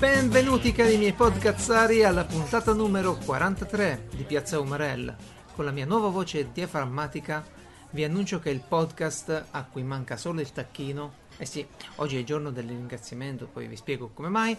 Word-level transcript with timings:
Benvenuti 0.00 0.72
cari 0.72 0.96
miei 0.96 1.12
podcazzari 1.12 2.02
alla 2.04 2.24
puntata 2.24 2.72
numero 2.72 3.16
43 3.16 4.08
di 4.14 4.24
Piazza 4.24 4.58
Umarella. 4.58 5.14
Con 5.54 5.64
la 5.66 5.70
mia 5.70 5.84
nuova 5.84 6.08
voce 6.08 6.50
diaframmatica 6.52 7.44
vi 7.90 8.04
annuncio 8.04 8.38
che 8.38 8.50
il 8.50 8.62
podcast 8.66 9.44
a 9.50 9.64
cui 9.64 9.82
manca 9.82 10.16
solo 10.16 10.40
il 10.40 10.52
tacchino, 10.52 11.12
eh 11.36 11.44
sì, 11.44 11.66
oggi 11.96 12.16
è 12.16 12.20
il 12.20 12.24
giorno 12.24 12.50
del 12.50 12.66
ringraziamento, 12.68 13.46
poi 13.46 13.66
vi 13.66 13.76
spiego 13.76 14.10
come 14.14 14.28
mai, 14.28 14.56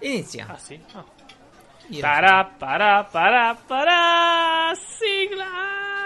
inizia. 0.00 0.46
Ah 0.48 0.56
sì? 0.58 0.80
Io- 1.88 2.00
Para 2.00 2.44
para 2.44 3.04
para 3.04 3.54
para 3.54 4.72
sigla! 4.98 6.01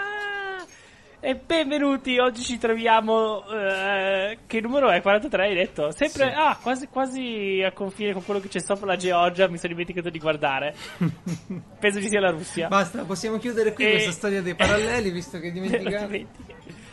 E 1.19 1.35
benvenuti, 1.35 2.19
oggi 2.19 2.43
ci 2.43 2.59
troviamo 2.59 3.43
eh, 3.49 4.37
che 4.45 4.61
numero 4.61 4.89
è? 4.91 5.01
43 5.01 5.47
hai 5.47 5.55
detto? 5.55 5.89
Sempre 5.91 6.27
Sì. 6.29 6.33
ah, 6.35 6.57
quasi 6.61 6.87
quasi 6.87 7.63
a 7.65 7.71
confine 7.71 8.13
con 8.13 8.23
quello 8.23 8.39
che 8.39 8.49
c'è 8.49 8.59
sopra 8.59 8.85
la 8.85 8.95
Georgia, 8.97 9.47
mi 9.49 9.57
sono 9.57 9.69
dimenticato 9.73 10.09
di 10.11 10.19
guardare. 10.19 10.75
Penso 11.79 11.99
ci 12.01 12.07
sia 12.07 12.19
la 12.19 12.29
Russia. 12.29 12.67
Basta, 12.67 13.03
possiamo 13.03 13.39
chiudere 13.39 13.73
qui 13.73 13.85
E- 13.85 13.89
questa 13.91 14.11
storia 14.11 14.41
dei 14.43 14.53
paralleli 14.53 15.09
visto 15.09 15.39
che 15.39 15.51
dimenticato. 15.51 16.15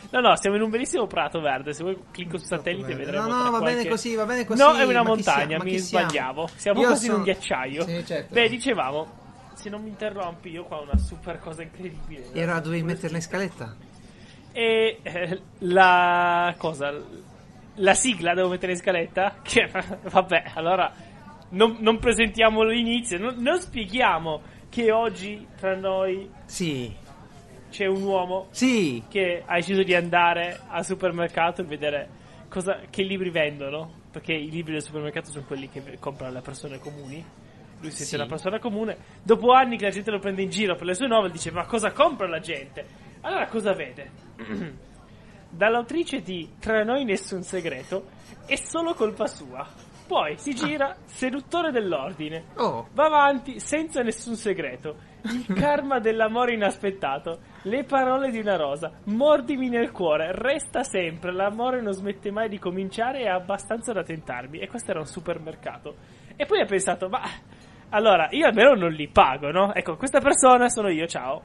No, 0.09 0.19
no, 0.21 0.35
siamo 0.37 0.55
in 0.55 0.63
un 0.63 0.69
bellissimo 0.71 1.05
prato 1.05 1.39
verde. 1.39 1.73
Se 1.73 1.83
vuoi 1.83 1.97
clicco 2.11 2.37
su 2.39 2.45
satellite 2.45 2.91
No, 2.93 2.97
vedremo. 2.97 3.27
no, 3.27 3.41
tra 3.41 3.49
va 3.51 3.57
qualche- 3.59 3.75
bene 3.77 3.89
così, 3.89 4.15
va 4.15 4.25
bene 4.25 4.45
così. 4.45 4.59
No, 4.61 4.73
è 4.75 4.83
una 4.83 5.03
ma 5.03 5.09
montagna, 5.09 5.61
mi 5.63 5.77
siamo? 5.79 6.07
sbagliavo. 6.09 6.49
Siamo 6.55 6.79
Io 6.81 6.87
quasi 6.87 7.05
in 7.05 7.11
sono- 7.11 7.23
un 7.23 7.29
ghiacciaio. 7.29 7.83
Sì, 7.85 8.05
certo. 8.05 8.33
Beh, 8.33 8.49
dicevamo, 8.49 9.07
se 9.53 9.69
non 9.69 9.83
mi 9.83 9.89
interrompi, 9.89 10.49
io 10.49 10.63
qua 10.63 10.77
ho 10.79 10.83
una 10.83 10.97
super 10.97 11.39
cosa 11.39 11.61
incredibile. 11.61 12.25
E 12.33 12.41
allora 12.41 12.59
dovevi 12.59 12.81
metterla 12.83 13.17
in 13.17 13.23
scaletta? 13.23 13.75
E 14.57 14.99
eh, 15.03 15.41
la 15.59 16.55
cosa, 16.57 16.93
la 17.75 17.93
sigla 17.93 18.33
devo 18.33 18.47
mettere 18.47 18.71
in 18.71 18.77
scaletta? 18.77 19.39
Che, 19.43 19.69
vabbè, 20.03 20.51
allora 20.53 20.93
non, 21.49 21.75
non 21.81 21.99
presentiamo 21.99 22.63
l'inizio, 22.63 23.17
non, 23.19 23.35
non 23.39 23.59
spieghiamo 23.59 24.41
che 24.69 24.91
oggi 24.93 25.45
tra 25.57 25.75
noi 25.75 26.29
Sì, 26.45 26.89
c'è 27.69 27.85
un 27.85 28.01
uomo 28.03 28.47
sì. 28.51 29.03
che 29.09 29.43
ha 29.45 29.55
deciso 29.55 29.83
di 29.83 29.93
andare 29.93 30.61
al 30.69 30.85
supermercato 30.85 31.61
e 31.61 31.65
vedere 31.65 32.09
cosa, 32.47 32.79
che 32.89 33.03
libri 33.03 33.29
vendono. 33.31 34.03
Perché 34.09 34.31
i 34.31 34.49
libri 34.49 34.71
del 34.71 34.81
supermercato 34.81 35.29
sono 35.29 35.43
quelli 35.45 35.67
che 35.67 35.97
comprano 35.99 36.31
le 36.33 36.39
persone 36.39 36.79
comuni. 36.79 37.21
Lui 37.81 37.89
si 37.91 37.97
sente 37.97 38.05
Sì. 38.05 38.15
una 38.15 38.27
persona 38.27 38.59
comune. 38.59 38.95
Dopo 39.21 39.51
anni 39.51 39.75
che 39.75 39.83
la 39.83 39.91
gente 39.91 40.09
lo 40.09 40.19
prende 40.19 40.41
in 40.41 40.49
giro 40.49 40.75
per 40.75 40.85
le 40.85 40.93
sue 40.93 41.07
novel, 41.07 41.31
dice: 41.31 41.51
Ma 41.51 41.65
cosa 41.65 41.91
compra 41.91 42.25
la 42.25 42.39
gente? 42.39 42.85
Allora 43.19 43.47
cosa 43.47 43.73
vede? 43.73 44.23
Dall'autrice 45.49 46.21
di 46.21 46.49
Tra 46.59 46.83
noi 46.83 47.05
nessun 47.05 47.41
segreto 47.43 48.07
è 48.45 48.55
solo 48.55 48.93
colpa 48.93 49.27
sua. 49.27 49.65
Poi 50.07 50.37
si 50.37 50.53
gira, 50.53 50.95
seduttore 51.05 51.71
dell'ordine. 51.71 52.45
Oh, 52.57 52.89
Va 52.93 53.05
avanti 53.05 53.59
senza 53.59 54.03
nessun 54.03 54.35
segreto. 54.35 55.13
Il 55.23 55.53
karma 55.55 55.99
dell'amore 55.99 56.53
inaspettato. 56.53 57.39
Le 57.63 57.85
parole 57.85 58.29
di 58.29 58.37
una 58.37 58.55
rosa. 58.55 58.91
Mordimi 59.05 59.69
nel 59.69 59.91
cuore. 59.91 60.31
Resta 60.31 60.83
sempre. 60.83 61.31
L'amore 61.31 61.81
non 61.81 61.93
smette 61.93 62.29
mai 62.29 62.49
di 62.49 62.59
cominciare 62.59 63.21
e 63.21 63.27
ha 63.27 63.33
abbastanza 63.33 63.93
da 63.93 64.03
tentarmi. 64.03 64.59
E 64.59 64.67
questo 64.67 64.91
era 64.91 64.99
un 64.99 65.07
supermercato. 65.07 65.95
E 66.35 66.45
poi 66.45 66.61
ha 66.61 66.65
pensato, 66.65 67.09
ma 67.09 67.21
allora 67.89 68.27
io 68.31 68.45
almeno 68.45 68.75
non 68.75 68.91
li 68.91 69.07
pago, 69.07 69.49
no? 69.49 69.73
Ecco, 69.73 69.95
questa 69.95 70.19
persona 70.19 70.69
sono 70.69 70.89
io, 70.89 71.07
ciao. 71.07 71.41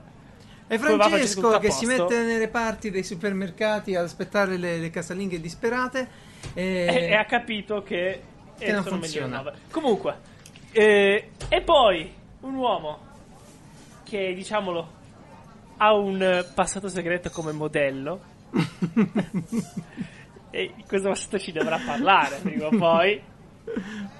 È 0.71 0.79
Francesco 0.79 1.59
che 1.59 1.73
si 1.73 1.85
mette 1.85 2.23
nelle 2.23 2.47
parti 2.47 2.93
dei 2.93 3.03
supermercati 3.03 3.97
ad 3.97 4.05
aspettare 4.05 4.57
le, 4.57 4.79
le 4.79 4.89
casalinghe 4.89 5.41
disperate. 5.41 6.09
E... 6.55 6.87
E, 6.89 6.95
e 7.07 7.15
ha 7.17 7.25
capito 7.25 7.83
che, 7.83 8.23
Che 8.57 8.67
eh, 8.67 8.71
non 8.71 8.85
funziona. 8.85 9.53
Comunque, 9.69 10.17
eh, 10.71 11.31
e 11.49 11.61
poi 11.63 12.15
un 12.43 12.55
uomo 12.55 12.99
che 14.05 14.33
diciamolo 14.33 14.99
ha 15.79 15.93
un 15.93 16.23
eh, 16.23 16.45
passato 16.55 16.89
segreto 16.89 17.31
come 17.31 17.51
modello. 17.51 18.21
e 20.51 20.75
questo 20.87 21.09
passato 21.09 21.41
ci 21.41 21.51
dovrà 21.51 21.81
parlare 21.85 22.37
prima 22.37 22.67
o 22.67 22.79
poi. 22.79 23.21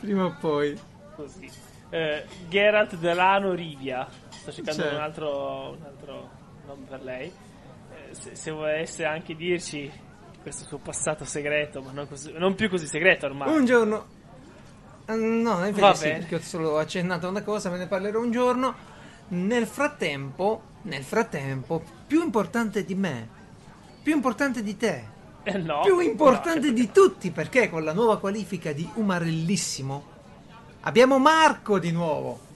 Prima 0.01 0.25
o 0.25 0.37
poi. 0.41 0.77
Così. 1.15 1.49
Eh, 1.91 2.25
Geralt 2.49 2.97
Delano 2.97 3.55
Rivia. 3.55 4.05
Sto 4.31 4.51
cercando 4.51 4.89
un, 4.89 5.01
altro, 5.01 5.77
un 5.79 5.85
altro 5.85 6.39
nome 6.71 6.87
per 6.89 7.03
lei. 7.03 7.27
Eh, 7.29 8.15
se, 8.15 8.35
se 8.37 8.51
volesse 8.51 9.05
anche 9.05 9.35
dirci 9.35 9.91
questo 10.43 10.65
suo 10.67 10.79
passato 10.79 11.25
segreto, 11.25 11.83
ma 11.83 11.93
non, 11.93 12.09
così- 12.09 12.33
non 12.37 12.55
più 12.55 12.69
così 12.71 12.87
segreto 12.87 13.27
ormai. 13.27 13.55
Un 13.57 13.65
giorno. 13.65 14.07
Eh, 15.07 15.15
No, 15.15 15.65
in 15.67 15.75
Va 15.75 15.91
effetti 15.91 15.97
sì, 15.97 16.09
perché 16.09 16.35
ho 16.37 16.41
solo 16.41 16.79
accennato 16.79 17.29
una 17.29 17.43
cosa, 17.43 17.69
ve 17.71 17.79
ne 17.79 17.87
parlerò 17.87 18.21
un 18.21 18.31
giorno. 18.31 18.75
Nel 19.29 19.67
frattempo, 19.67 20.63
nel 20.83 21.03
frattempo, 21.05 21.83
più 22.07 22.23
importante 22.23 22.85
di 22.85 22.95
me, 22.95 23.29
più 24.03 24.15
importante 24.15 24.63
di 24.63 24.77
te, 24.77 25.05
Eh, 25.45 25.59
no. 25.59 25.81
più 25.83 25.99
importante 26.01 26.67
No, 26.69 26.73
di 26.73 26.91
tutti, 26.91 27.31
perché 27.31 27.69
con 27.71 27.85
la 27.85 27.93
nuova 27.93 28.19
qualifica 28.19 28.73
di 28.73 28.89
Umarellissimo 28.95 30.05
abbiamo 30.83 31.19
Marco 31.19 31.79
di 31.79 31.91
nuovo. 31.93 32.49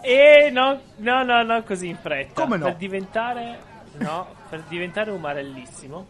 E 0.00 0.50
no, 0.52 0.80
no, 0.96 1.22
no, 1.24 1.42
no, 1.42 1.62
così 1.62 1.88
in 1.88 1.96
fretta. 1.96 2.40
Come 2.42 2.56
no? 2.56 2.64
Per 2.66 2.76
diventare, 2.76 3.58
no, 3.98 4.26
per 4.48 4.62
diventare 4.68 5.10
un 5.10 5.20
marellissimo 5.20 6.06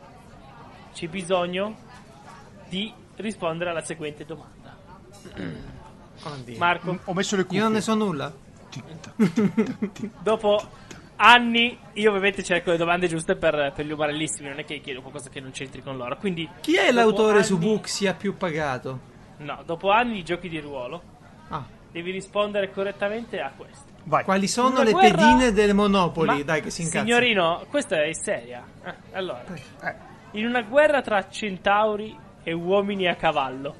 c'è 0.93 1.09
bisogno 1.09 1.75
di 2.69 2.93
rispondere 3.17 3.71
alla 3.71 3.83
seguente 3.83 4.25
domanda. 4.25 4.77
Marco, 6.59 6.99
Ho 7.05 7.13
messo 7.15 7.37
le 7.37 7.43
cuffie. 7.45 7.59
Io 7.59 7.65
non 7.65 7.73
ne 7.75 7.81
so 7.81 7.95
nulla. 7.95 8.33
dopo 10.23 10.61
anni 11.17 11.79
io 11.95 12.11
ovviamente 12.11 12.43
cerco 12.43 12.71
le 12.71 12.77
domande 12.77 13.09
giuste 13.09 13.37
per, 13.37 13.73
per 13.75 13.87
gli 13.87 13.91
umarellissimi, 13.93 14.49
non 14.49 14.59
è 14.59 14.65
che 14.65 14.81
chiedo 14.81 15.01
qualcosa 15.01 15.31
che 15.31 15.41
non 15.41 15.51
c'entri 15.51 15.83
con 15.83 15.97
loro. 15.97 16.17
Quindi 16.19 16.49
Chi 16.61 16.77
è 16.77 16.93
l'autore 16.93 17.43
su 17.43 17.55
anni- 17.57 17.65
Buxia 17.67 18.15
più 18.15 18.37
pagato? 18.37 19.15
No, 19.39 19.63
dopo 19.65 19.91
anni 19.91 20.15
di 20.15 20.25
giochi 20.25 20.49
di 20.49 20.59
ruolo 20.61 21.03
Ah, 21.49 21.65
devi 21.97 22.11
rispondere 22.11 22.71
correttamente 22.71 23.41
a 23.41 23.51
questo. 23.57 23.85
Vai. 24.05 24.23
quali 24.23 24.47
sono 24.47 24.69
Una 24.69 24.83
le 24.85 24.93
guerra- 24.93 25.17
pedine 25.17 25.53
del 25.53 25.75
Monopoli? 25.75 26.37
Ma, 26.37 26.43
Dai, 26.43 26.61
che 26.63 26.71
si 26.71 26.83
incazza. 26.83 27.05
Signorino, 27.05 27.65
questa 27.71 28.03
è 28.05 28.13
seria. 28.13 28.63
Eh, 28.85 28.95
allora, 29.13 29.43
Eh, 29.83 29.95
in 30.33 30.45
una 30.47 30.61
guerra 30.63 31.01
tra 31.01 31.27
centauri 31.29 32.15
e 32.45 32.53
uomini 32.53 33.09
a 33.09 33.17
cavallo, 33.17 33.75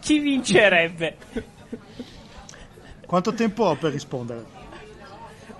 chi 0.00 0.20
vincerebbe? 0.20 1.16
quanto 3.06 3.34
tempo 3.34 3.64
ho 3.64 3.74
per 3.74 3.90
rispondere? 3.92 4.44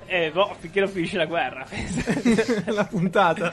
Eh, 0.06 0.30
boh, 0.32 0.54
finché 0.58 0.80
non 0.80 0.88
finisce 0.88 1.16
la 1.16 1.26
guerra. 1.26 1.66
la 2.66 2.84
puntata. 2.84 3.52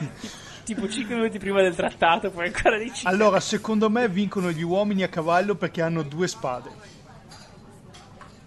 tipo 0.64 0.88
5 0.88 1.14
minuti 1.16 1.38
prima 1.38 1.60
del 1.62 1.74
trattato, 1.74 2.30
poi 2.30 2.46
ancora 2.46 2.78
dici. 2.78 3.06
Allora, 3.06 3.40
secondo 3.40 3.90
me 3.90 4.08
vincono 4.08 4.50
gli 4.52 4.62
uomini 4.62 5.02
a 5.02 5.08
cavallo 5.08 5.54
perché 5.56 5.82
hanno 5.82 6.02
due 6.02 6.28
spade. 6.28 6.96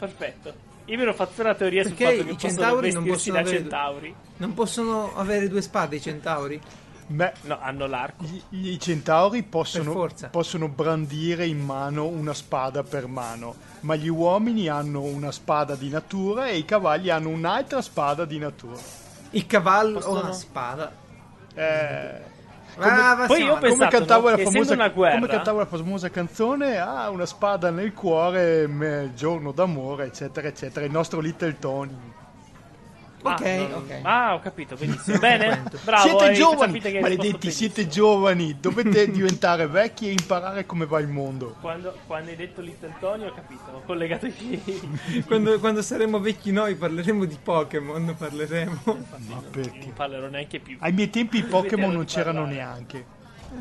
Perfetto. 0.01 0.53
Io 0.85 0.95
mi 0.97 1.03
ero 1.03 1.13
fatto 1.13 1.41
una 1.41 1.53
teoria 1.53 1.83
sul 1.83 1.93
Perché 1.93 2.15
fatto 2.15 2.25
che 2.25 2.31
i 2.31 2.33
possono 2.33 2.51
centauri 2.53 2.91
non 2.91 3.03
possono 3.05 3.33
da 3.35 3.39
avere- 3.41 3.57
centauri. 3.57 4.15
Non 4.37 4.53
possono 4.55 5.15
avere 5.15 5.47
due 5.47 5.61
spade 5.61 5.95
i 5.97 6.01
centauri? 6.01 6.61
Beh, 7.05 7.33
No, 7.43 7.59
hanno 7.61 7.85
l'arco. 7.85 8.23
gli- 8.23 8.69
i 8.71 8.79
centauri 8.79 9.41
Per 9.41 9.49
possono, 9.49 9.91
forza. 9.91 10.29
possono 10.29 10.69
brandire 10.69 11.45
in 11.45 11.59
mano 11.59 12.07
una 12.07 12.33
spada 12.33 12.81
per 12.81 13.05
mano, 13.05 13.53
ma 13.81 13.95
gli 13.95 14.07
uomini 14.07 14.69
hanno 14.69 15.01
una 15.01 15.31
spada 15.31 15.75
di 15.75 15.89
natura 15.89 16.47
e 16.47 16.57
i 16.57 16.65
cavalli 16.65 17.09
hanno 17.11 17.29
un'altra 17.29 17.81
spada 17.83 18.25
di 18.25 18.39
natura. 18.39 18.79
Il 19.31 19.45
cavallo 19.45 19.99
Possono- 19.99 20.19
o 20.19 20.23
una 20.23 20.33
spada? 20.33 20.91
Eh, 21.53 22.21
Ah, 22.79 23.15
va, 23.15 23.25
poi 23.27 23.43
io 23.43 23.57
penso- 23.57 23.75
come, 23.77 23.87
cantavo 23.89 24.29
no, 24.29 24.35
la 24.35 24.41
famosa, 24.43 24.75
guerra- 24.89 25.13
come 25.15 25.27
cantavo 25.27 25.59
la 25.59 25.65
famosa 25.65 26.09
canzone, 26.09 26.77
ha 26.77 27.09
una 27.09 27.25
spada 27.25 27.69
nel 27.69 27.93
cuore, 27.93 28.67
me- 28.67 29.11
giorno 29.15 29.51
d'amore, 29.51 30.05
eccetera, 30.05 30.47
eccetera. 30.47 30.85
Il 30.85 30.91
nostro 30.91 31.19
Little 31.19 31.57
Tony. 31.59 32.10
Ok, 33.23 33.45
ah, 33.45 33.77
ok. 33.77 33.99
Ah, 34.01 34.33
ho 34.33 34.39
capito, 34.39 34.75
benissimo. 34.75 35.19
Bene, 35.19 35.63
bravo. 35.83 36.07
siete 36.07 36.23
hai 36.23 36.35
giovani, 36.35 36.81
maledetti, 36.99 37.51
siete 37.51 37.87
giovani, 37.87 38.57
dovete 38.59 39.09
diventare 39.11 39.67
vecchi 39.67 40.07
e 40.07 40.11
imparare 40.11 40.65
come 40.65 40.85
va 40.85 40.99
il 40.99 41.07
mondo. 41.07 41.55
Quando, 41.61 41.95
quando 42.07 42.31
hai 42.31 42.35
detto 42.35 42.61
Little 42.61 42.95
Tony 42.99 43.25
ho 43.25 43.33
capito, 43.33 43.63
ho 43.71 43.81
collegato 43.85 44.25
i. 44.25 44.89
Quando, 45.25 45.59
quando 45.59 45.81
saremo 45.81 46.19
vecchi 46.19 46.51
noi 46.51 46.75
parleremo 46.75 47.25
di 47.25 47.37
Pokémon, 47.41 48.15
parleremo. 48.17 48.81
Ma 48.85 49.41
perché? 49.49 49.79
Non 49.79 49.93
parlerò 49.93 50.27
neanche 50.27 50.59
più. 50.59 50.77
Ai 50.79 50.91
miei 50.91 51.09
tempi 51.09 51.37
i 51.37 51.43
Pokémon 51.43 51.91
non 51.91 52.05
c'erano 52.05 52.41
parlare. 52.43 52.55
neanche. 52.55 53.05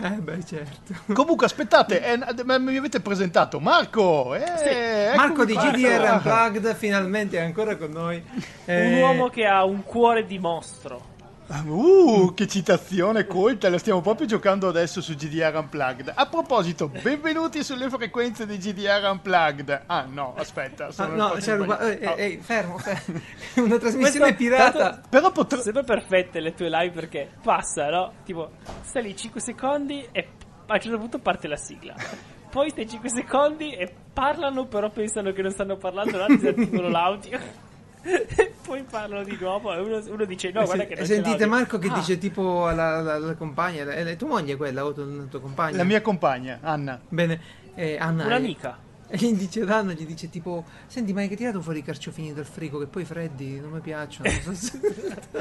Eh 0.03 0.09
beh, 0.11 0.45
certo. 0.45 0.95
Comunque, 1.13 1.47
aspettate, 1.47 2.03
eh, 2.03 2.19
mi 2.59 2.77
avete 2.77 3.01
presentato 3.01 3.61
Marco. 3.61 4.35
Eh, 4.35 4.41
Sì, 4.57 5.17
Marco 5.17 5.45
di. 5.45 5.55
GDR 5.55 6.11
Unplugged 6.13 6.75
finalmente 6.77 7.39
è 7.39 7.43
ancora 7.43 7.77
con 7.77 7.91
noi. 7.91 8.23
Un 8.35 8.43
Eh, 8.65 9.01
uomo 9.03 9.29
che 9.29 9.47
ha 9.47 9.65
un 9.65 9.83
cuore 9.85 10.25
di 10.27 10.39
mostro. 10.39 11.19
Uh, 11.52 12.32
che 12.32 12.47
citazione 12.47 13.26
colta, 13.26 13.69
la 13.69 13.79
stiamo 13.79 14.00
proprio 14.00 14.25
giocando 14.29 14.69
adesso 14.69 15.00
su 15.00 15.17
GDR 15.17 15.56
Unplugged. 15.56 16.12
A 16.14 16.26
proposito, 16.26 16.87
benvenuti 16.87 17.64
sulle 17.64 17.91
frequenze 17.91 18.47
di 18.47 18.56
GDR 18.56 19.08
Unplugged. 19.11 19.82
Ah 19.87 20.05
no, 20.08 20.35
aspetta, 20.37 20.87
Ah, 20.87 20.93
sono 20.93 21.17
no, 21.17 21.29
nel 21.32 21.43
c'è 21.43 21.56
posto 21.56 21.56
ruba- 21.56 21.76
sbagliato. 21.79 22.02
eh, 22.05 22.06
Oh. 22.06 22.17
ehi, 22.17 22.37
fermo, 22.41 22.79
fermo. 22.79 23.20
Una 23.67 23.79
trasmissione 23.79 24.26
Questo- 24.26 24.35
pirata. 24.37 24.79
tanto- 24.91 25.08
Però 25.11 25.32
potrà... 25.32 25.61
Sempre 25.61 25.82
perfette 25.82 26.38
le 26.38 26.55
tue 26.55 26.69
live 26.69 26.91
perché 26.93 27.29
passa, 27.43 27.88
no? 27.91 28.12
Tipo, 28.25 28.50
stai 28.82 29.03
lì 29.03 29.17
5 29.17 29.41
secondi 29.41 30.06
e 30.12 30.29
a 30.67 30.73
un 30.75 30.81
certo 30.81 30.99
punto 30.99 31.19
parte 31.19 31.49
la 31.49 31.56
sigla. 31.56 31.94
Poi 32.49 32.70
stai 32.70 32.88
5 32.88 33.08
secondi 33.11 33.73
e 33.73 33.93
parlano, 34.12 34.67
però 34.67 34.88
pensano 34.91 35.32
che 35.32 35.43
non 35.43 35.50
stanno 35.50 35.76
parlando, 35.76 36.17
là 36.17 36.26
disattivano 36.29 36.88
l'audio. 36.88 37.69
E 38.02 38.52
poi 38.62 38.82
parlano 38.88 39.25
di 39.25 39.37
nuovo 39.41 39.73
e 39.75 39.79
uno, 39.81 40.02
uno 40.12 40.25
dice 40.25 40.50
no, 40.52 40.62
Eh, 40.62 40.64
guarda 40.64 40.85
che 40.87 40.94
non 40.94 41.05
c'è 41.05 41.12
sentite. 41.14 41.47
Marco 41.47 41.79
che 41.79 41.88
Ah, 41.88 41.94
dice 41.94 42.19
tipo 42.19 42.67
alla, 42.67 42.99
alla- 42.99 43.14
alla 43.14 43.35
compagna, 43.35 43.82
è 43.91 44.02
la- 44.05 44.14
tua 44.17 44.29
moglie 44.29 44.55
è 44.55 44.56
quella 44.56 44.85
o 44.85 44.93
tu- 44.93 45.29
tua 45.29 45.41
compagna? 45.41 45.76
La 45.76 45.85
mia 45.85 46.00
compagna, 46.00 46.58
Anna. 46.62 47.00
Bene, 47.08 47.41
eh, 47.75 47.97
Anna. 47.99 48.25
Un'amica. 48.26 48.88
E 49.12 49.17
gli 49.17 49.32
dice 49.35 49.62
Anna, 49.62 49.93
gli 49.93 50.06
dice 50.06 50.31
tipo, 50.31 50.64
senti 50.87 51.12
ma 51.12 51.23
hai 51.23 51.35
tirato 51.35 51.61
fuori 51.61 51.81
i 51.81 51.82
carciofini 51.82 52.32
dal 52.32 52.44
frigo 52.44 52.79
che 52.79 52.87
poi 52.87 53.05
freddi, 53.05 53.58
non 53.58 53.73
mi 53.73 53.81
piacciono. 53.81 54.31
non 54.44 54.55
so 54.55 54.55
se- 54.55 54.79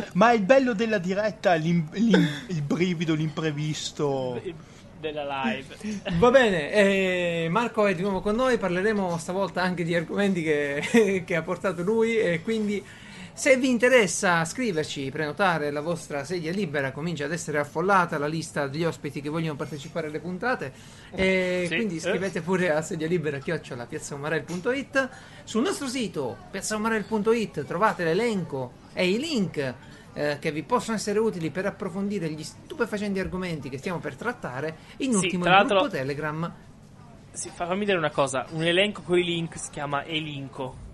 Ma 0.13 0.31
il 0.31 0.41
bello 0.41 0.73
della 0.73 0.97
diretta, 0.97 1.53
l'im- 1.53 1.87
l'im- 1.91 2.27
il 2.47 2.61
brivido, 2.63 3.13
l'imprevisto. 3.13 4.41
Della 4.99 5.43
live. 5.43 5.75
Va 6.17 6.29
bene, 6.29 6.71
eh, 6.71 7.47
Marco 7.49 7.85
è 7.85 7.95
di 7.95 8.01
nuovo 8.01 8.21
con 8.21 8.35
noi, 8.35 8.57
parleremo 8.57 9.17
stavolta 9.17 9.61
anche 9.61 9.83
di 9.83 9.95
argomenti 9.95 10.43
che, 10.43 11.23
che 11.25 11.35
ha 11.35 11.41
portato 11.41 11.81
lui 11.83 12.17
e 12.17 12.41
quindi 12.41 12.83
se 13.39 13.55
vi 13.55 13.69
interessa 13.69 14.43
scriverci, 14.43 15.09
prenotare 15.11 15.71
la 15.71 15.79
vostra 15.79 16.25
sedia 16.25 16.51
libera, 16.51 16.91
comincia 16.91 17.23
ad 17.23 17.31
essere 17.31 17.57
affollata 17.57 18.17
la 18.17 18.27
lista 18.27 18.67
degli 18.67 18.83
ospiti 18.83 19.21
che 19.21 19.29
vogliono 19.29 19.55
partecipare 19.55 20.07
alle 20.07 20.19
puntate 20.19 20.73
e 21.11 21.63
Sì, 21.69 21.75
quindi 21.75 22.01
scrivete 22.01 22.41
pure 22.41 22.71
a 22.71 22.81
sedia 22.81 23.07
libera 23.07 23.37
chiocciola 23.37 23.85
piazzaumarel.it 23.85 25.09
sul 25.45 25.61
nostro 25.61 25.87
sito 25.87 26.35
piazzaumarel.it 26.51 27.63
trovate 27.63 28.03
l'elenco 28.03 28.73
e 28.93 29.07
i 29.07 29.17
link 29.17 29.73
eh, 30.19 30.37
che 30.37 30.51
vi 30.51 30.63
possono 30.63 30.97
essere 30.97 31.17
utili 31.17 31.49
per 31.49 31.65
approfondire 31.65 32.29
gli 32.29 32.43
stupefacenti 32.43 33.19
argomenti 33.19 33.69
che 33.69 33.77
stiamo 33.77 33.99
per 33.99 34.15
trattare. 34.15 34.75
In 34.97 35.11
Sì, 35.13 35.17
ultimo, 35.25 35.45
il 35.45 35.65
gruppo 35.65 35.87
Telegram. 35.87 36.53
Sì, 37.31 37.49
fa- 37.53 37.65
fammi 37.67 37.85
dire 37.85 37.97
una 37.97 38.09
cosa, 38.09 38.45
un 38.49 38.63
elenco 38.63 39.01
con 39.01 39.17
i 39.17 39.23
link 39.23 39.57
si 39.57 39.69
chiama 39.69 40.03
elinco. 40.03 40.87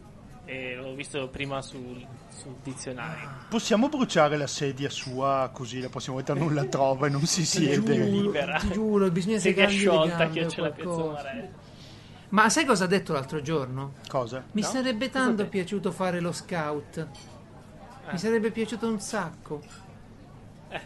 E 0.46 0.76
l'ho 0.76 0.94
visto 0.94 1.28
prima 1.30 1.60
sul, 1.64 2.06
sul 2.30 2.54
dizionario. 2.62 3.28
Possiamo 3.50 3.90
bruciare 3.90 4.38
la 4.38 4.46
sedia 4.46 4.92
sua 4.92 5.50
così 5.52 5.82
la 5.82 5.90
prossima 5.90 6.18
volta 6.18 6.36
non 6.36 6.54
la 6.54 6.66
trova 6.66 7.08
e 7.08 7.10
non 7.10 7.26
si 7.26 7.44
siede. 7.44 7.82
giuro. 7.82 7.94
lì. 7.96 8.22
libera. 8.22 8.60
Ti 8.60 8.70
giuro, 8.74 9.10
bisogna 9.10 9.40
Sedia 9.40 9.68
sciolta 9.68 10.30
che 10.30 10.46
c'è 10.46 10.62
la. 10.62 10.72
Marello. 10.78 11.50
Ma 12.30 12.48
sai 12.50 12.66
cosa 12.66 12.84
ha 12.84 12.88
detto 12.88 13.14
l'altro 13.14 13.42
giorno? 13.42 13.94
Cosa? 14.08 14.44
Mi 14.52 14.62
No? 14.62 14.68
sarebbe 14.68 15.10
tanto 15.10 15.48
piaciuto 15.48 15.92
fare 15.92 16.20
lo 16.20 16.32
scout. 16.32 17.08
Eh. 18.08 18.12
Mi 18.12 18.18
sarebbe 18.18 18.52
piaciuto 18.52 18.88
un 18.88 19.00
sacco. 19.00 19.62
Eh. 20.70 20.82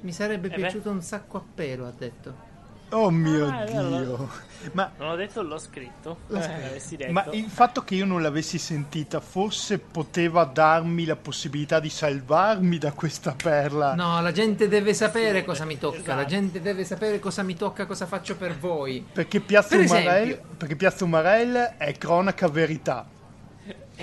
Mi 0.00 0.12
sarebbe 0.12 0.48
beh. 0.48 0.54
piaciuto 0.54 0.90
un 0.90 1.02
sacco 1.02 1.36
a 1.38 1.42
pelo, 1.54 1.86
ha 1.86 1.92
detto. 1.96 2.50
Oh 2.94 3.08
mio 3.10 3.48
Ah, 3.48 3.64
dio. 3.64 4.28
Ma, 4.72 4.92
Non 4.98 5.08
l'ho 5.08 5.16
detto, 5.16 5.40
l'ho 5.42 5.56
scritto. 5.58 6.18
L'ho 6.26 6.38
Eh, 6.38 6.78
scritto. 6.78 6.96
detto. 7.04 7.12
ma 7.12 7.24
il 7.30 7.48
fatto 7.48 7.82
che 7.84 7.94
io 7.94 8.04
non 8.04 8.20
l'avessi 8.20 8.58
sentita 8.58 9.18
forse 9.20 9.78
poteva 9.78 10.44
darmi 10.44 11.06
la 11.06 11.16
possibilità 11.16 11.80
di 11.80 11.88
salvarmi 11.88 12.76
da 12.76 12.92
questa 12.92 13.34
perla. 13.34 13.94
No, 13.94 14.20
la 14.20 14.30
gente 14.32 14.68
deve 14.68 14.92
sapere 14.92 15.42
cosa 15.42 15.64
mi 15.64 15.78
tocca. 15.78 16.14
La 16.14 16.20
Esatto. 16.20 16.28
gente 16.28 16.60
deve 16.60 16.84
sapere 16.84 17.18
cosa 17.18 17.42
mi 17.42 17.56
tocca, 17.56 17.86
cosa 17.86 18.04
faccio 18.04 18.36
per 18.36 18.58
voi. 18.58 19.02
Perché 19.10 19.40
Piazza, 19.40 19.76
Per 19.76 19.86
Umarell, 19.86 20.22
esempio. 20.28 20.54
perché 20.58 20.76
Piazza 20.76 21.04
Umarell 21.04 21.56
è 21.78 21.92
cronaca 21.96 22.46
verità. 22.48 23.06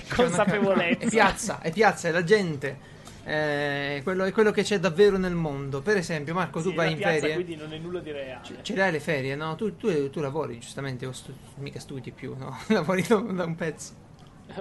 È 0.07 0.15
consapevolezza. 0.15 0.99
È 1.05 1.09
piazza, 1.09 1.59
è 1.61 1.71
piazza, 1.71 2.07
è 2.07 2.11
la 2.11 2.23
gente. 2.23 2.97
Eh, 3.25 3.99
quello, 4.03 4.23
è 4.23 4.31
quello 4.31 4.49
che 4.51 4.63
c'è 4.63 4.79
davvero 4.79 5.17
nel 5.17 5.35
mondo. 5.35 5.81
Per 5.81 5.97
esempio, 5.97 6.33
Marco, 6.33 6.61
tu 6.61 6.69
Sì, 6.69 6.75
vai 6.75 6.91
in 6.91 6.97
piazza, 6.97 7.19
ferie. 7.19 7.33
quindi 7.35 7.55
non 7.55 7.71
è 7.73 7.77
nulla 7.77 7.99
di 7.99 8.11
reale. 8.11 8.43
Ce- 8.43 8.57
Ce 8.61 8.75
l'hai 8.75 8.91
le 8.91 8.99
ferie, 8.99 9.35
no? 9.35 9.55
Tu, 9.55 9.77
tu- 9.77 10.09
tu 10.09 10.19
lavori, 10.19 10.57
giustamente, 10.59 11.05
o 11.05 11.11
stu- 11.11 11.35
mica 11.57 11.79
studi 11.79 12.11
più, 12.11 12.35
no? 12.37 12.57
lavori 12.67 13.03
da, 13.07 13.15
da 13.17 13.43
un 13.45 13.55
pezzo. 13.55 13.93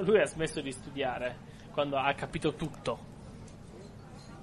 Lui 0.00 0.20
ha 0.20 0.26
smesso 0.26 0.60
di 0.60 0.70
studiare 0.72 1.36
quando 1.72 1.96
ha 1.96 2.12
capito 2.12 2.54
tutto. 2.54 2.98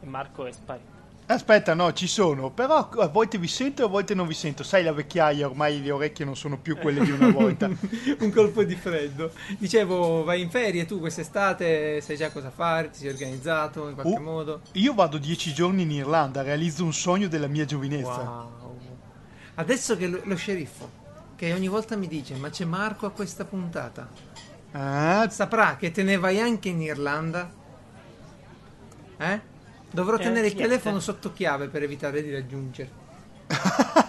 E 0.01 0.05
Marco 0.07 0.45
è 0.47 0.51
sparito. 0.51 0.93
Aspetta, 1.27 1.73
no, 1.73 1.91
ci 1.93 2.05
sono, 2.05 2.51
però 2.51 2.87
a 2.87 3.07
volte 3.07 3.39
vi 3.39 3.47
sento 3.47 3.81
e 3.81 3.85
a 3.85 3.87
volte 3.87 4.13
non 4.13 4.27
vi 4.27 4.35
sento. 4.35 4.61
Sai, 4.63 4.83
la 4.83 4.93
vecchiaia, 4.93 5.47
ormai 5.47 5.81
le 5.81 5.89
orecchie 5.89 6.23
non 6.23 6.35
sono 6.35 6.57
più 6.59 6.77
quelle 6.77 7.03
di 7.03 7.09
una 7.09 7.29
volta. 7.31 7.65
un 8.19 8.31
colpo 8.31 8.63
di 8.63 8.75
freddo. 8.75 9.31
Dicevo, 9.57 10.23
vai 10.23 10.41
in 10.41 10.51
ferie 10.51 10.85
tu 10.85 10.99
quest'estate, 10.99 11.99
sai 12.01 12.15
già 12.15 12.31
cosa 12.31 12.51
fare, 12.51 12.91
ti 12.91 12.99
sei 12.99 13.09
organizzato 13.09 13.87
in 13.87 13.95
qualche 13.95 14.13
Oh, 14.13 14.21
modo. 14.21 14.61
Io 14.73 14.93
vado 14.93 15.17
dieci 15.17 15.51
giorni 15.51 15.81
in 15.81 15.91
Irlanda, 15.91 16.43
realizzo 16.43 16.83
un 16.83 16.93
sogno 16.93 17.27
della 17.27 17.47
mia 17.47 17.65
giovinezza. 17.65 18.21
Wow. 18.21 18.79
Adesso 19.55 19.97
che 19.97 20.07
lo, 20.07 20.19
lo 20.23 20.35
sceriffo, 20.35 20.89
che 21.35 21.53
ogni 21.53 21.67
volta 21.67 21.95
mi 21.95 22.07
dice, 22.07 22.35
ma 22.35 22.49
c'è 22.51 22.65
Marco 22.65 23.07
a 23.07 23.11
questa 23.11 23.45
puntata, 23.45 24.07
Ah, 24.77 25.27
saprà 25.29 25.77
che 25.77 25.89
te 25.91 26.03
ne 26.03 26.17
vai 26.17 26.39
anche 26.41 26.67
in 26.69 26.81
Irlanda? 26.81 27.49
Eh? 29.17 29.53
Dovrò 29.95 30.17
Eh, 30.17 30.19
tenere 30.23 30.47
il 30.47 30.53
niente. 30.53 30.63
telefono 30.63 30.99
sotto 30.99 31.31
chiave 31.33 31.69
per 31.69 31.81
evitare 31.83 32.21
di 32.21 32.31
raggiungerti. 32.31 33.03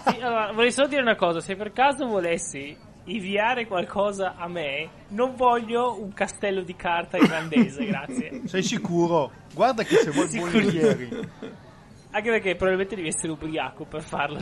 Sì, 0.07 0.19
allora, 0.21 0.51
vorrei 0.51 0.71
solo 0.71 0.87
dire 0.87 1.01
una 1.01 1.15
cosa: 1.15 1.39
se 1.39 1.55
per 1.55 1.71
caso 1.71 2.05
volessi 2.05 2.75
inviare 3.05 3.65
qualcosa 3.67 4.35
a 4.35 4.47
me, 4.49 4.89
non 5.09 5.35
voglio 5.35 5.97
un 6.01 6.11
castello 6.13 6.61
di 6.61 6.75
carta 6.75 7.17
irlandese, 7.17 7.85
grazie. 7.87 8.41
sei 8.45 8.63
sicuro? 8.63 9.31
Guarda 9.53 9.83
che 9.83 9.95
se 9.95 10.11
vuoi 10.11 10.27
Sicuro. 10.27 10.51
volentieri. 10.51 11.29
Anche 12.17 12.31
perché 12.31 12.55
probabilmente 12.55 12.95
devi 12.95 13.09
essere 13.09 13.31
ubriaco 13.31 13.85
per 13.85 14.01
farlo. 14.01 14.39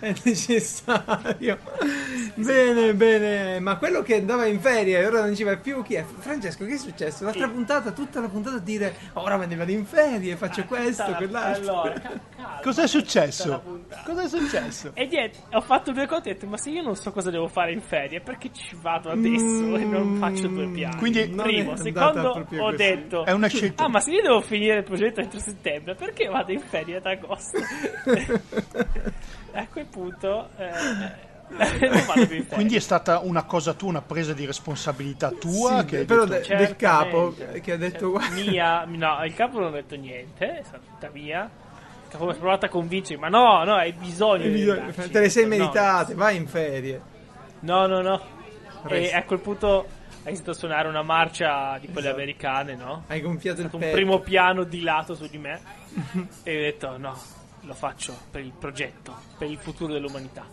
è 0.00 0.14
necessario. 0.24 1.58
Bene, 2.34 2.94
bene. 2.94 3.60
Ma 3.60 3.76
quello 3.76 4.00
che 4.00 4.14
andava 4.16 4.46
in 4.46 4.58
ferie 4.58 4.98
e 4.98 5.04
ora 5.06 5.20
non 5.20 5.34
ci 5.34 5.42
va 5.42 5.54
più, 5.58 5.82
chi 5.82 5.94
è? 5.96 6.04
Francesco, 6.18 6.64
che 6.64 6.72
è 6.74 6.78
successo? 6.78 7.24
L'altra 7.24 7.46
Sì. 7.46 7.52
puntata, 7.52 7.90
tutta 7.90 8.20
la 8.22 8.28
puntata 8.28 8.56
a 8.56 8.60
dire 8.60 8.94
ora 9.14 9.36
me 9.36 9.44
ne 9.44 9.54
vado 9.56 9.70
in 9.70 9.84
ferie, 9.84 10.34
faccio 10.36 10.64
questo, 10.64 11.02
Tutta 11.04 11.10
la- 11.10 11.16
quell'altro. 11.18 11.72
Allora, 11.82 11.92
ca- 12.00 12.20
calma, 12.36 12.60
Cos'è 12.62 12.86
successo? 12.86 13.62
Cos'è 14.04 14.28
successo? 14.28 14.90
E 14.94 15.06
niente, 15.06 15.38
ho 15.52 15.60
fatto 15.60 15.92
due 15.92 16.06
conti 16.06 16.28
e 16.28 16.32
ho 16.32 16.34
detto, 16.34 16.46
ma 16.46 16.56
se 16.56 16.70
io 16.70 16.80
non 16.82 16.96
so 16.96 17.12
cosa 17.12 17.30
devo 17.30 17.48
fare 17.48 17.72
in 17.72 17.82
ferie, 17.82 18.20
perché 18.22 18.50
ci 18.50 18.76
vado 18.80 19.10
adesso 19.10 19.76
e 19.76 19.84
non 19.84 20.16
faccio 20.18 20.46
due 20.48 20.68
piani? 20.68 20.96
Quindi- 20.96 21.28
Primo, 21.28 21.76
secondo, 21.76 22.30
ho 22.30 22.44
così. 22.46 22.76
detto, 22.76 23.24
È 23.26 23.32
una 23.32 23.48
scelta. 23.48 23.84
ah, 23.84 23.88
ma 23.88 24.00
se 24.00 24.10
io 24.12 24.22
devo 24.22 24.40
finire 24.40 24.78
il 24.78 24.84
progetto 24.84 25.20
entro 25.20 25.38
settembre, 25.66 25.94
perché 25.94 26.26
vado 26.28 26.52
in 26.52 26.60
ferie 26.60 26.96
ad 26.96 27.06
agosto? 27.06 27.58
a 29.52 29.66
quel 29.68 29.86
punto, 29.86 30.48
eh, 30.56 30.70
non 31.88 32.04
vado 32.06 32.26
più 32.26 32.36
in 32.36 32.42
ferie. 32.42 32.54
Quindi 32.54 32.76
è 32.76 32.80
stata 32.80 33.18
una 33.20 33.42
cosa 33.44 33.72
tua, 33.74 33.88
una 33.88 34.02
presa 34.02 34.32
di 34.32 34.46
responsabilità 34.46 35.30
tua 35.30 35.80
Sì, 35.80 35.86
che 35.86 35.96
hai 35.98 36.04
però 36.04 36.24
detto- 36.24 36.48
de- 36.48 36.56
del 36.56 36.76
capo 36.76 37.34
che 37.60 37.72
ha 37.72 37.76
detto 37.76 38.18
Cioè, 38.20 38.30
mia, 38.30 38.84
no, 38.84 39.24
il 39.24 39.34
capo 39.34 39.58
non 39.58 39.68
ha 39.68 39.76
detto 39.76 39.96
niente, 39.96 40.58
è 40.60 40.62
stata 40.62 40.82
tutta 40.86 41.10
mia. 41.12 41.42
Il 42.04 42.12
capo 42.12 42.26
mi 42.26 42.30
ha 42.32 42.34
provato 42.36 42.66
a 42.66 42.68
convincere, 42.68 43.18
ma 43.18 43.28
no, 43.28 43.64
no, 43.64 43.74
hai 43.74 43.92
bisogno 43.92 44.48
di 44.48 44.68
andarci. 44.70 45.10
te 45.10 45.20
le 45.20 45.28
sei 45.28 45.42
No, 45.42 45.48
meritate, 45.48 46.14
vai 46.14 46.36
in 46.36 46.46
ferie. 46.46 47.00
No, 47.60 47.86
no, 47.86 48.00
no. 48.00 48.34
E 48.84 48.88
Resta. 48.88 49.16
a 49.16 49.22
quel 49.24 49.40
punto 49.40 49.86
hai 50.26 50.32
iniziato 50.32 50.50
a 50.50 50.54
suonare 50.54 50.88
una 50.88 51.02
marcia 51.02 51.78
di 51.80 51.86
quelle 51.86 52.08
Esatto. 52.08 52.14
americane, 52.16 52.74
no? 52.74 53.04
Hai 53.06 53.20
gonfiato 53.20 53.60
il 53.60 53.68
Un 53.70 53.78
petto. 53.78 53.94
primo 53.94 54.18
piano 54.18 54.64
di 54.64 54.80
lato 54.82 55.14
su 55.14 55.28
di 55.28 55.38
me. 55.38 55.60
e 56.42 56.56
ho 56.56 56.60
detto, 56.60 56.98
no, 56.98 57.16
lo 57.60 57.74
faccio 57.74 58.12
per 58.30 58.40
il 58.42 58.50
progetto, 58.58 59.14
per 59.38 59.48
il 59.48 59.56
futuro 59.56 59.92
dell'umanità. 59.92 60.44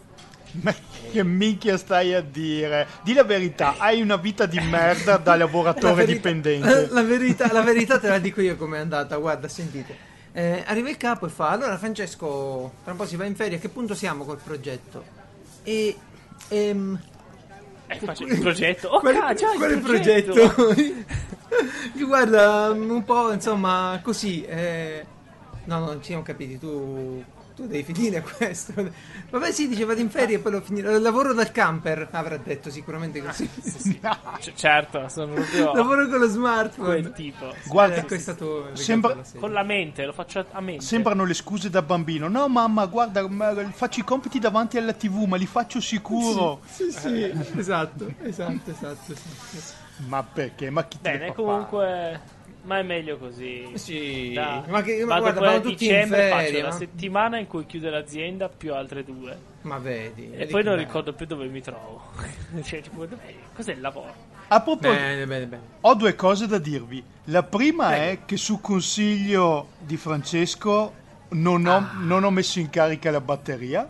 Ma 0.62 0.72
che 1.12 1.24
minchia 1.24 1.78
stai 1.78 2.14
a 2.14 2.22
dire? 2.22 2.86
Di 3.02 3.14
la 3.14 3.24
verità, 3.24 3.74
hai 3.80 4.00
una 4.00 4.18
vita 4.18 4.46
di 4.46 4.60
merda 4.60 5.18
da 5.18 5.32
La 5.34 5.38
lavoratore 5.38 5.94
verità- 5.96 6.14
dipendente. 6.30 6.88
La 6.94 7.02
verità, 7.02 7.52
la 7.52 7.62
verità 7.62 7.98
te 7.98 8.08
la 8.10 8.20
dico 8.20 8.42
io 8.42 8.56
com'è 8.56 8.78
andata, 8.78 9.16
guarda, 9.18 9.48
sentite. 9.48 10.12
Eh, 10.34 10.64
arriva 10.68 10.90
il 10.92 10.98
capo 10.98 11.26
e 11.26 11.30
fa, 11.30 11.50
allora 11.50 11.76
Francesco, 11.80 12.72
tra 12.84 12.92
un 12.92 12.98
po' 13.00 13.08
si 13.08 13.16
va 13.16 13.26
in 13.26 13.36
ferie, 13.36 13.58
a 13.58 13.60
che 13.60 13.70
punto 13.70 13.96
siamo 13.96 14.24
col 14.24 14.38
progetto? 14.38 15.04
E... 15.64 15.98
ehm, 16.50 17.00
E 18.02 18.06
faccio 18.06 18.24
il 18.26 18.40
progetto. 18.40 18.88
Oh, 18.90 19.00
quale, 19.00 19.18
hai 19.20 19.36
quale 19.58 19.74
il 19.74 19.82
progetto? 19.82 20.34
progetto? 20.34 21.06
Guarda, 22.06 22.70
un 22.72 23.04
po' 23.04 23.32
insomma 23.32 24.00
così. 24.04 24.44
eh, 24.46 25.06
No, 25.66 25.80
no, 25.80 25.94
ci 26.00 26.08
siamo 26.08 26.24
capiti, 26.24 26.60
tu 26.60 27.24
tu 27.56 27.68
devi 27.68 27.84
finire 27.84 28.22
questo. 28.38 28.74
Vabbè, 29.30 29.52
sì, 29.52 29.68
dice 29.68 29.86
vado 29.86 30.00
in 30.02 30.10
ferie 30.10 30.38
e 30.38 30.40
poi 30.40 30.54
lo 30.54 30.62
finirò. 30.62 30.98
Lavoro 30.98 31.34
dal 31.34 31.52
camper, 31.52 32.08
avrà 32.12 32.38
detto 32.38 32.70
sicuramente 32.70 33.22
così. 33.24 33.48
C- 34.40 34.54
certo, 34.54 35.08
sono 35.10 35.34
proprio 35.34 35.74
Lavoro 35.74 36.08
con 36.08 36.20
lo 36.20 36.28
smartphone. 36.28 37.02
quel 37.02 37.12
tipo. 37.14 37.54
Guarda, 37.66 37.96
Ecco, 37.98 38.14
è 38.16 38.20
stato 38.20 38.70
sembra-. 38.74 39.18
Con 39.38 39.52
la 39.52 39.64
mente, 39.64 40.06
lo 40.06 40.14
faccio 40.14 40.46
a 40.52 40.62
mente. 40.62 40.84
Sembrano 40.84 41.26
le 41.26 41.34
scuse 41.34 41.70
da 41.70 41.82
bambino. 41.82 42.28
No, 42.28 42.48
mamma, 42.48 42.86
guarda, 42.86 43.28
ma 43.28 43.54
faccio 43.72 44.00
i 44.00 44.04
compiti 44.04 44.40
davanti 44.40 44.78
alla 44.78 44.94
TV, 44.94 45.26
ma 45.26 45.38
li 45.38 45.46
faccio 45.46 45.80
sicuro. 45.80 46.62
Sì, 46.66 46.92
sì, 46.92 47.24
esatto, 47.58 48.12
esatto, 48.22 48.72
esatto. 48.72 49.16
Sì, 49.16 50.06
Ma 50.08 50.24
perché? 50.24 50.70
Ma 50.70 50.86
chi 50.86 50.98
Bene, 51.00 51.28
fa 51.28 51.34
comunque. 51.34 52.22
Ma 52.64 52.80
è 52.80 52.82
meglio 52.84 53.18
così. 53.18 53.70
Sì, 53.74 54.32
Da- 54.34 54.64
ma 54.70 54.82
che 54.82 55.04
ma 55.04 55.20
guarda, 55.20 55.40
vanno 55.42 55.60
tutti 55.62 55.84
in 55.86 55.90
dicembre, 55.92 56.30
faccio 56.30 56.44
ferie. 56.46 56.62
la 56.62 56.68
Ma, 56.70 56.74
settimana 56.76 57.38
in 57.38 57.48
cui 57.48 57.66
chiude 57.66 57.90
l'azienda 57.90 58.48
più 58.50 58.74
altre 58.74 59.04
due. 59.04 59.38
ma 59.64 59.78
vedi. 59.80 60.32
E 60.32 60.46
poi 60.48 60.64
non 60.64 60.76
bello. 60.76 60.86
ricordo 60.88 61.14
più 61.14 61.26
dove 61.26 61.46
mi 61.48 61.62
trovo. 61.62 62.02
cioè, 62.64 62.82
tipo, 62.82 63.06
cos'è 63.54 63.74
il 63.74 63.82
lavoro? 63.82 64.14
A 64.48 64.62
proposito, 64.62 64.94
Bene, 64.94 65.26
bene, 65.26 65.46
bene. 65.48 65.64
ho 65.82 65.94
due 65.96 66.16
cose 66.16 66.48
da 66.48 66.58
dirvi. 66.58 67.04
La 67.26 67.44
prima 67.44 67.88
Prego. 67.90 68.04
è 68.04 68.20
che 68.26 68.38
su 68.38 68.62
consiglio 68.62 69.68
di 69.80 69.98
Francesco 69.98 70.94
non 71.30 71.66
ho, 71.66 71.76
Ah. 71.78 71.92
non 72.00 72.24
ho 72.24 72.30
messo 72.32 72.60
in 72.60 72.70
carica 72.70 73.10
la 73.12 73.22
batteria. 73.22 73.88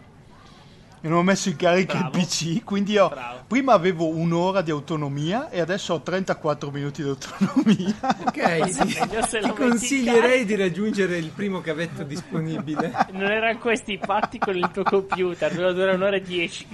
E 1.06 1.10
non 1.10 1.18
ho 1.18 1.24
messo 1.24 1.50
in 1.50 1.58
carica 1.58 1.98
Bravo. 1.98 2.18
il 2.18 2.26
PC, 2.26 2.64
quindi 2.64 2.94
io 2.94 3.10
Bravo. 3.10 3.44
prima 3.46 3.74
avevo 3.74 4.08
un'ora 4.08 4.62
di 4.62 4.72
autonomia 4.72 5.50
e 5.50 5.60
adesso 5.60 5.96
ho 5.96 6.02
34 6.02 6.72
minuti 6.72 7.04
di 7.04 7.10
autonomia. 7.10 7.94
Ok, 8.26 8.70
sì. 8.72 9.40
Ti 9.42 9.50
consiglierei 9.54 10.46
di 10.46 10.56
raggiungere 10.56 11.18
il 11.18 11.28
primo 11.36 11.60
cavetto 11.60 12.04
disponibile. 12.04 12.94
Non 13.12 13.30
erano 13.30 13.60
questi 13.60 13.92
i 13.92 13.98
patti 13.98 14.40
con 14.40 14.56
il 14.56 14.70
tuo 14.72 14.84
computer, 14.84 15.52
doveva 15.52 15.74
durare 15.74 15.96
un'ora 15.98 16.16
e 16.16 16.22
dieci. 16.22 16.66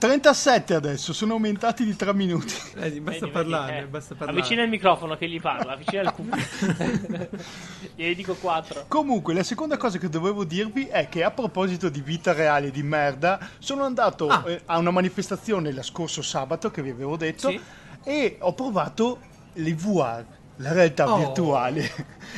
37 0.00 0.72
adesso, 0.72 1.12
sono 1.12 1.34
aumentati 1.34 1.84
di 1.84 1.94
3 1.94 2.14
minuti. 2.14 2.54
Vedi, 2.74 3.00
basta 3.00 3.20
Vedi, 3.26 3.32
parlarne, 3.32 3.72
vedi, 3.72 3.84
eh. 3.84 3.88
basta 3.88 4.14
parlare. 4.14 4.38
Avvicina 4.38 4.62
il 4.62 4.70
microfono 4.70 5.14
che 5.18 5.28
gli 5.28 5.38
parla, 5.38 5.72
avvicina 5.72 6.00
il 6.00 6.12
cubo. 6.12 6.36
Gliene 7.94 8.14
dico 8.14 8.34
quattro. 8.36 8.86
Comunque, 8.88 9.34
la 9.34 9.42
seconda 9.42 9.76
cosa 9.76 9.98
che 9.98 10.08
dovevo 10.08 10.44
dirvi 10.44 10.86
è 10.86 11.10
che 11.10 11.22
a 11.22 11.30
proposito 11.30 11.90
di 11.90 12.00
vita 12.00 12.32
reale 12.32 12.70
di 12.70 12.82
merda, 12.82 13.38
sono 13.58 13.84
andato 13.84 14.26
Ah. 14.28 14.42
eh, 14.46 14.62
a 14.64 14.78
una 14.78 14.90
manifestazione 14.90 15.70
lo 15.70 15.82
scorso 15.82 16.22
sabato 16.22 16.70
che 16.70 16.80
vi 16.82 16.90
avevo 16.90 17.18
detto 17.18 17.50
Sì. 17.50 17.60
e 18.02 18.36
ho 18.40 18.54
provato 18.54 19.18
le 19.52 19.74
VR, 19.74 20.24
la 20.60 20.72
realtà 20.72 21.12
Oh. 21.12 21.16
virtuale. 21.18 21.90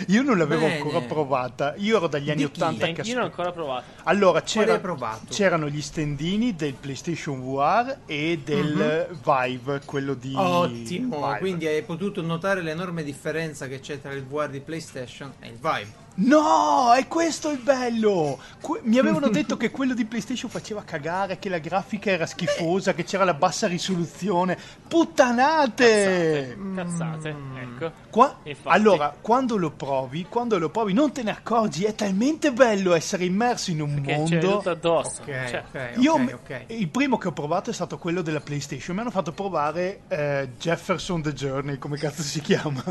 Io 0.09 0.23
non 0.23 0.39
l'avevo 0.39 0.63
Bene. 0.67 0.77
ancora 0.77 1.01
provata. 1.01 1.75
Io 1.79 1.97
ero 1.97 2.07
dagli 2.07 2.31
anni 2.31 2.45
Di 2.45 2.51
chi? 2.51 2.61
80 2.61 2.87
Eh, 2.87 2.93
che 2.93 3.01
io 3.03 3.15
non 3.15 3.25
ho 3.25 3.27
aspe- 3.27 3.43
ancora 3.43 3.53
provato. 3.53 3.85
Allora, 4.05 4.43
c'era- 4.43 4.81
c'erano 5.29 5.69
gli 5.69 5.83
stendini 5.83 6.55
del 6.55 6.75
PlayStation 6.75 7.41
VR 7.43 7.99
e 8.07 8.41
del 8.45 9.09
Vive, 9.23 9.81
quello 9.85 10.15
di. 10.15 10.33
Ottimo, 10.37 11.27
Vive. 11.27 11.39
quindi 11.39 11.67
hai 11.67 11.83
potuto 11.83 12.23
notare 12.23 12.63
l'enorme 12.63 13.03
differenza 13.03 13.67
che 13.67 13.81
c'è 13.81 14.01
tra 14.01 14.13
il 14.13 14.25
VR 14.25 14.49
di 14.49 14.61
PlayStation 14.61 15.33
e 15.41 15.49
il 15.49 15.59
Vive. 15.61 16.02
No, 16.15 16.93
è 16.93 17.07
questo 17.09 17.51
il 17.51 17.59
bello! 17.59 18.39
Que- 18.61 18.81
mi 18.85 18.99
avevano 18.99 19.29
detto 19.31 19.57
che 19.57 19.71
quello 19.71 19.95
di 19.95 20.05
PlayStation 20.05 20.51
faceva 20.51 20.83
cagare, 20.85 21.39
che 21.39 21.49
la 21.49 21.59
grafica 21.59 22.11
era 22.11 22.27
schifosa, 22.27 22.93
che 22.93 23.05
c'era 23.05 23.25
la 23.25 23.35
bassa 23.35 23.67
risoluzione. 23.67 24.59
Puttanate! 24.87 26.57
Cazzate, 26.75 27.29
ecco. 27.61 27.93
Qua- 28.11 28.39
allora, 28.65 29.15
quando 29.21 29.57
lo 29.57 29.71
provi, 29.71 30.27
quando 30.29 30.59
lo 30.59 30.69
provi, 30.69 30.93
non 30.93 31.13
te 31.13 31.23
ne 31.23 31.31
accorgi, 31.31 31.85
è 31.85 31.95
talmente 31.95 32.53
bello 32.53 32.95
essere 32.95 33.25
immerso 33.25 33.71
in 33.71 33.81
un 33.81 34.01
Che 34.03 34.13
c'è 34.13 34.17
mondo. 34.19 34.57
tutto 34.59 34.71
addosso. 34.71 35.23
Ok, 35.23 35.27
Cioè, 35.49 35.65
ok, 35.73 35.91
Io, 35.97 36.13
ok, 36.15 36.39
ok. 36.43 36.65
il 36.69 36.89
primo 36.89 37.17
che 37.19 37.29
ho 37.29 37.33
provato 37.33 37.71
è 37.71 37.73
stato 37.73 37.97
quello 37.99 38.21
della 38.23 38.41
PlayStation. 38.41 38.95
Mi 38.95 39.01
hanno 39.03 39.11
fatto 39.11 39.33
provare 39.33 40.03
eh, 40.09 40.51
Jefferson 40.59 41.23
The 41.23 41.33
Journey, 41.33 41.79
come 41.79 41.97
cazzo 41.97 42.23
si 42.23 42.41
chiama? 42.41 42.83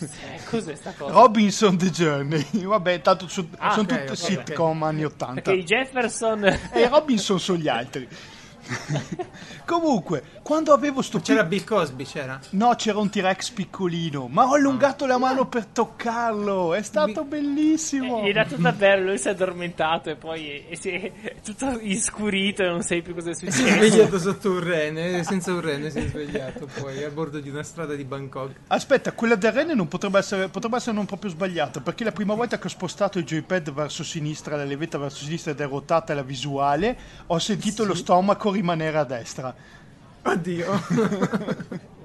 eh, 0.00 0.40
cos'è 0.48 0.74
sta 0.74 0.92
cosa? 0.96 1.12
Robinson 1.12 1.76
The 1.78 1.90
Journey. 1.90 2.39
Vabbè, 2.64 3.00
tanto 3.00 3.28
su- 3.28 3.48
Ah, 3.58 3.70
sono 3.72 3.82
ok, 3.82 4.04
tutte 4.04 4.16
sitcom 4.16 4.82
anni 4.82 5.04
80. 5.04 5.40
Perché 5.40 5.52
i 5.60 5.64
Jefferson... 5.64 6.44
E 6.44 6.88
Robinson 6.88 7.38
sono 7.40 7.58
gli 7.58 7.68
altri. 7.68 8.08
Comunque, 9.64 10.22
quando 10.50 10.72
avevo 10.72 11.00
sto 11.00 11.20
C'era 11.20 11.44
pic- 11.46 11.64
Bill 11.64 11.76
Cosby, 11.78 12.04
c'era? 12.04 12.40
No, 12.50 12.74
c'era 12.74 12.98
un 12.98 13.08
T-Rex 13.08 13.50
piccolino, 13.50 14.26
ma 14.26 14.46
ho 14.48 14.54
allungato 14.54 15.06
la 15.06 15.16
mano 15.16 15.46
per 15.46 15.64
toccarlo. 15.66 16.74
È 16.74 16.82
stato 16.82 17.22
bellissimo. 17.22 18.22
Gli 18.22 18.26
hai 18.26 18.32
dato 18.32 18.56
davvero, 18.56 19.04
lui 19.04 19.16
si 19.18 19.28
è 19.28 19.30
addormentato 19.30 20.10
e 20.10 20.16
poi 20.16 20.66
e 20.66 20.74
si 20.74 20.90
è 20.90 21.12
tutto 21.44 21.78
iscurito 21.80 22.64
e 22.64 22.66
non 22.66 22.82
sai 22.82 23.00
più 23.00 23.14
cosa 23.14 23.30
è 23.30 23.34
Si 23.34 23.46
è 23.46 23.50
successo. 23.52 23.76
svegliato 23.76 24.18
sotto 24.18 24.50
un 24.50 24.58
rene, 24.64 25.22
senza 25.22 25.52
un 25.52 25.60
rene 25.60 25.88
si 25.88 25.98
è 26.00 26.08
svegliato 26.08 26.66
poi 26.80 27.04
a 27.04 27.10
bordo 27.10 27.38
di 27.38 27.48
una 27.48 27.62
strada 27.62 27.94
di 27.94 28.02
Bangkok. 28.02 28.50
Aspetta, 28.66 29.12
quella 29.12 29.36
del 29.36 29.52
rene 29.52 29.74
non 29.74 29.86
potrebbe 29.86 30.18
essere, 30.18 30.48
potrebbe 30.48 30.78
essere 30.78 30.96
non 30.96 31.06
proprio 31.06 31.30
sbagliata, 31.30 31.78
perché 31.80 32.02
la 32.02 32.10
prima 32.10 32.34
volta 32.34 32.58
che 32.58 32.66
ho 32.66 32.70
spostato 32.70 33.20
il 33.20 33.24
joypad 33.24 33.72
verso 33.72 34.02
sinistra, 34.02 34.56
la 34.56 34.64
levetta 34.64 34.98
verso 34.98 35.22
sinistra 35.22 35.52
ed 35.52 35.60
è 35.60 35.66
rotata 35.68 36.12
la 36.12 36.22
visuale, 36.22 36.98
ho 37.26 37.38
sentito 37.38 37.84
lo 37.84 37.94
stomaco 37.94 38.50
rimanere 38.50 38.98
a 38.98 39.04
destra. 39.04 39.54
Oddio. 40.22 40.66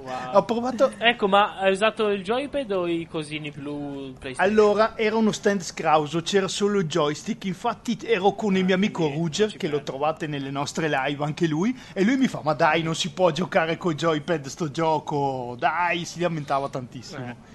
Wow. 0.06 0.36
Ho 0.36 0.46
provato... 0.46 0.92
Ecco, 0.98 1.28
ma 1.28 1.58
hai 1.58 1.72
usato 1.72 2.10
il 2.10 2.22
joypad 2.22 2.72
o 2.72 2.88
i 2.88 3.08
cosini 3.10 3.52
blu? 3.52 4.14
Allora, 4.36 4.96
era 4.98 5.16
uno 5.16 5.32
stand 5.32 5.62
scrauso, 5.62 6.22
c'era 6.22 6.48
solo 6.48 6.80
il 6.80 6.86
joystick, 6.86 7.46
infatti 7.46 7.98
ero 8.04 8.34
con 8.34 8.56
il 8.56 8.64
mio 8.64 8.76
amico 8.76 9.08
Ruger, 9.08 9.56
che 9.58 9.68
lo 9.68 9.78
credo. 9.78 9.84
trovate 9.84 10.28
nelle 10.28 10.52
nostre 10.52 10.88
live 10.90 11.24
anche 11.24 11.48
lui, 11.48 11.76
e 11.94 12.04
lui 12.04 12.18
mi 12.18 12.28
fa, 12.28 12.42
ma 12.44 12.54
dai, 12.54 12.84
non 12.84 12.96
si 12.96 13.12
può 13.12 13.32
giocare 13.32 13.78
col 13.78 13.96
joypad 13.96 14.46
sto 14.46 14.70
gioco, 14.70 15.56
dai, 15.58 16.06
si 16.06 16.20
lamentava 16.20 16.70
tantissimo. 16.70 17.26
Eh. 17.26 17.55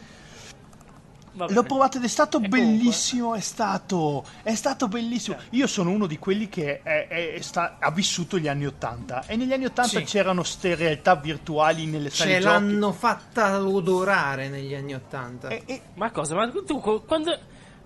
Vabbè. 1.41 1.53
L'ho 1.55 1.63
provato 1.63 1.97
ed 1.99 2.05
è 2.05 2.09
stato 2.09 2.37
E 2.39 2.49
comunque- 2.49 2.61
bellissimo, 2.61 3.35
è 3.35 3.41
stato, 3.41 4.25
è 4.43 4.55
stato 4.55 4.89
bellissimo. 4.89 5.37
Io 5.51 5.67
sono 5.67 5.91
uno 5.91 6.07
di 6.07 6.19
quelli 6.19 6.49
che 6.49 6.83
è- 6.83 7.09
è- 7.09 7.33
è 7.35 7.41
sta- 7.41 7.77
ha 7.81 7.91
vissuto 7.91 8.39
gli 8.39 8.47
anni 8.49 8.67
80 8.67 9.25
e 9.27 9.37
negli 9.37 9.53
anni 9.53 9.65
80 9.65 9.99
Sì. 10.01 10.05
c'erano 10.05 10.43
ste 10.43 10.75
realtà 10.75 11.15
virtuali 11.17 11.87
nelle 11.87 12.11
sale 12.11 12.33
Ce 12.35 12.41
giochi. 12.41 12.53
l'hanno 12.53 12.93
fatta 12.93 13.65
odorare 13.67 14.49
negli 14.49 14.75
anni 14.75 14.95
Ottanta. 14.95 15.49
E- 15.49 15.63
e- 15.67 15.81
Ma 15.95 16.11
cosa? 16.11 16.35
Ma 16.35 16.51
tu 16.51 16.81
quando... 17.07 17.39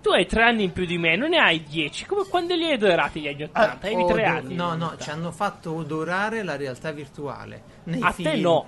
Tu 0.03 0.11
hai 0.11 0.27
tre 0.27 0.43
anni 0.43 0.65
in 0.65 0.73
più 0.73 0.85
di 0.85 0.99
me, 0.99 1.17
non 1.17 1.31
ne 1.31 1.39
hai 1.39 1.65
dieci. 1.65 2.05
Come 2.05 2.25
quando 2.29 2.55
li 2.55 2.65
hai 2.67 2.73
adorati 2.75 3.21
gli 3.23 3.27
anni 3.29 3.45
80? 3.45 3.87
Avevi 3.87 4.05
tre 4.07 4.25
anni. 4.27 4.55
No, 4.55 4.75
no, 4.75 4.97
ci 4.99 5.09
hanno 5.09 5.31
fatto 5.33 5.73
odorare 5.73 6.43
la 6.43 6.57
realtà 6.57 6.91
virtuale. 6.93 7.63
Nei 7.85 8.03
A 8.03 8.13
film. 8.13 8.29
te 8.31 8.37
no. 8.37 8.67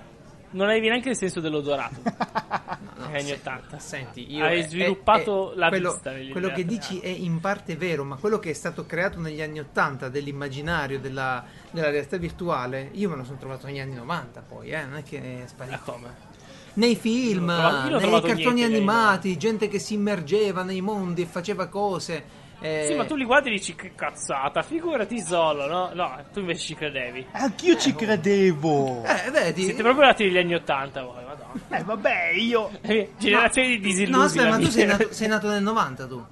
Non 0.57 0.69
avevi 0.69 0.87
neanche 0.89 1.09
il 1.09 1.15
senso 1.15 1.39
dell'odorato. 1.39 1.95
No, 2.03 3.05
negli 3.07 3.15
anni 3.15 3.27
se- 3.27 3.33
80. 3.35 3.79
Senti, 3.79 4.33
io 4.33 4.43
Hai 4.43 4.59
è- 4.61 4.67
sviluppato 4.67 5.53
è- 5.53 5.55
la 5.57 5.69
quello, 5.69 5.91
vista 5.91 6.11
quello 6.31 6.49
che 6.49 6.65
dici 6.65 6.99
è 6.99 7.07
in 7.07 7.39
parte 7.39 7.75
vero, 7.75 8.03
ma 8.03 8.15
quello 8.15 8.39
che 8.39 8.49
è 8.49 8.53
stato 8.53 8.85
creato 8.85 9.19
negli 9.19 9.41
anni 9.41 9.59
80 9.59 10.09
dell'immaginario 10.09 10.99
della, 10.99 11.43
della 11.71 11.89
realtà 11.89 12.17
virtuale, 12.17 12.89
io 12.93 13.09
me 13.09 13.15
lo 13.17 13.23
sono 13.23 13.37
trovato 13.37 13.67
negli 13.67 13.79
anni 13.79 13.93
90 13.95 14.41
poi, 14.41 14.69
eh, 14.71 14.83
non 14.83 14.97
è 14.97 15.03
che 15.03 15.43
è 15.43 15.47
sparito. 15.47 15.79
come? 15.85 16.25
Nei 16.73 16.95
film, 16.95 17.45
trovato- 17.45 17.97
nei 17.97 18.21
cartoni 18.21 18.53
niente 18.53 18.75
animati, 18.75 19.37
gente 19.37 19.67
che 19.67 19.79
si 19.79 19.93
immergeva 19.95 20.63
nei 20.63 20.81
mondi 20.81 21.23
e 21.23 21.25
faceva 21.25 21.67
cose. 21.67 22.36
Eh, 22.59 22.87
Sì, 22.89 22.95
ma 22.95 23.05
tu 23.05 23.15
li 23.15 23.23
guardi 23.25 23.49
e 23.49 23.51
dici 23.51 23.75
che 23.75 23.93
cazzata, 23.95 24.61
figurati 24.63 25.19
solo, 25.21 25.67
no? 25.67 25.91
No, 25.93 26.23
tu 26.33 26.39
invece 26.39 26.59
ci 26.59 26.75
credevi. 26.75 27.25
Anch'io 27.31 27.77
ci 27.77 27.93
credevo. 27.93 29.03
Eh, 29.03 29.29
vedi? 29.31 29.63
Siete 29.65 29.83
proprio 29.83 30.05
nati 30.05 30.23
negli 30.25 30.37
anni 30.37 30.55
80 30.55 31.01
voi, 31.03 31.23
madonna. 31.25 31.77
Eh, 31.77 31.83
vabbè, 31.83 32.29
io... 32.35 32.71
Eh, 32.81 33.11
Generazione 33.17 33.67
di 33.69 33.79
disillusi. 33.79 34.11
No, 34.17 34.23
aspetta, 34.23 34.49
ma 34.49 34.57
tu 34.57 34.69
sei 34.71 34.85
nato, 34.85 35.13
sei 35.13 35.27
nato 35.27 35.47
nel 35.49 35.61
90 35.63 36.07
tu. 36.07 36.25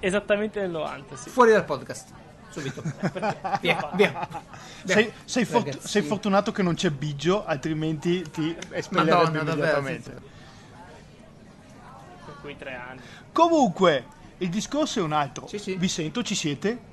Esattamente 0.00 0.60
nel 0.60 0.70
90, 0.70 1.16
sì. 1.16 1.28
Fuori 1.30 1.50
dal 1.52 1.64
podcast. 1.64 2.08
Subito. 2.48 2.82
via, 3.60 3.90
via. 3.94 4.28
Sei, 4.84 5.12
sei 5.24 5.44
fort- 5.44 5.66
Ragazzi. 5.66 5.86
sei 5.88 6.02
fortunato 6.02 6.50
che 6.52 6.62
non 6.62 6.74
c'è 6.74 6.90
Biggio, 6.90 7.44
altrimenti 7.44 8.22
ti 8.30 8.56
espellerebbe 8.70 9.14
Madonna, 9.22 9.42
davvero. 9.42 9.78
immediatamente. 9.78 10.10
Per 12.24 12.34
quei 12.40 12.56
tre 12.56 12.74
anni. 12.74 13.00
Comunque, 13.32 14.04
il 14.40 14.48
discorso 14.50 14.98
è 15.00 15.02
un 15.02 15.12
altro. 15.12 15.46
Sì, 15.46 15.58
sì. 15.58 15.74
Vi 15.76 15.88
sento, 15.88 16.22
ci 16.22 16.34
siete? 16.34 16.88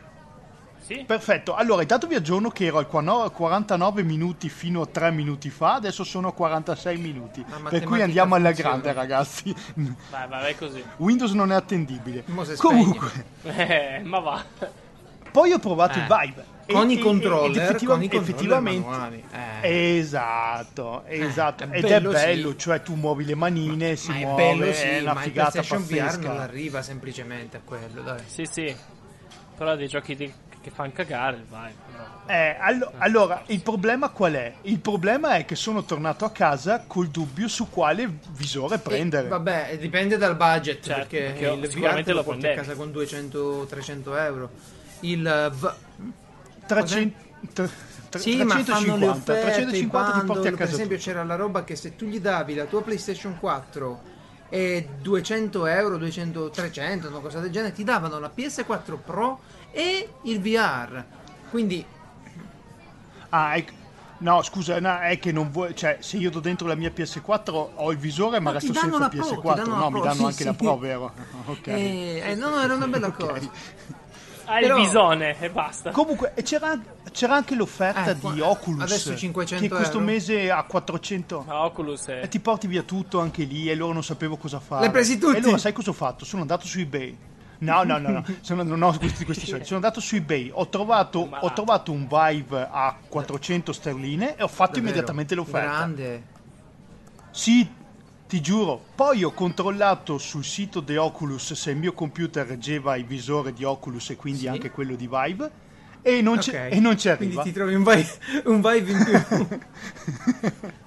Sì? 0.88 1.04
Perfetto, 1.06 1.54
allora 1.54 1.82
intanto 1.82 2.08
vi 2.08 2.16
aggiorno 2.16 2.50
che 2.50 2.66
ero 2.68 2.78
al 2.78 2.88
49 2.88 4.04
minuti 4.04 4.48
fino 4.48 4.82
a 4.84 4.86
3 4.86 5.12
minuti 5.12 5.50
fa, 5.50 5.74
adesso 5.74 6.06
sono 6.06 6.30
a 6.30 6.34
46 6.34 6.98
minuti. 6.98 7.44
Per 7.70 7.84
cui 7.84 8.02
andiamo 8.02 8.36
alla 8.36 8.48
funziona. 8.54 8.70
grande 8.70 8.94
ragazzi. 8.94 9.54
Vai, 9.74 9.96
vai, 10.12 10.28
vai 10.30 10.56
così. 10.56 10.82
Windows 10.98 11.32
non 11.34 11.52
è 11.52 11.56
attendibile. 11.56 12.24
Comunque, 12.58 13.12
Eh, 13.44 14.02
ma 14.06 14.20
va. 14.20 14.44
poi 15.32 15.52
ho 15.52 15.60
provato 15.60 15.98
Eh. 16.00 16.04
il 16.04 16.08
Vive. 16.08 16.46
Con 16.70 16.90
E- 16.90 16.94
i 16.94 16.98
e- 16.98 17.02
controller, 17.02 17.50
ed 17.50 17.70
effettiva- 17.70 17.94
con 17.94 18.04
i 18.04 18.10
controller 18.10 18.30
effettivamente. 18.36 18.88
manuali. 18.90 19.24
Eh. 19.62 19.98
Esatto, 19.98 21.04
esatto. 21.06 21.64
è 21.64 21.78
Ed 21.78 21.82
bello, 21.88 22.10
è 22.12 22.14
bello, 22.14 22.52
sì. 22.52 22.58
cioè 22.58 22.82
tu 22.82 22.96
muovi 22.96 23.26
le 23.26 23.36
manine, 23.36 23.96
si 23.96 24.10
Ma 24.12 24.16
è 24.18 24.20
muove, 24.22 24.44
bello, 24.44 24.74
sì, 24.74 24.84
è 24.86 25.02
una 25.02 25.14
ma 25.14 25.20
il 25.24 25.28
figata 25.30 25.50
PlayStation 25.52 25.86
VR 25.86 25.96
non 26.00 26.06
pazzesca. 26.26 26.42
arriva 26.42 26.82
semplicemente 26.82 27.58
a 27.58 27.62
quello, 27.64 28.02
dai. 28.02 28.20
Sì, 28.26 28.46
sì. 28.50 28.76
Però 29.58 29.76
dei 29.76 29.88
giochi 29.88 30.16
di- 30.16 30.34
che 30.62 30.70
fanno 30.70 30.92
cagare, 30.94 31.46
vai. 31.50 31.72
Eh, 32.30 32.58
allo- 32.60 32.92
allora, 32.98 33.42
il 33.48 33.62
problema 33.62 34.10
qual 34.10 34.34
è? 34.34 34.54
Il 34.64 34.80
problema 34.80 35.36
è 35.36 35.46
che 35.46 35.56
sono 35.56 35.86
tornato 35.86 36.26
a 36.26 36.32
casa 36.32 36.84
col 36.86 37.08
dubbio 37.08 37.48
su 37.48 37.70
quale 37.70 38.18
visore 38.32 38.78
prendere. 38.78 39.28
Eh, 39.28 39.30
vabbè, 39.30 39.78
dipende 39.80 40.18
dal 40.18 40.36
budget, 40.36 40.84
Certo, 40.84 41.08
perché, 41.08 41.32
perché 41.32 41.48
il 41.54 41.60
VR 41.62 41.70
sicuramente 41.70 42.04
te 42.04 42.12
lo 42.12 42.18
lo 42.18 42.24
porti 42.24 42.48
a 42.48 42.54
casa 42.56 42.74
con 42.76 42.92
200-300 42.92 44.16
euro. 44.18 44.50
Il 45.02 45.26
eh, 45.26 45.50
V... 45.52 45.74
300, 46.68 47.16
tre- 47.54 47.78
tre- 48.10 48.30
Sì, 48.30 48.44
ma 48.44 48.60
fanno 48.60 48.96
le 48.98 49.08
350, 49.08 49.08
offerte, 49.08 49.72
350 49.74 50.12
i 50.12 50.14
ti 50.14 50.24
porti 50.24 50.48
a 50.48 50.52
bundle, 50.52 50.58
per 50.58 50.68
casa 50.68 50.70
esempio 50.70 50.98
tu. 50.98 50.98
c'era 50.98 51.24
la 51.24 51.36
roba 51.36 51.64
che 51.64 51.76
se 51.76 51.96
tu 51.96 52.06
gli 52.06 52.20
davi 52.20 52.54
la 52.56 52.66
tua 52.66 52.82
PlayStation 52.84 53.38
4 53.38 54.04
e 54.50 54.96
200 55.00 55.66
euro, 55.66 55.98
200, 55.98 56.52
300, 56.54 57.10
una 57.10 57.20
cosa 57.20 57.40
del 57.40 57.52
genere, 57.52 57.74
ti 57.74 57.84
davano 57.84 58.20
la 58.20 58.30
PS4 58.32 59.02
Pro 59.04 59.44
e 59.70 60.18
il 60.22 60.42
VR. 60.42 61.08
Quindi 61.48 61.94
Ah, 63.30 63.58
ecco. 63.58 63.74
No, 64.20 64.42
scusa, 64.42 64.80
no, 64.80 65.00
è 65.00 65.20
che 65.20 65.32
non 65.32 65.52
vuoi. 65.52 65.76
Cioè, 65.76 65.98
se 66.02 66.18
io 66.18 66.32
do 66.32 66.40
dentro 66.40 66.66
la 66.68 66.74
mia 66.76 66.90
PS4 66.92 67.56
ho 67.76 67.92
il 67.92 67.98
visore, 68.00 68.40
ma 68.40 68.50
No, 68.50 68.52
resto 68.52 68.74
senza 68.74 69.04
la 69.04 69.12
Pro, 69.12 69.44
ti 69.44 69.54
PS4. 69.54 69.54
danno 69.54 69.76
la 69.76 69.84
no, 69.84 69.90
Pro, 69.90 69.92
mi 69.92 70.02
danno 70.02 70.26
sì, 70.26 70.26
anche 70.26 70.44
la 70.44 70.54
sì. 70.56 70.56
Pro, 70.56 70.78
vero? 70.78 71.14
Ok. 71.46 71.68
eh, 71.68 72.22
eh, 72.32 72.36
no, 72.36 72.50
no, 72.50 72.62
era 72.62 72.76
una 72.76 72.88
bella 72.88 73.12
Ok. 73.20 73.24
cosa. 73.26 73.52
Hai 74.50 74.62
Però- 74.62 74.78
il 74.78 74.84
bisone 74.86 75.38
e 75.42 75.50
basta. 75.50 75.92
Comunque, 75.92 76.32
e 76.34 76.42
c'era, 76.42 76.80
c'era 77.12 77.36
anche 77.36 77.54
l'offerta 77.54 78.12
Eh, 78.12 78.14
di 78.16 78.20
qua- 78.22 78.48
Oculus. 78.50 78.82
adesso 78.84 79.16
500 79.16 79.68
Che 79.68 79.70
questo 79.76 79.98
euro. 80.00 80.06
mese 80.06 80.50
a 80.50 80.64
400. 80.64 81.44
Ma 81.46 81.66
Oculus 81.66 82.06
è... 82.06 82.22
E 82.24 82.28
ti 82.30 82.40
porti 82.40 82.66
via 82.68 82.84
tutto 82.84 83.20
anche 83.20 83.44
lì 83.44 83.70
e 83.70 83.76
loro 83.76 83.92
non 83.92 84.04
sapevo 84.04 84.38
cosa 84.38 84.60
fare. 84.62 84.84
L'hai 84.84 84.92
presi 84.92 85.18
tutti? 85.18 85.36
E 85.36 85.40
allora 85.40 85.58
sai 85.58 85.74
cosa 85.74 85.90
ho 85.90 85.94
fatto? 85.94 86.24
Sono 86.24 86.44
andato 86.44 86.66
su 86.66 86.80
eBay. 86.80 87.18
No, 87.60 87.84
no, 87.84 87.98
no, 87.98 88.10
no. 88.10 88.24
Sono, 88.40 88.64
non 88.64 88.82
ho 88.84 88.98
questi, 88.98 89.26
questi 89.26 89.46
soldi. 89.48 89.66
Sono 89.66 89.78
andato 89.78 90.00
su 90.00 90.16
eBay, 90.16 90.50
ho 90.54 90.70
trovato, 90.70 91.28
ho 91.40 91.54
trovato 91.54 91.92
un 91.92 92.08
Vive 92.08 92.68
a 92.72 92.96
400 93.08 93.74
sterline 93.74 94.38
e 94.38 94.44
ho 94.44 94.48
fatto 94.48 94.74
Davvero, 94.74 94.80
immediatamente 94.80 95.36
l'offerta. 95.36 95.60
Grande. 95.76 96.24
Sì, 97.32 97.68
ti 98.28 98.42
giuro. 98.42 98.84
Poi 98.96 99.24
ho 99.24 99.32
controllato 99.32 100.18
sul 100.18 100.44
sito 100.44 100.82
di 100.82 100.98
Oculus 100.98 101.54
se 101.54 101.72
il 101.72 101.78
mio 101.78 101.94
computer 101.94 102.46
reggeva 102.46 102.96
il 102.98 103.06
visore 103.06 103.54
di 103.54 103.64
Oculus 103.64 104.10
e 104.10 104.16
quindi 104.16 104.42
Sì. 104.42 104.48
anche 104.48 104.70
quello 104.70 104.96
di 104.96 105.08
Vive 105.10 105.52
e 106.02 106.22
non, 106.22 106.38
c'è, 106.38 106.68
Ok. 106.68 106.74
e 106.76 106.80
non 106.80 106.98
ci 106.98 107.14
Quindi 107.16 107.38
ti 107.42 107.52
trovi 107.54 107.74
un 107.76 107.84
vibe, 107.84 108.20
un 108.46 108.62
vibe 108.62 108.92
in 108.92 109.04
più. 109.04 109.48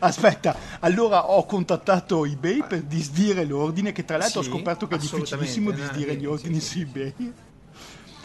Aspetta, 0.00 0.54
allora 0.80 1.30
ho 1.30 1.46
contattato 1.46 2.26
eBay 2.26 2.62
per 2.66 2.82
disdire 2.82 3.44
l'ordine, 3.46 3.92
che 3.92 4.04
tra 4.04 4.18
l'altro 4.18 4.42
Sì, 4.42 4.48
ho 4.48 4.52
scoperto 4.52 4.86
che 4.86 4.96
è 4.96 4.98
difficilissimo 4.98 5.70
disdire 5.70 6.14
gli 6.16 6.26
ordini 6.26 6.60
sì. 6.60 6.70
su 6.70 6.78
eBay. 6.80 7.14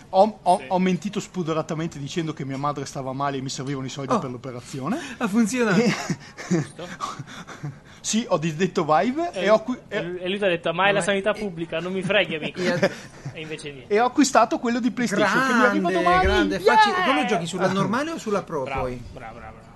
Ho, 0.10 0.40
ho- 0.44 0.58
Sì. 0.60 0.66
ho 0.68 0.80
mentito 0.80 1.20
spudoratamente 1.22 1.98
dicendo 1.98 2.34
che 2.34 2.44
mia 2.46 2.58
madre 2.58 2.86
stava 2.86 3.14
male 3.14 3.38
e 3.38 3.42
mi 3.42 3.50
servivano 3.50 3.86
i 3.86 3.90
soldi 3.90 4.14
Oh. 4.14 4.20
per 4.20 4.30
l'operazione. 4.30 4.98
Ha 5.18 5.28
funzionato. 5.28 5.82
Sì, 8.06 8.26
ho 8.28 8.38
disdetto 8.38 8.84
Vive 8.84 9.32
e, 9.32 9.44
E, 9.46 9.50
ho, 9.50 9.56
acqui- 9.56 9.80
e 9.88 9.98
e- 9.98 10.28
lui- 10.28 10.38
ti 10.38 10.44
ha 10.44 10.50
detto, 10.50 10.74
ma 10.74 10.90
è 10.90 10.92
la 10.92 11.00
sanità 11.00 11.34
e- 11.34 11.40
pubblica, 11.40 11.80
non 11.80 11.94
mi 11.94 12.02
freghi, 12.04 12.36
amico. 12.36 12.60
e- 12.60 12.92
E 13.32 13.40
invece 13.42 13.72
niente. 13.72 13.94
e 13.94 14.00
ho 14.02 14.06
acquistato 14.06 14.60
quello 14.60 14.82
di 14.82 14.92
PlayStation 14.92 15.48
che 15.48 15.54
mi 15.54 15.64
arriva 15.64 15.90
Grande, 15.90 16.04
domani. 16.04 16.24
grande. 16.26 16.56
Yeah! 16.58 16.74
Facci- 16.76 16.92
quello 16.92 17.26
giochi 17.26 17.46
sulla 17.48 17.72
normale 17.72 18.12
o 18.12 18.18
sulla 18.18 18.44
Pro 18.44 18.64
Bravo, 18.64 18.82
poi? 18.82 19.02
bravo, 19.14 19.38
bravo. 19.40 19.56
bravo. 19.56 19.72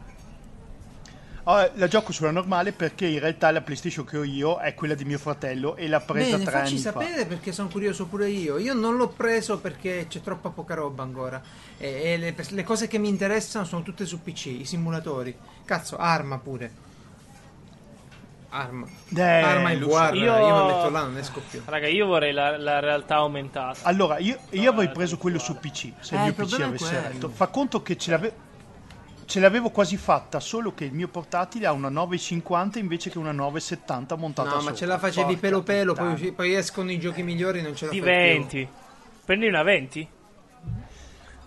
Oh, 1.49 1.71
la 1.75 1.87
gioco 1.87 2.11
sulla 2.11 2.31
normale 2.31 2.73
perché 2.73 3.05
in 3.05 3.19
realtà 3.19 3.49
la 3.51 3.61
PlayStation 3.61 4.03
che 4.03 4.17
ho 4.17 4.23
io 4.25 4.57
è 4.59 4.73
quella 4.73 4.95
di 4.95 5.05
mio 5.05 5.17
fratello 5.17 5.77
e 5.77 5.87
l'ha 5.87 6.01
presa 6.01 6.31
Bene, 6.31 6.43
tre 6.43 6.51
facci 6.59 6.73
anni 6.73 6.81
fa. 6.81 6.91
sapere 6.91 7.25
perché 7.25 7.53
sono 7.53 7.69
curioso 7.69 8.05
pure 8.07 8.27
io. 8.27 8.57
Io 8.57 8.73
non 8.73 8.97
l'ho 8.97 9.07
preso 9.07 9.57
perché 9.59 10.07
c'è 10.09 10.19
troppa 10.19 10.49
poca 10.49 10.73
roba 10.73 11.03
ancora. 11.03 11.41
E, 11.77 11.87
e 12.11 12.17
le, 12.17 12.35
le 12.49 12.63
cose 12.65 12.87
che 12.89 12.97
mi 12.97 13.07
interessano 13.07 13.63
sono 13.63 13.81
tutte 13.81 14.05
su 14.05 14.21
PC, 14.21 14.45
i 14.47 14.65
simulatori. 14.65 15.33
Cazzo, 15.63 15.95
arma 15.95 16.37
pure. 16.37 16.85
Arma. 18.49 18.87
Eh, 19.15 19.21
arma 19.21 19.71
e 19.71 19.79
so. 19.81 19.87
Io... 20.13 20.37
Io- 20.37 20.65
mi 20.65 20.73
metto 20.73 20.89
là, 20.89 21.01
non 21.03 21.17
esco 21.17 21.41
più. 21.49 21.61
Raga, 21.65 21.87
io 21.87 22.05
vorrei 22.05 22.31
la, 22.31 22.57
la 22.57 22.79
realtà 22.79 23.15
aumentata. 23.15 23.79
Allora, 23.83 24.19
io, 24.19 24.37
io 24.51 24.63
No, 24.63 24.69
avrei 24.69 24.89
preso 24.89 25.17
quello 25.17 25.37
su. 25.37 25.57
PC, 25.57 25.91
se 25.99 26.15
Eh, 26.15 26.17
il 26.17 26.23
mio 26.23 26.45
PC 26.45 26.59
avesse 26.61 27.01
retto. 27.01 27.29
Fa 27.29 27.47
conto 27.47 27.81
che 27.81 27.97
ce, 27.97 28.11
l'ave- 28.11 28.33
ce 29.25 29.39
l'avevo 29.41 29.69
quasi 29.69 29.97
fatta, 29.97 30.39
solo 30.39 30.73
che 30.73 30.85
il 30.85 30.93
mio 30.93 31.09
portatile 31.09 31.65
ha 31.65 31.73
una 31.73 31.89
950 31.89 32.79
invece 32.79 33.09
che 33.09 33.17
una 33.17 33.33
970 33.33 34.15
montata 34.15 34.47
No, 34.49 34.55
ma 34.55 34.61
sopra. 34.61 34.75
ce 34.75 34.85
la 34.85 34.97
facevi 34.97 35.33
Porca 35.33 35.39
pelo 35.41 35.61
pelo, 35.63 35.93
poi, 35.93 36.31
poi 36.31 36.53
escono 36.55 36.89
i 36.91 36.99
giochi 36.99 37.23
migliori 37.23 37.59
e 37.59 37.61
non 37.63 37.75
ce 37.75 37.85
la 37.87 37.91
Di 37.91 37.99
fai 37.99 38.07
più. 38.31 38.39
20. 38.39 38.67
Prendi 39.25 39.47
una 39.47 39.63
20? 39.63 40.07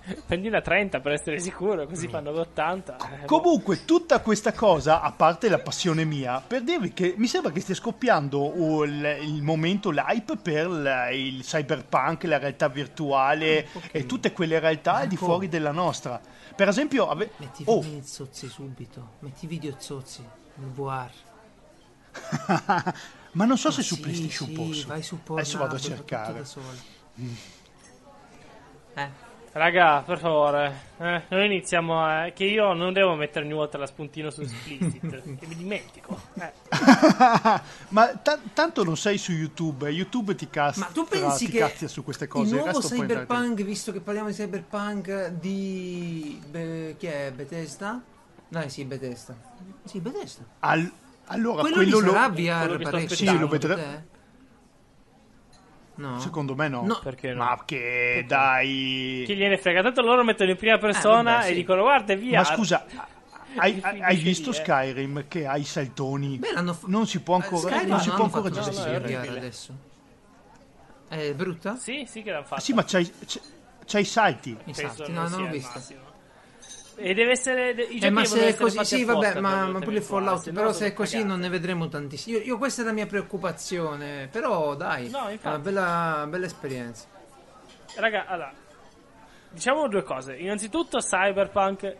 Prendi 0.26 0.48
una 0.48 0.60
30 0.60 1.00
per 1.00 1.12
essere 1.12 1.38
sicuro, 1.38 1.86
così 1.86 2.08
fanno 2.08 2.30
80. 2.30 2.96
Eh, 2.96 3.16
boh. 3.20 3.26
Comunque, 3.26 3.84
tutta 3.84 4.20
questa 4.20 4.52
cosa, 4.52 5.00
a 5.00 5.12
parte 5.12 5.48
la 5.48 5.58
passione 5.58 6.04
mia, 6.04 6.40
per 6.40 6.62
dirvi 6.62 6.92
che 6.92 7.14
mi 7.16 7.26
sembra 7.26 7.52
che 7.52 7.60
stia 7.60 7.74
scoppiando 7.74 8.84
il, 8.84 9.18
il 9.22 9.42
momento, 9.42 9.90
l'hype 9.90 10.36
per 10.36 10.68
l- 10.68 11.08
il 11.12 11.42
cyberpunk, 11.42 12.24
la 12.24 12.38
realtà 12.38 12.68
virtuale 12.68 13.68
e 13.90 14.06
tutte 14.06 14.32
quelle 14.32 14.58
realtà 14.58 14.94
al 14.94 15.08
di 15.08 15.16
fuori 15.16 15.48
della 15.48 15.72
nostra. 15.72 16.20
Per 16.54 16.68
esempio, 16.68 17.08
ave- 17.08 17.30
Metti 17.36 17.62
oh, 17.66 17.80
video 17.80 18.02
zozzi 18.02 18.48
subito. 18.48 19.10
Metti 19.20 19.46
video 19.46 19.74
zozzi. 19.78 20.24
Il 20.56 20.66
VR. 20.66 21.10
ma 23.32 23.44
non 23.44 23.56
so 23.56 23.70
se 23.70 23.78
Ma 23.80 23.86
su 23.86 23.94
sì, 23.94 24.00
PlayStation 24.00 24.48
sì, 24.48 24.54
posso. 24.54 24.86
Vai 24.88 25.02
su 25.02 25.18
Adesso 25.24 25.58
vado 25.58 25.74
a 25.76 25.78
cercare. 25.78 26.38
da 26.38 26.44
solo. 26.44 26.66
Eh. 28.94 29.28
Raga, 29.52 30.02
per 30.06 30.20
favore, 30.20 30.72
eh, 30.98 31.22
non 31.28 31.42
iniziamo 31.42 32.00
a... 32.04 32.30
Che 32.32 32.44
io 32.44 32.72
non 32.72 32.92
devo 32.92 33.16
mettere 33.16 33.44
ogni 33.44 33.54
volta 33.54 33.78
la 33.78 33.86
spuntino 33.86 34.30
su 34.30 34.42
explicit, 34.42 35.00
che 35.38 35.46
mi 35.46 35.56
dimentico. 35.56 36.20
Eh. 36.34 36.52
ma 37.88 38.06
ta- 38.22 38.38
tanto 38.54 38.84
non 38.84 38.96
sei 38.96 39.18
su 39.18 39.32
YouTube, 39.32 39.88
eh, 39.88 39.90
YouTube 39.90 40.36
ti 40.36 40.48
castra, 40.48 40.86
Ma 40.86 40.92
tu 40.92 41.04
pensi 41.04 41.46
ti 41.46 41.52
che 41.52 41.88
su 41.88 42.04
queste 42.04 42.28
cose. 42.28 42.54
il 42.54 42.62
nuovo 42.62 42.78
cyberpunk, 42.78 43.62
visto 43.62 43.90
che 43.90 43.98
parliamo 44.00 44.28
di 44.28 44.34
cyberpunk 44.34 45.28
di 45.30 46.40
Be- 46.48 46.94
chi 46.96 47.06
è 47.06 47.32
Bethesda? 47.34 48.00
No, 48.50 48.68
sì, 48.68 48.84
Bethesda. 48.84 49.34
Sì, 49.84 49.98
Bethesda. 49.98 50.44
Al- 50.60 50.92
allora, 51.26 51.62
quello, 51.62 51.76
quello, 51.76 51.98
lo- 51.98 52.12
sarà 52.12 52.30
quello 52.30 52.52
VR 52.52 52.76
che 52.76 52.82
sto 52.84 52.90
parecchio. 52.90 53.16
Sì, 53.16 53.38
lo 53.38 53.48
te? 53.74 54.04
No. 55.96 56.18
secondo 56.20 56.54
me 56.54 56.68
no. 56.68 56.82
No. 56.86 56.98
Perché 57.02 57.32
no? 57.34 57.44
Ma 57.44 57.62
che 57.64 58.24
dai. 58.26 59.24
Chi 59.26 59.36
gliene 59.36 59.58
frega? 59.58 59.82
Tanto 59.82 60.00
loro 60.02 60.24
mettono 60.24 60.50
in 60.50 60.56
prima 60.56 60.78
persona 60.78 61.30
Eh, 61.30 61.34
vabbè, 61.34 61.44
e 61.44 61.48
sì. 61.48 61.54
dicono 61.54 61.82
guarda 61.82 62.14
via. 62.14 62.38
Ma 62.38 62.44
scusa, 62.44 62.86
hai, 63.56 63.80
hai- 63.82 64.16
visto. 64.16 64.52
Skyrim 64.52 65.24
che 65.28 65.46
ha 65.46 65.56
i 65.56 65.64
saltoni? 65.64 66.38
Beh, 66.38 66.52
l'hanno 66.52 66.72
fa- 66.72 66.86
non 66.88 67.06
si 67.06 67.20
può 67.20 67.36
Eh, 67.38 67.42
ancora, 67.42 67.68
Skyrim 67.68 67.88
non 67.90 68.00
si 68.00 68.10
può 68.10 68.24
ancora 68.24 68.42
fatto 68.44 68.60
no, 68.60 68.64
no, 68.64 68.70
gestire. 68.72 69.16
adesso. 69.36 69.74
È 71.08 71.34
brutta? 71.34 71.76
Sì, 71.76 72.06
sì 72.08 72.22
che 72.22 72.30
l'hanno 72.30 72.44
fatto. 72.44 72.54
Ah, 72.54 72.60
sì, 72.60 72.72
ma 72.72 72.84
c'hai, 72.84 73.04
c'hai- 73.26 73.42
c'hai 73.84 74.00
i 74.02 74.04
salti. 74.04 74.56
I 74.64 74.74
salti, 74.74 75.10
non 75.12 75.24
no, 75.24 75.28
non 75.28 75.42
l'ho 75.42 75.48
vista. 75.50 75.72
massimo. 75.74 76.00
E 77.02 77.14
deve 77.14 77.30
essere. 77.32 77.70
I 77.70 77.74
giochi 77.94 78.04
Eh, 78.04 78.10
ma 78.10 78.24
se 78.24 78.48
è 78.48 78.54
così, 78.54 78.84
sì, 78.84 79.04
vabbè, 79.04 79.40
ma, 79.40 79.66
ma 79.66 79.78
pure 79.78 79.96
il 79.96 80.02
Fallout. 80.02 80.42
se 80.42 80.52
Però 80.52 80.72
se 80.72 80.86
è 80.86 80.92
così 80.92 81.24
non 81.24 81.40
ne 81.40 81.48
vedremo 81.48 81.88
tantissimi. 81.88 82.36
Io, 82.36 82.42
io 82.42 82.58
questa 82.58 82.82
è 82.82 82.84
la 82.84 82.92
mia 82.92 83.06
preoccupazione. 83.06 84.28
Però 84.30 84.74
dai, 84.76 85.08
No, 85.08 85.26
è 85.28 85.38
una 85.42 85.58
bella, 85.58 86.26
bella 86.28 86.46
esperienza. 86.46 87.06
Raga, 87.96 88.26
allora, 88.26 88.52
diciamo 89.50 89.88
due 89.88 90.02
cose. 90.02 90.36
Innanzitutto, 90.36 90.98
Cyberpunk 90.98 91.96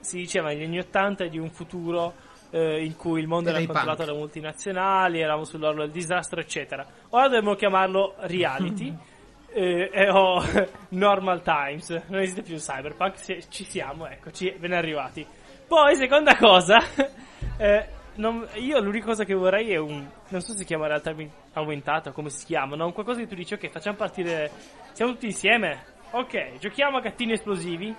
si 0.00 0.16
diceva 0.18 0.48
negli 0.48 0.64
anni 0.64 0.78
80 0.78 1.26
di 1.26 1.38
un 1.38 1.50
futuro 1.50 2.14
eh, 2.50 2.82
in 2.84 2.96
cui 2.96 3.20
il 3.20 3.26
mondo 3.28 3.50
Era 3.50 3.58
controllato 3.58 3.96
punk. 4.04 4.08
da 4.10 4.14
multinazionali, 4.16 5.20
eravamo 5.20 5.44
sull'orlo 5.44 5.82
del 5.82 5.90
disastro, 5.90 6.40
eccetera. 6.40 6.86
Ora 7.10 7.24
dovremmo 7.28 7.54
chiamarlo 7.54 8.14
reality. 8.20 8.96
eh, 9.52 9.90
e- 9.92 10.10
o 10.10 10.42
normal 10.90 11.42
times 11.42 11.90
non 12.08 12.20
esiste 12.20 12.42
più 12.42 12.56
cyberpunk 12.56 13.18
si- 13.18 13.44
ci 13.48 13.64
siamo 13.64 14.06
eccoci 14.06 14.54
ve 14.58 14.68
ne 14.68 14.76
arrivati 14.76 15.26
poi 15.66 15.96
seconda 15.96 16.36
cosa 16.36 16.78
eh, 17.58 17.88
non- 18.16 18.46
io 18.54 18.80
l'unica 18.80 19.06
cosa 19.06 19.24
che 19.24 19.34
vorrei 19.34 19.72
è 19.72 19.76
un 19.78 20.06
non 20.28 20.40
so 20.40 20.52
se 20.52 20.58
si 20.58 20.64
chiama 20.64 20.86
realtà 20.86 21.10
aumen- 21.10 21.30
aumentata 21.54 22.10
come 22.12 22.30
si 22.30 22.44
chiama 22.44 22.76
no? 22.76 22.86
Un 22.86 22.92
qualcosa 22.92 23.20
che 23.20 23.26
tu 23.26 23.34
dici 23.34 23.54
ok 23.54 23.68
facciamo 23.70 23.96
partire 23.96 24.50
siamo 24.92 25.12
tutti 25.12 25.26
insieme 25.26 25.84
ok 26.10 26.58
giochiamo 26.58 26.96
a 26.98 27.00
gattini 27.00 27.32
esplosivi 27.32 27.94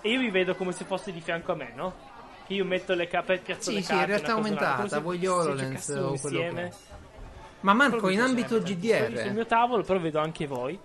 e 0.00 0.10
io 0.10 0.20
vi 0.20 0.30
vedo 0.30 0.54
come 0.54 0.72
se 0.72 0.84
fosse 0.84 1.10
di 1.12 1.20
fianco 1.20 1.52
a 1.52 1.54
me 1.56 1.72
no? 1.74 1.94
io 2.48 2.64
metto 2.64 2.94
le 2.94 3.06
cape 3.08 3.38
piazzo 3.38 3.70
Sì, 3.70 3.76
le 3.76 3.82
sì, 3.82 3.88
carte 3.88 4.02
in 4.02 4.08
realtà 4.10 4.32
aumentata, 4.32 4.88
se- 4.88 5.00
voglio 5.00 5.40
se 5.42 5.48
HoloLens 5.48 5.88
o 5.88 5.92
quello 5.92 6.10
insieme. 6.40 6.68
che- 6.68 6.87
Ma 7.60 7.72
Marco, 7.72 8.08
in 8.08 8.20
ambito 8.20 8.60
piacerebbe 8.60 8.70
tantissimo. 8.88 9.06
Sul 9.08 9.14
GDR, 9.18 9.32
mio 9.32 9.46
tavolo, 9.46 9.82
però 9.82 9.98
vedo 9.98 10.18
anche 10.20 10.46
voi, 10.46 10.78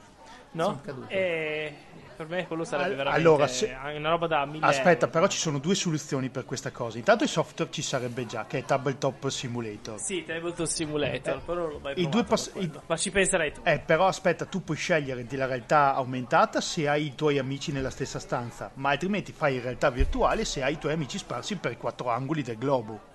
no? 0.51 0.63
Sono 0.63 0.81
caduto. 0.83 1.07
E 1.09 1.73
per 2.15 2.27
me 2.27 2.47
quello 2.47 2.63
sarebbe 2.63 2.95
veramente 2.95 3.19
allora, 3.27 3.47
se- 3.47 3.75
una 3.95 4.09
roba 4.09 4.27
da 4.27 4.45
mille 4.45 4.65
Aspetta, 4.65 5.05
euro. 5.05 5.07
però 5.09 5.27
ci 5.27 5.37
sono 5.37 5.59
due 5.59 5.75
soluzioni 5.75 6.29
per 6.29 6.45
questa 6.45 6.71
cosa. 6.71 6.97
Intanto 6.97 7.23
il 7.23 7.29
software 7.29 7.71
ci 7.71 7.81
sarebbe 7.81 8.25
già, 8.25 8.45
che 8.47 8.59
è 8.59 8.65
Tabletop 8.65 9.27
Simulator. 9.29 9.99
Sì, 9.99 10.23
Tabletop 10.25 10.65
Simulator, 10.65 11.37
Eh, 11.37 11.41
però 11.45 11.61
non 11.61 11.69
l'ho 11.69 11.79
mai 11.79 11.91
i 11.91 11.95
provato 11.95 12.09
due 12.17 12.23
pass- 12.23 12.51
i- 12.55 12.71
Ma 12.87 12.97
ci 12.97 13.11
penserai 13.11 13.53
tu. 13.53 13.61
Eh, 13.63 13.79
però 13.79 14.07
aspetta, 14.07 14.45
tu 14.45 14.63
puoi 14.63 14.77
scegliere 14.77 15.25
della 15.25 15.45
realtà 15.45 15.93
aumentata 15.95 16.59
se 16.61 16.87
hai 16.87 17.05
i 17.07 17.15
tuoi 17.15 17.37
amici 17.37 17.71
nella 17.71 17.89
stessa 17.91 18.17
stanza, 18.19 18.71
ma 18.75 18.89
altrimenti 18.89 19.31
fai 19.31 19.55
in 19.55 19.61
realtà 19.61 19.89
virtuale 19.91 20.43
se 20.45 20.63
hai 20.63 20.73
i 20.73 20.77
tuoi 20.79 20.93
amici 20.93 21.17
sparsi 21.19 21.55
per 21.57 21.71
i 21.71 21.77
quattro 21.77 22.09
angoli 22.09 22.41
del 22.41 22.57
globo. 22.57 23.11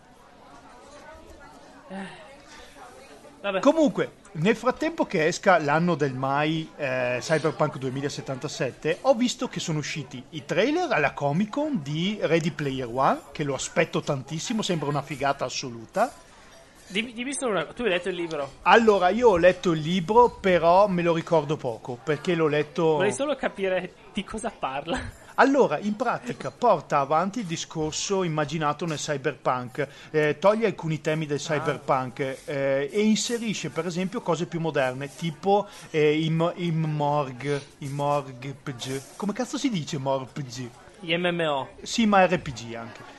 Vabbè, 3.40 3.60
Comunque, 3.60 4.12
nel 4.32 4.56
frattempo 4.56 5.06
che 5.06 5.26
esca 5.26 5.58
l'anno 5.58 5.94
del 5.94 6.12
mai 6.12 6.68
eh, 6.76 7.18
Cyberpunk 7.20 7.78
2077, 7.78 8.98
ho 9.02 9.14
visto 9.14 9.48
che 9.48 9.60
sono 9.60 9.78
usciti 9.78 10.22
i 10.30 10.44
trailer 10.44 10.90
alla 10.90 11.12
Comic 11.12 11.50
Con 11.50 11.80
di 11.82 12.18
Ready 12.20 12.50
Player 12.50 12.88
One, 12.92 13.20
che 13.32 13.44
lo 13.44 13.54
aspetto 13.54 14.00
tantissimo, 14.00 14.62
sembra 14.62 14.88
una 14.88 15.02
figata 15.02 15.44
assoluta. 15.44 16.12
dimmi, 16.88 17.12
dimmi 17.12 17.32
solo 17.32 17.52
una 17.52 17.62
cosa. 17.62 17.74
Tu 17.74 17.82
hai 17.82 17.90
letto 17.90 18.08
il 18.08 18.16
libro. 18.16 18.50
Allora, 18.62 19.08
io 19.10 19.28
ho 19.28 19.36
letto 19.36 19.70
il 19.70 19.80
libro, 19.80 20.30
però 20.30 20.88
me 20.88 21.02
lo 21.02 21.14
ricordo 21.14 21.56
poco, 21.56 21.96
perché 22.02 22.34
l'ho 22.34 22.48
letto... 22.48 22.82
Vorrei 22.94 23.12
solo 23.12 23.36
capire 23.36 23.92
di 24.12 24.24
cosa 24.24 24.50
parla. 24.50 25.26
Allora, 25.40 25.78
in 25.78 25.94
pratica 25.94 26.50
porta 26.50 26.98
avanti 26.98 27.40
il 27.40 27.44
discorso 27.44 28.24
immaginato 28.24 28.86
nel 28.86 28.98
cyberpunk, 28.98 29.86
eh, 30.10 30.36
toglie 30.40 30.66
alcuni 30.66 31.00
temi 31.00 31.26
del 31.26 31.38
cyberpunk 31.38 32.38
eh, 32.44 32.90
e 32.92 33.00
inserisce 33.02 33.70
per 33.70 33.86
esempio 33.86 34.20
cose 34.20 34.46
più 34.46 34.58
moderne, 34.58 35.08
tipo 35.14 35.68
eh, 35.90 36.20
i, 36.20 36.28
mo- 36.30 36.52
i 36.56 36.72
morg, 36.72 37.60
i 37.78 37.88
morgpg. 37.88 39.00
Come 39.14 39.32
cazzo 39.32 39.58
si 39.58 39.70
dice 39.70 39.96
morpg? 39.98 40.68
Gli 40.98 41.14
MMO, 41.16 41.68
Sì, 41.82 42.04
ma 42.06 42.26
RPG 42.26 42.74
anche. 42.74 43.17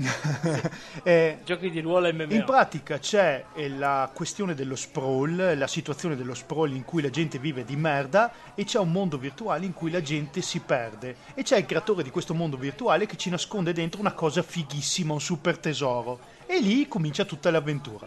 Eh, 1.02 1.38
giochi 1.44 1.70
di 1.70 1.80
ruolo 1.80 2.12
MMO. 2.12 2.32
in 2.32 2.44
pratica 2.44 2.98
c'è 2.98 3.44
la 3.76 4.10
questione 4.12 4.54
dello 4.54 4.76
sprawl, 4.76 5.54
la 5.56 5.66
situazione 5.66 6.16
dello 6.16 6.34
sprawl 6.34 6.72
in 6.72 6.84
cui 6.84 7.00
la 7.02 7.10
gente 7.10 7.38
vive 7.38 7.64
di 7.64 7.76
merda 7.76 8.32
e 8.54 8.64
c'è 8.64 8.78
un 8.78 8.90
mondo 8.92 9.16
virtuale 9.18 9.64
in 9.64 9.72
cui 9.72 9.90
la 9.90 10.02
gente 10.02 10.42
si 10.42 10.60
perde 10.60 11.16
e 11.34 11.42
c'è 11.42 11.56
il 11.58 11.66
creatore 11.66 12.02
di 12.02 12.10
questo 12.10 12.34
mondo 12.34 12.56
virtuale 12.56 13.06
che 13.06 13.16
ci 13.16 13.30
nasconde 13.30 13.72
dentro 13.72 14.00
una 14.00 14.12
cosa 14.12 14.42
fighissima, 14.42 15.12
un 15.12 15.20
super 15.20 15.58
tesoro 15.58 16.18
e 16.46 16.60
lì 16.60 16.86
comincia 16.88 17.24
tutta 17.24 17.50
l'avventura. 17.50 18.06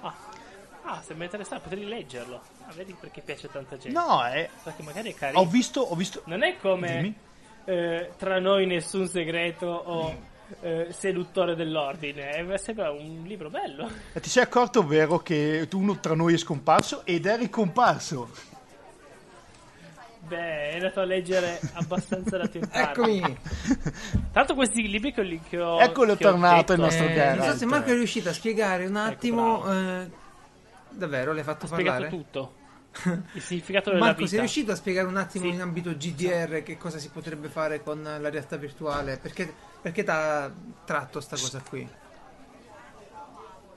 Ah. 0.00 0.14
Ah, 0.84 1.02
sembra 1.04 1.24
interessante, 1.26 1.68
potrei 1.68 1.86
leggerlo. 1.86 2.40
Ah, 2.66 2.72
vedi 2.74 2.94
perché 2.98 3.20
piace 3.20 3.48
tanta 3.50 3.76
gente. 3.76 3.96
No, 3.98 4.26
eh, 4.26 4.48
Perché 4.62 4.82
magari 4.82 5.10
è 5.12 5.14
carino. 5.14 5.40
ho 5.40 5.46
visto, 5.46 5.80
ho 5.80 5.94
visto... 5.94 6.22
Non 6.24 6.42
è 6.42 6.56
come 6.58 7.00
Dimmi. 7.00 7.14
Eh, 7.68 8.10
tra 8.16 8.38
noi 8.40 8.64
nessun 8.66 9.06
segreto 9.08 9.66
o 9.66 10.16
eh, 10.62 10.86
seduttore 10.90 11.54
dell'ordine. 11.54 12.30
Eh, 12.36 12.58
sembra 12.58 12.90
un 12.90 13.24
libro 13.26 13.50
bello. 13.50 13.90
Eh, 14.14 14.20
Ti 14.20 14.30
sei 14.30 14.42
accorto, 14.44 14.86
vero, 14.86 15.18
che 15.18 15.68
uno 15.74 16.00
tra 16.00 16.14
noi 16.14 16.32
è 16.32 16.38
scomparso 16.38 17.04
ed 17.04 17.26
è 17.26 17.36
ricomparso? 17.36 18.30
Beh, 20.20 20.70
è 20.70 20.74
andato 20.74 21.00
a 21.00 21.04
leggere 21.04 21.58
abbastanza 21.74 22.36
da 22.38 22.46
tentare. 22.48 22.90
Eccomi. 22.90 23.36
L'altro 24.32 24.54
questi 24.54 24.88
libri 24.88 25.12
che, 25.12 25.20
ho- 25.22 25.38
che 25.48 25.58
ho 25.58 25.80
Eccolo 25.80 26.16
che 26.16 26.26
ho 26.26 26.30
tornato 26.30 26.72
il 26.74 26.80
nostro 26.80 27.06
Eh, 27.06 27.12
Geralt. 27.14 27.38
non 27.38 27.50
so 27.50 27.56
se 27.58 27.66
Marco 27.66 27.90
è 27.90 27.94
riuscito 27.94 28.28
a 28.28 28.32
spiegare 28.32 28.86
un 28.86 28.96
attimo. 28.96 29.60
bravo. 29.60 30.00
eh, 30.02 30.10
davvero, 30.90 31.32
l'hai 31.32 31.44
fatto 31.44 31.64
Ho 31.64 31.68
spiegato 31.68 32.02
parlare? 32.02 32.08
tutto. 32.22 32.52
Il 33.32 33.42
significato 33.42 33.90
della 33.90 34.02
Marco, 34.04 34.18
vita. 34.18 34.30
sei 34.30 34.38
riuscito 34.40 34.72
a 34.72 34.74
spiegare 34.74 35.06
un 35.06 35.16
attimo 35.16 35.44
Sì. 35.44 35.50
in 35.52 35.60
ambito 35.60 35.94
GDR 35.96 36.62
che 36.62 36.76
cosa 36.76 36.98
si 36.98 37.08
potrebbe 37.10 37.48
fare 37.48 37.82
con 37.82 38.02
la 38.02 38.28
realtà 38.30 38.56
virtuale? 38.56 39.18
Perché, 39.18 39.52
perché 39.80 40.02
ti 40.04 40.10
ha 40.10 40.50
tratto 40.84 41.20
sta 41.20 41.36
cosa 41.36 41.60
qui? 41.66 41.88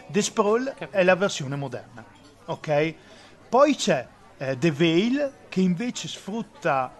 The 0.07 0.21
Sprawl 0.21 0.73
Capito. 0.77 0.97
è 0.97 1.03
la 1.03 1.15
versione 1.15 1.55
moderna 1.55 2.03
ok 2.45 2.93
poi 3.47 3.75
c'è 3.75 4.07
eh, 4.37 4.57
The 4.57 4.71
Veil 4.71 5.33
che 5.49 5.61
invece 5.61 6.07
sfrutta 6.07 6.97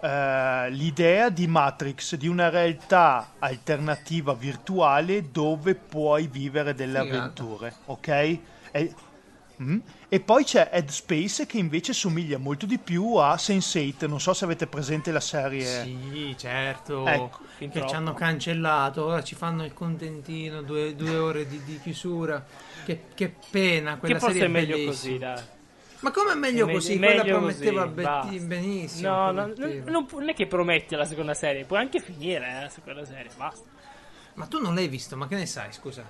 eh, 0.66 0.70
l'idea 0.70 1.28
di 1.28 1.46
Matrix, 1.46 2.14
di 2.16 2.28
una 2.28 2.48
realtà 2.48 3.34
alternativa 3.38 4.32
virtuale 4.34 5.30
dove 5.30 5.74
puoi 5.74 6.26
vivere 6.28 6.74
delle 6.74 6.98
Figata. 7.00 7.16
avventure, 7.18 7.80
ok? 7.86 8.08
E, 8.72 8.94
mm? 9.62 9.78
E 10.08 10.20
poi 10.20 10.44
c'è 10.44 10.70
Headspace 10.72 11.46
che 11.46 11.58
invece 11.58 11.92
somiglia 11.92 12.38
molto 12.38 12.64
di 12.64 12.78
più 12.78 13.16
a 13.16 13.34
Sense8, 13.34 14.06
non 14.08 14.20
so 14.20 14.32
se 14.32 14.44
avete 14.44 14.66
presente 14.66 15.10
la 15.12 15.20
serie. 15.20 15.82
Sì, 15.82 16.34
certo. 16.38 17.06
Ecco, 17.06 17.40
fin 17.56 17.70
che 17.70 17.80
troppo. 17.80 17.88
ci 17.88 17.94
hanno 17.94 18.14
cancellato, 18.14 19.04
ora 19.04 19.22
ci 19.22 19.34
fanno 19.34 19.64
il 19.64 19.74
contentino, 19.74 20.62
due, 20.62 20.94
due 20.94 21.16
ore 21.16 21.46
di, 21.46 21.62
di 21.64 21.78
chiusura. 21.80 22.44
Che, 22.82 23.06
che 23.14 23.34
pena, 23.50 23.98
quella 23.98 24.14
Che 24.14 24.20
forse 24.20 24.38
serie 24.38 24.44
è 24.44 24.48
meglio 24.48 24.78
bellissima. 24.78 24.86
così, 24.86 25.18
dai. 25.18 25.42
Ma 26.00 26.10
come 26.10 26.32
è 26.32 26.34
meglio 26.34 26.68
così? 26.68 26.98
meglio 26.98 27.22
Quella 27.22 27.38
prometteva 27.38 28.20
così, 28.20 28.40
benissimo. 28.40 29.08
No, 29.08 29.24
no, 29.24 29.32
non, 29.32 29.54
prometteva. 29.54 29.90
non 29.90 30.06
non 30.10 30.28
è 30.28 30.34
che 30.34 30.46
prometti 30.46 30.94
la 30.94 31.04
seconda 31.04 31.34
serie, 31.34 31.64
puoi 31.64 31.80
anche 31.80 32.00
finire 32.00 32.46
eh, 32.46 32.60
la 32.62 32.68
seconda 32.68 33.04
serie, 33.04 33.30
basta. 33.36 33.68
Ma 34.34 34.46
tu 34.46 34.60
non 34.60 34.74
l'hai 34.74 34.88
visto, 34.88 35.16
ma 35.16 35.26
che 35.26 35.36
ne 35.36 35.46
sai, 35.46 35.72
scusa? 35.72 36.04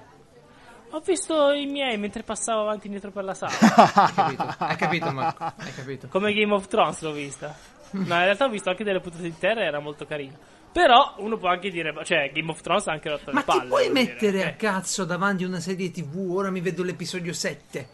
Ho 0.90 1.01
visto 1.01 1.51
i 1.53 1.66
miei 1.66 1.99
mentre 1.99 2.22
passavo 2.22 2.62
avanti 2.62 2.85
e 2.85 2.87
indietro 2.87 3.11
per 3.11 3.25
la 3.25 3.35
sala. 3.35 3.53
Hai 3.59 4.14
capito? 4.14 4.55
Hai 4.59 4.77
capito, 4.77 5.12
Marco? 5.12 5.44
Hai 5.57 5.75
capito? 5.75 6.09
Come 6.09 6.33
Game 6.33 6.53
of 6.53 6.66
Thrones 6.68 7.01
l'ho 7.01 7.12
vista. 7.12 7.55
No, 7.90 8.01
in 8.01 8.07
realtà 8.07 8.46
ho 8.46 8.49
visto 8.49 8.70
anche 8.70 8.85
delle 8.85 9.01
puntate 9.01 9.25
di 9.25 9.37
terra 9.38 9.62
era 9.62 9.79
molto 9.79 10.05
carino. 10.07 10.37
Però 10.72 11.14
uno 11.18 11.38
può 11.38 11.49
anche 11.49 11.70
dire, 11.70 11.94
cioè 12.05 12.31
Game 12.33 12.51
of 12.51 12.61
Thrones 12.61 12.87
ha 12.87 12.92
anche 12.92 13.09
rotto 13.09 13.33
Ma 13.33 13.40
le 13.40 13.44
palle. 13.44 13.61
ti 13.62 13.66
puoi 13.66 13.83
devo 13.85 13.94
dire, 13.94 14.12
mettere 14.12 14.44
a 14.44 14.49
eh. 14.49 14.57
cazzo 14.57 15.05
davanti 15.05 15.44
a 15.44 15.46
una 15.46 15.61
serie 15.61 15.90
tv? 15.90 16.31
Ora 16.31 16.51
mi 16.51 16.61
vedo 16.61 16.83
l'episodio 16.83 17.33
7. 17.33 17.88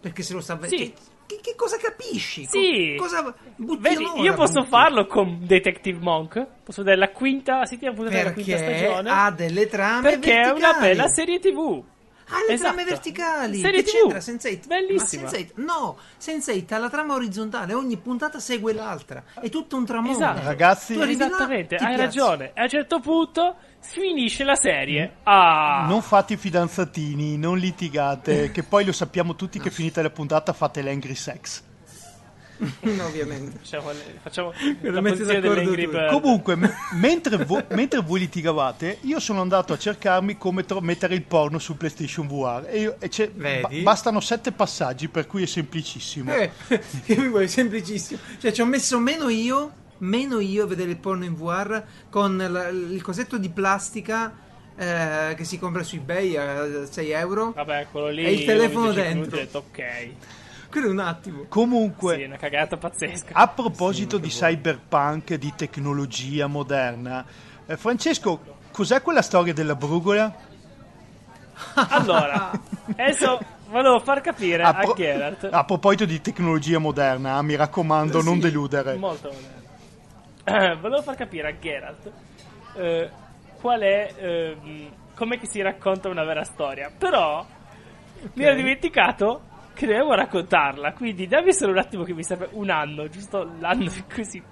Perché 0.00 0.22
se 0.22 0.32
lo 0.34 0.40
sta 0.40 0.56
vedendo. 0.56 0.84
Sì. 0.84 0.94
Che, 1.26 1.38
che 1.40 1.54
cosa 1.56 1.76
capisci? 1.78 2.44
Sì. 2.46 2.94
Co- 2.96 3.04
cosa 3.04 3.34
Vedi, 3.56 4.04
io 4.16 4.34
posso 4.34 4.60
butti. 4.60 4.68
farlo 4.68 5.06
con 5.06 5.38
Detective 5.40 5.98
Monk. 6.00 6.46
Posso 6.64 6.82
vedere 6.82 6.98
la 7.00 7.10
quinta, 7.10 7.64
settima 7.64 7.92
puntata 7.92 8.16
della 8.16 8.32
quinta 8.32 8.56
stagione. 8.58 9.10
ha 9.10 9.30
delle 9.30 9.66
trame 9.68 10.02
perché 10.10 10.32
è 10.32 10.34
verticali. 10.44 10.58
una 10.58 10.78
bella 10.78 11.08
serie 11.08 11.38
TV. 11.38 11.82
Ha 12.28 12.36
le 12.48 12.54
Esatto. 12.54 12.72
trame 12.72 12.84
verticali. 12.88 13.60
Serie 13.60 13.82
che 13.82 13.90
TV. 13.90 14.10
c'entra 14.10 14.18
Sense8? 14.18 14.66
Bellissima. 14.66 15.22
Ma 15.24 15.28
Sense8, 15.28 15.50
no, 15.56 15.96
Sense8 16.20 16.74
ha 16.74 16.78
la 16.78 16.88
trama 16.88 17.14
orizzontale, 17.14 17.74
ogni 17.74 17.96
puntata 17.98 18.38
segue 18.40 18.72
l'altra. 18.72 19.22
È 19.40 19.48
tutto 19.50 19.76
un 19.76 19.84
tramonto. 19.84 20.16
Esatto. 20.18 20.42
Ragazzi, 20.44 20.94
là, 20.96 21.08
Esattamente, 21.08 21.76
ti 21.76 21.84
hai 21.84 21.94
piazzi. 21.96 22.18
ragione. 22.18 22.44
E 22.54 22.60
a 22.60 22.62
un 22.62 22.68
certo 22.68 23.00
punto 23.00 23.56
si 23.80 24.00
finisce 24.00 24.42
la 24.44 24.54
serie. 24.56 25.16
Ah, 25.24 25.84
non 25.88 26.00
fate 26.00 26.32
i 26.32 26.36
fidanzatini, 26.38 27.36
non 27.36 27.58
litigate, 27.58 28.50
che 28.50 28.62
poi 28.62 28.84
lo 28.86 28.92
sappiamo 28.92 29.34
tutti 29.36 29.60
che 29.60 29.70
finita 29.70 30.00
la 30.00 30.10
puntata 30.10 30.52
fate 30.54 30.80
l'angry 30.82 31.14
sex. 31.14 31.62
No, 32.56 33.04
ovviamente. 33.06 33.58
facciamo, 33.58 33.90
facciamo. 34.22 34.52
Bird. 35.86 36.10
Comunque, 36.20 36.54
me- 36.56 36.72
mentre, 36.92 37.36
vo- 37.44 37.64
mentre 37.70 38.00
voi 38.00 38.20
litigavate, 38.20 38.98
io 39.02 39.18
sono 39.20 39.40
andato 39.40 39.72
a 39.72 39.78
cercarmi 39.78 40.36
come 40.38 40.64
tro- 40.64 40.80
mettere 40.80 41.14
il 41.14 41.22
porno 41.22 41.58
su 41.58 41.76
PlayStation 41.76 42.26
VR. 42.28 42.66
E 42.68 42.80
io- 42.80 42.96
e 43.00 43.08
ba- 43.60 43.68
bastano 43.82 44.20
sette 44.20 44.52
passaggi, 44.52 45.08
per 45.08 45.26
cui 45.26 45.42
è 45.42 45.46
semplicissimo. 45.46 46.32
Eh, 46.32 46.50
vuoi, 47.28 47.48
semplicissimo. 47.48 48.20
Cioè, 48.40 48.52
ci 48.52 48.60
ho 48.60 48.66
messo 48.66 48.98
meno 48.98 49.28
io, 49.28 49.72
meno 49.98 50.38
io 50.38 50.64
a 50.64 50.66
vedere 50.66 50.90
il 50.90 50.98
porno 50.98 51.24
in 51.24 51.34
VR 51.34 51.82
con 52.10 52.36
la- 52.36 52.68
il 52.68 53.02
cosetto 53.02 53.36
di 53.36 53.48
plastica 53.48 54.32
eh, 54.76 55.34
che 55.36 55.44
si 55.44 55.58
compra 55.58 55.82
su 55.82 55.96
eBay 55.96 56.36
a 56.36 56.86
6 56.88 57.10
euro. 57.10 57.52
Vabbè, 57.52 57.86
quello 57.90 58.08
lì. 58.10 58.24
E 58.24 58.32
il 58.32 58.44
telefono 58.44 58.92
dentro. 58.92 59.36
e 59.36 59.40
ho 59.40 59.44
detto, 59.44 59.58
ok. 59.70 60.08
Quello 60.74 60.88
è 60.88 60.90
un 60.90 60.98
attimo. 60.98 61.44
Comunque, 61.48 62.16
Sì, 62.16 62.22
è 62.22 62.26
una 62.26 62.36
cagata 62.36 62.76
pazzesca. 62.76 63.32
a 63.34 63.46
proposito 63.46 64.16
Sì, 64.16 64.22
di 64.22 64.28
cyberpunk, 64.28 65.34
di 65.34 65.52
tecnologia 65.56 66.48
moderna, 66.48 67.24
eh, 67.64 67.76
Francesco, 67.76 68.42
cos'è 68.72 69.00
quella 69.00 69.22
storia 69.22 69.52
della 69.54 69.76
brugola? 69.76 70.34
Allora, 71.90 72.50
adesso 72.96 73.38
volevo 73.68 74.00
far 74.00 74.20
capire 74.20 74.64
a, 74.64 74.72
pro- 74.74 74.94
Geralt. 74.94 75.48
a 75.48 75.64
proposito 75.64 76.04
di 76.06 76.20
tecnologia 76.20 76.78
moderna, 76.78 77.36
ah, 77.36 77.42
mi 77.42 77.54
raccomando, 77.54 78.20
non 78.20 78.34
Sì. 78.34 78.40
deludere. 78.40 78.96
Molto 78.96 79.28
moderno. 79.28 79.62
Eh, 80.46 80.76
volevo 80.76 81.00
far 81.02 81.14
capire 81.14 81.48
a 81.48 81.58
Geralt 81.58 82.12
eh, 82.74 83.10
qual 83.60 83.80
è. 83.80 84.14
ehm, 84.18 84.92
come 85.14 85.38
si 85.44 85.62
racconta 85.62 86.08
una 86.10 86.24
vera 86.24 86.42
storia. 86.44 86.90
Però 86.98 87.46
mi 88.34 88.44
ero 88.44 88.54
dimenticato 88.54 89.40
che 89.74 89.86
dovevo 89.86 90.14
raccontarla. 90.14 90.92
Quindi 90.92 91.26
dammi 91.26 91.52
solo 91.52 91.72
un 91.72 91.78
attimo 91.78 92.04
che 92.04 92.14
mi 92.14 92.22
serve 92.22 92.48
un 92.52 92.70
anno, 92.70 93.08
giusto 93.08 93.50
l'anno 93.58 93.88
si. 93.88 94.42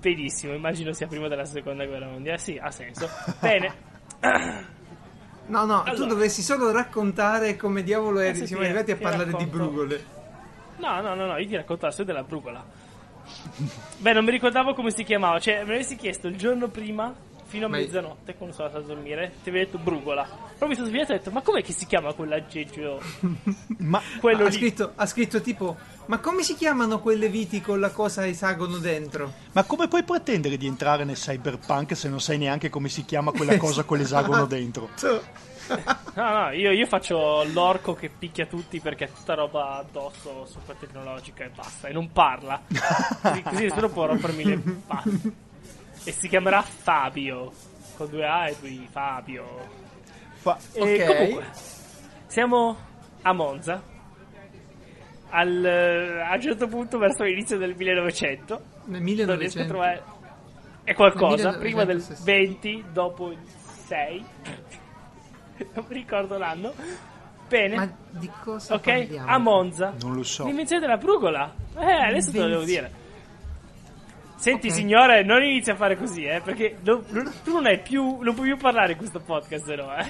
Benissimo, 0.00 0.52
immagino 0.54 0.92
sia 0.92 1.06
prima 1.06 1.28
della 1.28 1.44
seconda 1.44 1.84
guerra 1.86 2.08
mondiale. 2.08 2.38
Sì, 2.38 2.58
ha 2.60 2.70
senso. 2.70 3.08
Bene. 3.40 3.72
No, 5.46 5.66
no, 5.66 5.82
tu 5.82 5.90
Allora. 5.90 6.06
dovresti 6.06 6.40
solo 6.40 6.72
raccontare 6.72 7.54
come 7.56 7.82
diavolo 7.82 8.20
eri, 8.20 8.30
Eh, 8.30 8.34
sì, 8.34 8.46
siamo 8.46 8.62
sì, 8.62 8.68
arrivati 8.68 8.92
a 8.92 8.96
ti 8.96 9.02
parlare 9.02 9.26
di 9.26 9.32
racconto. 9.32 9.56
brugole. 9.58 10.04
No, 10.78 11.02
no, 11.02 11.14
no, 11.14 11.26
no, 11.26 11.36
io 11.36 11.46
ti 11.46 11.54
racconto 11.54 11.84
la 11.84 11.92
storia 11.92 12.14
della 12.14 12.24
brugola. 12.26 12.64
Beh, 13.98 14.12
non 14.14 14.24
mi 14.24 14.30
ricordavo 14.30 14.72
come 14.72 14.90
si 14.90 15.04
chiamava. 15.04 15.38
Cioè, 15.38 15.58
me 15.64 15.72
l'avessi 15.72 15.96
chiesto 15.96 16.28
il 16.28 16.36
giorno 16.36 16.68
prima, 16.68 17.14
fino 17.44 17.66
a 17.66 17.68
Ma- 17.68 17.76
mezzanotte, 17.78 18.34
quando 18.34 18.54
sono 18.54 18.68
andato 18.68 18.84
a 18.84 18.94
dormire, 18.94 19.32
ti 19.42 19.48
avevo 19.50 19.64
detto 19.64 19.78
brugola. 19.78 20.26
Poi 20.58 20.68
mi 20.68 20.74
sono 20.74 20.86
svegliato 20.86 21.12
e 21.12 21.14
ho 21.14 21.18
detto, 21.18 21.30
ma 21.30 21.40
com'è 21.42 21.62
che 21.62 21.72
si 21.72 21.86
chiama 21.86 22.12
quell'aggeggio? 22.12 23.00
Ma 23.78 24.00
Quello 24.20 24.44
ha, 24.44 24.48
lì. 24.48 24.52
scritto, 24.54 24.92
ha 24.94 25.06
scritto 25.06 25.40
tipo, 25.40 25.76
ma 26.06 26.18
come 26.18 26.42
si 26.42 26.54
chiamano 26.54 27.00
quelle 27.00 27.28
viti 27.28 27.60
con 27.60 27.80
la 27.80 27.90
cosa 27.90 28.26
esagono 28.26 28.78
dentro? 28.78 29.32
Ma 29.52 29.64
come 29.64 29.88
puoi 29.88 30.04
pretendere 30.04 30.56
di 30.56 30.66
entrare 30.66 31.04
nel 31.04 31.16
cyberpunk 31.16 31.96
se 31.96 32.08
non 32.08 32.20
sai 32.20 32.38
neanche 32.38 32.70
come 32.70 32.88
si 32.88 33.04
chiama 33.04 33.30
quella 33.32 33.56
cosa 33.58 33.84
con 33.84 33.98
l'esagono 33.98 34.46
dentro? 34.46 34.88
No, 35.66 36.30
no, 36.30 36.50
io, 36.50 36.72
io 36.72 36.84
faccio 36.84 37.42
l'orco 37.44 37.94
che 37.94 38.10
picchia 38.10 38.44
tutti 38.44 38.80
perché 38.80 39.06
è 39.06 39.10
tutta 39.10 39.32
roba 39.32 39.78
addosso, 39.78 40.44
super 40.44 40.76
tecnologica 40.76 41.42
e 41.44 41.48
basta. 41.48 41.88
E 41.88 41.92
non 41.94 42.12
parla. 42.12 42.60
Così, 42.68 43.42
così 43.42 43.62
nessuno 43.64 43.88
può 43.88 44.04
rompermi 44.04 44.44
le 44.44 44.56
palle. 44.86 45.20
E 46.04 46.12
si 46.12 46.28
chiamerà 46.28 46.62
Fabio. 46.62 47.52
Con 47.96 48.08
due 48.10 48.26
A 48.26 48.48
e 48.48 48.56
due 48.60 48.68
I, 48.70 48.88
Fabio. 48.90 49.44
Fa- 50.34 50.58
E 50.72 50.80
Ok. 51.02 51.06
comunque, 51.16 51.44
siamo 52.26 52.76
a 53.22 53.32
Monza. 53.32 53.82
Al, 55.30 55.64
eh, 55.64 56.20
a 56.22 56.34
un 56.34 56.40
certo 56.40 56.68
punto, 56.68 56.98
verso 56.98 57.24
l'inizio 57.24 57.56
del 57.58 57.74
1900, 57.76 58.60
Nel 58.84 59.00
non 59.02 59.04
riesco 59.04 59.32
a 59.32 59.36
1900. 59.64 59.68
trovare. 59.68 60.02
È 60.84 60.94
qualcosa, 60.94 61.50
Nel 61.50 61.58
prima 61.58 61.84
del 61.84 61.96
1960. 61.96 62.24
20, 62.24 62.84
dopo 62.92 63.30
il 63.30 63.38
6. 63.86 64.24
non 65.74 65.84
mi 65.88 65.94
ricordo 65.94 66.36
l'anno. 66.38 66.72
Bene, 67.48 67.76
Ma 67.76 67.88
di 68.10 68.30
cosa 68.42 68.74
ok, 68.74 68.80
parliamo? 68.82 69.28
a 69.30 69.38
Monza. 69.38 69.94
Non 70.00 70.14
lo 70.14 70.22
so. 70.22 70.44
L'invenzione 70.44 70.80
della 70.82 70.96
brugola. 70.98 71.52
Eh, 71.78 71.84
adesso 72.08 72.30
te 72.30 72.38
lo 72.40 72.48
devo 72.48 72.64
dire. 72.64 73.02
Senti, 74.36 74.68
Ok. 74.68 74.72
signore, 74.74 75.22
non 75.22 75.42
inizia 75.42 75.72
a 75.72 75.76
fare 75.76 75.96
così, 75.96 76.24
eh, 76.24 76.40
perché 76.42 76.76
non- 76.82 77.04
non- 77.08 77.32
tu 77.42 77.52
non 77.52 77.66
hai 77.66 77.80
più. 77.80 78.18
Non 78.20 78.34
puoi 78.34 78.48
più 78.48 78.56
parlare 78.58 78.92
in 78.92 78.98
questo 78.98 79.20
podcast, 79.20 79.66
no, 79.74 79.94
eh. 79.96 80.06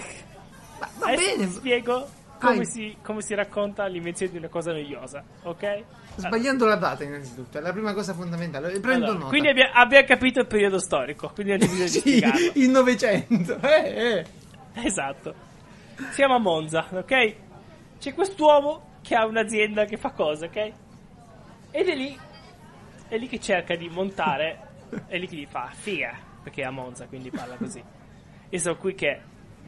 Ma 0.81 0.89
va 0.99 1.07
Adesso 1.07 1.37
bene, 1.37 1.47
ti 1.47 1.53
spiego 1.53 2.09
come 2.41 2.65
si, 2.67 2.97
come 3.03 3.23
si 3.23 3.35
racconta 3.35 3.87
l'invenzione 3.87 4.33
di 4.33 4.39
una 4.39 4.49
cosa 4.49 4.73
noiosa, 4.73 5.23
ok? 5.43 5.83
sbagliando 6.17 6.65
la 6.67 6.77
data 6.77 7.03
innanzitutto, 7.03 7.59
è 7.59 7.61
la 7.61 7.73
prima 7.73 7.93
cosa 7.95 8.13
fondamentale. 8.15 8.79
Prendo 8.81 9.05
Allora, 9.07 9.19
nota. 9.19 9.29
quindi 9.31 9.49
abbia- 9.49 9.73
abbiamo 9.73 10.07
capito 10.07 10.41
il 10.41 10.47
periodo 10.47 10.79
storico, 10.79 11.31
quindi 11.35 11.57
bisogno 11.57 11.83
di 11.85 11.89
Sì, 11.89 11.99
spiegarlo. 12.01 12.51
il 12.55 12.69
900. 12.71 13.59
Eh, 13.61 13.89
eh. 13.89 14.25
Esatto. 14.85 15.35
Siamo 16.11 16.35
a 16.35 16.39
Monza, 16.39 16.87
ok? 16.91 17.35
C'è 17.99 18.15
quest'uomo 18.15 18.99
che 19.03 19.15
ha 19.15 19.27
un'azienda 19.27 19.85
che 19.87 19.97
fa 19.97 20.11
cose, 20.11 20.47
ok? 20.47 20.73
Ed 21.71 21.89
è 21.89 21.95
lì, 21.95 22.17
è 23.09 23.17
lì 23.17 23.29
che 23.29 23.39
cerca 23.41 23.77
di 23.77 23.89
montare, 23.89 24.59
è 25.07 25.19
lì 25.19 25.27
che 25.27 25.37
gli 25.37 25.47
fa 25.47 25.69
figa, 25.73 26.17
perché 26.43 26.63
è 26.63 26.65
a 26.65 26.71
Monza, 26.71 27.07
quindi 27.07 27.31
parla 27.31 27.57
così. 27.57 27.83
Io 28.49 28.59
sono 28.59 28.77
qui 28.77 28.95
che 28.95 29.21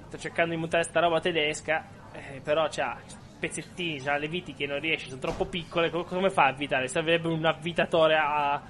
sto 0.09 0.19
cercando 0.19 0.55
di 0.55 0.61
montare 0.61 0.85
sta 0.85 1.01
roba 1.01 1.21
tedesca, 1.21 1.85
eh, 2.13 2.41
però 2.43 2.67
c'ha 2.71 2.99
pezzettini, 3.39 4.01
c'ha 4.01 4.17
le 4.17 4.29
viti 4.29 4.55
che 4.55 4.67
non 4.67 4.81
riesce, 4.81 5.09
sono 5.09 5.21
troppo 5.21 5.47
piccole, 5.47 5.91
co- 5.91 6.05
come 6.05 6.31
fa 6.31 6.45
a 6.45 6.49
avvitare? 6.49 6.89
Servirebbe 6.89 7.29
un 7.29 7.45
avvitatore 7.45 8.17
a, 8.17 8.63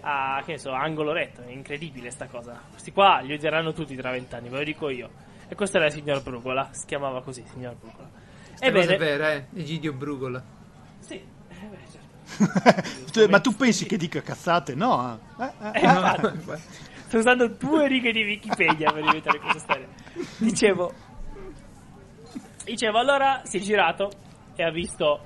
a 0.00 0.42
che 0.44 0.52
ne 0.52 0.58
so, 0.58 0.72
angolo 0.72 1.12
retto, 1.12 1.42
è 1.42 1.50
incredibile 1.50 2.10
sta 2.10 2.26
cosa. 2.26 2.60
Questi 2.70 2.92
qua 2.92 3.20
li 3.20 3.32
odieranno 3.32 3.72
tutti 3.72 3.96
tra 3.96 4.10
vent'anni, 4.10 4.48
ve 4.48 4.58
lo 4.58 4.64
dico 4.64 4.88
io. 4.90 5.10
E 5.48 5.54
questo 5.54 5.76
era 5.76 5.86
il 5.86 5.92
signor 5.92 6.22
Brugola, 6.22 6.68
si 6.72 6.86
chiamava 6.86 7.22
così, 7.22 7.44
signor 7.46 7.76
Brugola. 7.76 8.10
Sta 8.54 8.72
cosa 8.72 8.92
è 8.92 8.94
Ebbene, 8.94 8.96
vera, 8.96 9.32
eh. 9.32 9.46
Egidio 9.54 9.92
Brugola. 9.92 10.42
sì, 10.98 11.22
eh. 12.64 12.82
Tu- 13.12 13.28
Ma 13.28 13.40
tu 13.40 13.54
pensi 13.54 13.86
che 13.86 13.96
dica 13.96 14.20
cazzate? 14.22 14.74
No. 14.74 15.18
eh? 15.38 15.44
Eh, 15.44 15.52
eh. 15.72 15.80
Eh, 15.80 15.80
infatti, 15.84 16.60
sto 17.06 17.18
usando 17.18 17.48
due 17.48 17.86
righe 17.88 18.12
di 18.12 18.22
Wikipedia 18.24 18.90
per 18.92 19.04
inventare 19.04 19.38
questa 19.38 19.58
storia. 19.60 19.86
Dicevo, 20.38 20.92
dicevo, 22.64 22.98
allora 22.98 23.42
si 23.44 23.58
è 23.58 23.60
girato 23.60 24.10
e 24.54 24.62
ha 24.62 24.70
visto 24.70 25.20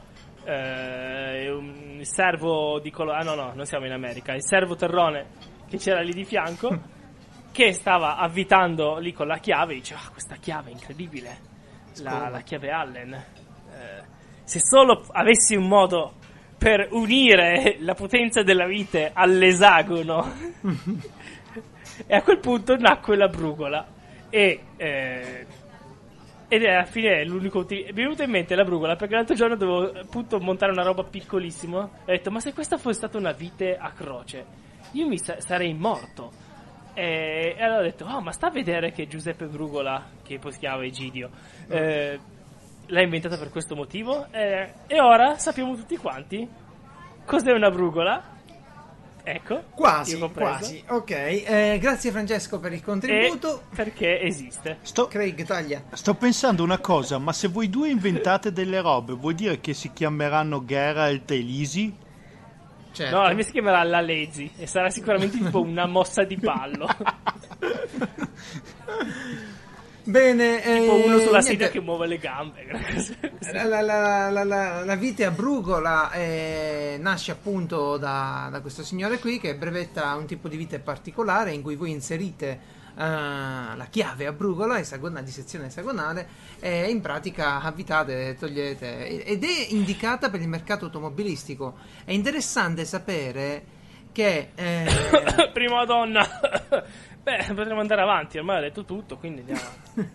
eh, 0.45 1.51
un 1.51 1.89
il 2.01 2.07
servo 2.07 2.81
di 2.81 2.91
colore. 2.91 3.19
Ah, 3.19 3.23
no, 3.25 3.35
no, 3.35 3.53
non 3.55 3.67
siamo 3.67 3.85
in 3.87 3.93
America. 3.93 4.33
Il 4.35 4.43
servo 4.43 4.75
terrone 4.75 5.27
che 5.69 5.77
c'era 5.77 6.01
lì 6.01 6.13
di 6.13 6.25
fianco. 6.25 6.99
Che 7.53 7.73
stava 7.73 8.17
avvitando 8.17 8.99
lì 8.99 9.13
con 9.13 9.27
la 9.27 9.39
chiave. 9.39 9.75
Dice: 9.75 9.95
Ah, 9.95 10.09
questa 10.13 10.37
chiave 10.37 10.71
è 10.71 10.73
incredibile. 10.73 11.39
La, 12.03 12.29
la 12.29 12.43
chiave 12.43 12.71
Allen. 12.71 13.13
Eh, 13.13 14.03
se 14.45 14.61
solo 14.61 15.05
avessi 15.11 15.57
un 15.57 15.67
modo 15.67 16.15
per 16.61 16.89
unire 16.91 17.79
la 17.81 17.95
potenza 17.95 18.43
della 18.43 18.67
vite 18.67 19.13
all'esagono. 19.15 20.31
e 22.07 22.15
a 22.15 22.23
quel 22.23 22.39
punto 22.39 22.77
nacque 22.77 23.17
la 23.17 23.29
brugola. 23.29 23.87
E. 24.29 24.61
eh, 24.77 25.47
ed 26.53 26.65
alla 26.65 26.85
fine 26.85 27.25
l'unico 27.25 27.61
utilizzo. 27.61 27.87
Mi 27.87 27.93
è 27.93 27.95
venuta 27.95 28.25
in 28.25 28.31
mente 28.31 28.55
la 28.55 28.65
brugola 28.65 28.97
perché 28.97 29.15
l'altro 29.15 29.37
giorno 29.37 29.57
dovevo 29.57 29.99
appunto 30.01 30.39
montare 30.39 30.73
una 30.73 30.83
roba 30.83 31.03
piccolissima. 31.05 31.89
E 32.05 32.13
ho 32.13 32.17
detto, 32.17 32.31
ma 32.31 32.41
se 32.41 32.53
questa 32.53 32.77
fosse 32.77 32.99
stata 32.99 33.17
una 33.17 33.33
vite 33.33 33.79
a 33.79 33.93
croce, 33.93 34.45
io 34.93 35.07
mi 35.07 35.17
sa- 35.17 35.41
sarei 35.41 35.73
morto. 35.73 36.31
E, 36.93 37.55
e 37.57 37.63
allora 37.63 37.79
ho 37.79 37.85
detto, 37.85 38.05
oh, 38.05 38.21
ma 38.21 38.33
sta 38.33 38.49
a 38.49 38.51
vedere 38.51 38.91
che 38.91 39.07
Giuseppe 39.07 39.47
Brugola, 39.47 40.05
che 40.23 40.39
poi 40.39 40.53
si 40.53 40.59
chiama 40.59 40.85
Egidio, 40.85 41.31
eh, 41.69 42.19
l'ha 42.91 43.03
inventata 43.03 43.37
per 43.37 43.51
questo 43.51 43.75
motivo. 43.75 44.27
Eh, 44.31 44.73
e 44.87 45.01
ora 45.01 45.39
sappiamo 45.39 45.75
tutti 45.75 45.97
quanti 45.97 46.49
cos'è 47.25 47.53
una 47.53 47.71
brugola. 47.71 48.39
Ecco, 49.23 49.65
Quasi, 49.75 50.19
quasi. 50.33 50.83
Ok, 50.89 51.11
eh, 51.11 51.79
grazie 51.81 52.11
Francesco 52.11 52.59
per 52.59 52.73
il 52.73 52.79
E 52.79 52.83
contributo. 52.83 53.63
perché 53.75 54.19
esiste. 54.23 54.79
Sto, 54.81 55.07
Craig, 55.09 55.45
taglia. 55.45 55.83
sto 55.93 56.15
pensando 56.15 56.63
una 56.65 56.79
cosa, 56.79 57.19
ma 57.19 57.33
se 57.33 57.49
voi 57.49 57.69
due 57.69 57.91
inventate 57.91 58.51
delle 58.51 58.81
robe, 58.81 59.13
vuol 59.13 59.35
dire 59.35 59.61
che 59.61 59.75
si 59.75 59.93
chiameranno 59.93 60.65
Geralt 60.65 61.31
e 61.31 61.37
Lisi? 61.37 61.95
Certo. 62.93 63.15
No, 63.15 63.23
la 63.23 63.35
mia 63.35 63.45
si 63.45 63.53
chiamerà 63.53 63.85
la 63.85 64.01
Lazy 64.01 64.51
e 64.57 64.67
sarà 64.67 64.91
sicuramente 64.91 65.37
tipo 65.39 65.61
una 65.61 65.87
mossa 65.87 66.25
di 66.25 66.37
ballo. 66.37 66.89
Bene, 70.05 70.63
tipo 70.63 70.97
eh, 70.97 71.05
uno 71.05 71.19
sulla 71.19 71.41
sedia 71.43 71.69
che 71.69 71.81
muove 71.81 72.07
le 72.07 72.19
gambe. 72.19 72.67
La, 73.53 73.81
la, 73.81 74.31
la, 74.31 74.85
la, 74.85 74.95
vite 74.97 75.25
a 75.25 75.31
Brugola 75.31 76.11
eh, 76.13 76.97
nasce 77.01 77.33
appunto 77.33 77.97
da, 77.97 78.49
da 78.51 78.61
questo 78.61 78.83
signore 78.83 79.19
qui 79.19 79.39
che 79.39 79.55
brevetta 79.55 80.15
un 80.15 80.27
tipo 80.27 80.49
di 80.49 80.57
vite 80.57 80.79
particolare 80.79 81.53
in 81.53 81.63
cui 81.63 81.77
voi 81.77 81.91
inserite 81.91 82.79
eh, 82.97 83.03
la 83.03 83.87
chiave 83.91 84.27
a 84.27 84.33
Brugola 84.33 84.79
esagona- 84.79 85.23
di 85.23 85.31
sezione 85.31 85.67
esagonale 85.67 86.29
e 86.61 86.91
in 86.91 87.01
pratica 87.01 87.61
avvitate, 87.61 88.37
togliete 88.39 89.25
ed 89.25 89.45
è 89.45 89.67
indicata 89.71 90.31
per 90.31 90.41
il 90.41 90.49
mercato 90.49 90.87
automobilistico. 90.87 91.77
È 92.05 92.13
interessante 92.13 92.85
sapere 92.85 93.79
che 94.13 94.51
eh, 94.55 94.87
Prima 95.53 95.85
donna. 95.85 96.27
Beh, 97.23 97.53
potremmo 97.55 97.81
andare 97.81 98.01
avanti, 98.01 98.39
ormai 98.39 98.57
ha 98.57 98.61
detto 98.61 98.85
tutto, 98.85 99.19
quindi 99.19 99.41
andiamo. 99.41 99.61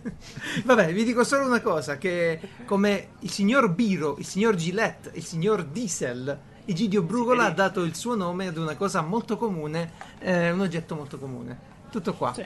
Vabbè, 0.64 0.92
vi 0.92 1.04
dico 1.04 1.22
solo 1.24 1.46
una 1.46 1.60
cosa: 1.60 1.98
che 1.98 2.40
come 2.64 3.10
il 3.20 3.30
signor 3.30 3.72
Biro, 3.72 4.16
il 4.18 4.24
signor 4.26 4.56
Gillette, 4.56 5.12
il 5.14 5.24
signor 5.24 5.64
Diesel, 5.64 6.38
Egidio 6.64 7.02
Brugola 7.02 7.44
Sì. 7.44 7.50
ha 7.50 7.52
dato 7.52 7.82
il 7.82 7.94
suo 7.94 8.16
nome 8.16 8.48
ad 8.48 8.56
una 8.56 8.74
cosa 8.74 9.02
molto 9.02 9.36
comune, 9.36 9.92
eh, 10.18 10.50
un 10.50 10.60
oggetto 10.60 10.96
molto 10.96 11.18
comune. 11.18 11.74
Tutto 11.90 12.12
qua. 12.14 12.34
Sì. 12.34 12.44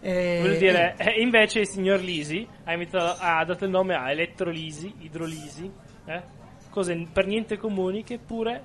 Eh, 0.00 0.38
Voglio 0.40 0.58
dire, 0.58 0.94
eh, 0.96 1.20
invece 1.20 1.60
il 1.60 1.68
signor 1.68 2.00
Lisi 2.00 2.48
ha, 2.64 2.72
invitato- 2.72 3.20
ha 3.20 3.44
dato 3.44 3.64
il 3.66 3.70
nome 3.70 3.94
a 3.94 4.10
elettrolisi, 4.10 4.94
idrolisi, 5.00 5.70
eh? 6.06 6.22
cose 6.70 7.06
per 7.12 7.26
niente 7.26 7.58
comuni 7.58 8.02
che 8.02 8.18
pure 8.18 8.62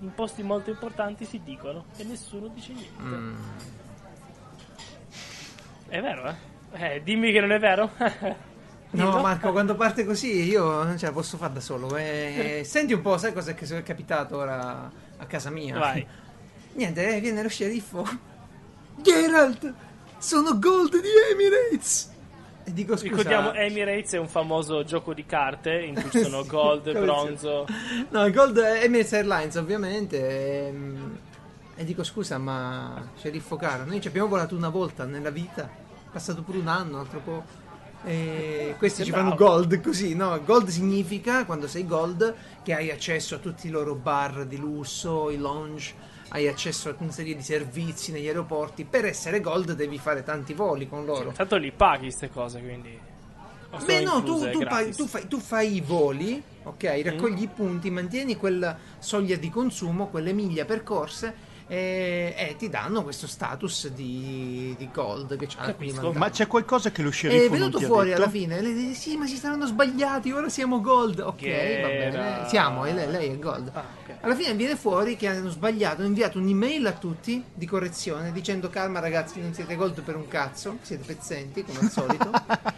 in 0.00 0.12
posti 0.14 0.42
molto 0.42 0.68
importanti 0.68 1.24
si 1.24 1.40
dicono 1.42 1.86
e 1.96 2.04
nessuno 2.04 2.48
dice 2.48 2.72
niente. 2.74 3.02
Mm. 3.02 3.34
È 5.92 6.00
vero, 6.00 6.26
eh? 6.26 6.94
Eh, 6.94 7.02
dimmi 7.02 7.32
che 7.32 7.40
non 7.40 7.52
è 7.52 7.58
vero. 7.58 7.90
No. 8.94 9.22
Marco, 9.22 9.52
quando 9.52 9.74
parte 9.74 10.04
così 10.04 10.42
io 10.42 10.82
non 10.84 10.98
ce 10.98 11.06
la 11.06 11.12
posso 11.12 11.38
fare 11.38 11.54
da 11.54 11.60
solo. 11.60 11.96
eh. 11.96 12.60
senti 12.62 12.92
un 12.92 13.00
po', 13.00 13.16
sai 13.16 13.32
cosa 13.32 13.54
che 13.54 13.64
è 13.78 13.82
capitato 13.82 14.36
ora 14.36 14.90
a 15.16 15.24
casa 15.24 15.48
mia? 15.48 15.78
Vai. 15.78 16.06
Niente, 16.76 17.16
eh, 17.16 17.20
viene 17.20 17.42
lo 17.42 17.48
sceriffo. 17.48 18.06
Geralt, 18.96 19.72
sono 20.18 20.58
gold 20.58 21.00
di 21.00 21.08
Emirates. 21.30 22.10
E 22.64 22.72
dico 22.74 22.94
scusa. 22.96 23.08
Ricordiamo 23.08 23.52
Emirates 23.54 24.12
è 24.12 24.18
un 24.18 24.28
famoso 24.28 24.84
gioco 24.84 25.14
di 25.14 25.24
carte 25.24 25.72
in 25.80 25.94
cui 25.94 26.10
ci 26.10 26.20
sono 26.20 26.42
Sì, 26.44 26.48
gold, 26.50 26.92
bronzo. 26.92 27.66
No, 28.10 28.26
il 28.26 28.32
gold 28.34 28.58
è 28.58 28.82
Emirates 28.84 29.12
Airlines, 29.14 29.54
ovviamente. 29.56 30.66
ehm, 30.68 31.18
E, 31.76 31.84
dico 31.84 32.04
scusa, 32.04 32.36
ma 32.36 33.08
sceriffo 33.16 33.56
caro, 33.56 33.86
noi 33.86 34.02
ci 34.02 34.08
abbiamo 34.08 34.28
volato 34.28 34.54
una 34.54 34.68
volta 34.68 35.06
nella 35.06 35.30
vita. 35.30 35.80
Passato 36.12 36.42
pure 36.42 36.58
un 36.58 36.68
anno, 36.68 36.98
altro 36.98 37.20
po'. 37.20 37.44
E 38.04 38.74
questi 38.78 39.00
Che 39.00 39.04
ci 39.06 39.10
fanno 39.12 39.34
gold 39.34 39.80
così, 39.80 40.14
no? 40.14 40.38
Gold 40.44 40.68
significa 40.68 41.44
quando 41.44 41.68
sei 41.68 41.86
gold 41.86 42.34
che 42.62 42.74
hai 42.74 42.90
accesso 42.90 43.36
a 43.36 43.38
tutti 43.38 43.68
i 43.68 43.70
loro 43.70 43.94
bar 43.94 44.44
di 44.44 44.56
lusso, 44.58 45.30
i 45.30 45.38
lounge, 45.38 45.94
hai 46.28 46.48
accesso 46.48 46.88
a 46.88 46.94
una 46.98 47.12
serie 47.12 47.36
di 47.36 47.42
servizi 47.42 48.10
negli 48.12 48.26
aeroporti. 48.26 48.84
Per 48.84 49.04
essere 49.04 49.40
gold 49.40 49.72
devi 49.74 49.98
fare 49.98 50.22
tanti 50.22 50.52
voli 50.52 50.88
con 50.88 51.04
loro. 51.04 51.30
Tanto 51.30 51.56
li 51.56 51.70
paghi 51.70 52.02
queste 52.02 52.30
cose, 52.30 52.60
quindi. 52.60 52.98
Beh, 53.86 54.02
no, 54.02 54.22
tu, 54.22 54.50
tu 54.50 54.62
fai, 54.64 54.94
tu 54.94 55.06
fai- 55.06 55.28
tu 55.28 55.38
fai 55.38 55.76
i 55.76 55.80
voli, 55.80 56.42
ok? 56.64 57.00
Raccogli 57.04 57.42
i 57.42 57.48
punti, 57.48 57.88
mantieni 57.90 58.36
quella 58.36 58.76
soglia 58.98 59.36
di 59.36 59.48
consumo, 59.48 60.08
quelle 60.08 60.32
miglia 60.34 60.66
percorse 60.66 61.50
e, 61.66 62.34
e 62.36 62.56
ti 62.56 62.68
danno 62.68 63.02
questo 63.02 63.26
status 63.26 63.88
di, 63.88 64.74
di 64.76 64.88
gold 64.92 65.36
che 65.36 65.46
c'ha 65.46 65.64
Capisco. 65.64 66.12
Ma 66.12 66.30
c'è 66.30 66.46
qualcosa 66.46 66.90
che 66.90 67.02
lo 67.02 67.08
È 67.08 67.12
sceriffo 67.12 67.48
non 67.48 67.58
venuto 67.58 67.80
fuori 67.80 68.12
alla 68.12 68.28
fine, 68.28 68.60
le 68.60 68.72
dice 68.72 68.94
sì, 68.94 69.16
ma 69.16 69.26
si 69.26 69.36
saranno 69.36 69.66
sbagliati, 69.66 70.30
ora 70.32 70.48
siamo 70.48 70.80
gold. 70.80 71.20
Ok, 71.20 71.42
va 71.42 71.88
bene, 71.88 72.10
Geralt. 72.10 72.46
siamo, 72.48 72.84
e 72.84 72.92
lei, 72.92 73.10
lei 73.10 73.28
è 73.30 73.38
gold. 73.38 73.70
Ah, 73.72 73.84
ok. 74.02 74.16
Alla 74.20 74.34
fine 74.34 74.54
viene 74.54 74.76
fuori 74.76 75.16
che 75.16 75.26
hanno 75.26 75.50
sbagliato, 75.50 75.98
hanno 75.98 76.08
inviato 76.08 76.38
un'email 76.38 76.86
a 76.86 76.92
tutti 76.92 77.42
di 77.52 77.66
correzione 77.66 78.32
dicendo 78.32 78.68
calma 78.68 79.00
ragazzi, 79.00 79.40
non 79.40 79.54
siete 79.54 79.74
gold 79.76 80.00
per 80.02 80.16
un 80.16 80.28
cazzo, 80.28 80.78
siete 80.82 81.04
pezzenti 81.04 81.64
come 81.64 81.78
al 81.80 81.90
solito. 81.90 82.30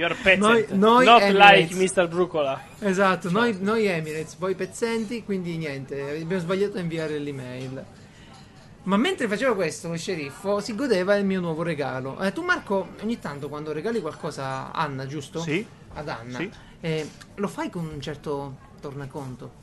You're 0.00 0.14
peasant. 0.14 0.40
Noi- 0.40 0.66
noi 0.70 1.04
Not 1.04 1.20
Emirates. 1.20 1.72
like 1.72 1.92
Mr. 2.00 2.08
Brucola. 2.08 2.58
Esatto, 2.78 3.30
noi, 3.30 3.54
noi 3.60 3.84
Emirates, 3.86 4.36
voi 4.38 4.54
pezzenti, 4.54 5.22
quindi 5.24 5.58
niente, 5.58 6.20
abbiamo 6.22 6.40
sbagliato 6.40 6.78
a 6.78 6.80
inviare 6.80 7.18
l'email. 7.18 7.84
Ma 8.84 8.96
mentre 8.96 9.28
facevo 9.28 9.54
questo, 9.54 9.88
lo 9.88 9.96
sceriffo 9.98 10.60
si 10.60 10.74
godeva 10.74 11.14
il 11.16 11.26
mio 11.26 11.38
nuovo 11.40 11.62
regalo. 11.62 12.18
Eh, 12.20 12.32
tu 12.32 12.42
Marco, 12.42 12.88
ogni 13.02 13.18
tanto 13.18 13.50
quando 13.50 13.72
regali 13.72 14.00
qualcosa 14.00 14.72
a 14.72 14.82
Anna, 14.82 15.06
giusto? 15.06 15.40
Sì. 15.40 15.64
Ad 15.92 16.08
Anna. 16.08 16.38
Sì. 16.38 16.50
eh, 16.80 17.06
lo 17.34 17.48
fai 17.48 17.68
con 17.68 17.84
un 17.92 18.00
certo 18.00 18.56
tornaconto? 18.80 19.58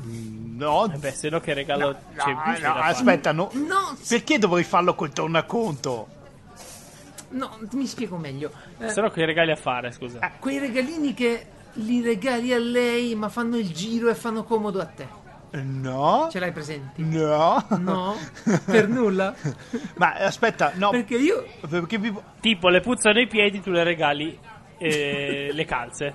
No, 0.00 0.90
Eh 0.92 0.96
beh, 0.96 1.10
se 1.10 1.28
no 1.28 1.40
che 1.40 1.52
regalo 1.52 1.90
no, 1.90 1.98
c'è 2.16 2.32
no, 2.32 2.68
no, 2.68 2.74
aspetta, 2.80 3.32
no. 3.32 3.50
No, 3.54 3.96
Perché 4.08 4.38
dovrei 4.38 4.64
farlo 4.64 4.94
col 4.94 5.12
tornaconto? 5.12 6.08
No, 7.30 7.58
mi 7.72 7.86
spiego 7.86 8.16
meglio. 8.16 8.50
Eh, 8.78 8.88
Se 8.88 9.00
no 9.00 9.10
che 9.10 9.24
regali 9.24 9.50
a 9.50 9.56
fare, 9.56 9.92
scusa. 9.92 10.18
Ah. 10.20 10.32
quei 10.38 10.58
regalini 10.58 11.14
che 11.14 11.46
li 11.74 12.02
regali 12.02 12.52
a 12.52 12.58
lei 12.58 13.14
ma 13.14 13.28
fanno 13.28 13.56
il 13.56 13.72
giro 13.72 14.08
e 14.08 14.14
fanno 14.14 14.44
comodo 14.44 14.80
a 14.80 14.86
te. 14.86 15.06
No. 15.50 16.28
Ce 16.30 16.38
l'hai 16.38 16.52
presenti? 16.52 17.02
No. 17.02 17.64
No? 17.78 18.16
Per 18.66 18.88
nulla? 18.88 19.34
Ma 19.96 20.12
aspetta, 20.14 20.72
no. 20.74 20.90
Perché 20.90 21.16
io 21.16 21.46
Perché 21.68 21.98
vi... 21.98 22.14
Tipo, 22.40 22.68
le 22.68 22.80
puzzano 22.80 23.18
i 23.18 23.26
piedi, 23.26 23.60
tu 23.60 23.70
le 23.70 23.82
regali 23.82 24.38
eh, 24.78 25.50
le 25.52 25.64
calze. 25.64 26.14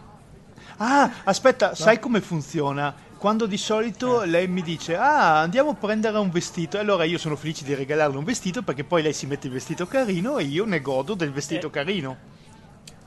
Ah, 0.78 1.12
aspetta, 1.24 1.76
sai 1.76 2.00
come 2.00 2.22
funziona? 2.22 2.94
Quando 3.24 3.46
di 3.46 3.56
solito 3.58 4.24
Eh. 4.24 4.28
lei 4.28 4.50
mi 4.50 4.62
dice, 4.62 4.98
ah, 4.98 5.40
andiamo 5.40 5.70
a 5.70 5.74
prendere 5.76 6.18
un 6.18 6.30
vestito, 6.30 6.76
e 6.76 6.82
allora 6.82 7.06
io 7.06 7.18
sono 7.18 7.38
felice 7.38 7.64
di 7.64 7.74
regalarle 7.74 8.18
un 8.18 8.26
vestito 8.26 8.64
perché 8.64 8.84
poi 8.84 9.02
lei 9.02 9.14
si 9.14 9.28
mette 9.28 9.48
il 9.48 9.54
vestito 9.54 9.88
carino 9.88 10.40
e 10.40 10.44
io 10.44 10.66
ne 10.66 10.82
godo 10.82 11.14
del 11.14 11.32
vestito 11.32 11.68
Eh. 11.68 11.70
carino. 11.70 12.18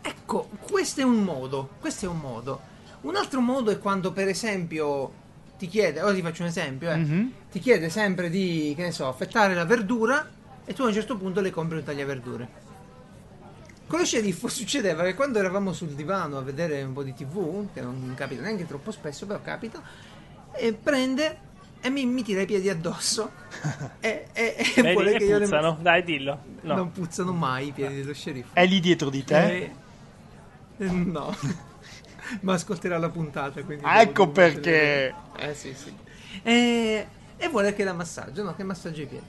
Ecco, 0.01 0.49
questo 0.71 1.03
è 1.03 1.05
un 1.05 1.23
modo. 1.23 1.69
Questo 1.79 2.07
è 2.07 2.09
un 2.09 2.17
modo. 2.19 2.61
Un 3.03 3.15
altro 3.15 3.43
modo 3.43 3.71
è 3.71 3.79
quando, 3.79 4.11
per 4.13 4.29
esempio, 4.29 5.13
ti 5.59 5.67
chiede, 5.69 6.01
ora 6.01 6.15
ti 6.15 6.23
faccio 6.23 6.45
un 6.45 6.49
esempio, 6.49 6.91
eh, 6.91 6.97
Mhm. 6.97 7.33
ti 7.53 7.59
chiede 7.59 7.91
sempre 7.91 8.31
di, 8.31 8.73
che 8.75 8.85
ne 8.85 8.93
so, 8.93 9.09
affettare 9.09 9.53
la 9.53 9.67
verdura 9.67 10.27
e 10.65 10.73
tu 10.73 10.81
a 10.81 10.87
un 10.87 10.95
certo 10.95 11.19
punto 11.19 11.43
le 11.43 11.51
compri 11.51 11.77
un 11.77 11.85
tagliaverdure. 11.85 12.49
Con 13.87 14.01
lo 14.01 14.05
sceriffo 14.05 14.49
succedeva 14.49 15.05
che 15.05 15.15
quando 15.15 15.39
eravamo 15.39 15.73
sul 15.73 15.89
divano 15.91 16.39
a 16.39 16.43
vedere 16.43 16.83
un 16.83 16.93
po' 16.93 17.05
di 17.05 17.15
tv, 17.15 17.69
che 17.73 17.81
non 17.81 18.13
capita 18.17 18.43
neanche 18.43 18.67
troppo 18.67 18.91
spesso, 18.91 19.27
però 19.27 19.41
capita, 19.41 19.81
e 20.53 20.73
prende 20.73 21.45
e 21.81 21.91
mi, 21.91 22.05
mi 22.05 22.25
tira 22.25 22.41
i 22.41 22.47
piedi 22.47 22.69
addosso 22.69 23.31
e, 24.01 24.27
e, 24.33 24.55
e 24.75 24.93
vuole 24.93 25.13
che 25.13 25.19
che 25.19 25.25
io 25.25 25.39
le- 25.39 25.45
puzzano? 25.45 25.79
Dai, 25.81 26.03
dillo. 26.03 26.39
No. 26.63 26.75
Non 26.75 26.91
puzzano 26.91 27.33
mai 27.33 27.69
i 27.69 27.73
piedi 27.73 27.97
dello 27.97 28.13
sceriffo. 28.13 28.55
È 28.55 28.67
lì 28.67 28.81
dietro 28.81 29.09
di 29.09 29.23
te? 29.23 29.47
Eh, 29.57 29.71
eh, 30.79 30.91
no. 30.91 31.37
Ma 32.41 32.55
ascolterà 32.55 32.99
la 32.99 33.09
puntata. 33.09 33.63
Quindi 33.63 33.85
Ah, 33.87 34.01
ecco 34.01 34.29
perché. 34.31 35.15
mettere- 35.37 35.51
Eh 35.51 35.55
sì, 35.55 35.73
sì. 35.75 35.95
E, 36.43 37.07
e 37.37 37.49
vuole 37.49 37.73
che 37.73 37.85
la 37.85 37.93
massaggio, 37.93 38.43
no? 38.43 38.53
Che 38.57 38.65
massaggio 38.65 39.03
i 39.03 39.07
piedi. 39.07 39.25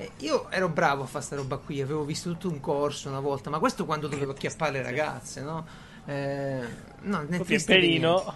E 0.00 0.12
io 0.20 0.50
ero 0.50 0.70
bravo 0.70 1.02
a 1.02 1.06
fare 1.06 1.22
sta 1.22 1.36
roba 1.36 1.58
qui, 1.58 1.82
avevo 1.82 2.04
visto 2.04 2.30
tutto 2.30 2.48
un 2.48 2.58
corso 2.58 3.10
una 3.10 3.20
volta, 3.20 3.50
ma 3.50 3.58
questo 3.58 3.84
quando 3.84 4.08
dovevo 4.08 4.30
acchiappare 4.32 4.72
le 4.72 4.82
ragazze, 4.82 5.42
no? 5.42 5.66
Eh, 6.06 6.62
no, 7.02 7.22
nel 7.28 7.44
pianino 7.44 8.34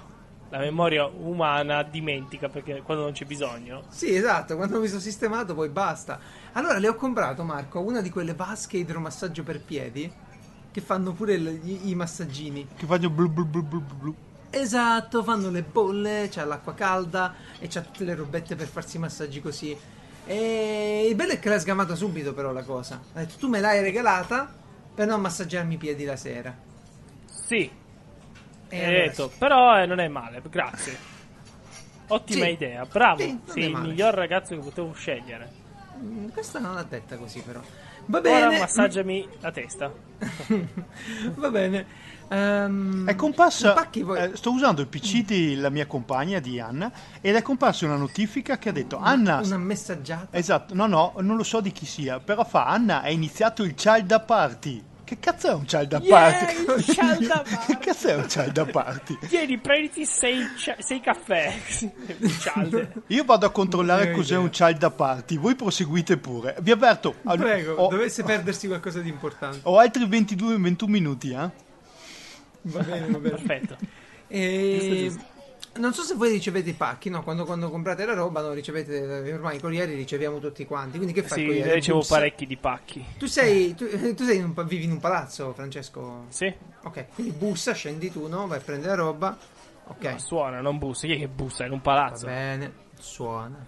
la 0.50 0.58
memoria 0.58 1.06
umana 1.06 1.82
dimentica 1.82 2.50
perché 2.50 2.82
quando 2.82 3.04
non 3.04 3.12
c'è 3.12 3.24
bisogno. 3.24 3.84
Sì, 3.88 4.14
esatto, 4.14 4.56
quando 4.56 4.78
mi 4.78 4.88
sono 4.88 5.00
sistemato 5.00 5.54
poi 5.54 5.70
basta. 5.70 6.20
Allora 6.52 6.76
le 6.78 6.86
ho 6.86 6.96
comprato, 6.96 7.44
Marco, 7.44 7.80
una 7.80 8.02
di 8.02 8.10
quelle 8.10 8.34
vasche 8.34 8.76
idromassaggio 8.76 9.42
per 9.42 9.62
piedi 9.62 10.12
che 10.70 10.80
fanno 10.82 11.12
pure 11.12 11.32
il- 11.32 11.60
i, 11.64 11.88
i 11.88 11.94
massaggini. 11.94 12.68
Che 12.76 12.84
blu 12.84 13.08
blu 13.08 13.28
blu 13.30 13.46
blu 13.46 13.62
blu 13.62 13.80
blu. 13.80 14.14
Esatto, 14.50 15.22
fanno 15.22 15.48
le 15.48 15.62
bolle, 15.62 16.28
c'ha 16.30 16.44
l'acqua 16.44 16.74
calda 16.74 17.34
e 17.58 17.68
c'ha 17.68 17.80
tutte 17.80 18.04
le 18.04 18.14
robette 18.14 18.54
per 18.54 18.66
farsi 18.66 18.96
i 18.98 19.00
massaggi 19.00 19.40
così. 19.40 19.76
E 20.26 21.06
il 21.08 21.14
bello 21.14 21.32
è 21.32 21.38
che 21.38 21.48
l'ha 21.48 21.58
sgamata 21.58 21.94
subito 21.94 22.32
però 22.32 22.52
la 22.52 22.62
cosa. 22.62 23.00
Ha 23.12 23.18
detto 23.20 23.34
tu 23.38 23.48
me 23.48 23.60
l'hai 23.60 23.80
regalata 23.82 24.50
per 24.94 25.06
non 25.06 25.20
massaggiarmi 25.20 25.74
i 25.74 25.78
piedi 25.78 26.04
la 26.04 26.16
sera. 26.16 26.54
Sì, 27.26 27.70
E 28.68 28.84
allora 28.84 29.02
detto, 29.02 29.30
però 29.36 29.80
eh, 29.82 29.86
non 29.86 29.98
è 30.00 30.08
male, 30.08 30.40
grazie. 30.48 30.96
Ottima 32.06 32.46
Sì. 32.46 32.50
idea, 32.52 32.84
bravo. 32.86 33.18
Sì, 33.20 33.38
Sei 33.44 33.70
il 33.70 33.76
miglior 33.76 34.14
ragazzo 34.14 34.54
che 34.54 34.60
potevo 34.62 34.92
scegliere. 34.92 35.62
Mm, 36.02 36.28
Questa 36.28 36.58
non 36.58 36.74
l'ha 36.74 36.82
detta 36.82 37.16
così 37.16 37.40
però. 37.40 37.60
Va 38.06 38.18
Ora 38.18 38.46
bene. 38.48 38.58
massaggiami 38.58 39.28
la 39.40 39.50
testa. 39.50 39.92
Va 41.36 41.50
bene. 41.50 41.86
Ehm, 42.28 43.06
È 43.06 43.14
comparsa. 43.14 43.72
i 43.72 43.74
pacchi 43.74 44.02
poi- 44.04 44.18
eh, 44.18 44.30
sto 44.36 44.50
usando 44.52 44.80
il 44.80 44.88
PC 44.88 45.24
della 45.24 45.70
mia 45.70 45.86
compagna 45.86 46.38
di 46.40 46.58
Anna 46.58 46.90
ed 47.20 47.34
è 47.34 47.42
comparsa 47.42 47.84
una 47.86 47.96
notifica 47.96 48.58
che 48.58 48.70
ha 48.70 48.72
detto 48.72 48.98
Anna. 48.98 49.40
Una 49.44 49.58
messaggiata. 49.58 50.36
Esatto, 50.36 50.74
no, 50.74 50.86
no, 50.86 51.12
non 51.20 51.36
lo 51.36 51.42
so 51.44 51.60
di 51.60 51.72
chi 51.72 51.86
sia, 51.86 52.20
però 52.20 52.44
fa 52.44 52.66
Anna 52.66 53.02
ha 53.02 53.10
iniziato 53.10 53.62
il 53.62 53.74
child 53.74 54.24
party. 54.24 54.82
Che 55.04 55.18
cazzo 55.20 55.48
è 55.48 55.52
un 55.52 55.64
child 55.64 56.06
party? 56.08 56.62
Yeah, 56.64 56.74
il 56.76 56.84
child 56.84 57.26
party. 57.26 57.56
che 57.66 57.78
cazzo 57.78 58.08
è 58.08 58.14
un 58.14 58.26
child 58.26 58.70
party? 58.70 59.18
Tieni, 59.28 59.58
prenditi 59.58 60.06
sei, 60.06 60.46
sei 60.78 61.00
caffè. 61.00 61.52
Io 63.08 63.24
vado 63.24 63.44
a 63.44 63.50
controllare 63.50 64.12
cos'è 64.12 64.34
idea. 64.34 64.40
un 64.40 64.50
child 64.50 64.92
party, 64.92 65.38
voi 65.38 65.54
proseguite 65.54 66.16
pure. 66.16 66.56
Vi 66.60 66.70
avverto, 66.70 67.16
al- 67.24 67.38
Prego, 67.38 67.74
ho, 67.74 67.88
dovesse 67.88 68.22
perdersi 68.22 68.66
qualcosa 68.66 69.00
di 69.00 69.10
importante. 69.10 69.60
ho 69.64 69.78
altri 69.78 70.06
22-21 70.06 70.88
minuti, 70.88 71.30
eh? 71.32 71.50
Va 72.62 72.80
bene, 72.80 73.06
va 73.08 73.18
bene. 73.18 73.36
Perfetto. 73.36 73.76
E... 74.26 75.12
Non 75.76 75.92
so 75.92 76.02
se 76.02 76.14
voi 76.14 76.30
ricevete 76.30 76.70
i 76.70 76.74
pacchi, 76.74 77.10
no? 77.10 77.22
Quando, 77.24 77.44
quando 77.44 77.68
comprate 77.68 78.04
la 78.04 78.14
roba, 78.14 78.40
no? 78.40 78.52
ricevete, 78.52 79.32
ormai 79.32 79.56
i 79.56 79.60
corrieri 79.60 79.94
riceviamo 79.94 80.38
tutti 80.38 80.64
quanti. 80.66 80.96
Quindi 80.98 81.12
che 81.14 81.22
fai? 81.24 81.38
Sì, 81.40 81.44
corriere? 81.46 81.74
ricevo 81.74 81.98
Bussa? 81.98 82.14
parecchi 82.14 82.46
di 82.46 82.56
pacchi. 82.56 83.04
Tu 83.18 83.26
sei, 83.26 83.74
tu, 83.74 83.86
tu 84.14 84.24
sei 84.24 84.36
in 84.36 84.44
un, 84.56 84.66
vivi 84.66 84.84
in 84.84 84.92
un 84.92 85.00
palazzo, 85.00 85.52
Francesco? 85.52 86.26
Sì, 86.28 86.52
Ok, 86.84 87.06
quindi 87.14 87.32
bussa, 87.32 87.72
scendi 87.72 88.12
tu, 88.12 88.28
no? 88.28 88.46
Vai 88.46 88.58
a 88.58 88.60
prendere 88.60 88.90
la 88.96 89.02
roba. 89.02 89.36
Ok, 89.86 90.04
No, 90.04 90.18
suona, 90.18 90.60
non 90.60 90.78
bussa. 90.78 91.06
Chi 91.06 91.14
è 91.14 91.18
che 91.18 91.28
bussa? 91.28 91.64
In 91.64 91.72
un 91.72 91.78
va 91.78 91.82
palazzo. 91.82 92.26
bene, 92.26 92.72
suona. 92.98 93.66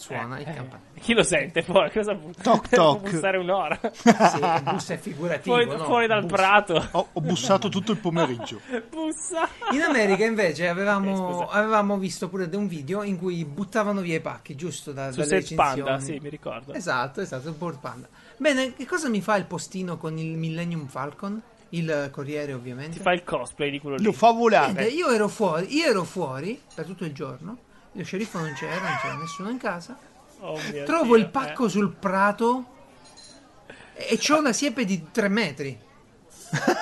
Suona 0.00 0.38
Eh, 0.38 0.42
il 0.42 0.48
eh. 0.48 0.52
campanello. 0.54 0.88
Chi 1.00 1.12
lo 1.14 1.22
sente 1.22 1.62
poi? 1.62 1.90
Cosa 1.90 2.14
bu- 2.14 2.32
Toc, 2.42 2.68
toc. 2.74 3.10
bussare 3.10 3.36
un'ora. 3.38 3.78
Sì, 3.92 4.10
bussa 4.70 4.94
è 4.94 4.98
figurativo, 4.98 5.54
fuori, 5.56 5.66
no? 5.78 5.84
fuori 5.84 6.06
dal 6.06 6.22
Bussa. 6.22 6.34
prato. 6.34 6.88
Ho, 6.92 7.08
ho 7.12 7.20
bussato 7.20 7.68
tutto 7.68 7.92
il 7.92 7.98
pomeriggio. 7.98 8.60
Bussa. 8.90 9.48
In 9.72 9.82
America 9.82 10.24
invece 10.24 10.64
Eh, 10.64 10.68
avevamo, 10.68 11.14
scusa. 11.44 11.48
avevamo 11.50 11.98
visto 11.98 12.28
pure 12.28 12.48
un 12.52 12.66
video 12.66 13.02
in 13.02 13.18
cui 13.18 13.44
buttavano 13.44 14.00
via 14.00 14.16
i 14.16 14.20
pacchi, 14.20 14.54
giusto? 14.56 14.92
Da, 14.92 15.12
Su 15.12 15.20
dalle 15.20 15.42
Set 15.42 15.54
Panda, 15.54 16.00
sì, 16.00 16.18
mi 16.20 16.28
ricordo. 16.28 16.72
Esatto, 16.72 17.20
esatto, 17.20 17.52
Board 17.52 17.78
Panda. 17.78 18.08
Bene, 18.38 18.72
che 18.74 18.86
cosa 18.86 19.08
mi 19.08 19.20
fa 19.20 19.36
il 19.36 19.44
postino 19.44 19.96
con 19.98 20.16
il 20.18 20.36
Millennium 20.36 20.86
Falcon? 20.86 21.40
Il 21.72 22.08
Corriere, 22.10 22.52
ovviamente. 22.52 22.96
Ti 22.96 23.02
fa 23.02 23.12
il 23.12 23.22
cosplay 23.22 23.70
di 23.70 23.78
quello 23.78 23.96
lì. 23.96 24.02
Lo 24.02 24.12
fa 24.12 24.32
volare. 24.32 24.86
io 24.86 25.08
ero 25.10 25.28
fuori, 25.28 25.72
io 25.76 25.86
ero 25.88 26.02
fuori 26.02 26.60
per 26.74 26.84
tutto 26.84 27.04
il 27.04 27.12
giorno. 27.12 27.58
Lo 27.92 28.04
sceriffo 28.04 28.38
non 28.38 28.52
c'era, 28.54 28.80
non 28.80 28.98
c'era 29.00 29.14
nessuno 29.16 29.50
in 29.50 29.58
casa. 29.58 29.96
Oh 30.40 30.58
Trovo 30.86 31.16
Dio, 31.16 31.16
il 31.16 31.28
pacco 31.28 31.68
sul 31.68 31.90
prato 31.92 32.64
e 33.94 34.16
c'ho 34.18 34.38
una 34.38 34.52
siepe 34.52 34.84
di 34.84 35.10
3 35.10 35.28
metri. 35.28 35.68
Eh. 36.50 36.78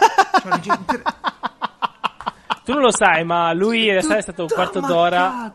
Tu 2.65 2.75
non 2.75 2.83
lo 2.83 2.91
sai, 2.95 3.25
ma 3.25 3.53
lui 3.55 3.89
è 3.89 4.01
stato 4.03 4.43
un 4.43 4.49
quarto 4.49 4.81
d'ora. 4.81 5.51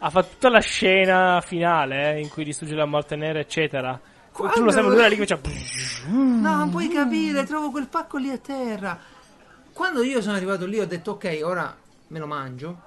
Ha 0.00 0.10
fatto 0.10 0.28
tutta 0.30 0.48
la 0.48 0.60
scena 0.60 1.40
finale 1.40 2.14
eh, 2.14 2.20
in 2.20 2.28
cui 2.28 2.44
distrugge 2.44 2.76
la 2.76 2.84
morte 2.84 3.16
nera, 3.16 3.40
eccetera. 3.40 4.00
Quando- 4.30 4.54
Tu 4.54 4.62
lo 4.62 4.70
sai, 4.70 4.82
ma 4.84 4.88
lui 4.90 4.98
era 4.98 5.08
lì 5.08 5.16
che 5.16 5.26
faceva. 5.26 5.40
No, 6.08 6.54
non 6.56 6.70
puoi 6.70 6.88
capire, 6.88 7.44
trovo 7.44 7.70
quel 7.72 7.88
pacco 7.88 8.16
lì 8.18 8.30
a 8.30 8.38
terra. 8.38 8.96
Quando 9.72 10.02
io 10.04 10.22
sono 10.22 10.36
arrivato 10.36 10.64
lì 10.64 10.78
ho 10.78 10.86
detto 10.86 11.10
ok, 11.12 11.40
ora 11.42 11.76
me 12.06 12.18
lo 12.20 12.26
mangio. 12.26 12.80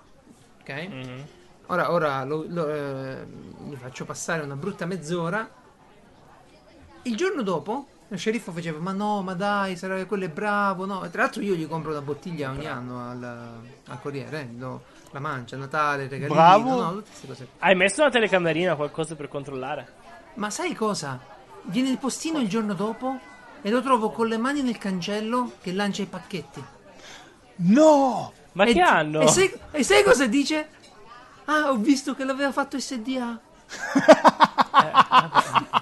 Ok? 0.62 0.88
Mhm. 0.90 1.26
Ora, 1.72 1.90
ora 1.94 2.26
lo, 2.26 2.44
lo, 2.50 2.68
eh, 2.70 3.26
mi 3.64 3.78
faccio 3.78 4.04
passare 4.04 4.44
una 4.44 4.58
brutta 4.58 4.86
mezz'ora. 4.86 5.50
Il 7.04 7.16
giorno 7.16 7.44
dopo, 7.44 7.88
lo 8.10 8.18
sceriffo 8.18 8.52
faceva: 8.52 8.80
Ma 8.80 8.92
no, 8.92 9.22
ma 9.22 9.34
dai, 9.36 9.78
sarà 9.78 10.04
quello 10.06 10.26
è 10.26 10.30
bravo. 10.30 10.86
No, 10.86 11.00
tra 11.10 11.22
l'altro, 11.22 11.42
io 11.42 11.56
gli 11.56 11.66
compro 11.66 11.92
una 11.92 12.02
bottiglia 12.02 12.50
ogni 12.50 12.68
anno 12.68 13.10
al, 13.10 13.24
al 13.88 14.02
Corriere. 14.02 14.42
eh, 14.42 14.46
do 14.48 14.84
la 15.12 15.20
mancia, 15.22 15.56
Natale, 15.56 16.10
regalino. 16.10 16.34
Bravo. 16.34 16.82
No, 16.82 16.94
tutte 16.96 17.10
queste 17.26 17.28
cose. 17.28 17.48
Hai 17.60 17.76
messo 17.76 18.02
una 18.02 18.12
telecamerina 18.12 18.74
o 18.74 18.76
qualcosa 18.76 19.16
per 19.16 19.30
controllare? 19.30 19.88
Ma 20.34 20.50
sai 20.50 20.74
cosa? 20.74 21.22
Viene 21.64 21.90
il 21.90 22.00
postino 22.00 22.40
il 22.40 22.50
giorno 22.50 22.74
dopo 22.74 23.18
e 23.62 23.70
lo 23.70 23.82
trovo 23.82 24.10
con 24.10 24.28
le 24.28 24.38
mani 24.38 24.62
nel 24.62 24.78
cancello 24.78 25.54
che 25.62 25.72
lancia 25.72 26.02
i 26.02 26.08
pacchetti. 26.08 26.64
No! 27.56 28.34
Ma 28.54 28.66
e, 28.66 28.74
che 28.74 28.82
hanno? 28.82 29.22
E 29.22 29.28
sai, 29.30 29.54
e 29.72 29.84
sai 29.84 30.04
cosa 30.04 30.28
dice? 30.28 30.80
Ah, 31.52 31.70
ho 31.72 31.76
visto 31.76 32.16
che 32.16 32.24
l'aveva 32.24 32.54
fatto 32.54 32.80
SDA. 32.80 33.40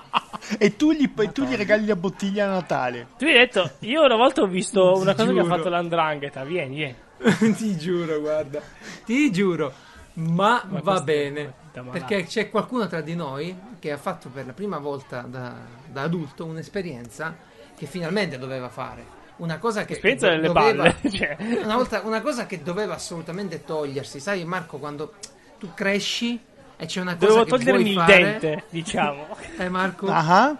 E 0.57 0.75
tu 0.75 0.91
gli, 0.93 1.07
tu 1.31 1.43
gli 1.43 1.55
regali 1.55 1.85
la 1.85 1.95
bottiglia 1.95 2.45
a 2.45 2.49
Natale. 2.49 3.09
Tu 3.19 3.25
hai 3.25 3.33
detto, 3.33 3.69
io 3.79 4.03
una 4.03 4.15
volta 4.15 4.41
ho 4.41 4.47
visto 4.47 4.97
una 4.97 5.13
cosa 5.13 5.31
che 5.31 5.39
ha 5.39 5.43
fatto 5.45 5.69
l'andrangheta. 5.69 6.43
Vieni, 6.43 6.75
vieni. 6.75 6.95
Ti 7.55 7.77
giuro, 7.77 8.19
guarda. 8.19 8.59
Ti 9.05 9.31
giuro. 9.31 9.71
Ma, 10.13 10.63
Ma 10.67 10.79
va 10.81 11.01
bene. 11.01 11.53
Perché 11.91 12.23
c'è 12.25 12.49
qualcuno 12.49 12.87
tra 12.87 13.01
di 13.01 13.15
noi 13.15 13.55
che 13.77 13.91
ha 13.91 13.97
fatto 13.97 14.29
per 14.29 14.47
la 14.47 14.53
prima 14.53 14.79
volta 14.79 15.21
da, 15.21 15.53
da 15.85 16.01
adulto 16.01 16.45
un'esperienza 16.45 17.35
che 17.77 17.85
finalmente 17.85 18.39
doveva 18.39 18.69
fare. 18.69 19.17
Una 19.37 19.59
cosa 19.59 19.85
che 19.85 19.93
Esperienza 19.93 20.29
do- 20.29 20.33
delle 20.35 20.47
doveva- 20.47 20.83
balle. 20.83 20.95
Cioè, 21.11 21.37
Una, 21.63 21.75
volta, 21.75 22.01
una 22.03 22.21
cosa 22.21 22.47
che 22.47 22.63
doveva 22.63 22.95
assolutamente 22.95 23.63
togliersi. 23.63 24.19
Sai, 24.19 24.43
Marco, 24.45 24.77
quando 24.79 25.13
tu 25.59 25.71
cresci 25.75 26.39
e 26.77 26.85
c'è 26.85 27.01
una 27.01 27.15
cosa 27.15 27.27
dovevo 27.27 27.43
che 27.43 27.49
togliermi 27.51 27.81
vuoi 27.83 27.91
il 27.93 27.99
fare, 27.99 28.23
dente, 28.39 28.63
diciamo. 28.71 29.37
Eh, 29.57 29.69
Marco, 29.69 30.07
Ah, 30.09 30.55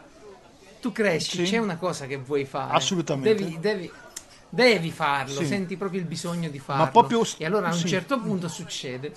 tu 0.82 0.92
cresci, 0.92 1.46
Sì. 1.46 1.52
c'è 1.52 1.58
una 1.58 1.78
cosa 1.78 2.06
che 2.06 2.18
vuoi 2.18 2.46
fare. 2.46 2.74
Assolutamente. 2.76 3.34
Devi, 3.36 3.60
devi, 3.60 3.92
devi 4.50 4.92
farlo, 4.92 5.40
Sì. 5.40 5.46
senti 5.46 5.78
proprio 5.78 6.02
il 6.02 6.06
bisogno 6.06 6.50
di 6.50 6.60
farlo. 6.60 6.90
proprio- 6.92 7.24
E 7.38 7.46
allora 7.46 7.70
a 7.70 7.74
un 7.74 7.78
sì. 7.80 7.88
certo 7.88 8.20
punto 8.20 8.48
succede. 8.48 9.14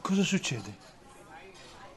cosa 0.00 0.22
succede? 0.22 0.84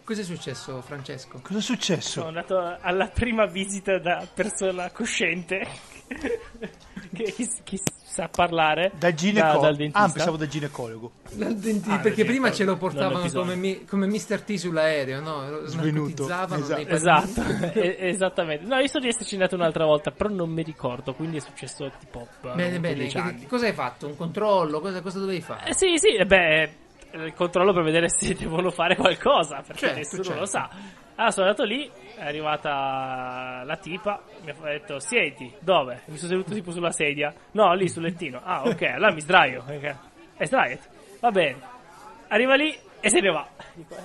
Cos'è 0.04 0.24
successo, 0.24 0.82
Francesco? 0.82 1.40
Cosa 1.44 1.60
è 1.60 1.62
successo? 1.62 2.10
Sono 2.22 2.28
andato 2.30 2.58
alla 2.82 3.08
prima 3.10 3.46
visita 3.46 4.00
da 4.00 4.28
persona 4.34 4.90
cosciente. 4.90 5.68
Che 7.14 7.24
chi, 7.32 7.50
chi 7.64 7.80
sa 8.04 8.28
parlare. 8.28 8.92
Dal 8.98 9.14
ginecologo. 9.14 9.62
dal 9.62 9.76
dentista. 9.76 10.00
ah, 10.00 10.12
pensavo 10.12 10.38
dal 10.38 10.48
ginecologo. 10.48 11.12
Dal 11.32 11.56
denti- 11.56 11.90
Ah, 11.92 12.00
perché 12.00 12.26
prima 12.26 12.52
ce 12.52 12.64
lo 12.64 12.76
portavano 12.78 13.30
come, 13.32 13.56
mi- 13.56 13.86
come 13.86 14.08
Mr. 14.08 14.42
T 14.42 14.56
sull'aereo, 14.56 15.20
no? 15.22 15.66
Svenuto, 15.66 16.24
esatto. 16.24 16.56
Esatto, 16.88 17.42
e- 17.80 17.98
esattamente. 18.00 18.66
No, 18.66 18.78
io 18.80 18.88
so 18.88 19.00
di 19.00 19.08
esserci 19.08 19.36
andato 19.36 19.56
un'altra 19.56 19.86
volta, 19.86 20.12
però 20.12 20.30
non 20.30 20.50
mi 20.50 20.64
ricordo, 20.64 21.14
quindi 21.14 21.38
è 21.38 21.42
successo 21.42 21.90
tipo 22.00 22.28
eh, 22.44 22.54
Bene, 22.56 22.80
bene. 22.80 22.96
15 22.96 23.16
Che- 23.16 23.22
anni. 23.22 23.46
cosa 23.46 23.66
hai 23.68 23.74
fatto? 23.74 24.08
Un 24.08 24.16
controllo? 24.16 24.80
Cosa, 24.82 25.02
cosa 25.02 25.20
dovevi 25.20 25.42
fare? 25.42 25.70
Eh, 25.70 25.74
sì, 25.76 25.98
sì, 25.98 26.16
eh, 26.16 26.26
beh, 26.26 26.70
il 27.12 27.34
controllo 27.34 27.74
per 27.74 27.84
vedere 27.84 28.08
se 28.10 28.34
devono 28.38 28.70
fare 28.72 28.96
qualcosa, 28.96 29.58
perché 29.66 29.80
Certo, 29.86 29.98
nessuno 29.98 30.24
certo. 30.24 30.40
lo 30.40 30.46
sa. 30.46 30.70
Allora 31.16 31.34
sono 31.34 31.48
andato 31.48 31.64
lì, 31.66 31.90
è 32.20 32.28
arrivata 32.28 33.64
la 33.64 33.78
tipa, 33.78 34.22
mi 34.44 34.52
ha 34.52 34.56
detto, 34.64 35.00
siedi, 35.00 35.54
dove? 35.60 36.02
Mi 36.06 36.18
sono 36.18 36.32
seduto 36.32 36.54
tipo 36.54 36.72
sulla 36.72 36.92
sedia. 36.92 37.34
No, 37.52 37.74
lì 37.74 37.88
sul 37.88 38.04
lettino. 38.04 38.42
Ah, 38.44 38.64
ok, 38.66 38.82
allora 38.82 39.14
mi 39.14 39.22
sdraio. 39.22 39.62
ok. 39.62 39.96
E 40.38 40.46
sdraiati. 40.46 40.88
Va 41.22 41.32
bene. 41.32 41.60
Arriva 42.28 42.56
lì 42.56 42.78
e 43.00 43.10
se 43.10 43.22
ne 43.22 43.32
va. 43.32 43.48
Dico, 43.74 43.96
eh, 43.96 44.02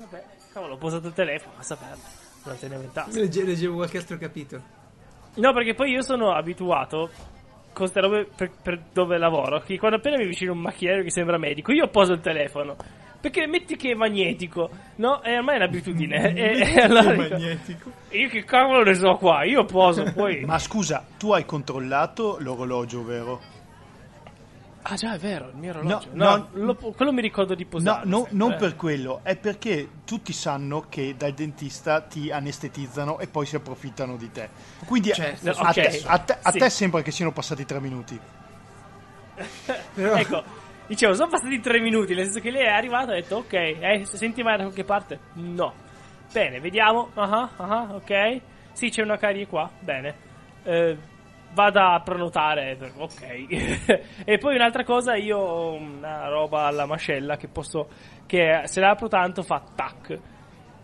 vabbè, 0.00 0.24
cavolo, 0.52 0.74
ho 0.74 0.76
posato 0.76 1.06
il 1.06 1.12
telefono, 1.14 1.54
ma 1.56 1.62
sapere. 1.62 1.96
Non 2.44 2.58
tenevo 2.58 2.82
in 2.82 2.92
tasca. 2.92 3.18
Legge- 3.18 3.44
leggevo 3.44 3.74
qualche 3.76 3.98
altro 3.98 4.18
capitolo. 4.18 4.62
No, 5.36 5.52
perché 5.52 5.74
poi 5.74 5.90
io 5.92 6.02
sono 6.02 6.32
abituato 6.32 7.10
con 7.72 7.72
queste 7.72 8.00
robe 8.00 8.28
per, 8.34 8.50
per 8.62 8.80
dove 8.92 9.16
lavoro. 9.16 9.60
Che 9.60 9.78
quando 9.78 9.98
appena 9.98 10.16
mi 10.16 10.26
vicino 10.26 10.52
un 10.52 10.58
macchinario 10.60 11.04
che 11.04 11.10
sembra 11.10 11.38
medico, 11.38 11.72
io 11.72 11.88
poso 11.88 12.12
il 12.12 12.20
telefono. 12.20 12.76
Perché 13.24 13.46
metti 13.46 13.74
che 13.76 13.92
è 13.92 13.94
magnetico, 13.94 14.68
no? 14.96 15.22
E 15.22 15.38
ormai 15.38 15.54
è 15.54 15.56
un'abitudine. 15.56 16.34
e, 16.34 16.58
e 16.76 16.80
allora 16.82 17.14
dico, 17.14 17.28
magnetico. 17.30 17.90
io 18.10 18.28
che 18.28 18.44
cavolo 18.44 18.82
ne 18.82 18.94
so 18.94 19.16
qua? 19.16 19.44
Io 19.44 19.64
poso, 19.64 20.04
poi. 20.12 20.44
Ma 20.44 20.58
scusa, 20.58 21.02
tu 21.16 21.32
hai 21.32 21.46
controllato 21.46 22.36
l'orologio, 22.40 23.02
vero? 23.02 23.40
Ah, 24.82 24.94
già, 24.96 25.14
è 25.14 25.18
vero, 25.18 25.48
il 25.48 25.56
mio 25.56 25.70
orologio. 25.70 26.08
No, 26.12 26.24
No, 26.28 26.36
no. 26.52 26.64
lo- 26.64 26.74
quello 26.76 27.12
mi 27.14 27.22
ricordo 27.22 27.54
di 27.54 27.62
No, 27.62 27.68
posare. 27.70 28.04
no, 28.04 28.16
sempre, 28.18 28.36
non 28.36 28.52
eh. 28.52 28.56
per 28.56 28.76
quello, 28.76 29.20
è 29.22 29.36
perché 29.36 29.88
tutti 30.04 30.34
sanno 30.34 30.84
che 30.90 31.14
dal 31.16 31.32
dentista 31.32 32.02
ti 32.02 32.30
anestetizzano 32.30 33.18
e 33.20 33.26
poi 33.26 33.46
si 33.46 33.56
approfittano 33.56 34.16
di 34.18 34.30
te. 34.30 34.50
Quindi 34.84 35.14
Certo, 35.14 35.48
a, 35.48 35.68
ok, 35.70 35.72
te, 35.72 36.02
a 36.04 36.18
te- 36.18 36.38
a 36.42 36.50
sì. 36.50 36.58
te 36.58 36.68
sembra 36.68 37.00
che 37.00 37.10
siano 37.10 37.32
passati 37.32 37.64
tre 37.64 37.80
minuti. 37.80 38.20
Ecco, 39.96 40.42
dicevo, 40.86 41.14
sono 41.14 41.28
passati 41.30 41.60
tre 41.60 41.80
minuti, 41.80 42.14
nel 42.14 42.24
senso 42.24 42.40
che 42.40 42.50
lei 42.50 42.64
è 42.64 42.70
arrivata 42.70 43.12
e 43.12 43.18
ha 43.18 43.20
detto, 43.20 43.36
ok, 43.36 43.52
eh, 43.52 44.02
senti 44.04 44.42
mai 44.42 44.56
da 44.56 44.64
qualche 44.64 44.84
parte? 44.84 45.18
No. 45.34 45.72
Bene, 46.32 46.60
vediamo. 46.60 47.10
Ah, 47.14 47.50
ah, 47.56 47.88
ok. 47.94 48.40
Sì, 48.72 48.90
c'è 48.90 49.02
una 49.02 49.16
carie 49.16 49.46
qua. 49.46 49.70
Bene. 49.78 50.14
Eh, 50.64 50.96
vada 51.52 51.92
a 51.92 52.00
prenotare. 52.00 52.76
per- 52.76 52.92
Ok. 52.96 53.22
e 54.24 54.38
poi 54.38 54.56
un'altra 54.56 54.84
cosa, 54.84 55.14
io 55.14 55.38
ho 55.38 55.74
una 55.74 56.28
roba 56.28 56.66
alla 56.66 56.86
mascella 56.86 57.36
che 57.36 57.46
posso... 57.48 57.88
che 58.26 58.62
se 58.64 58.80
la 58.80 58.90
apro 58.90 59.08
tanto 59.08 59.42
fa 59.42 59.62
tac. 59.74 60.18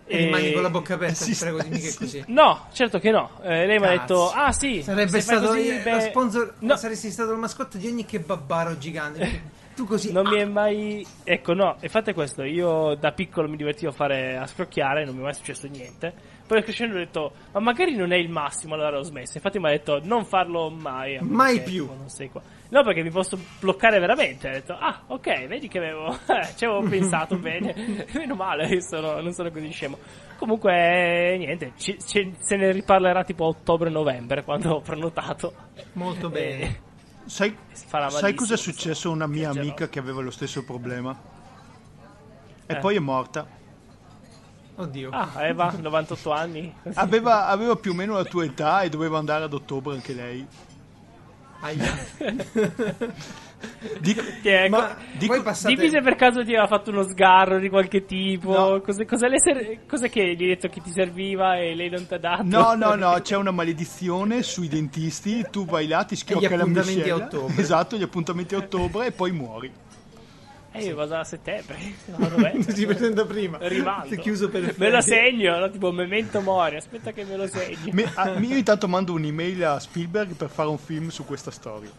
E 0.07 0.17
rimani 0.17 0.53
con 0.53 0.63
la 0.63 0.71
bocca 0.71 0.95
aperta, 0.95 1.25
ti 1.25 1.37
prego, 1.39 1.63
dimmi 1.63 1.79
che 1.79 1.87
è 1.87 1.91
sì. 1.91 1.99
così. 1.99 2.25
No, 2.29 2.67
certo 2.73 2.99
che 2.99 3.11
no. 3.11 3.31
Eh, 3.43 3.67
lei 3.67 3.79
mi 3.79 3.87
ha 3.87 3.91
detto, 3.91 4.31
ah 4.31 4.51
sì, 4.51 4.83
Sarebbe 4.83 5.21
stato 5.21 5.49
così, 5.49 5.69
eh, 5.69 5.83
beh- 5.83 5.93
lo 5.93 6.01
sponsor, 6.01 6.55
No. 6.61 6.77
saresti 6.77 7.11
stato 7.11 7.31
il 7.31 7.39
mascotte 7.39 7.79
di 7.79 7.87
ogni 7.87 8.05
kebabbaro 8.05 8.77
gigante. 8.79 9.59
perché 9.81 9.85
Tu 9.85 9.87
così 9.87 10.13
Non 10.13 10.27
ah, 10.27 10.31
mi 10.31 10.37
è 10.41 10.45
mai. 10.45 11.07
Ecco, 11.25 11.55
no, 11.55 11.77
e 11.81 11.89
fate 11.89 12.13
questo. 12.15 12.43
Io 12.43 12.95
da 12.95 13.13
piccolo 13.13 13.49
mi 13.49 13.57
divertivo 13.57 13.91
a 13.91 13.95
fare 13.95 14.37
a 14.37 14.47
scrocchiare, 14.47 15.05
non 15.05 15.15
mi 15.15 15.21
è 15.21 15.25
mai 15.25 15.35
successo 15.35 15.67
niente. 15.69 16.13
Poi 16.47 16.63
crescendo 16.65 16.97
ho 16.97 16.99
detto, 16.99 17.33
ma 17.53 17.61
magari 17.61 17.95
non 17.95 18.11
è 18.13 18.17
il 18.17 18.29
massimo, 18.29 18.75
allora 18.75 18.99
ho 18.99 19.03
smesso. 19.03 19.37
Infatti 19.37 19.61
mi 19.61 19.67
ha 19.69 19.71
detto, 19.71 20.01
non 20.03 20.25
farlo 20.25 20.69
mai. 20.69 21.17
a 21.17 21.23
meno 21.23 21.37
Mai 21.37 21.59
che, 21.59 21.63
più. 21.63 21.83
tipo, 21.85 21.95
Non 21.97 22.09
sei 22.09 22.29
qua. 22.29 22.43
No, 22.71 22.83
perché 22.83 23.03
mi 23.03 23.11
posso 23.11 23.39
bloccare 23.61 24.01
veramente. 24.01 24.49
Ho 24.49 24.53
detto, 24.53 24.73
ah, 24.73 25.03
ok, 25.07 25.47
vedi 25.47 25.69
che 25.69 25.79
avevo. 25.79 26.11
eh, 26.27 26.49
ci 26.57 26.65
avevo 26.65 26.89
pensato 26.89 27.37
bene. 27.39 27.73
Meno 28.15 28.35
male, 28.35 28.67
io 28.67 28.81
sono- 28.81 29.21
non 29.21 29.33
sono 29.33 29.51
così 29.51 29.71
scemo. 29.71 29.99
Comunque, 30.39 30.73
eh, 31.35 31.37
niente, 31.39 31.73
ci- 31.77 31.99
ci- 32.05 32.35
se 32.39 32.57
ne 32.57 32.73
riparlerà 32.73 33.23
tipo 33.23 33.45
ottobre-novembre 33.45 34.43
quando 34.43 34.75
ho 34.75 34.81
prenotato. 34.81 35.53
molto 35.93 36.27
Eh, 36.29 36.31
bene. 36.31 36.81
Sai, 37.31 37.57
sai 38.09 38.35
cosa 38.35 38.55
è 38.55 38.57
successo 38.57 39.09
a 39.09 39.13
una 39.13 39.29
mia 39.29 39.53
Viaggerò. 39.53 39.61
amica 39.63 39.89
che 39.89 40.01
aveva 40.01 40.21
lo 40.21 40.33
stesso 40.33 40.65
problema? 40.65 41.17
E 42.67 42.73
Eh. 42.75 42.77
poi 42.79 42.97
è 42.97 42.99
morta. 42.99 43.47
Oddio. 44.75 45.11
Ah, 45.13 45.47
Eva, 45.47 45.71
98 45.79 46.33
anni. 46.33 46.75
Aveva, 46.95 47.47
aveva 47.47 47.77
più 47.77 47.93
o 47.93 47.95
meno 47.95 48.15
la 48.15 48.25
tua 48.25 48.45
età 48.45 48.83
e 48.83 48.89
doveva 48.89 49.19
andare 49.19 49.45
ad 49.45 49.53
ottobre 49.53 49.95
anche 49.95 50.13
lei. 50.13 50.45
Aia. 51.61 51.95
È- 54.43 54.69
ma 54.69 54.97
dico- 55.19 55.43
passate... 55.43 55.75
Dimmi 55.75 55.91
se 55.91 56.01
per 56.01 56.15
caso 56.17 56.43
ti 56.43 56.51
aveva 56.55 56.67
fatto 56.67 56.91
uno 56.91 57.03
sgarro 57.03 57.59
di 57.59 57.69
qualche 57.69 58.05
tipo. 58.05 58.53
No. 58.53 58.81
Cos'è, 58.81 59.05
cos'è 59.05 59.29
le 59.29 59.39
ser- 59.39 59.87
cos'è 59.87 60.09
che 60.09 60.23
gli 60.35 60.43
hai 60.43 60.49
detto 60.49 60.69
che 60.69 60.81
ti 60.81 60.91
serviva 60.91 61.57
e 61.59 61.75
lei 61.75 61.91
non 61.91 62.07
ti 62.07 62.15
ha 62.15 62.19
dato? 62.19 62.43
No, 62.45 62.75
no, 62.75 62.95
no, 62.95 63.19
c'è 63.23 63.37
una 63.37 63.51
maledizione 63.51 64.43
sui 64.43 64.69
dentisti, 64.69 65.45
tu 65.51 65.65
vai 65.67 65.87
là, 65.87 66.05
ti 66.05 66.17
schiocca 66.17 66.49
la 66.57 66.63
appuntamenti 66.63 67.11
a 67.11 67.15
miscela. 67.17 67.25
ottobre. 67.25 67.61
Esatto, 67.61 67.97
gli 67.97 68.03
appuntamenti 68.03 68.55
a 68.55 68.59
ottobre 68.59 69.07
e 69.07 69.13
poi 69.13 69.33
muori. 69.33 69.71
Eh, 70.73 70.85
io 70.85 70.95
vado 70.95 71.17
a 71.17 71.25
settembre. 71.25 71.77
No, 72.17 72.29
dov'è? 72.29 72.55
si 72.63 72.87
presenta 72.87 73.25
prima. 73.25 73.59
È 73.59 74.17
chiuso 74.19 74.49
per 74.49 74.75
Me 74.79 74.89
lo 74.91 75.01
segno, 75.01 75.59
no? 75.59 75.69
tipo 75.69 75.91
memento 75.91 76.41
mori. 76.41 76.77
Aspetta 76.77 77.11
che 77.13 77.25
me 77.25 77.37
lo 77.37 77.47
segno. 77.49 77.91
Me- 77.93 78.11
a- 78.15 78.39
io 78.39 78.57
intanto 78.57 78.87
mando 78.89 79.13
un'email 79.13 79.65
a 79.65 79.79
Spielberg 79.81 80.35
per 80.35 80.49
fare 80.49 80.69
un 80.69 80.79
film 80.79 81.09
su 81.09 81.25
questa 81.25 81.51
storia. 81.51 81.91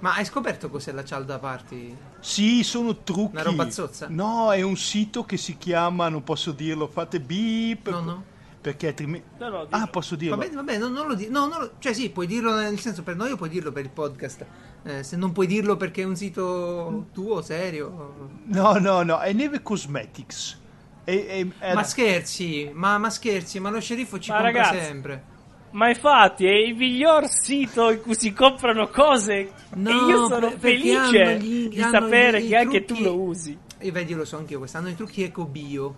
Ma 0.00 0.14
hai 0.14 0.24
scoperto 0.24 0.68
cos'è 0.70 0.92
la 0.92 1.04
cialda 1.04 1.38
party? 1.38 1.96
Sì, 2.20 2.62
sono 2.62 2.98
trucchi. 3.02 3.32
Una 3.34 3.42
roba 3.42 3.70
zozza? 3.70 4.06
No, 4.08 4.52
è 4.52 4.62
un 4.62 4.76
sito 4.76 5.24
che 5.24 5.36
si 5.36 5.56
chiama, 5.58 6.08
non 6.08 6.22
posso 6.22 6.52
dirlo, 6.52 6.86
fate 6.86 7.20
beep. 7.20 7.88
No, 7.90 8.00
no. 8.00 8.24
Perché 8.60 8.88
altrimenti... 8.88 9.26
No, 9.38 9.48
no, 9.48 9.66
Ah, 9.70 9.86
posso 9.86 10.14
dirlo? 10.16 10.36
Vabbè, 10.36 10.50
vabbè, 10.50 10.78
non, 10.78 10.92
non 10.92 11.06
lo 11.08 11.14
di- 11.14 11.28
no, 11.28 11.46
non 11.46 11.60
lo- 11.60 11.70
cioè 11.78 11.92
sì, 11.92 12.10
puoi 12.10 12.26
dirlo 12.26 12.54
nel 12.54 12.78
senso 12.78 13.02
per 13.02 13.16
noi 13.16 13.30
o 13.32 13.36
puoi 13.36 13.48
dirlo 13.48 13.72
per 13.72 13.84
il 13.84 13.90
podcast. 13.90 14.44
Eh, 14.84 15.02
se 15.02 15.16
non 15.16 15.32
puoi 15.32 15.46
dirlo 15.46 15.76
perché 15.76 16.02
è 16.02 16.04
un 16.04 16.16
sito 16.16 17.06
tuo, 17.12 17.40
serio. 17.42 18.40
No, 18.46 18.74
no, 18.78 19.02
no, 19.02 19.18
è 19.20 19.32
Neve 19.32 19.62
Cosmetics. 19.62 20.58
È- 21.04 21.26
è- 21.26 21.46
è- 21.58 21.74
Ma 21.74 21.82
scherzi, 21.84 22.70
ma, 22.74 22.98
ma 22.98 23.10
scherzi, 23.10 23.58
ma 23.60 23.70
lo 23.70 23.80
sceriffo 23.80 24.18
ci 24.18 24.30
Ma 24.30 24.40
compra 24.42 24.52
ragazzi, 24.62 24.84
sempre. 24.84 25.24
Ma 25.70 25.88
infatti 25.88 26.46
è 26.46 26.50
il 26.52 26.74
miglior 26.74 27.28
sito 27.28 27.90
in 27.90 28.00
cui 28.00 28.14
si 28.14 28.32
comprano 28.32 28.88
cose. 28.88 29.52
No, 29.74 29.90
e 29.90 29.94
io 30.10 30.26
sono 30.28 30.50
felice 30.58 31.38
gli- 31.38 31.68
di 31.68 31.80
hanno 31.80 31.90
sapere 31.92 32.42
gli- 32.42 32.48
che 32.48 32.56
anche 32.56 32.84
trucchi- 32.84 33.02
tu 33.02 33.08
lo 33.08 33.20
usi. 33.20 33.58
E 33.78 33.92
vedi, 33.92 34.14
lo 34.14 34.24
so 34.24 34.38
anch'io, 34.38 34.58
quest'anno 34.58 34.88
i 34.88 34.96
trucchi 34.96 35.22
eco 35.22 35.44
bio, 35.44 35.94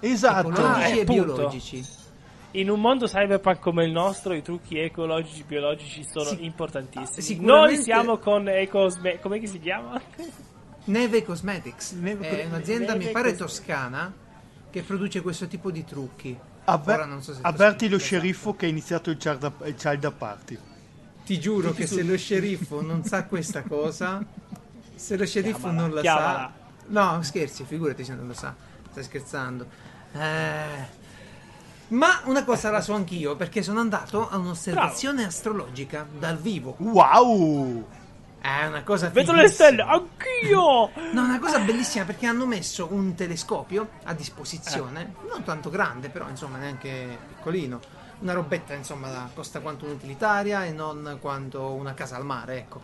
Esatto. 0.00 0.48
Ah, 0.48 0.52
ecologici 0.52 0.92
eh, 0.92 0.98
e 0.98 1.00
appunto. 1.02 1.24
biologici. 1.34 1.84
In 2.52 2.70
un 2.70 2.80
mondo 2.80 3.06
cyberpunk 3.06 3.58
come 3.58 3.84
il 3.84 3.90
nostro, 3.92 4.32
i 4.32 4.40
trucchi 4.42 4.78
ecologici 4.78 5.44
biologici 5.46 6.04
sono 6.08 6.30
Sì. 6.30 6.44
importantissimi. 6.44 7.20
Sicuramente- 7.20 7.74
Noi 7.74 7.82
siamo 7.82 8.18
con 8.18 8.48
Ecosme. 8.48 9.18
Come 9.20 9.44
si 9.46 9.58
chiama? 9.60 10.00
Neve 10.84 11.22
Cosmetics 11.22 11.92
Neve 11.92 12.42
è 12.42 12.46
un'azienda, 12.46 12.92
Neve 12.94 13.06
mi 13.06 13.10
pare 13.10 13.30
Cosmetics. 13.32 13.38
toscana, 13.58 14.12
che 14.70 14.82
produce 14.82 15.20
questo 15.20 15.46
tipo 15.46 15.70
di 15.70 15.84
trucchi. 15.84 16.38
Avver- 16.70 17.20
so 17.22 17.34
se 17.34 17.40
avverti 17.42 17.88
lo 17.88 17.98
sceriffo 17.98 18.54
che 18.54 18.66
ha 18.66 18.68
iniziato 18.68 19.10
il 19.10 19.16
Child, 19.16 19.52
il 19.64 19.74
child 19.74 20.12
Party. 20.12 20.58
Ti 21.24 21.40
giuro 21.40 21.72
che 21.72 21.86
se 21.86 22.02
lo 22.02 22.16
sceriffo 22.16 22.80
non 22.82 23.04
sa 23.04 23.24
questa 23.24 23.62
cosa, 23.62 24.24
se 24.94 25.16
lo 25.16 25.26
sceriffo 25.26 25.58
Chiamala, 25.58 25.80
non 25.80 25.94
la 25.94 26.00
chiamala. 26.00 26.52
sa, 26.82 26.82
no, 26.88 27.22
scherzi, 27.22 27.64
figurati 27.64 28.04
se 28.04 28.14
non 28.14 28.26
lo 28.26 28.34
sa, 28.34 28.54
stai 28.90 29.02
scherzando. 29.04 29.66
Eh, 30.12 30.96
Ma 31.88 32.20
una 32.24 32.44
cosa 32.44 32.70
la 32.70 32.80
so 32.82 32.92
anch'io, 32.94 33.34
perché 33.36 33.62
sono 33.62 33.80
andato 33.80 34.28
a 34.28 34.36
un'osservazione 34.36 35.24
astrologica 35.24 36.06
dal 36.18 36.36
vivo. 36.38 36.76
Wow! 36.78 37.86
È 38.40 38.66
una 38.66 38.82
cosa 38.84 39.08
Vedo 39.08 39.32
le 39.32 39.48
stelle, 39.48 39.82
anch'io! 39.82 40.90
No, 41.12 41.22
una 41.22 41.40
cosa 41.40 41.58
bellissima 41.58 42.04
perché 42.04 42.26
hanno 42.26 42.46
messo 42.46 42.88
un 42.90 43.14
telescopio 43.14 43.88
a 44.04 44.14
disposizione, 44.14 45.14
non 45.28 45.42
tanto 45.42 45.70
grande, 45.70 46.08
però 46.08 46.28
insomma 46.28 46.58
neanche 46.58 47.18
piccolino. 47.28 47.80
Una 48.20 48.32
robetta, 48.32 48.74
insomma, 48.74 49.30
costa 49.34 49.60
quanto 49.60 49.84
un'utilitaria 49.84 50.64
e 50.64 50.72
non 50.72 51.18
quanto 51.20 51.72
una 51.72 51.94
casa 51.94 52.16
al 52.16 52.24
mare, 52.24 52.58
ecco. 52.58 52.80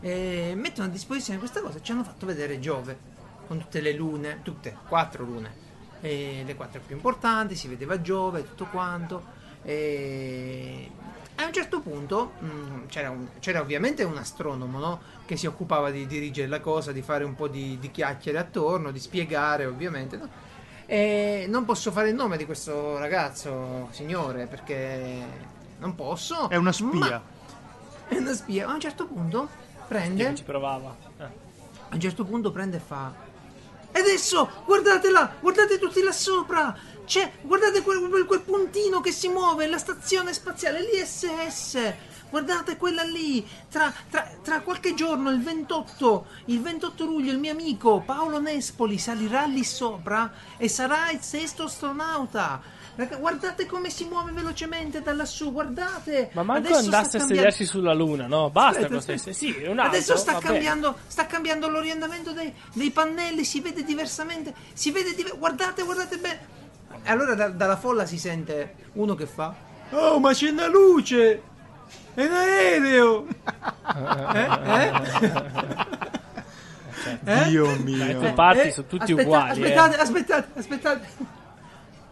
E 0.00 0.54
mettono 0.56 0.88
a 0.88 0.90
disposizione 0.90 1.38
questa 1.38 1.60
cosa 1.60 1.78
e 1.78 1.82
ci 1.82 1.92
hanno 1.92 2.02
fatto 2.02 2.26
vedere 2.26 2.58
Giove 2.58 2.98
con 3.46 3.58
tutte 3.58 3.80
le 3.80 3.92
lune, 3.92 4.40
tutte, 4.42 4.76
quattro 4.88 5.24
lune. 5.24 5.60
E 6.00 6.42
le 6.44 6.54
quattro 6.56 6.80
più 6.84 6.96
importanti, 6.96 7.54
si 7.54 7.68
vedeva 7.68 8.00
Giove, 8.00 8.42
tutto 8.42 8.66
quanto. 8.66 9.40
E 9.62 10.90
a 11.36 11.46
un 11.46 11.52
certo 11.52 11.80
punto 11.80 12.32
mh, 12.38 12.86
c'era, 12.88 13.10
un- 13.10 13.28
c'era 13.40 13.60
ovviamente 13.60 14.02
un 14.04 14.16
astronomo 14.16 14.78
no? 14.78 15.00
che 15.24 15.36
si 15.36 15.46
occupava 15.46 15.90
di 15.90 16.06
dirigere 16.06 16.46
la 16.48 16.60
cosa, 16.60 16.92
di 16.92 17.02
fare 17.02 17.24
un 17.24 17.34
po' 17.34 17.48
di, 17.48 17.78
di 17.80 17.90
chiacchiere 17.90 18.38
attorno, 18.38 18.90
di 18.90 18.98
spiegare 18.98 19.64
ovviamente. 19.66 20.16
no? 20.16 20.28
E 20.86 21.46
non 21.48 21.64
posso 21.64 21.90
fare 21.90 22.10
il 22.10 22.14
nome 22.14 22.36
di 22.36 22.44
questo 22.44 22.98
ragazzo, 22.98 23.88
signore, 23.92 24.46
perché 24.46 25.24
non 25.78 25.94
posso. 25.94 26.48
È 26.50 26.56
una 26.56 26.72
spia. 26.72 27.22
è 28.08 28.16
una 28.18 28.34
spia. 28.34 28.68
A 28.68 28.74
un 28.74 28.80
certo 28.80 29.06
punto 29.06 29.48
prende. 29.88 30.22
Io 30.22 30.34
ci 30.34 30.42
provava. 30.42 30.94
Eh. 31.18 31.22
A 31.24 31.94
un 31.94 32.00
certo 32.00 32.24
punto 32.24 32.50
prende 32.50 32.76
e 32.76 32.80
fa. 32.80 33.30
E 33.90 34.00
adesso, 34.00 34.48
guardate 34.64 35.10
là, 35.10 35.32
guardate 35.40 35.78
tutti 35.78 36.02
là 36.02 36.12
sopra. 36.12 36.76
C'è, 37.04 37.32
guardate 37.42 37.82
quel, 37.82 38.24
quel- 38.26 38.40
puntino 38.40 39.00
che 39.00 39.12
si 39.12 39.28
muove, 39.28 39.66
la 39.66 39.78
stazione 39.78 40.32
spaziale, 40.32 40.80
l'ISS. 40.80 41.92
Guardate 42.30 42.76
quella 42.76 43.02
lì. 43.02 43.46
Tra, 43.70 43.92
tra- 44.08 44.30
tra 44.42 44.60
qualche 44.62 44.94
giorno, 44.94 45.30
il 45.30 45.42
28, 45.42 46.26
il 46.46 46.62
28 46.62 47.04
luglio, 47.04 47.30
il 47.32 47.38
mio 47.38 47.52
amico 47.52 48.00
Paolo 48.00 48.40
Nespoli 48.40 48.96
salirà 48.98 49.44
lì 49.44 49.64
sopra 49.64 50.32
e 50.56 50.68
sarà 50.68 51.10
il 51.10 51.20
sesto 51.20 51.64
astronauta. 51.64 52.80
Guardate 53.18 53.64
come 53.66 53.88
si 53.88 54.04
muove 54.04 54.32
velocemente 54.32 55.00
da 55.00 55.12
lassù, 55.12 55.50
guardate. 55.50 56.30
Ma 56.34 56.42
manco 56.42 56.68
Adesso 56.68 56.84
andasse 56.84 57.16
a 57.18 57.20
sedersi 57.20 57.64
sulla 57.64 57.94
luna, 57.94 58.26
no? 58.26 58.50
Basta 58.50 58.86
con 58.86 59.02
queste. 59.02 59.32
Sì, 59.32 59.48
un 59.66 59.78
altro, 59.78 59.96
Adesso 59.96 60.16
sta 60.16 60.38
cambiando, 60.38 60.98
sta 61.06 61.26
cambiando 61.26 61.68
l'orientamento 61.68 62.32
dei, 62.32 62.52
dei 62.74 62.90
pannelli, 62.90 63.44
si 63.44 63.60
vede 63.60 63.82
diversamente, 63.82 64.54
si 64.74 64.90
vede 64.90 65.14
diver- 65.14 65.38
guardate, 65.38 65.82
guardate 65.84 66.18
bene. 66.18 66.60
E 67.04 67.10
allora 67.10 67.34
da- 67.34 67.48
dalla 67.48 67.76
folla 67.76 68.06
si 68.06 68.18
sente 68.18 68.74
uno 68.94 69.14
che 69.14 69.26
fa 69.26 69.54
Oh, 69.90 70.18
ma 70.20 70.32
c'è 70.32 70.48
una 70.50 70.66
luce! 70.68 71.42
È 72.14 72.24
un 72.24 72.32
aereo! 72.32 73.26
eh? 74.34 74.48
Eh? 74.64 74.90
Eh? 77.24 77.44
Dio 77.48 77.64
Dai, 77.66 77.78
mio. 77.82 78.20
tu 78.20 78.32
parti, 78.34 78.68
Eh, 78.68 78.70
sono 78.72 78.86
tutti 78.86 79.02
aspetta- 79.12 79.22
uguali. 79.22 79.60
eh. 79.60 79.64
Aspettate, 79.74 79.96
aspettate, 79.96 80.58
aspettate. 80.58 81.06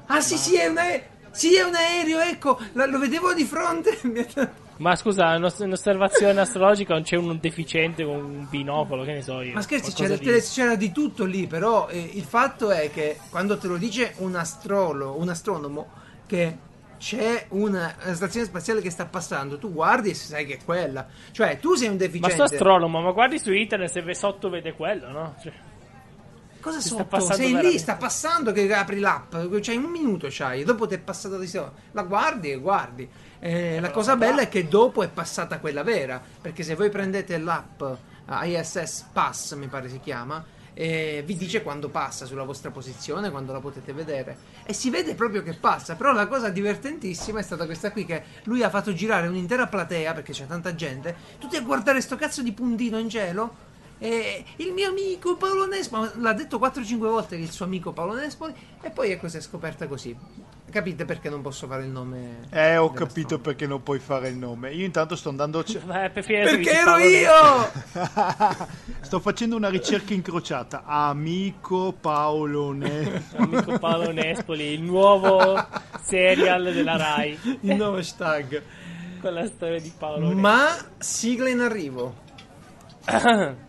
Ah 0.07 0.21
sì, 0.21 0.37
sì, 0.37 0.57
è 0.57 0.67
un 0.67 0.79
aereo. 0.79 1.05
Sì, 1.31 1.55
è 1.57 1.63
un 1.63 1.75
aereo, 1.75 2.19
ecco, 2.21 2.59
lo, 2.73 2.87
lo 2.87 2.99
vedevo 2.99 3.33
di 3.33 3.45
fronte. 3.45 3.97
Ma 4.81 4.97
scusa, 4.97 5.35
in 5.35 5.45
os- 5.45 5.59
in 5.59 5.73
osservazione 5.73 6.41
astrologica 6.41 6.95
non 6.95 7.03
c'è 7.03 7.17
un 7.17 7.39
deficiente 7.39 8.03
con 8.03 8.17
un 8.17 8.47
binocolo, 8.49 9.05
che 9.05 9.13
ne 9.13 9.23
so 9.23 9.43
io. 9.43 9.53
Ma 9.53 9.61
scherzi, 9.61 9.93
c'era, 9.93 10.17
di- 10.17 10.41
c'era 10.41 10.75
di 10.75 10.91
tutto 10.91 11.25
lì, 11.27 11.47
però 11.47 11.89
eh, 11.89 11.99
il 12.15 12.25
fatto 12.25 12.71
è 12.71 12.91
che 12.91 13.19
quando 13.29 13.59
te 13.59 13.67
lo 13.69 13.77
dice 13.77 14.15
un 14.19 14.35
astrolo, 14.37 15.19
un 15.19 15.29
astronomo, 15.29 15.89
che 16.27 16.57
c'è 16.97 17.47
una, 17.51 17.95
stazione 18.13 18.47
spaziale 18.47 18.81
che 18.81 18.89
sta 18.91 19.05
passando, 19.05 19.59
tu 19.59 19.71
guardi 19.71 20.11
e 20.11 20.15
sai 20.15 20.47
che 20.47 20.55
è 20.55 20.59
quella. 20.65 21.07
Cioè, 21.31 21.59
tu 21.61 21.75
sei 21.75 21.89
un 21.89 21.95
Ma 21.95 22.01
deficiente. 22.01 22.33
sto 22.35 22.43
astronomo, 22.45 23.03
ma 23.03 23.11
guardi 23.13 23.39
su 23.39 23.53
internet 23.53 23.91
se 23.91 24.15
sotto 24.15 24.49
vede 24.49 24.73
quello, 24.73 25.11
no? 25.11 25.35
Cioè, 25.43 25.53
Cosa 26.61 27.05
passando 27.05 27.35
Sei 27.35 27.47
lì, 27.47 27.53
veramente. 27.53 27.79
sta 27.79 27.97
passando 27.97 28.53
che 28.53 28.73
apri 28.73 29.01
l'app, 29.01 29.35
c'hai 29.61 29.77
un 29.77 29.91
minuto 29.91 30.29
c'hai, 30.31 30.63
dopo 30.63 30.87
ti 30.87 30.95
è 30.95 30.99
passata 30.99 31.39
di 31.39 31.47
sopra. 31.47 31.73
La 31.93 32.03
guardi 32.03 32.51
e 32.51 32.57
guardi. 32.57 33.09
Eh, 33.39 33.81
la 33.81 33.91
cosa 33.91 34.17
bella 34.17 34.43
è 34.43 34.49
che 34.49 34.69
dopo 34.69 35.03
è 35.03 35.09
passata 35.09 35.59
quella 35.59 35.83
vera, 35.83 36.21
perché 36.41 36.63
se 36.63 36.75
voi 36.75 36.91
prendete 36.91 37.39
l'app 37.39 37.81
eh, 37.83 38.59
ISS 38.59 39.07
Pass, 39.13 39.55
mi 39.55 39.69
pare 39.69 39.89
si 39.89 39.99
chiama, 40.01 40.45
eh, 40.75 41.23
vi 41.27 41.37
dice 41.37 41.63
quando 41.63 41.89
passa 41.89 42.27
sulla 42.27 42.45
vostra 42.45 42.71
posizione, 42.71 43.31
quando 43.31 43.53
la 43.53 43.61
potete 43.61 43.93
vedere. 43.93 44.37
E 44.65 44.73
si 44.73 44.91
vede 44.91 45.15
proprio 45.15 45.43
che 45.43 45.55
passa. 45.55 45.97
Però 45.97 46.13
la 46.13 46.27
cosa 46.27 46.51
divertentissima 46.51 47.41
è 47.41 47.43
stata 47.43 47.65
questa 47.65 47.91
qui: 47.91 48.05
che 48.05 48.23
lui 48.45 48.63
ha 48.63 48.71
fatto 48.71 48.93
girare 48.93 49.27
un'intera 49.27 49.67
platea, 49.67 50.13
perché 50.13 50.33
c'è 50.33 50.47
tanta 50.47 50.75
gente, 50.75 51.17
tutti 51.39 51.57
a 51.57 51.63
guardare 51.63 52.01
sto 52.01 52.17
cazzo 52.17 52.43
di 52.43 52.53
puntino 52.53 52.99
in 52.99 53.09
cielo. 53.09 53.69
E 54.03 54.45
il 54.57 54.73
mio 54.73 54.89
amico 54.89 55.37
Paolo 55.37 55.67
Nespoli 55.67 56.09
l'ha 56.17 56.33
detto 56.33 56.59
4-5 56.59 56.97
volte 56.97 57.37
che 57.37 57.43
il 57.43 57.51
suo 57.51 57.67
amico 57.67 57.93
Paolo 57.93 58.15
Nespoli 58.15 58.55
e 58.81 58.89
poi 58.91 59.11
ecco 59.13 59.29
si 59.29 59.37
è 59.37 59.41
scoperta 59.41 59.87
così. 59.87 60.17
Capite 60.71 61.05
perché 61.05 61.29
non 61.29 61.43
posso 61.43 61.67
fare 61.67 61.83
il 61.83 61.91
nome? 61.91 62.47
Eh, 62.51 62.77
ho 62.77 62.93
capito 62.93 63.21
storia? 63.27 63.39
perché 63.45 63.67
non 63.67 63.83
puoi 63.83 63.99
fare 63.99 64.29
il 64.29 64.37
nome. 64.37 64.73
Io 64.73 64.87
intanto 64.87 65.17
sto 65.17 65.29
andando. 65.29 65.63
eh, 65.67 66.09
per 66.11 66.25
finire 66.25 66.45
Perché 66.45 66.59
dici 66.59 66.71
ero 66.71 66.85
Paolo 66.85 67.05
io! 67.05 68.67
sto 69.03 69.21
facendo 69.21 69.57
una 69.57 69.69
ricerca 69.69 70.15
incrociata. 70.15 70.85
Amico 70.87 71.93
Paolo 71.93 72.73
Ne. 72.73 73.25
Amico 73.37 73.79
Paolo 73.79 74.13
Nespoli, 74.13 74.73
il 74.73 74.83
nuovo 74.83 75.63
serial 76.03 76.73
della 76.73 76.97
Rai 76.97 77.39
Il 77.63 77.75
nuovo 77.75 77.97
hashtag. 77.97 78.63
con 79.21 79.35
la 79.35 79.47
storia 79.47 79.81
di 79.81 79.93
Paolo 79.99 80.19
Nespoli. 80.21 80.41
Ma 80.41 80.69
sigla 80.99 81.49
in 81.51 81.61
arrivo. 81.61 82.15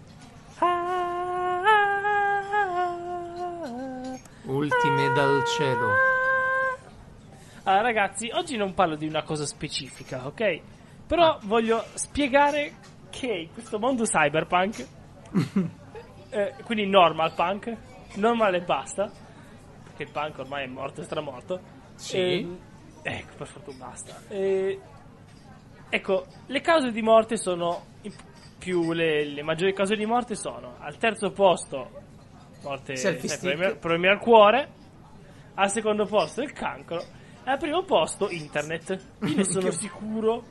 Ultime 4.52 5.14
dal 5.14 5.46
cielo. 5.46 5.94
Allora, 7.64 7.82
ragazzi, 7.84 8.30
oggi 8.34 8.58
non 8.58 8.74
parlo 8.74 8.98
di 8.98 9.08
una 9.08 9.24
cosa 9.24 9.46
specifica, 9.46 10.28
ok? 10.28 10.62
Però 11.08 11.40
voglio 11.44 11.82
spiegare 11.94 12.74
che 13.10 13.32
in 13.32 13.54
questo 13.54 13.80
mondo 13.80 14.04
cyberpunk, 14.04 14.88
eh, 16.32 16.54
quindi 16.66 16.86
normal 16.86 17.34
punk, 17.34 17.78
normal 18.16 18.56
e 18.56 18.62
basta, 18.62 19.10
perché 19.84 20.04
il 20.04 20.12
punk 20.12 20.40
ormai 20.40 20.66
è 20.66 20.68
morto 20.68 21.00
e 21.00 21.06
stramorto. 21.06 21.62
Sì. 21.96 22.18
E- 22.18 22.58
ecco, 23.04 23.36
per 23.38 23.48
fortuna 23.48 23.86
basta. 23.86 24.22
E- 24.28 24.80
ecco, 25.88 26.26
le 26.48 26.60
cause 26.60 26.92
di 26.92 27.02
morte 27.02 27.38
sono 27.38 27.86
più 28.58 28.92
le, 28.92 29.24
le 29.24 29.44
maggiori 29.44 29.74
cause 29.74 29.96
di 29.96 30.06
morte 30.06 30.36
sono 30.36 30.76
al 30.80 30.98
terzo 30.98 31.32
posto 31.32 32.10
morte 32.64 32.96
sai, 32.96 33.16
problemi, 33.16 33.76
problemi 33.76 34.08
al 34.08 34.20
cuore, 34.20 34.70
al 35.56 35.70
secondo 35.70 36.06
posto 36.06 36.42
il 36.42 36.52
cancro 36.52 37.00
e 37.44 37.50
al 37.50 37.58
primo 37.58 37.84
posto 37.84 38.30
internet. 38.30 39.00
Io 39.24 39.36
ne 39.36 39.44
sono 39.50 39.72
sicuro 39.72 40.44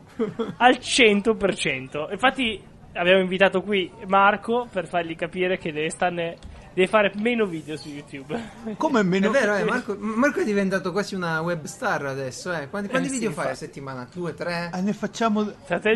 al 0.57 0.79
100%. 0.81 2.11
Infatti 2.11 2.63
abbiamo 2.95 3.21
invitato 3.21 3.63
qui 3.63 3.91
Marco 4.07 4.69
per 4.71 4.87
fargli 4.87 5.15
capire 5.17 5.59
che 5.59 5.73
deve 5.73 5.91
starne 5.91 6.37
deve 6.73 6.87
fare 6.87 7.13
meno 7.17 7.47
video 7.47 7.77
su 7.77 7.89
YouTube. 7.89 8.41
Come 8.77 9.01
È 9.01 9.03
meno... 9.03 9.31
vero, 9.31 9.57
eh, 9.57 9.65
Marco, 9.65 9.97
Marco 9.99 10.41
è 10.41 10.45
diventato 10.45 10.93
quasi 10.93 11.15
una 11.15 11.41
web 11.41 11.65
star 11.65 12.07
adesso. 12.07 12.53
Eh. 12.53 12.69
Quanti, 12.69 12.89
quanti 12.89 13.09
Eh, 13.09 13.13
video 13.13 13.31
sì, 13.31 13.35
fai 13.35 13.51
a 13.51 13.55
settimana? 13.55 14.09
Due, 14.13 14.35
tre? 14.35 14.71
Eh, 14.73 14.81
ne 14.81 14.93
facciamo, 14.93 15.43
ne 15.43 15.53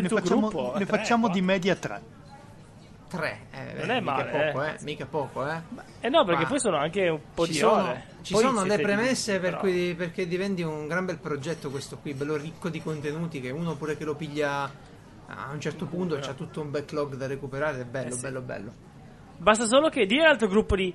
facciamo, 0.09 0.49
gruppo, 0.49 0.73
ne 0.77 0.85
tre, 0.85 0.97
facciamo 0.97 1.29
di 1.29 1.41
media 1.41 1.75
tre. 1.75 2.01
Tre. 3.15 3.39
Eh, 3.51 3.73
Non 3.79 3.89
eh, 3.89 3.97
è 3.97 3.99
mica 3.99 4.11
male, 4.11 4.29
poco, 4.51 4.63
eh. 4.63 4.69
eh. 4.69 4.75
Mica 4.81 5.05
poco, 5.05 5.47
eh. 5.49 5.61
Eh 6.01 6.09
no, 6.09 6.23
perché 6.25 6.43
Ma 6.43 6.47
poi 6.49 6.59
sono 6.59 6.77
anche 6.77 7.07
un 7.09 7.19
po' 7.33 7.45
di 7.45 7.53
sono, 7.53 7.83
ore. 7.83 8.03
ci 8.21 8.33
Poi 8.33 8.41
sono 8.43 8.61
le 8.63 8.67
siete 8.69 8.77
lì, 8.77 8.83
premesse 8.83 9.31
per 9.39 9.49
però. 9.49 9.59
cui, 9.59 9.93
perché 9.95 10.27
diventi 10.27 10.61
un 10.61 10.87
gran 10.87 11.05
bel 11.05 11.17
progetto 11.17 11.69
questo 11.69 11.97
qui, 11.97 12.13
bello 12.13 12.35
ricco 12.35 12.69
di 12.69 12.81
contenuti 12.81 13.39
che 13.41 13.49
uno 13.51 13.75
pure 13.75 13.97
che 13.97 14.03
lo 14.05 14.15
piglia 14.15 14.63
a 15.27 15.49
un 15.51 15.59
certo 15.59 15.85
punto 15.85 16.17
c'ha 16.21 16.33
tutto 16.33 16.61
un 16.61 16.69
backlog 16.71 17.15
da 17.15 17.25
recuperare, 17.27 17.81
è 17.81 17.85
bello, 17.85 18.09
Eh 18.09 18.11
sì. 18.11 18.21
bello, 18.21 18.41
bello. 18.41 18.71
Basta 19.37 19.65
solo 19.65 19.89
che 19.89 20.05
dire 20.05 20.23
all'altro 20.23 20.47
gruppo 20.47 20.75
di 20.75 20.93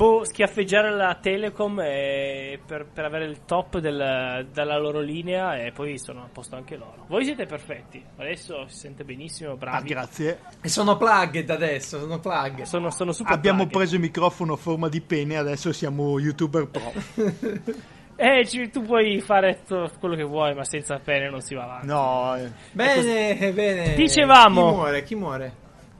boh, 0.00 0.24
schiaffeggiare 0.24 0.90
la 0.94 1.14
Telecom 1.20 1.78
e 1.80 2.58
per, 2.64 2.86
per 2.86 3.04
avere 3.04 3.26
il 3.26 3.44
top 3.44 3.78
del- 3.80 4.46
dalla 4.50 4.78
loro 4.78 5.00
linea 5.00 5.62
e 5.62 5.72
poi 5.72 5.98
sono 5.98 6.22
a 6.22 6.28
posto 6.32 6.56
anche 6.56 6.76
loro. 6.76 7.04
Voi 7.08 7.24
siete 7.24 7.44
perfetti, 7.44 8.02
adesso 8.16 8.66
si 8.68 8.78
sente 8.78 9.04
benissimo, 9.04 9.52
Ah, 9.52 9.56
bravi. 9.56 9.88
grazie. 9.88 10.38
E 10.62 10.68
sono 10.70 10.96
plugged 10.96 11.50
adesso, 11.50 11.98
sono 11.98 12.18
plugged. 12.18 12.62
sono, 12.64 12.90
sono 12.90 13.12
super 13.12 13.34
Abbiamo 13.34 13.64
bravi. 13.64 13.72
preso 13.76 13.94
il 13.96 14.00
microfono 14.00 14.54
a 14.54 14.56
forma 14.56 14.88
di 14.88 15.02
pene, 15.02 15.36
adesso 15.36 15.70
siamo 15.72 16.18
youtuber 16.18 16.66
pro. 16.68 16.92
Eh, 18.22 18.46
ci- 18.46 18.68
tu 18.68 18.82
puoi 18.82 19.18
fare 19.22 19.62
to- 19.66 19.90
quello 19.98 20.14
che 20.14 20.24
vuoi, 20.24 20.54
ma 20.54 20.62
senza 20.62 20.98
pene 20.98 21.30
non 21.30 21.40
si 21.40 21.54
va 21.54 21.62
avanti. 21.64 21.86
No, 21.86 22.36
eh, 22.36 22.50
Bene, 22.72 23.50
bene. 23.52 23.94
Dicevamo- 23.94 24.66
Chi 24.68 24.74
muore? 24.74 25.02
Chi 25.04 25.14
muore? 25.14 25.54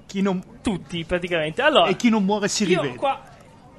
chi 0.07 0.21
non, 0.23 0.43
Tutti, 0.61 1.03
praticamente. 1.07 1.63
Allora, 1.63 1.89
e 1.89 1.97
chi 1.97 2.11
non 2.11 2.25
muore 2.25 2.49
si 2.49 2.65
io 2.69 2.81
rivede. 2.83 2.99
qua, 2.99 3.23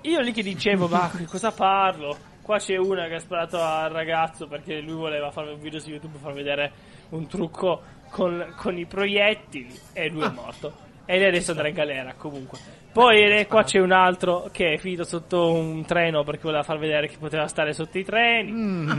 io 0.01 0.19
lì 0.21 0.31
che 0.31 0.43
dicevo, 0.43 0.87
ma 0.87 1.11
cosa 1.27 1.51
parlo? 1.51 2.17
Qua 2.41 2.57
c'è 2.57 2.77
una 2.77 3.07
che 3.07 3.15
ha 3.15 3.19
sparato 3.19 3.61
al 3.61 3.89
ragazzo 3.91 4.47
perché 4.47 4.79
lui 4.81 4.95
voleva 4.95 5.31
fare 5.31 5.51
un 5.51 5.59
video 5.59 5.79
su 5.79 5.89
YouTube 5.89 6.13
per 6.13 6.21
far 6.21 6.33
vedere 6.33 6.71
un 7.09 7.27
trucco 7.27 7.81
con, 8.09 8.53
con 8.57 8.77
i 8.77 8.85
proiettili 8.85 9.79
e 9.93 10.09
lui 10.09 10.23
è 10.23 10.29
morto. 10.29 10.89
E 11.11 11.17
lei 11.19 11.27
adesso 11.27 11.51
andrà 11.51 11.67
in 11.67 11.73
galera 11.73 12.13
comunque. 12.15 12.57
Poi 12.93 13.21
eh, 13.39 13.47
qua 13.47 13.63
c'è 13.63 13.79
un 13.79 13.91
altro 13.91 14.49
che 14.51 14.73
è 14.73 14.77
finito 14.77 15.03
sotto 15.03 15.51
un 15.53 15.83
treno 15.85 16.23
perché 16.23 16.43
voleva 16.43 16.63
far 16.63 16.77
vedere 16.77 17.07
che 17.07 17.17
poteva 17.19 17.47
stare 17.47 17.73
sotto 17.73 17.97
i 17.97 18.05
treni. 18.05 18.51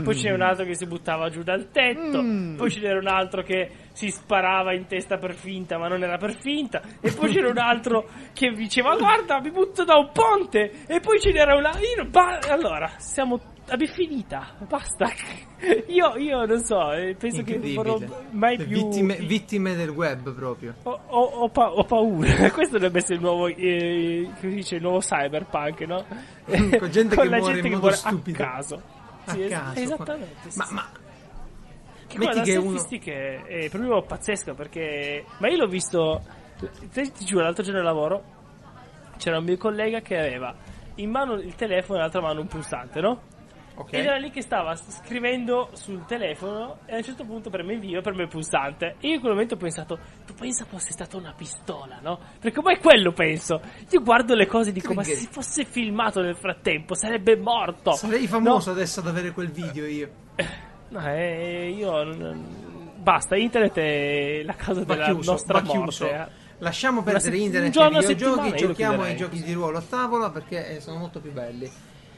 Poi 0.03 0.13
c'è 0.15 0.31
un 0.31 0.41
altro 0.41 0.63
che 0.65 0.75
si 0.75 0.85
buttava 0.85 1.29
giù 1.29 1.41
dal 1.41 1.71
tetto. 1.71 2.19
Poi 2.55 2.69
c'era 2.69 2.99
un 2.99 3.07
altro 3.07 3.41
che 3.41 3.69
si 3.93 4.09
sparava 4.09 4.73
in 4.73 4.85
testa 4.85 5.17
per 5.17 5.33
finta, 5.33 5.77
ma 5.79 5.87
non 5.87 6.03
era 6.03 6.17
per 6.17 6.35
finta. 6.35 6.81
E 7.01 7.11
poi 7.13 7.31
c'era 7.31 7.49
un 7.49 7.57
altro 7.57 8.07
che 8.33 8.51
diceva: 8.51 8.95
Guarda, 8.95 9.39
mi 9.41 9.49
butto 9.51 9.83
da 9.83 9.95
un 9.97 10.09
ponte. 10.11 10.71
E 10.87 10.99
poi 10.99 11.19
ce 11.19 11.31
n'era 11.31 11.55
una. 11.55 11.69
Io, 11.79 11.95
non- 12.03 12.11
ba- 12.11 12.39
allora, 12.49 12.89
siamo. 12.97 13.39
Abbiamo 13.69 13.93
finita, 13.93 14.53
basta. 14.67 15.07
Io, 15.87 16.17
io 16.17 16.45
non 16.45 16.61
so, 16.65 16.91
eh, 16.91 17.15
penso 17.15 17.41
che 17.43 17.57
non 17.57 17.73
vorrò 17.75 17.97
mai 18.31 18.57
Le 18.57 18.65
più. 18.65 18.89
Vittime, 18.89 19.15
vittime 19.15 19.75
del 19.75 19.87
web 19.89 20.33
proprio. 20.33 20.73
Ho, 20.83 20.99
ho- 21.07 21.23
ho 21.43 21.49
pa- 21.49 21.71
ho 21.71 21.83
paura. 21.85 22.49
Questo 22.51 22.73
dovrebbe 22.73 22.97
essere 22.97 23.15
il 23.15 23.21
nuovo, 23.21 23.47
eh, 23.47 24.29
dice, 24.41 24.75
il 24.75 24.81
nuovo 24.81 24.99
cyberpunk, 24.99 25.79
no? 25.81 26.03
Con 26.77 26.89
gente 26.91 27.15
che 27.15 27.23
la 27.29 27.37
muore 27.37 27.53
gente 27.53 27.59
in 27.59 27.61
che 27.61 27.69
modo 27.69 27.79
muore 27.79 27.95
stupido. 27.95 28.43
a 28.43 28.45
caso. 28.45 28.81
A 29.25 29.31
Sì, 29.31 29.47
caso. 29.47 29.79
Esattamente. 29.79 30.49
sì, 30.49 30.57
Ma, 30.57 30.65
sì. 30.65 30.73
ma 30.73 30.89
Che 30.91 32.17
metti 32.17 32.17
guarda, 32.17 32.41
che 32.41 32.55
uno- 32.57 32.87
è, 33.47 33.69
proprio 33.69 34.01
pazzesco 34.01 34.53
perché. 34.55 35.25
Ma 35.37 35.47
io 35.47 35.57
l'ho 35.57 35.67
visto. 35.67 36.21
Ti, 36.91 37.11
ti 37.11 37.23
giuro, 37.25 37.43
l'altro 37.43 37.63
giorno 37.63 37.79
al 37.79 37.85
lavoro 37.85 38.23
c'era 39.17 39.37
un 39.37 39.45
mio 39.45 39.57
collega 39.57 40.01
che 40.01 40.17
aveva 40.17 40.53
in 40.95 41.09
mano 41.09 41.35
il 41.35 41.55
telefono 41.55 41.93
e 41.93 41.97
nell'altra 41.97 42.21
mano 42.21 42.41
un 42.41 42.47
pulsante, 42.47 42.99
no? 42.99 43.21
Ok. 43.75 43.93
Ed 43.93 44.05
era 44.05 44.17
lì 44.17 44.29
che 44.31 44.41
stava 44.41 44.75
scrivendo 44.75 45.69
sul 45.73 46.05
telefono 46.05 46.79
e 46.85 46.93
a 46.93 46.97
un 46.97 47.03
certo 47.03 47.23
punto 47.25 47.49
preme 47.49 47.73
invio 47.73 47.99
e 47.99 48.01
preme 48.01 48.23
il 48.23 48.27
pulsante. 48.29 48.95
E 48.99 49.07
io 49.07 49.13
in 49.15 49.19
quel 49.19 49.31
momento 49.33 49.55
ho 49.55 49.57
pensato, 49.57 49.97
tu 50.25 50.33
pensa 50.33 50.65
fosse 50.65 50.91
stata 50.91 51.17
una 51.17 51.33
pistola, 51.35 51.99
no? 52.01 52.19
Perché 52.39 52.61
poi 52.61 52.77
quello 52.79 53.11
penso. 53.11 53.61
Io 53.89 54.01
guardo 54.01 54.35
le 54.35 54.45
cose 54.47 54.69
e 54.69 54.73
dico, 54.73 54.93
ma 54.93 55.03
se 55.03 55.11
Trigger. 55.13 55.27
si 55.27 55.33
fosse 55.33 55.65
filmato 55.65 56.21
nel 56.21 56.35
frattempo 56.35 56.93
sarebbe 56.95 57.35
morto. 57.35 57.91
Sarei 57.93 58.27
famoso 58.27 58.71
adesso 58.71 58.99
ad 58.99 59.07
avere 59.07 59.31
quel 59.31 59.49
video 59.51 59.85
io. 59.85 60.09
No, 60.89 61.07
eh, 61.07 61.69
io 61.75 62.03
non- 62.03 62.91
basta, 62.97 63.35
internet 63.35 63.77
è 63.77 64.43
la 64.43 64.53
causa 64.53 64.83
della 64.83 65.05
chiuso, 65.05 65.31
nostra 65.31 65.61
morte. 65.61 66.11
eh. 66.13 66.41
Lasciamo 66.59 67.01
perdere 67.03 67.35
se- 67.35 67.41
internet 67.43 67.75
e 67.75 68.07
videogiochi, 68.13 68.55
giochiamo 68.55 69.01
ai 69.01 69.15
giochi 69.17 69.43
di 69.43 69.51
ruolo 69.53 69.79
a 69.79 69.81
tavola 69.81 70.29
perché 70.29 70.75
eh, 70.75 70.79
sono 70.79 70.99
molto 70.99 71.19
più 71.19 71.31
belli. 71.31 71.69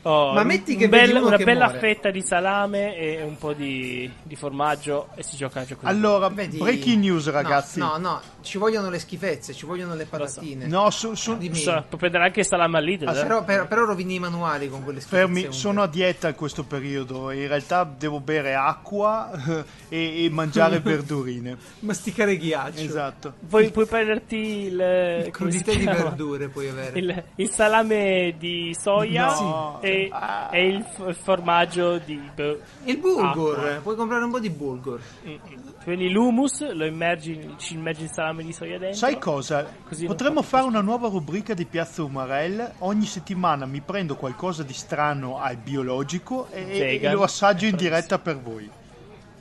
Oh, 0.08 0.34
Ma 0.34 0.41
un- 0.41 0.47
metti 0.47 0.74
un 0.74 0.78
che 0.78 0.88
bel- 0.89 1.08
vedi 1.08 1.18
uno 1.18 1.28
una 1.28 1.38
che 1.38 1.43
bella 1.45 1.66
muore. 1.66 1.80
fetta 1.80 2.12
di 2.12 2.22
salame 2.22 2.95
e 2.95 3.24
un 3.24 3.38
po' 3.39 3.53
di, 3.53 4.08
di 4.22 4.36
formaggio 4.36 5.08
e 5.16 5.24
si 5.24 5.36
gioca 5.36 5.62
a 5.62 5.66
gioco 5.66 5.82
di 5.82 5.88
Allora, 5.91 6.30
Vedi- 6.30 6.58
breaking 6.60 6.99
news 6.99 7.26
No, 7.26 7.32
ragazzi. 7.32 7.80
No, 7.80 7.97
no, 7.97 8.22
ci 8.41 8.60
vogliono 8.60 8.91
le 8.91 8.99
schifezze, 8.99 9.51
ci 9.53 9.66
vogliono 9.66 9.95
le 9.95 10.06
patatine. 10.06 10.68
No, 10.68 10.91
su- 10.91 11.16
su- 11.16 11.36
Dimmi. 11.38 11.56
So, 11.58 11.84
può 11.89 11.97
prendere 11.97 12.24
anche 12.26 12.41
il 12.41 12.45
salame 12.45 12.78
al 12.78 12.84
Lidl. 12.84 13.08
eh. 13.10 13.14
Però, 13.14 13.43
però, 13.43 13.66
però 13.66 13.86
rovini 13.86 14.14
i 14.16 14.20
manuali 14.20 14.70
con 14.70 14.84
quelle 14.84 14.99
schifezze. 14.99 15.22
fermi, 15.24 15.36
comunque. 15.38 15.58
sono 15.60 15.82
a 15.82 15.88
dieta 15.88 16.28
in 16.28 16.36
questo 16.36 16.64
periodo. 16.64 17.32
In 17.32 17.47
realtà 17.47 17.84
devo 17.84 18.20
bere 18.20 18.53
acqua 18.53 19.32
e, 19.89 20.24
e 20.26 20.30
mangiare 20.30 20.82
verdurine. 20.86 21.58
Masticare 21.80 22.38
ghiaccio. 22.38 22.80
Esatto. 22.84 23.34
Puoi, 23.49 23.72
puoi 23.72 23.88
prenderti 23.88 24.36
il, 24.36 25.22
si 25.24 25.32
Crudité 25.32 25.76
di 25.76 25.86
verdure 25.86 26.47
puoi 26.49 26.70
avere. 26.70 26.99
Il, 26.99 27.24
il 27.38 27.49
salame 27.49 28.36
di 28.38 28.76
soia 28.80 29.34
No. 29.39 29.80
e, 29.82 29.93
Ah. 30.11 30.49
e 30.51 30.67
il, 30.67 30.83
f- 30.83 31.05
il 31.07 31.15
formaggio 31.15 31.97
di. 31.99 32.19
boh. 32.33 32.59
Il 32.83 32.97
bulgur, 32.97 33.57
Acqua. 33.59 33.79
puoi 33.81 33.95
comprare 33.95 34.23
un 34.23 34.31
po' 34.31 34.39
di 34.39 34.49
bulgur. 34.49 34.99
Mm, 35.25 35.31
mm. 35.31 35.37
Prendi 35.83 36.09
l'humus, 36.09 36.71
lo 36.73 36.85
immergi, 36.85 37.53
ci 37.57 37.75
immergi 37.75 38.03
il 38.03 38.09
salame 38.11 38.43
di 38.43 38.53
soia 38.53 38.77
dentro. 38.77 38.97
Sai 38.97 39.19
cosa? 39.19 39.67
Così 39.87 40.05
Potremmo 40.05 40.41
fa 40.41 40.57
fare 40.57 40.67
una 40.67 40.81
nuova 40.81 41.09
rubrica 41.09 41.53
di 41.53 41.65
Piazza 41.65 42.03
Umarell. 42.03 42.73
Ogni 42.79 43.05
settimana 43.05 43.65
mi 43.65 43.81
prendo 43.81 44.15
qualcosa 44.15 44.63
di 44.63 44.73
strano 44.73 45.39
al 45.39 45.57
biologico 45.57 46.47
e, 46.51 46.99
e 47.01 47.11
lo 47.11 47.23
assaggio 47.23 47.65
in 47.65 47.75
diretta 47.75 48.17
per 48.19 48.39
voi. 48.39 48.69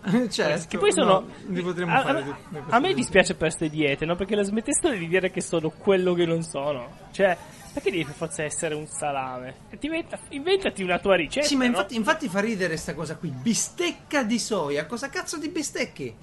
certo. 0.28 0.66
Che 0.68 0.76
poi 0.78 0.92
sono. 0.92 1.12
no, 1.20 1.26
li 1.48 1.62
potremmo 1.62 1.94
a, 1.96 2.02
fare 2.02 2.18
a- 2.20 2.36
a 2.76 2.78
me 2.78 2.92
dispiace 2.92 3.32
per 3.34 3.48
queste 3.48 3.70
diete, 3.70 4.05
no? 4.05 4.16
Perché 4.16 4.34
la 4.36 4.42
smettessero 4.42 4.94
di 4.94 5.09
dire 5.09 5.30
che 5.30 5.40
sono 5.40 5.70
quello 5.70 6.12
che 6.12 6.26
non 6.26 6.42
sono. 6.42 6.88
Cioè, 7.11 7.34
perché 7.75 7.91
devi 7.91 8.05
per 8.07 8.14
forza 8.14 8.43
essere 8.43 8.75
un 8.75 8.87
salame? 8.87 9.55
E 9.68 9.79
ti 9.79 9.87
inventa- 9.87 10.18
inventati 10.31 10.83
una 10.83 10.99
tua 10.99 11.16
ricetta. 11.16 11.47
Sì, 11.47 11.57
ma 11.57 11.64
no? 11.64 11.70
infatti, 11.70 11.97
infatti 11.97 12.29
fa 12.29 12.41
ridere 12.41 12.77
sta 12.79 12.95
cosa 12.95 13.16
qui. 13.16 13.29
Bistecca 13.29 14.22
di 14.22 14.39
soia. 14.39 14.87
Cosa 14.87 15.11
cazzo 15.11 15.37
di 15.39 15.49
bistecchi? 15.49 16.14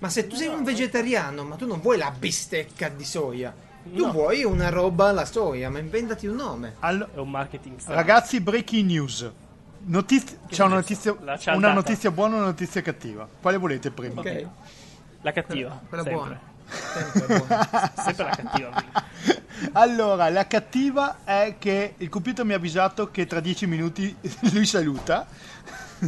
Ma 0.00 0.08
se 0.08 0.28
tu 0.28 0.36
sei 0.36 0.46
un 0.46 0.62
vegetariano, 0.62 1.42
ma 1.42 1.56
tu 1.56 1.66
non 1.66 1.80
vuoi 1.80 1.96
la 1.98 2.12
bistecca 2.16 2.88
di 2.88 3.04
soia. 3.04 3.52
Tu 3.90 4.04
No. 4.04 4.12
vuoi 4.12 4.44
una 4.44 4.68
roba 4.68 5.08
alla 5.08 5.24
soia, 5.24 5.70
ma 5.70 5.78
inventati 5.78 6.26
un 6.26 6.36
nome. 6.36 6.74
Allo- 6.80 7.08
È 7.14 7.18
un 7.18 7.30
marketing 7.30 7.78
strano. 7.78 7.96
ragazzi, 7.98 8.40
breaking 8.40 8.86
news. 8.86 9.30
Notiz- 9.86 10.36
c'è 10.48 10.62
una 10.64 10.74
notizia, 10.74 11.16
una 11.54 11.72
notizia 11.72 12.10
buona 12.10 12.34
e 12.34 12.38
una 12.38 12.46
notizia 12.46 12.82
cattiva. 12.82 13.26
Quale 13.40 13.56
volete 13.56 13.90
prima? 13.90 14.20
Ok. 14.20 14.46
La 15.22 15.32
cattiva. 15.32 15.80
Quella 15.88 16.02
sempre. 16.04 16.20
buona. 16.20 16.40
Sempre 16.68 17.36
buona. 17.38 17.92
Sempre 17.96 18.24
la 18.24 18.30
cattiva. 18.36 18.84
Allora, 19.72 20.28
la 20.30 20.46
cattiva 20.46 21.18
è 21.24 21.54
che 21.58 21.94
il 21.98 22.08
computer 22.08 22.44
mi 22.44 22.52
ha 22.52 22.56
avvisato 22.56 23.10
che 23.10 23.26
tra 23.26 23.40
dieci 23.40 23.66
minuti 23.66 24.14
lui 24.52 24.66
saluta. 24.66 25.26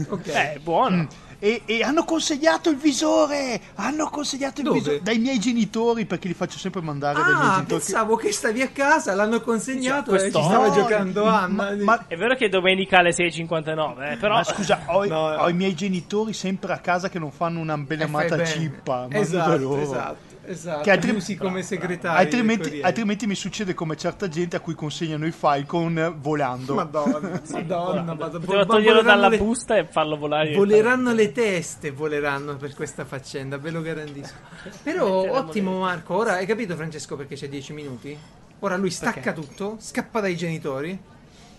Ok. 0.09 0.27
Eh, 0.29 0.53
è 0.55 0.59
buono. 0.59 1.07
E, 1.43 1.63
e 1.65 1.83
hanno 1.83 2.05
consegnato 2.05 2.69
il 2.69 2.77
visore! 2.77 3.59
Hanno 3.77 4.11
consegnato 4.11 4.61
il 4.61 4.67
Dove? 4.67 4.79
visore 4.79 5.01
dai 5.03 5.19
miei 5.19 5.39
genitori 5.39 6.05
perché 6.05 6.29
li 6.29 6.35
faccio 6.35 6.59
sempre 6.59 6.83
mandare 6.83 7.15
dai 7.23 7.25
miei 7.33 7.37
Ah, 7.49 7.55
genitori. 7.55 7.67
pensavo 7.81 8.17
che 8.17 8.31
stavi 8.31 8.61
a 8.61 8.69
casa, 8.69 9.15
l'hanno 9.15 9.41
consegnato 9.41 10.11
Cioè, 10.11 10.21
e 10.21 10.25
ci 10.27 10.31
questo- 10.33 10.43
stava 10.51 10.67
No, 10.69 10.75
giocando 10.75 11.25
ma- 11.25 11.41
Anna. 11.41 11.75
ma- 11.83 12.05
È 12.07 12.17
vero 12.17 12.37
che 12.37 12.45
è 12.45 12.49
domenica 12.51 12.99
alle 12.99 13.13
6.59, 13.13 14.13
eh, 14.13 14.17
però. 14.19 14.35
Ma 14.35 14.45
scusa, 14.45 14.83
ho, 14.89 15.07
No, 15.07 15.29
ho 15.31 15.49
i 15.49 15.55
miei 15.55 15.75
genitori 15.75 16.35
sempre 16.35 16.75
a 16.75 16.79
casa 16.79 17.09
che 17.09 17.19
non 17.19 17.31
fanno 17.33 17.59
una 17.59 17.73
Eh, 17.73 17.77
fai 17.79 17.87
belemata 17.87 18.37
bene. 18.37 18.47
cippa. 18.47 19.07
Esatto, 19.09 19.57
loro. 19.57 19.81
esatto, 19.81 20.30
Esatto, 20.51 20.83
Che 20.83 20.91
altri- 20.91 21.11
usi 21.13 21.37
come 21.37 21.63
segretario. 21.63 22.19
altrimenti, 22.19 22.81
altrimenti 22.83 23.27
mi 23.29 23.37
succede 23.37 23.73
come 23.73 23.97
certa 23.97 24.29
gente 24.29 24.57
a 24.57 24.61
cui 24.61 24.75
consegnano 24.75 25.25
i 25.27 25.31
file 25.31 25.65
con 25.65 25.97
eh, 25.97 26.09
volando. 26.17 26.75
Madonna, 26.75 27.41
madonna, 27.53 28.03
madonna. 28.15 28.45
Poteva 28.45 28.65
Vo- 28.65 28.73
toglierlo 28.75 29.03
dalla 29.03 29.29
le- 29.29 29.39
busta 29.39 29.77
e 29.77 29.87
farlo 29.87 30.17
volare. 30.17 30.53
Voleranno 30.55 31.13
le 31.13 31.31
teste, 31.31 31.93
voleranno 31.93 32.57
per 32.57 32.75
questa 32.75 33.05
faccenda, 33.05 33.59
ve 33.59 33.71
lo 33.71 33.81
garantisco. 33.81 34.35
Però 34.83 35.31
ottimo. 35.39 35.79
Marco, 35.81 36.17
ora 36.17 36.33
hai 36.35 36.47
capito 36.47 36.75
Francesco 36.75 37.15
perché 37.17 37.37
c'è 37.37 37.49
10 37.49 37.73
minuti? 37.73 38.19
Ora 38.61 38.77
lui 38.77 38.91
stacca 38.91 39.33
tutto, 39.33 39.77
scappa 39.79 40.21
dai 40.21 40.37
genitori 40.37 40.99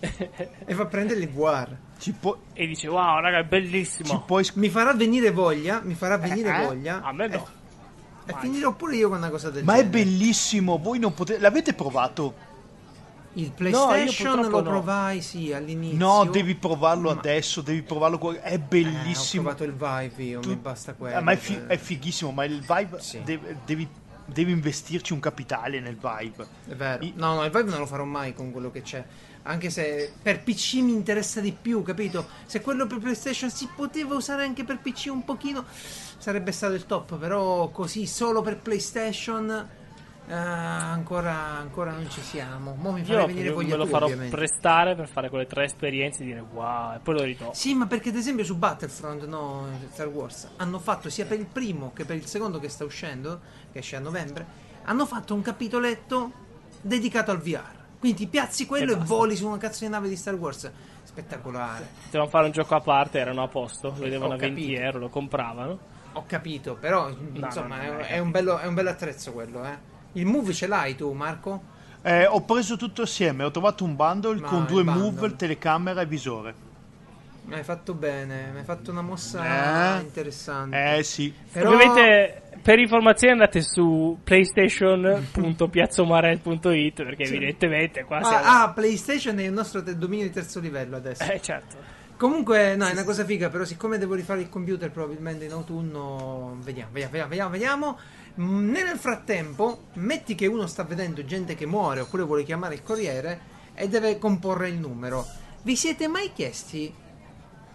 e 0.00 0.74
va 0.74 0.82
a 0.82 0.86
prendere 0.86 1.26
voir. 1.28 1.74
Ci, 1.98 2.12
può- 2.12 2.36
E 2.52 2.66
dice, 2.66 2.88
wow, 2.88 3.20
raga, 3.20 3.38
è 3.38 3.42
ci 3.42 3.48
bellissimo. 3.48 4.22
puoi 4.26 4.44
sc- 4.44 4.56
Mi 4.56 4.68
farà 4.68 4.92
venire 4.92 5.30
voglia, 5.30 5.80
mi 5.82 5.94
farà 5.94 6.18
venire 6.18 6.60
eh? 6.60 6.64
voglia. 6.66 7.00
A 7.02 7.12
me 7.12 7.28
no. 7.28 7.60
E 8.24 8.34
finirò 8.40 8.72
pure 8.72 8.96
io 8.96 9.08
con 9.08 9.18
una 9.18 9.30
cosa 9.30 9.50
del 9.50 9.64
Ma 9.64 9.74
è 9.74 9.76
genere. 9.82 9.90
bellissimo, 10.04 10.78
voi 10.78 10.98
non 10.98 11.12
potete... 11.14 11.40
L'avete 11.40 11.74
provato? 11.74 12.50
Il 13.34 13.44
io 13.44 13.52
PlayStation 13.54 14.32
purtroppo 14.34 14.56
lo 14.58 14.62
no. 14.62 14.70
provai, 14.70 15.22
sì, 15.22 15.52
all'inizio. 15.52 15.96
No, 15.98 16.24
devi 16.26 16.54
provarlo 16.54 17.12
Ma- 17.12 17.18
adesso, 17.18 17.62
devi 17.62 17.82
provarlo... 17.82 18.32
È 18.40 18.52
Eh, 18.52 18.54
ho 18.56 18.58
bellissimo. 18.68 19.42
provato 19.42 19.64
il 19.64 19.72
Vive 19.72 20.22
io, 20.22 20.40
Tu- 20.40 20.50
mi 20.50 20.56
basta 20.56 20.92
quello. 20.94 21.16
Eh, 21.18 21.20
ma 21.22 21.32
è, 21.32 21.36
fi- 21.36 21.60
è 21.66 21.76
fighissimo, 21.78 22.30
ma 22.30 22.44
il 22.44 22.60
Vive... 22.60 23.00
Sì. 23.00 23.22
deve- 23.24 23.56
devi, 23.64 23.88
devi 24.26 24.52
investirci 24.52 25.12
un 25.14 25.20
capitale 25.20 25.80
nel 25.80 25.96
Vive. 25.96 26.46
È 26.68 26.74
vero. 26.74 27.02
I- 27.04 27.14
No, 27.16 27.34
no, 27.36 27.44
il 27.44 27.50
Vive 27.50 27.70
non 27.70 27.78
lo 27.80 27.86
farò 27.86 28.04
mai 28.04 28.34
con 28.34 28.52
quello 28.52 28.70
che 28.70 28.82
c'è. 28.82 29.02
Anche 29.44 29.70
se 29.70 30.12
per 30.22 30.42
PC 30.42 30.74
mi 30.74 30.92
interessa 30.92 31.40
di 31.40 31.52
più, 31.52 31.82
capito? 31.82 32.26
Se 32.46 32.60
quello 32.60 32.86
per 32.86 32.98
PlayStation 32.98 33.50
si 33.50 33.68
poteva 33.74 34.14
usare 34.14 34.44
anche 34.44 34.64
per 34.64 34.78
PC 34.78 35.08
un 35.10 35.24
pochino, 35.24 35.64
sarebbe 36.18 36.52
stato 36.52 36.74
il 36.74 36.86
top. 36.86 37.16
Però 37.16 37.68
così 37.70 38.06
solo 38.06 38.40
per 38.42 38.58
PlayStation 38.58 39.68
eh, 40.28 40.32
ancora, 40.34 41.34
ancora 41.34 41.90
non 41.90 42.08
ci 42.08 42.22
siamo. 42.22 42.74
Mo 42.78 42.92
mi 42.92 43.02
farei 43.02 43.20
Io 43.22 43.26
venire 43.26 43.48
me 43.48 43.54
voglia 43.54 43.76
lo 43.76 43.84
tu, 43.84 43.90
farò 43.90 44.04
ovviamente. 44.06 44.36
prestare 44.36 44.94
per 44.94 45.08
fare 45.08 45.28
quelle 45.28 45.46
tre 45.46 45.64
esperienze 45.64 46.22
e 46.22 46.26
dire 46.26 46.40
wow, 46.40 46.94
e 46.94 46.98
poi 47.00 47.14
lo 47.14 47.22
ritorno. 47.22 47.52
Sì, 47.52 47.74
ma 47.74 47.86
perché 47.86 48.10
ad 48.10 48.16
esempio 48.16 48.44
su 48.44 48.56
Battlefront, 48.56 49.26
no, 49.26 49.66
Star 49.90 50.06
Wars, 50.06 50.48
hanno 50.56 50.78
fatto 50.78 51.10
sia 51.10 51.26
per 51.26 51.40
il 51.40 51.46
primo 51.46 51.92
che 51.92 52.04
per 52.04 52.14
il 52.16 52.26
secondo 52.26 52.60
che 52.60 52.68
sta 52.68 52.84
uscendo, 52.84 53.40
che 53.72 53.80
esce 53.80 53.96
a 53.96 54.00
novembre, 54.00 54.46
hanno 54.84 55.04
fatto 55.06 55.34
un 55.34 55.42
capitoletto 55.42 56.32
dedicato 56.80 57.32
al 57.32 57.38
VR. 57.38 57.80
Quindi 58.02 58.18
ti 58.18 58.26
piazzi 58.26 58.66
quello 58.66 58.94
E 58.94 58.96
e, 58.96 58.98
voli 58.98 59.36
su 59.36 59.46
una 59.46 59.58
cazzo 59.58 59.84
di 59.84 59.90
nave 59.90 60.08
di 60.08 60.16
Star 60.16 60.34
Wars. 60.34 60.68
Spettacolare. 61.04 61.86
Potevano 62.06 62.28
fare 62.28 62.46
un 62.46 62.50
gioco 62.50 62.74
a 62.74 62.80
parte, 62.80 63.20
erano 63.20 63.44
a 63.44 63.46
posto, 63.46 63.90
lo 63.90 63.94
vedevano 64.02 64.32
a 64.34 64.36
20 64.36 64.60
capito. 64.60 64.80
euro, 64.82 64.98
lo 64.98 65.08
compravano. 65.08 65.78
Ho 66.14 66.24
capito, 66.26 66.74
però 66.74 67.08
insomma 67.10 67.76
no, 67.80 67.92
no, 67.92 67.98
è, 68.00 68.06
è 68.08 68.18
un 68.18 68.32
bello, 68.32 68.58
è 68.58 68.66
un 68.66 68.74
bello 68.74 68.90
attrezzo 68.90 69.30
quello, 69.32 69.64
eh. 69.64 69.78
Il 70.14 70.26
move 70.26 70.52
ce 70.52 70.66
l'hai 70.66 70.96
tu, 70.96 71.12
Marco? 71.12 71.62
Eh, 72.02 72.26
ho 72.26 72.40
preso 72.42 72.76
tutto 72.76 73.02
assieme, 73.02 73.44
ho 73.44 73.52
trovato 73.52 73.84
un 73.84 73.94
bundle 73.94 74.40
Ma 74.40 74.48
con 74.48 74.66
due 74.66 74.82
bundle. 74.82 75.02
move, 75.04 75.36
telecamera 75.36 76.00
e 76.00 76.06
visore. 76.06 76.54
Mi 77.44 77.54
hai 77.54 77.62
fatto 77.62 77.94
bene, 77.94 78.50
mi 78.52 78.58
hai 78.58 78.64
fatto 78.64 78.90
una 78.90 79.02
mossa 79.02 79.98
Eh? 79.98 80.00
interessante. 80.00 80.96
Eh 80.96 81.02
sì. 81.04 81.32
Però- 81.52 81.72
Ovviamente 81.72 82.41
per 82.62 82.78
informazioni 82.78 83.32
andate 83.32 83.60
su 83.60 84.18
playstation.piazzomarel.it 84.22 87.02
perché 87.02 87.24
Sì. 87.26 87.34
evidentemente 87.34 88.04
qua 88.04 88.22
siamo... 88.22 88.44
Ah, 88.44 88.62
ah, 88.62 88.70
PlayStation 88.72 89.36
è 89.38 89.44
il 89.44 89.52
nostro 89.52 89.82
te- 89.82 89.96
dominio 89.96 90.24
di 90.26 90.32
terzo 90.32 90.60
livello 90.60 90.94
adesso. 90.96 91.24
Eh 91.24 91.40
certo. 91.40 91.76
Comunque, 92.16 92.76
no, 92.76 92.86
è 92.86 92.92
una 92.92 93.02
cosa 93.02 93.24
figa, 93.24 93.48
però 93.48 93.64
siccome 93.64 93.98
devo 93.98 94.14
rifare 94.14 94.42
il 94.42 94.48
computer 94.48 94.92
probabilmente 94.92 95.44
in 95.44 95.50
autunno, 95.50 96.56
vediamo, 96.62 96.90
vediamo, 96.92 97.28
vediamo, 97.28 97.50
vediamo. 97.50 97.98
Mm, 98.40 98.70
Nel 98.70 98.96
frattempo, 98.96 99.86
metti 99.94 100.36
che 100.36 100.46
uno 100.46 100.68
sta 100.68 100.84
vedendo 100.84 101.24
gente 101.24 101.56
che 101.56 101.66
muore 101.66 101.98
oppure 102.00 102.22
vuole 102.22 102.44
chiamare 102.44 102.74
il 102.74 102.82
corriere 102.84 103.40
e 103.74 103.88
deve 103.88 104.18
comporre 104.18 104.68
il 104.68 104.78
numero. 104.78 105.26
Vi 105.62 105.74
siete 105.74 106.06
mai 106.06 106.30
chiesti 106.32 106.94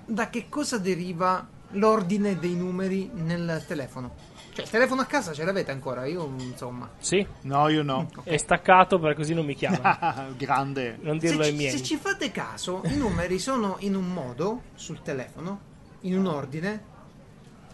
da 0.06 0.30
che 0.30 0.46
cosa 0.48 0.78
deriva 0.78 1.46
l'ordine 1.72 2.40
dei 2.40 2.56
numeri 2.56 3.10
nel 3.14 3.66
telefono? 3.68 4.16
Cioè, 4.58 4.66
il 4.66 4.72
telefono 4.72 5.02
a 5.02 5.06
casa 5.06 5.34
ce 5.34 5.44
l'avete 5.46 5.70
ancora? 5.70 6.06
Io, 6.08 6.34
insomma. 6.40 6.90
Sì, 6.98 7.24
No, 7.42 7.68
io 7.70 7.84
no. 7.84 8.08
è 8.24 8.38
staccato 8.38 8.98
per 8.98 9.14
così 9.14 9.36
non 9.36 9.46
mi 9.46 9.54
chiamano. 9.54 10.34
Grande. 10.36 10.98
Non 11.02 11.20
Se 11.20 11.28
dirlo 11.28 11.44
ai 11.44 11.52
ci, 11.52 11.56
miei. 11.56 11.70
se 11.78 11.84
ci 11.84 11.96
fate 11.98 12.32
caso, 12.32 12.82
i 12.86 12.96
numeri 12.98 13.38
sono 13.38 13.76
in 13.82 13.94
un 13.96 14.12
modo 14.12 14.64
sul 14.74 15.04
telefono, 15.04 15.60
in 16.02 16.18
un 16.18 16.26
ordine, 16.26 16.84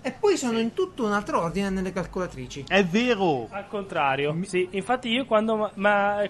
e 0.02 0.12
poi 0.12 0.36
sono 0.36 0.60
in 0.60 0.74
tutto 0.74 1.06
un 1.06 1.14
altro 1.14 1.40
ordine 1.42 1.70
nelle 1.70 1.94
calcolatrici. 1.94 2.66
È 2.68 2.84
vero. 2.84 3.48
Al 3.50 3.70
contrario, 3.70 4.38
sì, 4.44 4.68
infatti 4.72 5.08
io 5.08 5.24
quando 5.26 5.56
ma, 5.56 5.72
ma- 5.76 6.30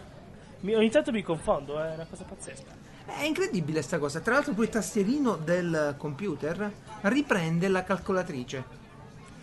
mi- 0.59 0.75
ogni 0.75 0.91
tanto 0.91 1.11
mi 1.11 1.23
confondo, 1.23 1.81
è 1.83 1.95
una 1.95 2.05
cosa 2.07 2.25
pazzesca. 2.25 2.81
È 3.05 3.23
incredibile 3.23 3.81
sta 3.81 3.97
cosa. 3.97 4.19
Tra 4.19 4.35
l'altro, 4.35 4.53
poi 4.53 4.65
il 4.65 4.69
tastierino 4.69 5.35
del 5.35 5.95
computer 5.97 6.71
riprende 7.01 7.67
la 7.69 7.83
calcolatrice, 7.83 8.81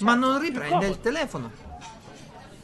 ma 0.01 0.15
non 0.15 0.41
riprende 0.41 0.87
il 0.87 1.01
telefono. 1.01 1.69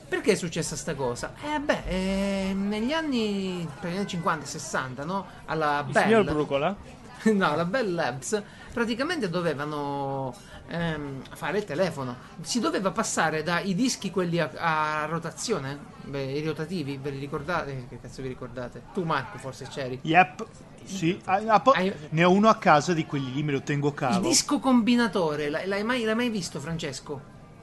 Perché 0.08 0.32
è 0.32 0.34
successa 0.36 0.76
sta 0.76 0.94
cosa? 0.94 1.34
Eh 1.42 1.58
beh, 1.58 1.82
eh, 1.86 2.54
negli 2.54 2.92
anni 2.92 3.68
50-60, 3.82 5.04
no? 5.04 5.26
Alla 5.46 5.82
Il 5.84 5.92
Bell, 5.92 6.02
signor 6.04 6.24
Brucola? 6.24 6.76
no, 7.24 7.56
la 7.56 7.64
Bell 7.64 7.92
Labs 7.92 8.40
praticamente 8.72 9.28
dovevano 9.28 10.32
ehm, 10.68 11.22
fare 11.34 11.58
il 11.58 11.64
telefono. 11.64 12.16
Si 12.40 12.60
doveva 12.60 12.92
passare 12.92 13.42
dai 13.42 13.74
dischi 13.74 14.10
quelli 14.10 14.38
a, 14.38 14.50
a 14.56 15.06
rotazione, 15.06 15.76
beh, 16.04 16.22
i 16.32 16.44
rotativi, 16.44 16.98
ve 16.98 17.10
li 17.10 17.18
ricordate? 17.18 17.86
Che 17.88 17.98
cazzo 18.00 18.22
vi 18.22 18.28
ricordate? 18.28 18.82
Tu 18.92 19.02
Marco 19.02 19.38
forse 19.38 19.66
c'eri. 19.66 19.98
Yep. 20.02 20.46
Sì. 20.86 21.18
Ah, 21.24 21.42
ah, 21.46 21.60
po- 21.60 21.72
Hai- 21.72 21.92
Ne 22.10 22.24
ho 22.24 22.30
uno 22.30 22.48
a 22.48 22.56
casa 22.56 22.92
di 22.94 23.04
quelli 23.06 23.32
lì, 23.32 23.42
me 23.42 23.52
lo 23.52 23.62
tengo 23.62 23.88
Il 23.88 23.94
caro. 23.94 24.20
disco 24.20 24.58
combinatore, 24.58 25.48
l'hai 25.50 25.82
mai, 25.84 26.02
l'hai 26.04 26.14
mai 26.14 26.30
visto 26.30 26.60
Francesco? 26.60 27.20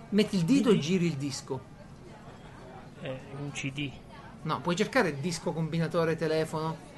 Metti 0.10 0.36
il 0.36 0.44
dito 0.44 0.70
e 0.70 0.78
giri 0.80 1.06
il 1.08 1.16
disco. 1.16 1.60
È 3.02 3.18
un 3.40 3.52
CD. 3.52 3.90
No, 4.44 4.60
puoi 4.62 4.76
cercare 4.76 5.20
disco 5.20 5.52
combinatore 5.52 6.16
telefono? 6.16 6.92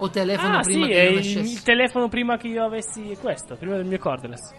O 0.00 0.10
telefono 0.10 0.58
Ah 0.58 0.60
prima 0.60 0.86
sì, 0.86 0.92
che 0.92 1.04
non 1.10 1.18
il, 1.18 1.38
il 1.38 1.62
telefono 1.62 2.08
prima 2.08 2.36
che 2.36 2.46
io 2.46 2.64
avessi 2.64 3.16
questo, 3.20 3.56
prima 3.56 3.74
del 3.76 3.84
mio 3.86 3.98
cordless. 3.98 4.52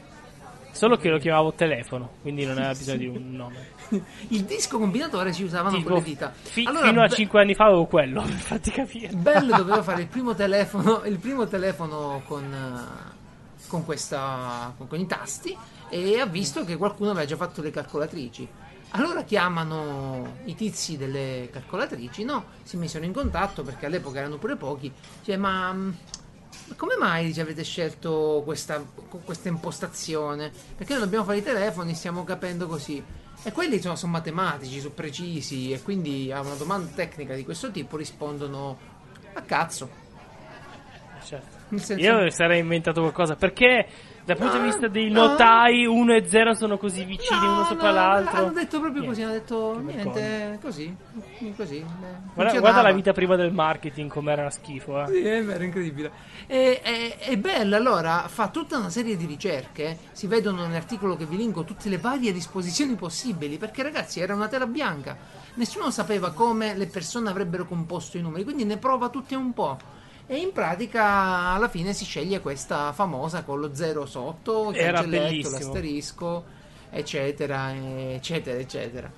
Solo 0.71 0.97
che 0.97 1.09
lo 1.09 1.17
chiamavo 1.17 1.53
telefono, 1.53 2.11
quindi 2.21 2.45
non 2.45 2.57
aveva 2.57 2.73
bisogno 2.73 2.97
di 2.97 3.07
un 3.07 3.31
nome. 3.35 3.67
Il 4.29 4.43
disco 4.45 4.77
combinatore 4.77 5.33
si 5.33 5.43
usavano 5.43 5.77
Tipo, 5.77 5.89
con 5.89 5.97
le 5.97 6.03
dita. 6.03 6.31
fi- 6.41 6.63
Allora, 6.65 6.87
fino 6.87 7.01
a 7.01 7.07
Be- 7.07 7.15
5 7.15 7.41
anni 7.41 7.55
fa 7.55 7.65
avevo 7.65 7.85
quello, 7.85 8.21
per 8.27 8.31
farti 8.33 8.71
capire. 8.71 9.09
Bell 9.13 9.47
doveva 9.55 9.81
fare 9.83 10.01
il 10.01 10.07
primo 10.07 10.35
telefono, 10.35 11.01
il 11.05 11.17
primo 11.17 11.47
telefono 11.47 12.21
con, 12.27 12.43
eh, 12.53 13.67
con, 13.67 13.83
questa, 13.83 14.73
con, 14.77 14.87
con 14.87 14.99
i 14.99 15.05
tasti 15.07 15.57
e 15.89 16.19
ha 16.19 16.25
visto 16.25 16.63
che 16.63 16.77
qualcuno 16.77 17.09
aveva 17.11 17.25
già 17.25 17.35
fatto 17.35 17.61
le 17.61 17.71
calcolatrici. 17.71 18.47
Allora 18.91 19.23
chiamano 19.23 20.37
i 20.45 20.55
tizi 20.55 20.97
delle 20.97 21.49
calcolatrici, 21.51 22.23
no? 22.23 22.45
Si 22.63 22.75
misero 22.77 23.05
in 23.05 23.13
contatto 23.13 23.63
perché 23.63 23.85
all'epoca 23.85 24.19
erano 24.19 24.37
pure 24.37 24.55
pochi. 24.55 24.91
Cioè, 25.23 25.35
ma 25.37 25.71
mm, 25.73 25.87
ma 25.89 25.93
come 26.75 26.95
mai 26.97 27.25
dice, 27.25 27.41
avete 27.41 27.63
scelto 27.63 28.41
questa, 28.45 28.83
questa 29.23 29.49
impostazione? 29.49 30.51
Perché 30.75 30.93
noi 30.93 31.03
dobbiamo 31.03 31.25
fare 31.25 31.37
i 31.37 31.43
telefoni, 31.43 31.93
stiamo 31.93 32.23
capendo 32.23 32.67
così. 32.67 33.03
E 33.41 33.51
quelli 33.51 33.79
sono, 33.79 33.95
sono 33.95 34.11
matematici, 34.11 34.79
sono 34.79 34.93
precisi 34.93 35.71
e 35.71 35.81
quindi 35.81 36.31
a 36.31 36.41
una 36.41 36.55
domanda 36.55 36.91
tecnica 36.93 37.35
di 37.35 37.43
questo 37.43 37.71
tipo 37.71 37.95
rispondono 37.95 38.77
a 39.33 39.41
cazzo. 39.41 39.89
Certo. 41.23 41.57
Senso, 41.77 41.95
Io 42.03 42.29
sarei 42.31 42.59
inventato 42.59 43.01
qualcosa 43.01 43.35
perché 43.35 43.87
dal 44.33 44.37
punto 44.37 44.53
di 44.53 44.59
No, 44.59 44.65
vista 44.65 44.87
dei 44.87 45.09
no. 45.09 45.27
notai 45.27 45.85
1 45.85 46.13
e 46.13 46.25
0 46.27 46.53
sono 46.53 46.77
così 46.77 47.03
vicini 47.03 47.39
No, 47.45 47.51
uno 47.53 47.63
sopra 47.65 47.89
no, 47.89 47.93
l'altro. 47.95 48.37
Hanno 48.37 48.51
detto 48.51 48.79
proprio 48.79 49.03
così, 49.03 49.21
hanno 49.23 49.31
detto 49.33 49.81
Che 49.85 49.93
niente, 49.93 50.59
così, 50.61 50.95
così. 51.55 51.77
eh, 51.77 51.85
Guarda, 52.33 52.59
guarda 52.59 52.81
la 52.81 52.91
vita 52.91 53.11
prima 53.11 53.35
del 53.35 53.51
marketing 53.51 54.09
com'era 54.09 54.49
schifo, 54.49 55.01
eh. 55.03 55.07
Sì, 55.07 55.21
è 55.25 55.43
vero, 55.43 55.63
incredibile. 55.63 56.11
E, 56.47 56.79
e, 56.83 57.17
e 57.19 57.37
Bell 57.37 57.73
allora 57.73 58.27
fa 58.27 58.49
tutta 58.49 58.77
una 58.77 58.89
serie 58.89 59.17
di 59.17 59.25
ricerche, 59.25 59.97
si 60.11 60.27
vedono 60.27 60.65
nell'articolo 60.65 61.15
che 61.15 61.25
vi 61.25 61.37
linko 61.37 61.63
tutte 61.63 61.89
le 61.89 61.97
varie 61.97 62.31
disposizioni 62.31 62.95
possibili, 62.95 63.57
perché 63.57 63.81
ragazzi 63.83 64.19
era 64.19 64.35
una 64.35 64.47
tela 64.47 64.67
bianca, 64.67 65.17
nessuno 65.55 65.89
sapeva 65.91 66.31
come 66.31 66.75
le 66.75 66.85
persone 66.87 67.29
avrebbero 67.29 67.65
composto 67.65 68.17
i 68.17 68.21
numeri, 68.21 68.43
quindi 68.43 68.63
ne 68.65 68.77
prova 68.77 69.09
tutti 69.09 69.33
un 69.35 69.53
po'. 69.53 69.77
E 70.31 70.37
in 70.37 70.51
pratica 70.53 71.03
alla 71.53 71.67
fine 71.69 71.91
si 71.91 72.05
sceglie 72.05 72.39
questa 72.39 72.93
famosa 72.93 73.43
con 73.43 73.59
lo 73.59 73.73
zero 73.73 74.05
sotto, 74.05 74.69
il 74.69 74.75
Era 74.77 75.01
cancelletto, 75.01 75.49
bellissimo. 75.49 75.57
l'asterisco, 75.57 76.45
eccetera, 76.91 77.73
eccetera, 77.73 78.59
eccetera. 78.59 79.11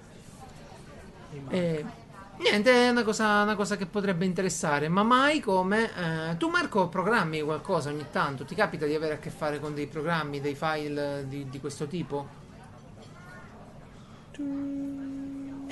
E, 1.50 1.86
niente, 2.38 2.72
è 2.72 2.90
una 2.90 3.04
cosa, 3.04 3.42
una 3.44 3.56
cosa 3.56 3.76
che 3.76 3.86
potrebbe 3.88 4.24
interessare, 4.26 4.88
ma 4.88 5.04
mai 5.04 5.42
come... 5.42 5.92
eh, 6.32 6.38
tu 6.38 6.50
Marco 6.50 6.88
programmi 6.88 7.42
qualcosa 7.42 7.90
ogni 7.90 8.08
tanto? 8.10 8.46
Ti 8.46 8.56
capita 8.56 8.86
di 8.86 8.96
avere 8.96 9.16
a 9.16 9.20
che 9.20 9.30
fare 9.32 9.60
con 9.60 9.74
dei 9.74 9.88
programmi, 9.88 10.40
dei 10.40 10.56
file 10.56 11.26
di, 11.28 11.50
di 11.50 11.60
questo 11.60 11.88
tipo? 11.88 12.28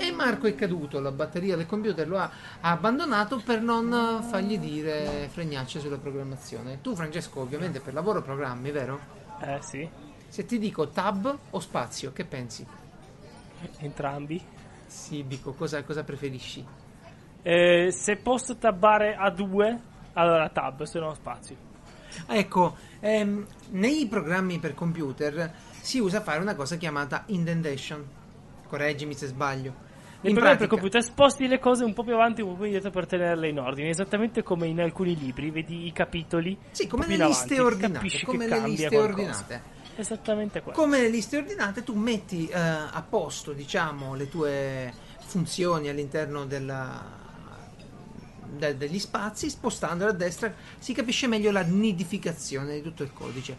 E 0.02 0.12
Marco 0.14 0.48
è 0.48 0.56
caduto, 0.56 1.02
la 1.02 1.12
batteria 1.12 1.58
del 1.58 1.66
computer 1.66 2.08
lo 2.08 2.18
ha, 2.18 2.32
ha 2.62 2.72
abbandonato 2.72 3.42
per 3.44 3.62
non 3.62 4.24
fargli 4.24 4.58
dire 4.58 5.28
fregnacce 5.30 5.82
sulla 5.82 5.98
programmazione. 5.98 6.80
Tu, 6.82 6.96
Francesco, 6.96 7.42
ovviamente 7.42 7.82
per 7.82 7.94
lavoro 7.94 8.22
programmi, 8.22 8.72
vero? 8.72 8.98
Eh 9.42 9.60
sì, 9.62 9.88
Se 10.30 10.46
ti 10.46 10.58
dico 10.58 10.88
tab 10.88 11.38
o 11.50 11.60
spazio, 11.60 12.14
che 12.14 12.24
pensi? 12.24 12.66
entrambi. 13.80 14.42
Sì, 14.86 15.22
Bico, 15.24 15.52
cosa, 15.54 15.84
cosa 15.84 16.04
preferisci? 16.04 16.66
Eh, 17.42 17.92
se 17.92 18.16
posso 18.16 18.56
tabbare 18.56 19.16
a 19.16 19.30
due, 19.30 19.78
allora 20.14 20.48
tab, 20.50 20.84
se 20.84 20.98
no 21.00 21.14
spazio. 21.14 21.56
Ecco, 22.26 22.78
ehm, 23.02 23.46
nei 23.72 24.08
programmi 24.08 24.60
per 24.60 24.74
computer 24.76 25.54
si 25.82 26.00
usa 26.00 26.22
fare 26.22 26.40
una 26.40 26.56
cosa 26.56 26.78
chiamata 26.78 27.24
indentation. 27.28 28.08
Correggimi 28.66 29.14
se 29.14 29.28
sbaglio. 29.28 29.88
Nei 30.22 30.32
In 30.32 30.38
programmi 30.38 30.58
per 30.60 30.68
computer 30.68 31.02
sposti 31.02 31.48
le 31.48 31.60
cose 31.60 31.86
un 31.86 31.94
po' 31.94 32.04
più 32.04 32.14
avanti 32.14 32.42
e 32.42 32.44
un 32.44 32.50
po' 32.52 32.56
più 32.58 32.66
indietro 32.66 32.90
per 32.90 33.06
tenerle 33.06 33.48
in 33.48 33.58
ordine, 33.58 33.88
esattamente 33.90 34.44
come 34.44 34.68
in 34.68 34.82
alcuni 34.82 35.18
libri, 35.18 35.50
vedi 35.50 35.86
i 35.88 35.94
capitoli. 35.94 36.58
Sì, 36.72 36.88
come 36.88 37.08
le 37.08 37.16
liste 37.26 37.54
avanti, 37.56 37.60
ordinate. 37.60 37.94
capisci 37.94 38.26
Come 38.26 38.48
le 38.48 38.60
liste 38.60 38.88
qualcosa. 38.90 39.08
ordinate. 39.14 39.62
Esattamente 39.96 40.62
quello. 40.62 40.78
Come 40.78 41.00
le 41.00 41.08
liste 41.10 41.38
ordinate, 41.38 41.84
tu 41.84 41.94
metti 41.96 42.48
eh, 42.48 42.58
a 42.58 43.02
posto, 43.08 43.54
diciamo, 43.54 44.16
le 44.16 44.28
tue 44.28 44.94
funzioni 45.20 45.88
all'interno 45.88 46.46
della- 46.46 47.18
de- 48.46 48.76
degli 48.78 49.00
spazi, 49.00 49.50
spostandole 49.50 50.10
a 50.12 50.14
destra, 50.14 50.54
si 50.80 50.92
capisce 50.94 51.28
meglio 51.28 51.52
la 51.52 51.62
nidificazione 51.62 52.74
di 52.74 52.82
tutto 52.82 53.04
il 53.04 53.14
codice. 53.14 53.56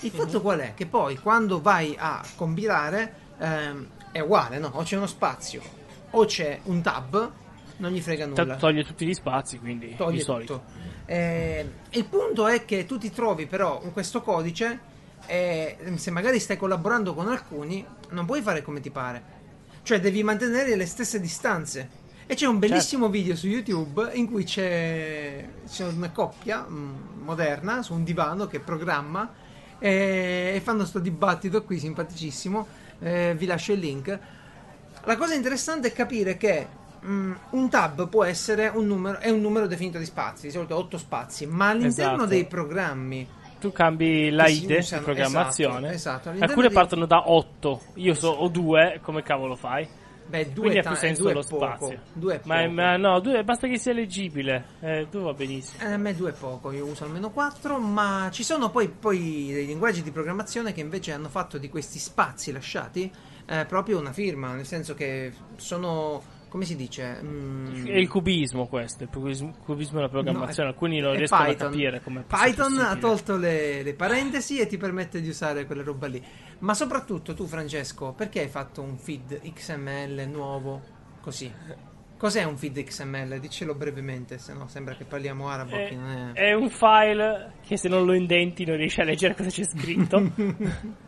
Il 0.00 0.10
fatto 0.10 0.40
qual 0.40 0.60
è? 0.60 0.74
Che 0.74 0.86
poi 0.86 1.16
quando 1.18 1.60
vai 1.60 1.96
a 1.98 2.22
compilare 2.36 3.14
ehm, 3.38 3.86
è 4.12 4.20
uguale, 4.20 4.58
no? 4.58 4.70
O 4.74 4.82
c'è 4.82 4.96
uno 4.96 5.06
spazio 5.06 5.82
o 6.14 6.24
c'è 6.24 6.60
un 6.64 6.80
tab, 6.80 7.30
non 7.78 7.90
gli 7.90 8.00
frega 8.00 8.26
nulla. 8.26 8.56
Toglie 8.56 8.84
tutti 8.84 9.06
gli 9.06 9.14
spazi, 9.14 9.58
quindi 9.58 9.94
toglie 9.96 10.18
di 10.18 10.22
solito. 10.22 10.64
Eh, 11.06 11.68
il 11.90 12.04
punto 12.06 12.46
è 12.46 12.64
che 12.64 12.86
tu 12.86 12.98
ti 12.98 13.10
trovi 13.10 13.46
però 13.46 13.80
in 13.84 13.92
questo 13.92 14.22
codice 14.22 14.92
e 15.26 15.76
se 15.96 16.10
magari 16.10 16.38
stai 16.38 16.56
collaborando 16.56 17.14
con 17.14 17.28
alcuni 17.28 17.84
non 18.10 18.26
puoi 18.26 18.42
fare 18.42 18.62
come 18.62 18.80
ti 18.80 18.90
pare. 18.90 19.32
Cioè 19.82 20.00
devi 20.00 20.22
mantenere 20.22 20.76
le 20.76 20.86
stesse 20.86 21.20
distanze. 21.20 22.02
E 22.26 22.34
c'è 22.34 22.46
un 22.46 22.58
Certo. 22.58 22.68
bellissimo 22.68 23.08
video 23.10 23.36
su 23.36 23.48
YouTube 23.48 24.10
in 24.14 24.30
cui 24.30 24.44
c'è, 24.44 25.46
c'è 25.68 25.86
una 25.86 26.10
coppia 26.10 26.64
mm, 26.66 27.22
moderna 27.22 27.82
su 27.82 27.92
un 27.92 28.02
divano 28.02 28.46
che 28.46 28.60
programma 28.60 29.30
e, 29.78 30.52
e 30.54 30.60
fanno 30.62 30.78
questo 30.78 31.00
dibattito 31.00 31.62
qui 31.64 31.78
simpaticissimo. 31.78 32.66
Eh, 33.00 33.34
vi 33.36 33.44
lascio 33.44 33.72
il 33.72 33.80
link. 33.80 34.18
La 35.06 35.16
cosa 35.16 35.34
interessante 35.34 35.88
è 35.88 35.92
capire 35.92 36.36
che 36.36 36.66
mm, 37.04 37.32
un 37.50 37.68
tab 37.68 38.08
può 38.08 38.24
essere 38.24 38.68
un 38.68 38.86
numero, 38.86 39.18
è 39.18 39.30
un 39.30 39.40
numero 39.40 39.66
definito 39.66 39.98
di 39.98 40.04
spazi, 40.06 40.46
di 40.46 40.52
solito 40.52 40.76
8 40.76 40.98
spazi, 40.98 41.46
ma 41.46 41.68
all'interno 41.68 42.12
Esatto. 42.14 42.26
dei 42.26 42.46
programmi 42.46 43.28
Tu 43.60 43.72
cambi 43.72 44.30
la 44.30 44.44
Che 44.44 44.50
si 44.52 44.64
IDE 44.64 44.76
usano, 44.78 44.98
di 45.00 45.04
programmazione. 45.06 45.92
esatto, 45.92 46.30
esatto. 46.30 46.44
Alcune 46.44 46.66
dei- 46.68 46.76
partono 46.76 47.06
da 47.06 47.30
8. 47.30 47.80
Io 47.94 48.14
so, 48.14 48.28
ho 48.28 48.48
2, 48.48 49.00
come 49.02 49.22
cavolo 49.22 49.54
fai? 49.56 49.88
Beh, 50.26 50.52
due, 50.52 50.70
Quindi 50.70 50.78
ha 50.78 50.82
più 50.82 50.94
senso 50.96 51.22
due 51.22 51.34
lo 51.34 51.44
poco. 51.46 51.64
spazio. 51.66 52.00
Due 52.14 52.34
è 52.36 52.40
Ma, 52.44 52.60
poco. 52.62 52.70
ma 52.72 52.96
no, 52.96 53.20
2 53.20 53.44
basta 53.44 53.68
che 53.68 53.78
sia 53.78 53.92
leggibile. 53.92 54.64
Eh, 54.80 55.06
2 55.10 55.20
va 55.22 55.34
benissimo. 55.34 55.82
Eh, 55.82 55.92
a 55.92 55.96
me 55.98 56.14
due 56.14 56.30
è 56.30 56.32
poco, 56.32 56.72
io 56.72 56.86
uso 56.86 57.04
almeno 57.04 57.30
4, 57.30 57.78
ma 57.78 58.28
ci 58.32 58.42
sono 58.42 58.70
poi, 58.70 58.88
poi 58.88 59.50
dei 59.52 59.66
linguaggi 59.66 60.02
di 60.02 60.10
programmazione 60.10 60.72
che 60.72 60.80
invece 60.80 61.12
hanno 61.12 61.28
fatto 61.28 61.58
di 61.58 61.68
questi 61.68 61.98
spazi 61.98 62.52
lasciati 62.52 63.10
eh, 63.46 63.64
proprio 63.66 63.98
una 63.98 64.12
firma, 64.12 64.54
nel 64.54 64.66
senso 64.66 64.94
che 64.94 65.32
sono, 65.56 66.22
come 66.48 66.64
si 66.64 66.76
dice? 66.76 67.18
Mm, 67.22 67.86
È 67.86 67.96
il 67.96 68.08
cubismo 68.08 68.66
questo, 68.66 69.02
il 69.04 69.08
cubismo, 69.10 69.54
cubismo 69.64 69.96
della 69.96 70.08
programmazione. 70.08 70.68
No, 70.68 70.74
è- 70.74 70.76
Alcuni 70.76 71.00
non 71.00 71.14
è 71.14 71.18
riescono 71.18 71.44
Python. 71.44 71.66
a 71.66 71.70
capire 71.70 72.00
come 72.02 72.24
Python 72.26 72.78
ha 72.78 72.96
tolto 72.96 73.36
le, 73.36 73.82
le 73.82 73.94
parentesi 73.94 74.58
e 74.58 74.66
ti 74.66 74.76
permette 74.76 75.20
di 75.20 75.28
usare 75.28 75.66
quella 75.66 75.82
roba 75.82 76.06
lì. 76.06 76.22
Ma 76.60 76.74
soprattutto 76.74 77.34
tu, 77.34 77.46
Francesco, 77.46 78.12
perché 78.12 78.40
hai 78.40 78.48
fatto 78.48 78.80
un 78.82 78.96
feed 78.96 79.40
XML 79.52 80.26
nuovo 80.30 80.80
così? 81.20 81.52
Cos'è 82.16 82.44
un 82.44 82.56
feed 82.56 82.82
XML? 82.84 83.38
Dicelo 83.38 83.74
brevemente, 83.74 84.38
se 84.38 84.54
no 84.54 84.66
sembra 84.68 84.94
che 84.94 85.04
parliamo 85.04 85.48
arabo. 85.48 85.76
È, 85.76 85.88
che 85.88 85.94
non 85.96 86.32
è... 86.32 86.32
è 86.32 86.52
un 86.54 86.70
file 86.70 87.54
che 87.66 87.76
se 87.76 87.88
non 87.88 88.06
lo 88.06 88.14
indenti 88.14 88.64
non 88.64 88.76
riesci 88.76 89.00
a 89.00 89.04
leggere 89.04 89.34
cosa 89.34 89.50
c'è 89.50 89.64
scritto. 89.64 90.30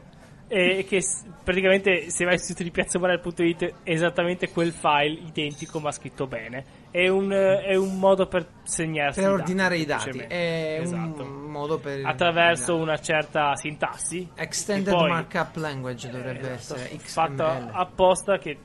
e 0.49 0.85
che 0.89 1.01
praticamente 1.43 2.09
se 2.11 2.25
vai 2.25 2.39
sul 2.39 2.47
sito 2.49 2.63
di 2.63 2.71
piazzamorel.it 2.71 3.65
è 3.83 3.91
esattamente 3.91 4.51
quel 4.51 4.73
file 4.73 5.19
identico 5.27 5.81
ma 5.81 5.91
scritto 5.91 6.27
bene. 6.27 6.65
È 6.91 7.09
un, 7.09 7.33
eh, 7.33 7.63
è 7.63 7.75
un 7.75 7.99
modo 7.99 8.27
per 8.27 8.47
segnarsi 8.63 9.21
per 9.21 9.31
ordinare 9.31 9.77
i 9.77 9.85
dati. 9.85 10.03
semplicemente. 10.11 10.77
È 10.77 10.81
Esatto. 10.81 11.23
un 11.23 11.51
modo 11.51 11.79
per... 11.79 12.05
Attraverso 12.07 12.77
una 12.77 12.97
certa 12.99 13.55
sintassi. 13.57 14.29
Extended 14.37 14.95
poi- 14.95 15.11
Markup 15.11 15.57
Language 15.57 16.11
dovrebbe 16.11 16.53
Esatto, 16.55 16.81
essere 16.81 16.99
fatto 17.01 17.45
XML. 17.45 17.71
apposta 17.73 18.39
che 18.39 18.59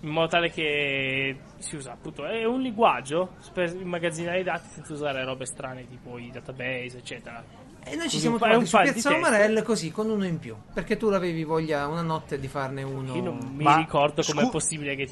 in 0.00 0.10
modo 0.10 0.28
tale 0.28 0.50
che 0.50 1.36
si 1.58 1.74
usa 1.76 1.92
appunto 1.92 2.26
è 2.26 2.44
un 2.44 2.60
linguaggio 2.60 3.30
per 3.54 3.74
immagazzinare 3.74 4.40
i 4.40 4.44
dati 4.44 4.68
senza 4.68 4.92
usare 4.92 5.24
robe 5.24 5.46
strane 5.46 5.88
tipo 5.88 6.18
i 6.18 6.30
database 6.30 6.98
eccetera 6.98 7.42
E 7.88 7.94
noi 7.94 8.08
ci 8.10 8.18
siamo 8.18 8.36
trovati 8.38 8.58
un 8.60 8.66
su 8.66 8.76
Piazza. 8.78 9.14
Omarel 9.14 9.62
così 9.62 9.90
con 9.92 10.10
uno 10.10 10.24
in 10.26 10.38
più. 10.40 10.56
Perché 10.74 10.96
tu 10.96 11.08
l'avevi 11.08 11.44
voglia 11.44 11.86
una 11.86 12.02
notte 12.02 12.38
di 12.40 12.48
farne 12.48 12.82
uno. 12.82 13.14
io 13.14 13.22
non 13.22 13.38
mi 13.54 13.62
Ma 13.62 13.76
ricordo 13.76 14.22
com'è 14.22 14.40
scu- 14.42 14.50
possibile 14.50 14.96
che 14.96 15.08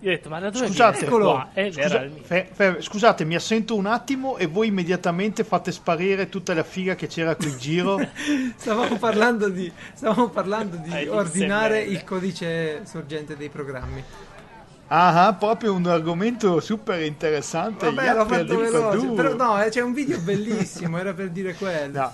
io 0.00 0.10
ho 0.10 0.14
detto 0.14 0.28
ma 0.28 0.38
da 0.38 0.50
dove 0.50 0.66
Scusate. 0.68 1.06
qua 1.06 1.50
ed 1.54 1.72
Scusa- 1.72 2.08
fe- 2.22 2.48
fe- 2.52 2.76
scusate, 2.80 3.24
mi 3.24 3.34
assento 3.34 3.74
un 3.74 3.86
attimo 3.86 4.36
e 4.36 4.46
voi 4.46 4.68
immediatamente 4.68 5.42
fate 5.42 5.72
sparire 5.72 6.28
tutta 6.28 6.54
la 6.54 6.62
figa 6.62 6.94
che 6.94 7.08
c'era 7.08 7.34
qui 7.34 7.48
in 7.48 7.58
giro. 7.58 7.98
Stavamo 8.56 8.96
parlando 8.98 9.48
di, 9.48 9.72
stavamo 9.94 10.28
parlando 10.28 10.76
di 10.76 10.90
Eh, 10.92 11.08
ordinare 11.08 11.80
il 11.80 12.04
codice 12.04 12.82
sorgente 12.84 13.36
dei 13.36 13.48
programmi. 13.48 14.04
Ah, 14.88 15.26
ah, 15.26 15.34
proprio 15.34 15.74
un 15.74 15.86
argomento 15.86 16.60
super 16.60 17.02
interessante. 17.02 17.92
Vabbè, 17.92 18.14
l'ho 18.14 18.24
fatto 18.24 18.58
veloce. 18.58 19.06
Però 19.14 19.34
no, 19.34 19.62
eh, 19.62 19.68
c'è 19.68 19.82
un 19.82 19.92
video 19.92 20.18
bellissimo, 20.20 20.96
era 20.98 21.12
per 21.12 21.28
dire 21.28 21.54
quello. 21.54 22.00
No, 22.00 22.12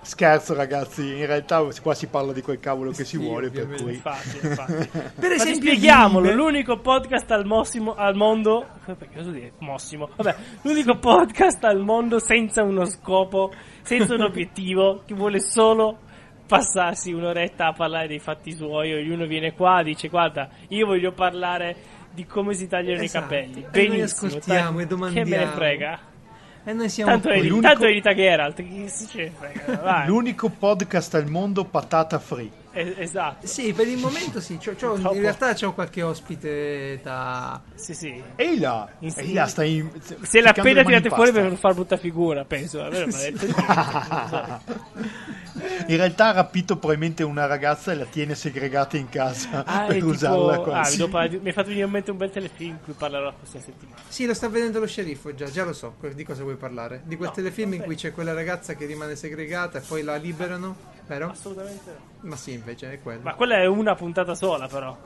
scherzo 0.00 0.54
ragazzi, 0.54 1.16
in 1.18 1.26
realtà 1.26 1.66
qua 1.82 1.94
si 1.94 2.06
parla 2.06 2.32
di 2.32 2.40
quel 2.40 2.60
cavolo 2.60 2.90
che 2.90 3.04
si 3.04 3.16
Sì, 3.16 3.24
vuole, 3.24 3.50
per 3.50 3.66
cui... 3.66 3.94
infatti, 3.94 4.38
infatti. 4.46 4.88
Per 5.18 5.32
esempio, 5.32 5.54
spieghiamolo, 5.72 6.32
l'unico 6.32 6.78
podcast 6.78 7.28
al, 7.32 7.46
mossimo, 7.46 7.94
al 7.96 8.14
mondo 8.14 8.64
perché 8.84 9.08
cosa 9.16 9.30
dire? 9.30 9.52
Mossimo. 9.58 10.10
Vabbè, 10.14 10.36
l'unico 10.62 10.98
podcast 10.98 11.64
al 11.64 11.80
mondo 11.80 12.20
senza 12.20 12.62
uno 12.62 12.84
scopo, 12.84 13.52
senza 13.82 14.14
un 14.14 14.22
obiettivo, 14.22 15.02
che 15.04 15.14
vuole 15.14 15.40
solo 15.40 15.98
passarsi 16.46 17.10
un'oretta 17.10 17.68
a 17.68 17.72
parlare 17.72 18.06
dei 18.06 18.18
fatti 18.18 18.52
suoi, 18.52 18.92
ognuno 18.92 19.26
viene 19.26 19.54
qua, 19.54 19.82
dice 19.82 20.08
"Guarda, 20.08 20.48
io 20.68 20.84
voglio 20.86 21.12
parlare 21.12 21.74
di 22.14 22.24
come 22.26 22.54
si 22.54 22.66
tagliano 22.68 23.02
Esatto. 23.02 23.24
i 23.24 23.28
capelli". 23.28 23.58
E 23.70 23.86
noi 23.86 23.88
Benissimo. 23.96 24.26
ascoltiamo 24.28 24.78
e 24.80 24.86
domandiamo. 24.86 25.28
Che 25.30 25.36
me 25.36 25.44
ne 25.44 25.50
frega. 25.50 25.98
E 26.66 26.72
noi 26.72 26.88
siamo 26.88 27.10
Tanto 27.10 27.28
qui. 27.28 27.38
è, 27.38 27.42
l'unico- 27.42 27.60
tanto 27.68 27.84
è 27.84 27.88
Rita 27.90 28.14
Geralt, 28.14 28.56
chi 28.62 28.88
se 28.88 29.06
ce 29.06 29.18
ne 29.24 29.32
frega. 29.38 29.80
Vai. 29.82 30.06
L'unico 30.06 30.48
podcast 30.48 31.14
al 31.14 31.26
mondo 31.28 31.64
patata 31.64 32.18
free. 32.18 32.50
Es- 32.74 32.94
esatto. 32.98 33.46
Sì, 33.46 33.72
per 33.72 33.86
il 33.88 33.98
momento 33.98 34.40
sì. 34.40 34.56
c'ho- 34.58 34.74
c'ho- 34.74 34.96
in 35.14 35.20
realtà 35.20 35.54
c'ho 35.54 35.72
qualche 35.72 36.02
ospite 36.02 36.98
da. 37.02 37.60
Sì, 37.74 37.94
sì. 37.94 38.22
Ehi 38.36 38.58
là, 38.58 38.88
ehi 39.00 39.32
là, 39.32 39.46
stai 39.46 39.76
in- 39.76 39.90
Se 40.22 40.40
l'ha 40.40 40.50
appena 40.50 40.82
tirate 40.82 41.08
fuori 41.08 41.30
per 41.32 41.56
far 41.56 41.74
brutta 41.74 41.96
figura, 41.96 42.44
penso. 42.44 42.82
Non 42.82 42.92
ha 42.92 42.98
detto 43.06 43.16
niente, 43.16 43.46
non. 43.46 44.60
In 45.86 45.96
realtà 45.96 46.28
ha 46.28 46.32
rapito 46.32 46.76
probabilmente 46.76 47.22
una 47.22 47.46
ragazza 47.46 47.92
e 47.92 47.94
la 47.94 48.04
tiene 48.06 48.34
segregata 48.34 48.96
in 48.96 49.08
casa 49.08 49.64
Ah, 49.64 49.84
per 49.86 49.94
tipo- 49.96 50.06
usarla 50.08 50.54
ah, 50.54 50.58
quasi. 50.58 50.98
parlare 51.08 51.28
di- 51.28 51.38
mi 51.38 51.50
è 51.50 51.52
fatto 51.52 51.68
venire 51.68 51.86
in 51.86 51.92
mente 51.92 52.10
un 52.10 52.16
bel 52.16 52.30
telefilm 52.30 52.70
in 52.70 52.78
cui 52.82 52.92
parlerò 52.94 53.32
questa 53.38 53.60
settimana. 53.60 54.00
Sì, 54.08 54.26
lo 54.26 54.34
sta 54.34 54.48
vedendo 54.48 54.80
lo 54.80 54.86
sceriffo 54.86 55.32
già, 55.34 55.46
già 55.50 55.64
lo 55.64 55.72
so 55.72 55.94
di 56.14 56.24
cosa 56.24 56.42
vuoi 56.42 56.56
parlare. 56.56 57.02
Di 57.04 57.16
quel 57.16 57.28
No, 57.28 57.34
telefilm 57.34 57.74
in 57.74 57.82
cui 57.82 57.94
c'è 57.94 58.12
quella 58.12 58.32
ragazza 58.32 58.74
che 58.74 58.84
rimane 58.86 59.14
segregata 59.16 59.78
e 59.78 59.82
poi 59.86 60.02
la 60.02 60.16
liberano, 60.16 60.76
vero? 61.06 61.30
Assolutamente 61.30 61.90
no. 61.90 62.28
Ma 62.28 62.36
sì, 62.36 62.52
invece 62.52 62.92
è 62.92 63.00
quello. 63.00 63.20
Ma 63.22 63.34
quella 63.34 63.56
è 63.56 63.66
una 63.66 63.94
puntata 63.94 64.34
sola, 64.34 64.66
però. 64.66 64.96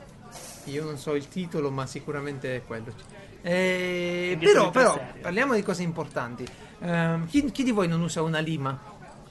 Io 0.65 0.83
non 0.83 0.97
so 0.97 1.15
il 1.15 1.27
titolo, 1.27 1.71
ma 1.71 1.85
sicuramente 1.85 2.55
è 2.57 2.63
quello. 2.63 2.93
Eh, 3.41 4.37
però, 4.39 4.69
però, 4.69 4.99
parliamo 5.21 5.53
di 5.55 5.63
cose 5.63 5.81
importanti. 5.83 6.45
Ehm, 6.81 7.25
chi, 7.27 7.49
chi 7.51 7.63
di 7.63 7.71
voi 7.71 7.87
non 7.87 8.01
usa 8.01 8.21
una 8.21 8.39
lima? 8.39 8.77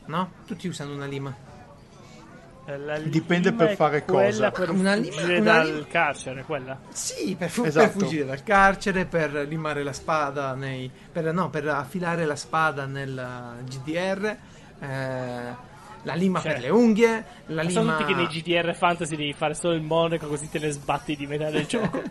No? 0.07 0.33
Tutti 0.47 0.67
usano 0.69 0.95
una 0.95 1.07
lima. 1.07 1.35
Eh, 2.65 2.79
La 2.79 2.99
Dipende 2.99 3.51
lima 3.51 3.65
per 3.65 3.77
fare 3.77 4.05
cosa. 4.05 4.51
Per 4.51 4.71
Una 4.71 4.95
fuggire 4.95 5.27
lima- 5.27 5.53
una 5.53 5.53
dal 5.63 5.75
lima- 5.75 5.87
carcere, 5.87 6.43
quella. 6.43 6.79
Sì, 6.91 7.35
per, 7.39 7.51
fu- 7.51 7.65
Esatto. 7.65 7.87
per 7.91 7.99
fuggire 8.03 8.25
dal 8.25 8.43
carcere, 8.43 9.05
per 9.05 9.33
limare 9.49 9.83
la 9.83 9.93
spada, 9.93 10.55
nei, 10.55 10.91
per, 11.13 11.33
no, 11.33 11.49
per 11.51 11.69
affilare 11.69 12.25
la 12.25 12.37
spada 12.37 12.87
nel 12.87 13.63
GDR, 13.65 14.37
eh, 14.81 15.67
la 16.03 16.15
lima 16.15 16.41
Cioè, 16.41 16.53
per 16.53 16.61
le 16.63 16.69
unghie, 16.71 17.25
la 17.47 17.63
lima... 17.63 17.97
tutti 17.97 18.13
che 18.13 18.15
nei 18.15 18.27
GDR 18.27 18.75
Fantasy 18.75 19.17
devi 19.17 19.33
fare 19.33 19.55
solo 19.55 19.75
il 19.75 19.83
monaco 19.83 20.27
così 20.27 20.49
te 20.49 20.59
ne 20.59 20.71
sbatti 20.71 21.17
di 21.17 21.27
metà 21.27 21.51
del 21.51 21.67
gioco. 21.69 22.03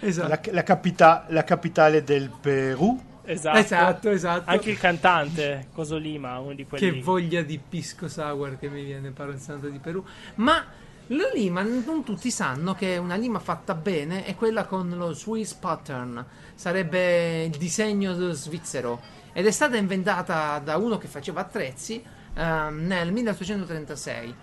Esatto. 0.00 0.28
La, 0.28 0.40
la 0.50 0.62
capita- 0.62 1.24
la 1.28 1.44
capitale 1.44 2.02
del 2.02 2.30
Perù. 2.40 3.08
Esatto. 3.24 3.58
Esatto, 3.58 4.10
esatto. 4.10 4.50
Anche 4.50 4.70
il 4.70 4.78
cantante, 4.78 5.68
Coso 5.72 5.96
Lima, 5.96 6.38
uno 6.38 6.54
di 6.54 6.66
quelli. 6.66 6.90
Che 6.90 7.00
voglia 7.00 7.42
di 7.42 7.58
pisco 7.58 8.08
sour 8.08 8.58
che 8.58 8.68
mi 8.68 8.82
viene 8.82 9.10
parlando 9.10 9.68
di 9.68 9.78
Perù. 9.78 10.04
Ma 10.36 10.64
la 11.12 11.30
lima, 11.34 11.62
non 11.62 12.04
tutti 12.04 12.30
sanno 12.30 12.74
che 12.74 12.96
una 12.96 13.16
lima 13.16 13.38
fatta 13.40 13.74
bene 13.74 14.24
è 14.24 14.34
quella 14.36 14.64
con 14.64 14.90
lo 14.90 15.12
Swiss 15.12 15.54
pattern, 15.54 16.24
sarebbe 16.54 17.44
il 17.44 17.56
disegno 17.56 18.14
svizzero. 18.32 19.00
Ed 19.32 19.46
è 19.46 19.50
stata 19.50 19.76
inventata 19.76 20.58
da 20.58 20.76
uno 20.76 20.98
che 20.98 21.06
faceva 21.06 21.40
attrezzi 21.40 22.02
ehm, 22.34 22.86
nel 22.86 23.12
1836. 23.12 24.34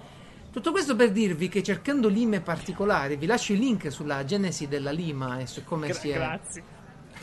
Tutto 0.51 0.71
questo 0.71 0.95
per 0.95 1.11
dirvi 1.11 1.49
che 1.49 1.61
cercando 1.61 2.07
lime 2.07 2.41
particolari, 2.41 3.15
vi 3.15 3.25
lascio 3.27 3.53
il 3.53 3.59
link 3.59 3.91
sulla 3.91 4.25
genesi 4.25 4.67
della 4.67 4.91
lima 4.91 5.37
e 5.39 5.45
su 5.45 5.63
come 5.63 5.87
Gra- 5.87 5.95
si 5.95 6.09
è. 6.09 6.15
Grazie. 6.15 6.63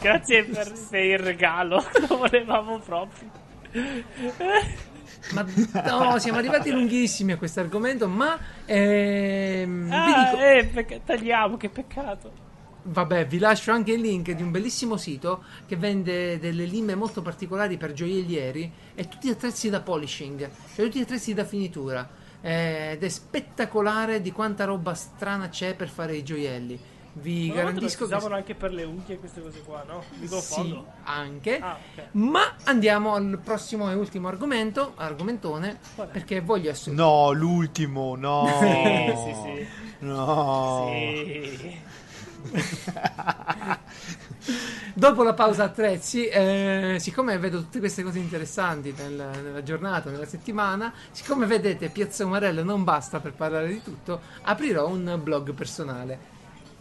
Grazie 0.01 0.45
per, 0.45 0.73
per 0.91 1.05
il 1.05 1.19
regalo, 1.19 1.77
lo 2.09 2.17
volevamo 2.17 2.79
proprio. 2.81 3.31
Ma 5.33 5.45
no, 5.87 6.19
siamo 6.19 6.39
arrivati 6.39 6.71
lunghissimi 6.71 7.33
a 7.33 7.37
questo 7.39 7.61
argomento, 7.61 8.09
ma 8.09 8.39
ehm, 8.67 9.89
Ah, 9.91 10.31
dico- 10.31 10.43
eh, 10.43 10.65
pecca- 10.73 10.99
tagliamo, 11.05 11.57
che 11.57 11.69
peccato. 11.71 12.31
Vabbè, 12.87 13.26
vi 13.26 13.39
lascio 13.39 13.72
anche 13.72 13.93
il 13.93 14.01
link 14.03 14.30
di 14.32 14.43
un 14.43 14.51
bellissimo 14.51 14.99
sito 14.99 15.45
che 15.66 15.76
vende 15.76 16.39
delle 16.39 16.64
lime 16.64 16.95
molto 16.95 17.22
particolari 17.22 17.78
per 17.78 17.95
gioiellieri 17.95 18.70
e 18.95 19.09
tutti 19.09 19.30
attrezzi 19.30 19.70
da 19.70 19.80
polishing, 19.80 20.51
cioè 20.74 20.85
tutti 20.85 21.01
attrezzi 21.01 21.32
da 21.32 21.45
finitura. 21.45 22.07
Eh, 22.43 22.91
Ed 22.93 23.03
è 23.03 23.09
spettacolare 23.09 24.20
di 24.20 24.32
quanta 24.32 24.64
roba 24.64 24.93
strana 24.93 25.49
c'è 25.49 25.74
per 25.74 25.89
fare 25.89 26.14
i 26.14 26.22
gioielli. 26.22 26.78
Vi 27.16 27.47
lo 27.47 27.55
garantisco 27.55 28.07
che 28.07 28.14
usavano 28.14 28.35
anche 28.35 28.55
per 28.55 28.74
le 28.74 28.82
unghie 28.82 29.18
queste 29.18 29.41
cose 29.41 29.62
qua, 29.62 29.82
no? 29.87 30.03
Mi 30.18 30.26
sì, 30.26 30.32
confondo. 30.32 30.87
anche. 31.05 31.59
Ah, 31.61 31.78
ok. 31.93 32.07
Ma 32.12 32.55
andiamo 32.64 33.14
al 33.14 33.41
prossimo 33.43 33.91
e 33.91 33.95
ultimo 33.95 34.28
argomento, 34.28 34.93
argomentone, 34.97 35.78
perché 36.11 36.41
voglio 36.41 36.70
essere 36.70 36.95
No, 36.95 37.32
l'ultimo, 37.32 38.14
no. 38.14 38.47
Sì, 38.61 39.32
sì, 39.32 39.41
sì. 39.43 39.66
No. 40.01 40.91
Sì. 40.93 41.80
Dopo 44.95 45.22
la 45.22 45.34
pausa 45.34 45.64
attrezzi, 45.64 46.26
eh, 46.26 46.97
siccome 47.01 47.38
vedo 47.38 47.59
tutte 47.59 47.78
queste 47.78 48.03
cose 48.03 48.18
interessanti 48.18 48.95
nel- 48.97 49.30
nella 49.42 49.62
giornata, 49.62 50.11
nella 50.11 50.26
settimana, 50.26 50.92
siccome 51.11 51.47
vedete 51.47 51.88
Piazza 51.88 52.24
Umarello 52.24 52.62
non 52.62 52.84
basta 52.84 53.18
per 53.20 53.32
parlare 53.32 53.68
di 53.68 53.82
tutto, 53.82 54.20
aprirò 54.42 54.86
un 54.88 55.18
blog 55.22 55.53
personale. 55.53 56.32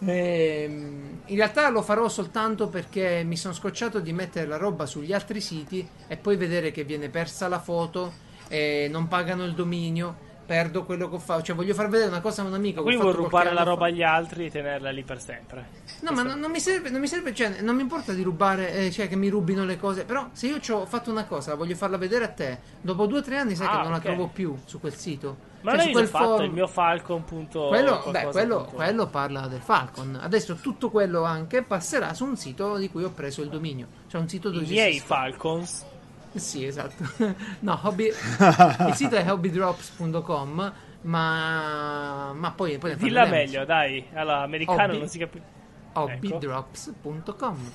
Ehm, 0.05 1.21
in 1.25 1.35
realtà 1.35 1.69
lo 1.69 1.81
farò 1.81 2.09
soltanto 2.09 2.67
perché 2.67 3.23
mi 3.23 3.37
sono 3.37 3.53
scocciato 3.53 3.99
di 3.99 4.11
mettere 4.11 4.45
la 4.47 4.57
roba 4.57 4.85
sugli 4.85 5.13
altri 5.13 5.39
siti 5.39 5.87
e 6.07 6.17
poi 6.17 6.35
vedere 6.35 6.71
che 6.71 6.83
viene 6.83 7.09
persa 7.09 7.47
la 7.47 7.59
foto 7.59 8.13
e 8.49 8.87
non 8.91 9.07
pagano 9.07 9.45
il 9.45 9.53
dominio. 9.53 10.31
Perdo 10.53 10.83
quello 10.83 11.09
che 11.09 11.15
ho 11.15 11.19
fatto, 11.19 11.41
cioè 11.41 11.55
voglio 11.55 11.73
far 11.73 11.89
vedere 11.89 12.09
una 12.09 12.21
cosa 12.21 12.43
a 12.43 12.45
un 12.45 12.53
amico. 12.53 12.81
ho 12.81 12.83
vuoi 12.83 13.11
rubare 13.11 13.51
la 13.53 13.63
roba 13.63 13.85
fa. 13.85 13.87
agli 13.87 14.03
altri 14.03 14.45
e 14.45 14.51
tenerla 14.51 14.91
lì 14.91 15.01
per 15.01 15.19
sempre. 15.19 15.65
No, 16.01 16.11
ma 16.11 16.21
non, 16.21 16.37
non 16.39 16.51
mi 16.51 16.59
serve, 16.59 16.91
non 16.91 16.99
mi 17.01 17.07
serve, 17.07 17.33
cioè, 17.33 17.61
non 17.61 17.75
mi 17.75 17.81
importa 17.81 18.13
di 18.13 18.21
rubare, 18.21 18.71
eh, 18.71 18.91
cioè 18.91 19.07
che 19.07 19.15
mi 19.15 19.29
rubino 19.29 19.65
le 19.65 19.77
cose. 19.79 20.03
Però, 20.03 20.29
se 20.31 20.45
io 20.47 20.59
ci 20.59 20.71
ho 20.71 20.85
fatto 20.85 21.09
una 21.09 21.25
cosa, 21.25 21.55
voglio 21.55 21.73
farla 21.73 21.97
vedere 21.97 22.25
a 22.25 22.29
te. 22.29 22.59
Dopo 22.81 23.07
due 23.07 23.17
o 23.19 23.21
tre 23.23 23.37
anni, 23.39 23.55
sai 23.55 23.65
Ah, 23.67 23.71
che 23.77 23.81
non 23.81 23.91
la 23.91 23.97
ok. 23.97 24.03
trovo 24.03 24.27
più 24.27 24.55
su 24.65 24.79
quel 24.79 24.93
sito. 24.93 25.37
Ma 25.61 25.75
Cioè, 25.75 25.91
quel 25.91 26.05
già 26.05 26.11
fatto 26.11 26.25
forum. 26.25 26.45
il 26.45 26.51
mio 26.51 26.67
Falcon. 26.67 27.23
Punto 27.23 27.67
Quello, 27.69 28.03
beh, 28.11 28.23
quello, 28.31 28.57
punto- 28.57 28.75
quello 28.75 29.07
parla 29.07 29.47
del 29.47 29.61
Falcon. 29.61 30.19
Adesso 30.21 30.55
tutto 30.55 30.91
quello 30.91 31.23
anche 31.23 31.63
passerà 31.63 32.13
su 32.13 32.25
un 32.25 32.35
sito 32.37 32.77
di 32.77 32.89
cui 32.91 33.03
ho 33.05 33.09
preso 33.11 33.41
il 33.41 33.49
dominio. 33.49 33.87
Cioè 34.07 34.21
un 34.21 34.27
sito 34.29 34.49
dove 34.51 34.65
I 34.65 34.69
miei 34.69 34.99
Falcons. 34.99 35.85
Sì, 36.33 36.65
esatto. 36.65 37.03
no, 37.59 37.79
hobby... 37.83 38.07
il 38.87 38.93
sito 38.93 39.15
è 39.15 39.29
hobbydrops.com, 39.29 40.73
ma, 41.01 42.33
ma 42.33 42.51
poi, 42.51 42.77
poi 42.77 42.91
ne 42.91 42.97
Dilla 42.97 43.25
meglio, 43.25 43.65
dai. 43.65 44.05
Allora, 44.13 44.41
americano 44.41 44.83
Hobby. 44.83 44.97
non 44.97 45.07
si 45.07 45.17
capisce. 45.19 45.45
hobbydrops.com. 45.93 47.71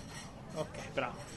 Ok, 0.55 0.93
bravo. 0.93 1.37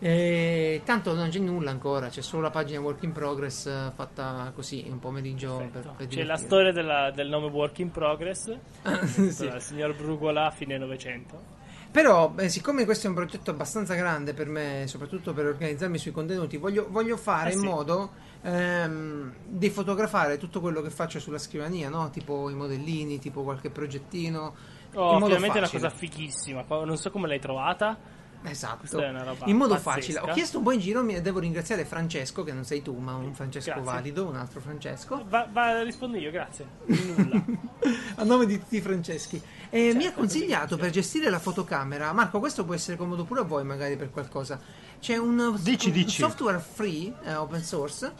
E 0.00 0.82
tanto 0.84 1.12
non 1.14 1.28
c'è 1.28 1.40
nulla 1.40 1.70
ancora, 1.70 2.08
c'è 2.08 2.20
solo 2.20 2.42
la 2.42 2.50
pagina 2.50 2.78
work 2.78 3.02
in 3.02 3.10
progress 3.10 3.66
eh, 3.66 3.90
fatta 3.92 4.52
così 4.54 4.86
un 4.88 5.00
pomeriggio 5.00 5.68
per, 5.72 5.90
per 5.96 6.06
C'è 6.06 6.22
la 6.22 6.36
storia 6.36 6.70
della- 6.70 7.10
del 7.10 7.28
nome 7.28 7.48
Work 7.48 7.80
in 7.80 7.90
Progress. 7.90 8.56
Sì. 9.28 9.46
Il 9.46 9.56
signor 9.58 9.96
Brugola 9.96 10.46
a 10.46 10.50
fine 10.52 10.78
Novecento. 10.78 11.56
Però, 11.90 12.34
eh, 12.36 12.48
siccome 12.48 12.84
questo 12.84 13.06
è 13.06 13.08
un 13.08 13.16
progetto 13.16 13.50
abbastanza 13.50 13.94
grande 13.94 14.34
per 14.34 14.48
me, 14.48 14.84
soprattutto 14.86 15.32
per 15.32 15.46
organizzarmi 15.46 15.98
sui 15.98 16.10
contenuti, 16.10 16.56
voglio, 16.56 16.86
voglio 16.90 17.16
fare 17.16 17.50
Eh 17.50 17.54
in 17.54 17.60
sì. 17.60 17.64
modo 17.64 18.10
ehm, 18.42 19.32
di 19.46 19.70
fotografare 19.70 20.36
tutto 20.36 20.60
quello 20.60 20.82
che 20.82 20.90
faccio 20.90 21.18
sulla 21.18 21.38
scrivania, 21.38 21.88
no? 21.88 22.10
Tipo 22.10 22.50
i 22.50 22.54
modellini, 22.54 23.18
tipo 23.18 23.42
qualche 23.42 23.70
progettino. 23.70 24.54
Oh, 24.94 25.16
in 25.16 25.22
ovviamente 25.22 25.56
è 25.56 25.60
una 25.60 25.70
cosa 25.70 25.90
fighissima. 25.90 26.64
Non 26.68 26.96
so 26.96 27.10
come 27.10 27.26
l'hai 27.26 27.40
trovata. 27.40 28.16
Esatto. 28.42 28.98
In 29.46 29.56
modo 29.56 29.74
pazzesca. 29.74 29.90
facile. 29.90 30.18
Ho 30.20 30.32
chiesto 30.32 30.58
un 30.58 30.64
po' 30.64 30.72
in 30.72 30.80
giro, 30.80 31.02
mi 31.02 31.20
devo 31.20 31.38
ringraziare 31.40 31.84
Francesco, 31.84 32.44
che 32.44 32.52
non 32.52 32.64
sei 32.64 32.82
tu, 32.82 32.96
ma 32.96 33.14
un 33.14 33.34
Francesco 33.34 33.70
Grazie. 33.72 33.84
valido, 33.92 34.26
un 34.26 34.36
altro 34.36 34.60
Francesco. 34.60 35.24
Va, 35.28 35.48
va, 35.50 35.82
rispondo 35.82 36.16
io, 36.16 36.30
grazie. 36.30 36.66
Nulla. 36.86 37.44
a 38.16 38.24
nome 38.24 38.46
di 38.46 38.58
tutti 38.58 38.76
i 38.76 38.80
Franceschi. 38.80 39.40
E 39.70 39.92
mi 39.94 39.98
ha 39.98 40.06
Certo, 40.08 40.18
consigliato 40.20 40.76
per 40.76 40.90
gestire 40.90 41.28
la 41.30 41.38
fotocamera. 41.38 42.12
Marco, 42.12 42.38
questo 42.38 42.64
può 42.64 42.74
essere 42.74 42.96
comodo 42.96 43.24
pure 43.24 43.40
a 43.40 43.44
voi, 43.44 43.64
magari 43.64 43.96
per 43.96 44.10
qualcosa. 44.10 44.58
C'è 45.00 45.16
un, 45.16 45.56
Dici, 45.60 45.88
un 45.88 45.92
dici. 45.94 46.20
software 46.22 46.58
free, 46.60 47.12
eh, 47.24 47.34
open 47.34 47.62
source, 47.62 48.12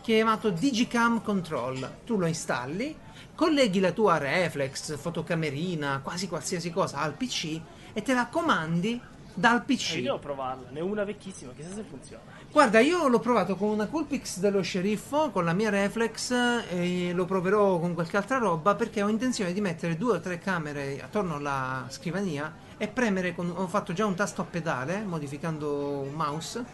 chiamato 0.00 0.50
Digicam 0.50 1.22
Control. 1.22 1.98
Tu 2.04 2.16
lo 2.16 2.26
installi, 2.26 2.96
colleghi 3.34 3.80
la 3.80 3.92
tua 3.92 4.16
reflex, 4.18 4.96
fotocamerina, 4.98 6.00
quasi 6.02 6.28
qualsiasi 6.28 6.70
cosa 6.70 6.98
al 6.98 7.12
PC 7.14 7.60
e 7.92 8.02
te 8.02 8.14
la 8.14 8.26
comandi 8.26 9.00
dal 9.36 9.58
Eh, 9.58 9.62
PC. 9.62 9.94
io 9.96 10.02
devo 10.02 10.18
provarla. 10.18 10.68
Ne 10.70 10.80
ho 10.80 10.86
una 10.86 11.04
vecchissima, 11.04 11.52
chissà 11.54 11.74
se 11.74 11.84
funziona. 11.88 12.22
Guarda, 12.50 12.80
io 12.80 13.06
l'ho 13.08 13.20
provato 13.20 13.54
con 13.56 13.68
una 13.68 13.86
Coolpix 13.86 14.38
dello 14.38 14.62
sceriffo, 14.62 15.30
con 15.30 15.44
la 15.44 15.52
mia 15.52 15.68
reflex 15.70 16.30
e 16.70 17.12
lo 17.12 17.24
proverò 17.26 17.78
con 17.78 17.92
qualche 17.94 18.16
altra 18.16 18.38
roba 18.38 18.74
perché 18.74 19.02
ho 19.02 19.08
intenzione 19.08 19.52
di 19.52 19.60
mettere 19.60 19.96
due 19.96 20.16
o 20.16 20.20
tre 20.20 20.38
camere 20.38 21.00
attorno 21.02 21.34
alla 21.36 21.84
scrivania 21.88 22.52
e 22.78 22.88
premere 22.88 23.34
con... 23.34 23.52
ho 23.54 23.66
fatto 23.68 23.92
già 23.92 24.06
un 24.06 24.14
tasto 24.14 24.40
a 24.42 24.44
pedale 24.44 25.02
modificando 25.02 26.00
un 26.00 26.14
mouse. 26.14 26.64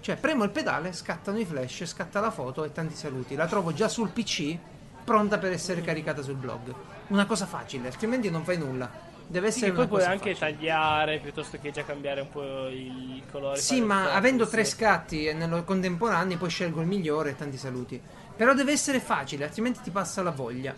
Cioè 0.00 0.16
premo 0.16 0.44
il 0.44 0.50
pedale, 0.50 0.92
scattano 0.92 1.38
i 1.38 1.44
flash, 1.44 1.84
scatta 1.84 2.20
la 2.20 2.30
foto 2.30 2.64
e 2.64 2.72
tanti 2.72 2.94
saluti. 2.94 3.34
La 3.36 3.46
trovo 3.46 3.72
già 3.72 3.88
sul 3.88 4.10
PC, 4.10 4.56
pronta 5.04 5.38
per 5.38 5.52
essere 5.52 5.82
caricata 5.82 6.22
sul 6.22 6.36
blog. 6.36 6.74
Una 7.08 7.26
cosa 7.26 7.46
facile, 7.46 7.88
altrimenti 7.88 8.28
non 8.30 8.44
fai 8.44 8.58
nulla. 8.58 8.90
Deve 9.30 9.50
Sì, 9.50 9.58
essere 9.58 9.70
che 9.72 9.76
poi 9.76 9.86
puoi 9.88 10.04
anche 10.04 10.34
facile. 10.34 10.56
tagliare 10.56 11.18
piuttosto 11.18 11.58
che 11.60 11.70
già 11.70 11.84
cambiare 11.84 12.22
un 12.22 12.30
po' 12.30 12.68
il 12.68 13.22
colore. 13.30 13.58
Sì, 13.60 13.80
ma 13.82 14.00
focus. 14.04 14.16
avendo 14.16 14.48
tre 14.48 14.64
scatti 14.64 15.26
e 15.26 15.34
nello 15.34 15.64
contemporanei 15.64 16.36
poi 16.38 16.48
scelgo 16.48 16.80
il 16.80 16.86
migliore 16.86 17.30
e 17.30 17.36
tanti 17.36 17.58
saluti. 17.58 18.00
Però 18.34 18.54
deve 18.54 18.72
essere 18.72 19.00
facile, 19.00 19.44
altrimenti 19.44 19.80
ti 19.82 19.90
passa 19.90 20.22
la 20.22 20.30
voglia. 20.30 20.74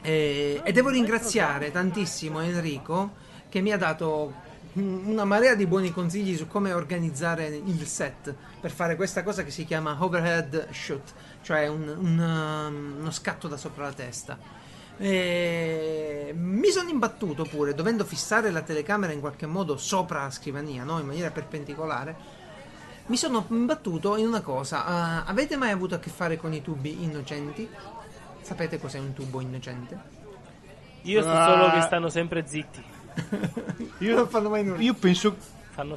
E, 0.00 0.60
e 0.62 0.72
devo 0.72 0.90
ringraziare 0.90 1.72
tantissimo 1.72 2.40
Enrico 2.40 3.14
che 3.48 3.60
mi 3.60 3.72
ha 3.72 3.78
dato 3.78 4.32
un- 4.74 5.02
una 5.06 5.24
marea 5.24 5.56
di 5.56 5.66
buoni 5.66 5.90
consigli 5.90 6.36
su 6.36 6.46
come 6.46 6.72
organizzare 6.72 7.46
il 7.46 7.84
set 7.86 8.32
per 8.60 8.70
fare 8.70 8.94
questa 8.94 9.24
cosa 9.24 9.42
che 9.42 9.50
si 9.50 9.64
chiama 9.64 9.96
overhead 9.98 10.68
shoot, 10.70 11.12
cioè 11.42 11.66
un- 11.66 11.88
un, 11.98 12.18
um, 12.18 12.96
uno 13.00 13.10
scatto 13.10 13.48
da 13.48 13.56
sopra 13.56 13.84
la 13.86 13.92
testa. 13.92 14.38
E 14.98 16.34
mi 16.36 16.68
sono 16.70 16.88
imbattuto 16.88 17.44
pure, 17.44 17.74
dovendo 17.74 18.04
fissare 18.04 18.50
la 18.50 18.62
telecamera 18.62 19.12
in 19.12 19.20
qualche 19.20 19.46
modo 19.46 19.76
sopra 19.76 20.22
la 20.22 20.30
scrivania, 20.30 20.84
no? 20.84 20.98
in 20.98 21.06
maniera 21.06 21.30
perpendicolare. 21.30 22.16
Mi 23.06 23.16
sono 23.16 23.44
imbattuto 23.50 24.16
in 24.16 24.26
una 24.26 24.40
cosa. 24.40 24.84
Ah, 24.84 25.24
avete 25.24 25.56
mai 25.56 25.70
avuto 25.70 25.94
a 25.94 25.98
che 25.98 26.10
fare 26.10 26.36
con 26.36 26.52
i 26.52 26.62
tubi 26.62 27.04
innocenti? 27.04 27.68
Sapete 28.40 28.80
cos'è 28.80 28.98
un 28.98 29.12
tubo 29.12 29.40
innocente? 29.40 29.98
Io 31.02 31.22
so 31.22 31.28
Ah. 31.30 31.46
solo 31.46 31.70
che 31.72 31.80
stanno 31.82 32.08
sempre 32.08 32.44
zitti. 32.46 32.82
Io, 33.98 34.16
non 34.16 34.28
fanno 34.28 34.48
mai 34.48 34.64
nulla. 34.64 34.80
io 34.82 34.92
penso, 34.94 35.36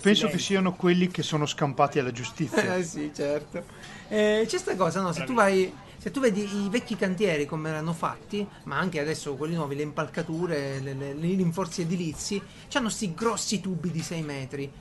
penso 0.01 0.27
che 0.27 0.37
siano 0.37 0.73
quelli 0.73 1.07
che 1.09 1.23
sono 1.23 1.45
scampati 1.45 1.97
alla 1.99 2.11
giustizia. 2.11 2.75
Eh 2.77 2.83
sì, 2.83 3.11
certo. 3.13 3.63
Eh, 4.07 4.45
c'è 4.47 4.57
sta 4.57 4.75
cosa, 4.75 5.01
no? 5.01 5.11
Se 5.11 5.23
tu 5.23 5.33
vai. 5.33 5.73
Se 5.99 6.11
tu 6.11 6.21
vedi 6.21 6.41
i 6.41 6.69
vecchi 6.69 6.95
cantieri 6.95 7.45
come 7.45 7.69
erano 7.69 7.91
fatti, 7.93 8.47
ma 8.63 8.77
anche 8.77 9.01
adesso 9.01 9.35
quelli 9.35 9.55
nuovi, 9.55 9.75
le 9.75 9.83
impalcature, 9.83 10.79
le, 10.79 10.93
le- 10.93 11.27
i 11.27 11.35
rinforzi 11.35 11.81
edilizi, 11.81 12.41
hanno 12.73 12.87
sti 12.89 13.13
grossi 13.13 13.59
tubi 13.59 13.91
di 13.91 14.01
6 14.01 14.21
metri. 14.21 14.71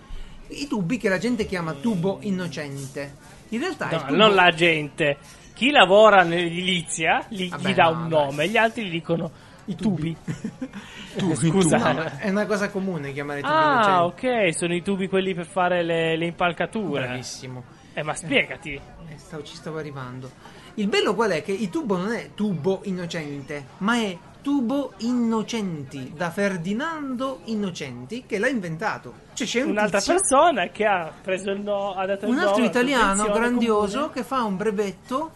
I 0.50 0.66
tubi 0.68 0.96
che 0.96 1.08
la 1.08 1.18
gente 1.18 1.44
chiama 1.44 1.72
tubo 1.74 2.18
innocente. 2.22 3.16
In 3.48 3.58
realtà 3.60 3.88
No, 3.90 3.98
tubo... 3.98 4.14
non 4.16 4.34
la 4.34 4.50
gente. 4.52 5.16
Chi 5.54 5.70
lavora 5.70 6.22
nell'edilizia 6.22 7.26
gli, 7.28 7.46
gli 7.46 7.48
Vabbè, 7.48 7.74
dà 7.74 7.90
no, 7.90 7.90
un 8.02 8.08
dai. 8.08 8.24
nome, 8.24 8.48
gli 8.48 8.56
altri 8.56 8.86
gli 8.86 8.90
dicono 8.92 9.30
I 9.64 9.74
tubi. 9.74 10.16
Tu, 11.16 11.34
Scusa. 11.34 11.78
tu. 11.78 11.96
No, 11.96 12.02
è 12.18 12.30
una 12.30 12.46
cosa 12.46 12.70
comune 12.70 13.12
chiamare 13.12 13.40
tubi 13.40 13.52
Ah, 13.52 14.04
ok, 14.04 14.54
sono 14.56 14.72
i 14.74 14.82
tubi 14.82 15.08
quelli 15.08 15.34
per 15.34 15.46
fare 15.46 15.82
le, 15.82 16.16
le 16.16 16.26
impalcature. 16.26 17.06
Bravissimo. 17.06 17.64
Eh, 17.92 18.02
ma 18.04 18.14
spiegati. 18.14 18.74
Eh, 18.74 18.80
stavo- 19.16 19.42
ci 19.42 19.56
stavo 19.56 19.78
arrivando. 19.78 20.30
Il 20.78 20.86
bello 20.86 21.14
qual 21.14 21.30
è? 21.32 21.42
Che 21.42 21.50
il 21.52 21.70
tubo 21.70 21.96
non 21.96 22.12
è 22.12 22.30
tubo 22.34 22.80
innocente, 22.84 23.66
ma 23.78 23.96
è 23.96 24.16
tubo 24.40 24.92
innocenti 24.98 26.12
da 26.14 26.30
Ferdinando 26.30 27.40
Innocenti 27.46 28.24
che 28.26 28.38
l'ha 28.38 28.46
inventato. 28.48 29.12
Cioè 29.32 29.46
c'è 29.46 29.62
un 29.62 29.70
Un'altra 29.70 29.98
tizio- 29.98 30.14
persona 30.14 30.68
che 30.68 30.84
ha 30.86 31.12
preso 31.20 31.50
il 31.50 31.60
no, 31.62 31.94
ha 31.94 32.06
dato 32.06 32.26
il 32.26 32.30
un 32.32 32.38
altro 32.38 32.54
alla 32.58 32.66
italiano 32.66 33.24
grandioso 33.32 33.96
comune. 33.98 34.12
che 34.14 34.22
fa 34.22 34.42
un 34.44 34.56
brevetto 34.56 35.30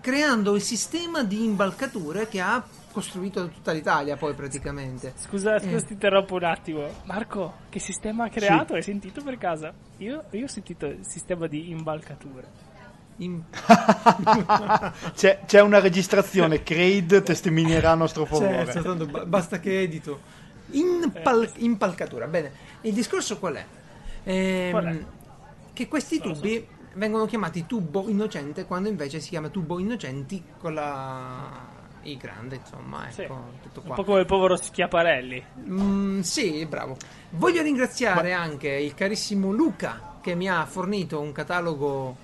creando 0.00 0.56
il 0.56 0.60
sistema 0.62 1.22
di 1.22 1.44
imbalcature 1.44 2.26
che 2.26 2.40
ha 2.40 2.62
costruito 2.90 3.48
tutta 3.48 3.70
l'Italia 3.70 4.16
poi 4.16 4.34
praticamente. 4.34 5.12
Scusa, 5.16 5.56
scusa, 5.60 5.76
Eh. 5.76 5.84
ti 5.84 5.92
interrompo 5.92 6.34
un 6.34 6.44
attimo. 6.44 6.86
Marco, 7.04 7.54
che 7.68 7.78
sistema 7.78 8.24
ha 8.24 8.28
creato? 8.28 8.74
Hai 8.74 8.82
sentito 8.82 9.22
per 9.22 9.38
caso? 9.38 9.72
Io, 9.98 10.24
io 10.30 10.44
ho 10.44 10.48
sentito 10.48 10.86
il 10.86 11.06
sistema 11.06 11.46
di 11.46 11.70
imbalcature. 11.70 12.72
In- 13.18 13.42
C'è, 15.14 15.40
c'è 15.46 15.60
una 15.60 15.78
registrazione, 15.80 16.62
Craig 16.62 17.22
testimonierà 17.22 17.92
a 17.92 17.94
nostro 17.94 18.24
favore. 18.24 18.64
Certo, 18.66 18.82
tanto 18.82 19.06
ba- 19.06 19.24
basta 19.24 19.60
che 19.60 19.80
edito. 19.80 20.20
Impal- 20.72 21.50
impalcatura. 21.58 22.26
Bene, 22.26 22.52
il 22.82 22.92
discorso 22.92 23.38
qual 23.38 23.54
è? 23.54 23.64
Ehm, 24.24 24.70
Qual 24.70 24.84
è? 24.86 25.04
Che 25.72 25.88
questi 25.88 26.18
lo 26.18 26.34
so. 26.34 26.40
tubi 26.40 26.66
vengono 26.94 27.26
chiamati 27.26 27.66
tubo 27.66 28.08
innocente 28.08 28.64
quando 28.64 28.88
invece 28.88 29.20
si 29.20 29.28
chiama 29.30 29.48
tubo 29.48 29.78
innocenti 29.78 30.42
con 30.58 30.74
la 30.74 31.72
I 32.02 32.16
grande, 32.16 32.56
insomma, 32.56 33.08
ecco, 33.08 33.12
Sì. 33.12 33.26
tutto 33.62 33.80
Un 33.80 33.86
qua. 33.86 33.94
po' 33.96 34.04
come 34.04 34.20
il 34.20 34.26
povero 34.26 34.56
Schiaparelli. 34.56 35.44
Mm, 35.68 36.20
sì, 36.20 36.66
bravo. 36.66 36.96
Voglio 37.30 37.62
ringraziare 37.62 38.32
anche 38.32 38.68
il 38.68 38.94
carissimo 38.94 39.50
Luca 39.52 40.18
che 40.20 40.34
mi 40.34 40.48
ha 40.48 40.64
fornito 40.66 41.20
un 41.20 41.32
catalogo 41.32 42.16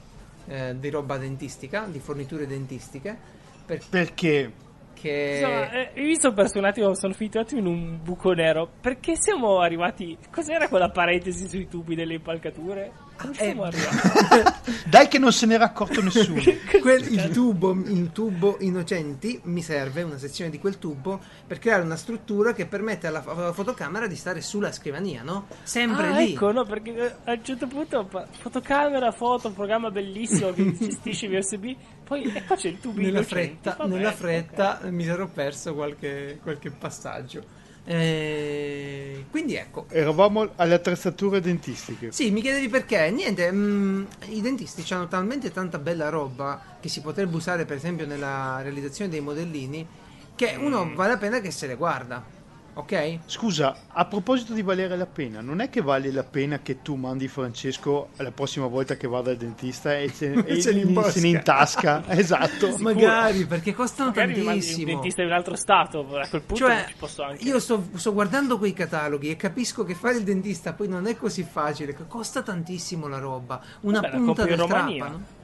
eh, 0.51 0.77
di 0.79 0.91
roba 0.91 1.17
dentistica, 1.17 1.87
di 1.87 2.01
forniture 2.01 2.47
dentistiche, 2.47 3.17
perché 3.65 4.69
Perché? 5.01 5.39
Insomma, 5.41 5.71
eh, 5.71 5.91
io 5.95 6.07
mi 6.07 6.21
sono 6.21 6.35
perso 6.35 6.59
un 6.59 6.67
attimo, 6.67 6.95
sono 6.95 7.15
finito 7.15 7.39
un 7.39 7.45
attimo 7.45 7.61
in 7.61 7.67
un 7.67 8.01
buco 8.03 8.33
nero. 8.33 8.69
Perché 8.81 9.15
siamo 9.17 9.61
arrivati. 9.61 10.17
Cos'era 10.31 10.69
quella 10.69 10.91
parentesi 10.91 11.49
sui 11.49 11.67
tubi 11.69 11.95
delle 11.95 12.15
impalcature? 12.15 12.93
Eh? 13.39 13.55
Dai 14.89 15.09
che 15.09 15.19
non 15.19 15.33
se 15.33 15.47
n'era 15.47 15.65
accorto 15.65 16.03
nessuno. 16.03 16.41
Quel- 16.81 17.13
il, 17.13 17.31
tubo, 17.31 17.73
il 17.73 18.11
tubo 18.13 18.57
innocenti 18.61 19.41
mi 19.45 19.63
serve 19.63 20.03
una 20.03 20.19
sezione 20.19 20.51
di 20.51 20.59
quel 20.59 20.79
tubo 20.79 21.21
per 21.47 21.59
creare 21.59 21.83
una 21.83 21.97
struttura 21.97 22.53
che 22.53 22.67
permette 22.67 23.07
alla, 23.07 23.23
alla 23.27 23.53
fotocamera 23.53 24.07
di 24.07 24.17
stare 24.17 24.41
sulla 24.41 24.73
scrivania, 24.73 25.23
no? 25.23 25.47
Sempre 25.63 26.07
Ah, 26.09 26.19
lì. 26.19 26.33
ecco, 26.33 26.51
no, 26.53 26.65
perché 26.65 26.95
eh, 26.97 27.15
a 27.31 27.33
un 27.33 27.45
certo 27.45 27.67
punto 27.67 28.09
fotocamera, 28.39 29.11
foto, 29.13 29.49
un 29.49 29.55
programma 29.55 29.91
bellissimo 29.91 30.53
che 30.53 30.73
gestisce 30.79 31.27
i 31.27 31.37
USB. 31.37 31.75
Poi 32.05 32.25
e 32.35 32.45
qua 32.45 32.57
c'è 32.57 32.69
il 32.69 32.81
tubo 32.81 32.97
nella 33.01 33.19
innocenti. 33.19 33.35
fretta, 33.61 33.77
Vabbè, 33.79 33.91
nella 33.95 34.13
fretta 34.13 34.81
mi 34.85 35.07
ero 35.07 35.29
perso 35.29 35.75
qualche, 35.75 36.39
qualche 36.43 36.71
passaggio. 36.71 37.59
Eh, 37.85 39.25
quindi 39.31 39.55
ecco. 39.55 39.87
Eravamo 39.89 40.51
alle 40.57 40.75
attrezzature 40.75 41.41
dentistiche. 41.41 42.13
Sì, 42.13 42.31
mi 42.31 42.41
chiedevi 42.41 42.69
perché? 42.69 43.11
Niente, 43.11 43.51
mm, 43.51 44.05
i 44.29 44.41
dentisti 44.41 44.85
hanno 44.93 45.09
talmente 45.09 45.51
tanta 45.51 45.79
bella 45.79 46.09
roba 46.09 46.61
che 46.81 46.89
si 46.89 47.01
potrebbe 47.01 47.37
usare 47.37 47.65
per 47.65 47.77
esempio 47.77 48.07
nella 48.07 48.61
realizzazione 48.63 49.11
dei 49.11 49.21
modellini 49.21 49.87
che 50.35 50.57
uno 50.59 50.93
vale 50.95 51.13
la 51.13 51.19
pena 51.19 51.41
che 51.41 51.51
se 51.51 51.67
le 51.67 51.77
guarda. 51.77 52.39
Ok? 52.81 53.19
Scusa, 53.27 53.77
a 53.89 54.05
proposito 54.07 54.53
di 54.53 54.63
valere 54.63 54.97
la 54.97 55.07
pena, 55.07 55.41
non 55.41 55.61
è 55.61 55.71
che 55.71 55.81
vale 55.81 56.11
la 56.11 56.25
pena 56.25 56.61
che 56.61 56.83
tu 56.83 56.97
mandi 56.97 57.29
Francesco 57.29 58.11
la 58.17 58.31
prossima 58.33 58.67
volta 58.67 58.97
che 58.97 59.07
vada 59.07 59.31
al 59.31 59.37
dentista 59.37 59.97
e, 59.97 60.09
se, 60.11 60.33
e 60.47 60.61
Se 60.61 60.73
se 61.05 61.21
ne 61.21 61.29
intasca? 61.29 62.03
esatto. 62.09 62.77
Magari 62.79 63.47
perché 63.47 63.73
costano 63.75 64.11
Magari 64.11 64.43
mandi 64.43 64.43
un 64.43 64.47
tantissimo. 64.47 64.87
dentista 64.87 65.23
di 65.23 65.29
un 65.29 65.35
altro 65.35 65.57
stato. 65.57 66.01
A 66.17 66.29
quel 66.29 66.43
punto 66.43 66.55
Cioè, 66.55 66.85
ci 66.89 66.95
posso 66.99 67.23
anche. 67.23 67.45
io 67.45 67.59
sto, 67.61 67.89
sto 67.95 68.13
guardando 68.13 68.59
quei 68.59 68.73
cataloghi 68.73 69.31
e 69.31 69.37
capisco 69.37 69.85
che 69.85 69.95
fare 69.95 70.17
il 70.19 70.25
dentista 70.25 70.73
poi 70.73 70.89
non 70.89 71.07
è 71.07 71.17
così 71.17 71.43
facile, 71.43 71.95
che 71.95 72.07
costa 72.07 72.43
tantissimo 72.43 73.07
la 73.09 73.19
roba. 73.19 73.61
Una 73.81 74.01
Vabbè, 74.01 74.17
punta 74.17 74.43
in 74.43 74.49
del 74.49 74.67
trapano. 74.67 75.39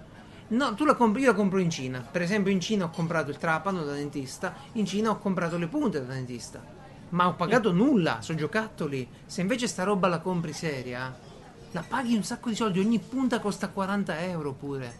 No, 0.49 0.75
tu 0.75 0.85
la 0.85 0.95
compri, 0.95 1.23
io 1.23 1.31
la 1.31 1.35
compro 1.35 1.59
in 1.59 1.71
Cina. 1.71 2.07
Per 2.09 2.23
esempio, 2.23 2.53
in 2.53 2.61
Cina 2.61 2.85
ho 2.85 2.91
comprato 2.91 3.31
il 3.31 3.37
trapano 3.37 3.83
da 3.83 3.95
dentista, 3.95 4.55
in 4.73 4.87
Cina 4.87 5.11
ho 5.11 5.19
comprato 5.19 5.59
le 5.59 5.67
punte 5.67 6.05
da 6.07 6.13
dentista. 6.13 6.63
Ma 7.11 7.29
ho 7.29 7.35
pagato 7.35 7.73
nulla, 7.73 8.21
sono 8.21 8.39
giocattoli. 8.39 9.09
Se 9.25 9.41
invece 9.41 9.67
sta 9.67 9.85
roba 9.85 10.09
la 10.09 10.19
compri 10.21 10.53
seria, 10.53 11.15
la 11.71 11.85
paghi 11.87 12.15
un 12.17 12.23
sacco 12.25 12.49
di 12.49 12.55
soldi, 12.57 12.81
ogni 12.81 12.99
punta 12.99 13.39
costa 13.39 13.69
40 13.69 14.21
euro 14.23 14.53
pure. 14.53 14.95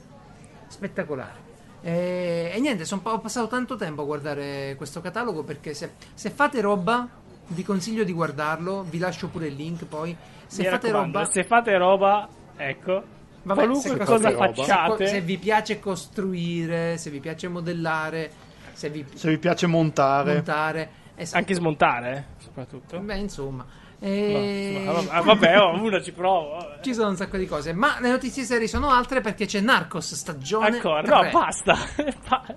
Spettacolare. 0.69 1.45
E, 1.83 2.51
e 2.55 2.61
niente, 2.61 2.85
son- 2.85 3.01
ho 3.03 3.19
passato 3.21 3.47
tanto 3.49 3.77
tempo 3.77 4.03
a 4.03 4.05
guardare 4.05 4.75
questo 4.77 5.01
catalogo 5.01 5.43
perché 5.43 5.75
se, 5.75 5.93
se 6.15 6.31
fate 6.31 6.61
roba, 6.61 7.09
vi 7.49 7.63
consiglio 7.63 8.05
di 8.05 8.13
guardarlo, 8.13 8.85
vi 8.89 8.99
lascio 8.99 9.29
pure 9.29 9.49
il 9.49 9.55
link 9.55 9.85
poi. 9.85 10.17
Se 10.47 10.63
Mi 10.63 10.69
fate 10.69 10.91
roba... 10.91 11.25
se 11.25 11.45
fate 11.45 11.77
roba, 11.77 12.29
ecco. 12.57 13.15
Vabbè, 13.43 13.61
qualunque 13.61 13.91
se 13.91 13.97
cosa 13.99 14.31
facciate. 14.33 15.07
Se 15.07 15.21
vi 15.21 15.39
piace 15.39 15.79
costruire, 15.79 16.97
se 16.99 17.11
vi 17.11 17.21
piace 17.21 17.47
modellare, 17.47 18.31
se 18.73 18.91
vi 18.91 19.05
Se 19.15 19.29
vi 19.29 19.39
piace 19.39 19.67
montare, 19.69 20.35
montare, 20.35 20.91
esatto. 21.17 21.39
Anche 21.39 21.55
smontare, 21.55 22.17
eh, 22.39 22.43
soprattutto. 22.43 22.99
Beh, 23.01 23.17
insomma, 23.19 23.65
No, 23.99 24.07
Eh, 24.09 24.73
insomma, 24.85 24.93
vabbè, 24.93 25.09
ah, 25.11 25.21
vabbè, 25.23 25.59
oh, 25.59 25.81
uno 25.83 26.03
ci 26.03 26.13
provo. 26.13 26.51
vabbè. 26.57 26.81
ci 26.85 26.93
sono 26.95 27.09
un 27.09 27.17
sacco 27.17 27.37
di 27.39 27.47
cose, 27.47 27.73
ma 27.73 27.99
le 28.01 28.11
notizie 28.11 28.45
serie 28.45 28.69
sono 28.69 28.91
altre 28.91 29.21
perché 29.23 29.47
c'è 29.47 29.61
Narcos 29.61 30.15
stagione 30.15 30.67
Ancora, 30.69 31.03
3. 31.03 31.15
no, 31.15 31.31
basta. 31.31 31.77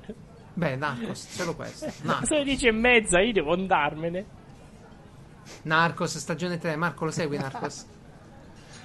Beh, 0.54 0.76
Narcos, 0.76 1.28
solo 1.30 1.56
questo. 1.56 1.86
Narcos. 2.04 2.28
Sono 2.28 2.40
le 2.40 2.46
dieci 2.46 2.68
e 2.68 2.72
mezza, 2.72 3.22
io 3.22 3.32
devo 3.32 3.54
andarmene. 3.54 4.26
Narcos 5.64 6.18
stagione 6.18 6.58
3, 6.58 6.76
Marco 6.76 7.06
lo 7.06 7.12
segui 7.12 7.38
Narcos? 7.38 7.86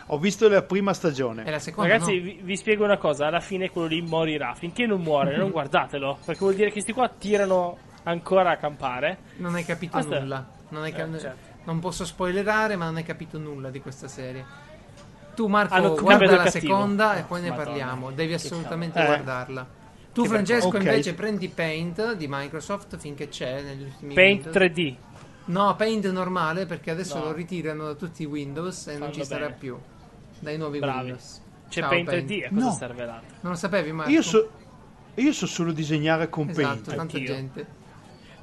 ho 0.09 0.19
visto 0.19 0.49
la 0.51 0.63
prima 0.63 0.91
È 0.91 0.95
stagione. 0.95 1.51
la 1.51 1.59
seconda, 1.59 1.91
Ragazzi, 1.93 2.17
no? 2.17 2.23
vi, 2.23 2.41
vi 2.43 2.57
spiego 2.57 2.85
una 2.85 2.99
cosa: 2.99 3.27
alla 3.27 3.41
fine 3.41 3.71
quello 3.71 3.89
lì 3.89 4.01
morirà. 4.03 4.55
Finché 4.55 4.87
non 4.87 5.01
muore, 5.01 5.37
non 5.37 5.51
guardatelo. 5.51 6.19
Perché 6.25 6.41
vuol 6.41 6.55
dire 6.55 6.71
che 6.71 6.81
sti 6.81 6.93
qua 6.93 7.09
tirano 7.09 7.79
ancora 8.05 8.51
a 8.53 8.57
campare. 8.57 9.19
Non 9.37 9.55
hai 9.55 9.65
capito 9.65 9.99
Basta. 9.99 10.19
nulla. 10.21 10.47
Non, 10.71 10.83
hai 10.83 10.93
cap- 10.93 11.15
Eh, 11.15 11.19
certo. 11.19 11.49
non 11.65 11.79
posso 11.81 12.05
spoilerare, 12.05 12.77
ma 12.77 12.87
non 12.87 12.97
hai 12.97 13.03
capito 13.05 13.39
nulla 13.39 13.71
di 13.71 13.81
questa 13.81 14.09
serie. 14.09 14.45
Tu, 15.35 15.47
Marco, 15.49 15.75
Hanno 15.75 15.95
guarda 15.95 16.31
la 16.37 16.43
cattivo. 16.45 16.51
seconda 16.75 17.17
e 17.17 17.21
Oh, 17.21 17.25
poi 17.25 17.41
ne 17.43 17.49
Madonna. 17.51 17.65
parliamo. 17.67 18.11
Devi 18.13 18.35
assolutamente. 18.35 19.01
Eh. 19.01 19.05
guardarla. 19.07 19.67
Tu, 20.13 20.23
Che 20.23 20.29
Francesco, 20.29 20.69
vergogna. 20.71 20.93
invece, 20.93 21.15
prendi 21.15 21.49
Paint 21.49 22.13
di 22.15 22.27
Microsoft 22.29 22.97
finché 22.99 23.29
c'è 23.29 23.63
negli 23.63 23.83
ultimi 23.83 24.15
Paint 24.15 24.45
Windows. 24.45 24.55
3D. 24.55 24.97
No, 25.47 25.75
Paint 25.75 26.09
normale 26.11 26.67
perché 26.67 26.93
adesso 26.93 27.19
No. 27.19 27.25
lo 27.25 27.33
ritirano 27.33 27.85
da 27.87 27.95
tutti 27.95 28.23
i 28.23 28.27
Windows 28.27 28.87
e 28.87 28.93
non 28.93 29.01
Fanno 29.01 29.13
ci 29.13 29.25
sarà 29.25 29.47
bene. 29.47 29.57
più 29.59 29.77
dai 30.39 30.57
nuovi 30.57 30.79
Bravi. 30.79 30.99
Windows. 31.01 31.43
C'è 31.69 31.81
Ciao, 31.81 31.89
Paint 31.91 32.09
3D, 32.09 32.45
a 32.45 32.49
cosa 32.55 32.65
No. 32.67 32.73
serve 32.73 33.05
l'altro? 33.05 33.37
Non 33.41 33.53
lo 33.53 33.59
sapevi, 33.59 33.91
Marco? 33.93 34.11
Io 34.13 34.23
so, 34.23 34.51
io 35.15 35.33
so 35.33 35.47
solo 35.47 35.73
disegnare 35.73 36.29
con 36.29 36.49
Esatto, 36.49 36.65
Paint. 36.69 36.85
tanta 36.87 37.01
Anch'io. 37.03 37.27
gente. 37.27 37.67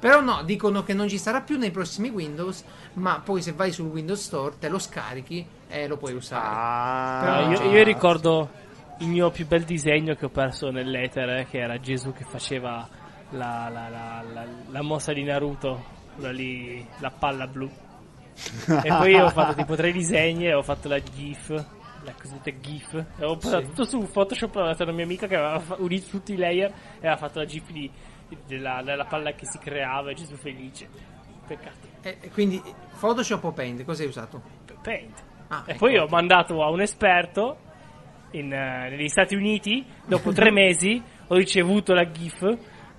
Però 0.02 0.20
no, 0.20 0.42
dicono 0.42 0.82
che 0.82 0.94
non 0.94 1.08
ci 1.08 1.16
sarà 1.16 1.42
più 1.42 1.56
nei 1.58 1.70
prossimi 1.70 2.08
Windows, 2.08 2.64
ma 2.94 3.20
poi 3.24 3.40
se 3.40 3.52
vai 3.52 3.70
sul 3.70 3.86
Windows 3.86 4.20
Store 4.20 4.56
te 4.58 4.68
lo 4.68 4.80
scarichi 4.80 5.46
e 5.68 5.86
lo 5.86 5.96
puoi 5.96 6.12
usare. 6.14 6.44
Ah, 6.44 7.40
non 7.44 7.52
io, 7.52 7.70
io 7.70 7.84
ricordo 7.84 8.50
il 8.98 9.06
mio 9.06 9.30
più 9.30 9.46
bel 9.46 9.62
disegno 9.62 10.16
che 10.16 10.24
ho 10.24 10.28
perso 10.28 10.70
nell'etere, 10.70 11.46
che 11.48 11.58
era 11.60 11.78
Gesù 11.78 12.12
che 12.12 12.24
faceva 12.24 12.88
la, 13.30 13.68
la- 13.72 13.88
la- 13.88 14.24
la- 14.32 14.46
la 14.70 14.82
mossa 14.82 15.12
di 15.12 15.22
Naruto, 15.22 15.84
quella 16.16 16.32
lì, 16.32 16.84
la 16.98 17.10
palla 17.16 17.46
blu. 17.46 17.70
e 18.66 18.88
poi 18.88 19.14
ho 19.14 19.28
fatto 19.30 19.54
tipo 19.54 19.76
tre 19.76 19.92
disegni 19.92 20.46
e 20.46 20.54
ho 20.54 20.62
fatto 20.64 20.88
la 20.88 21.00
GIF, 21.00 21.48
la 22.02 22.12
cosiddetta 22.20 22.50
GIF. 22.60 22.94
E 23.18 23.24
ho 23.24 23.36
portato 23.36 23.60
Sì. 23.60 23.66
tutto 23.68 23.84
su 23.84 24.08
Photoshop, 24.10 24.56
ho 24.56 24.64
dato 24.64 24.82
a 24.82 24.86
una 24.86 24.94
mia 24.96 25.04
amica 25.04 25.28
che 25.28 25.36
aveva 25.36 25.76
unito 25.78 26.06
tutti 26.10 26.32
i 26.32 26.36
layer 26.36 26.70
e 26.96 27.06
aveva 27.06 27.16
fatto 27.16 27.38
la 27.38 27.44
GIF 27.44 27.70
di- 27.70 27.88
della, 28.46 28.82
della 28.84 29.04
palla 29.04 29.32
che 29.32 29.46
si 29.46 29.58
creava 29.58 30.10
e 30.10 30.14
Gesù 30.14 30.36
felice. 30.36 30.88
Peccato. 31.46 31.88
E- 32.02 32.30
quindi 32.32 32.60
Photoshop 32.98 33.44
o 33.44 33.52
Paint? 33.52 33.84
Cosa 33.84 34.02
hai 34.02 34.08
usato? 34.08 34.40
Paint. 34.82 35.22
Ah, 35.48 35.62
E 35.66 35.70
ecco. 35.72 35.78
poi 35.80 35.98
ho 35.98 36.06
mandato 36.08 36.62
a 36.62 36.70
un 36.70 36.80
esperto 36.80 37.56
in, 38.32 38.52
eh, 38.52 38.88
negli 38.90 39.08
Stati 39.08 39.34
Uniti. 39.34 39.84
Dopo 40.06 40.32
tre 40.32 40.50
mesi 40.52 41.00
ho 41.26 41.34
ricevuto 41.34 41.92
la 41.94 42.10
GIF. 42.10 42.42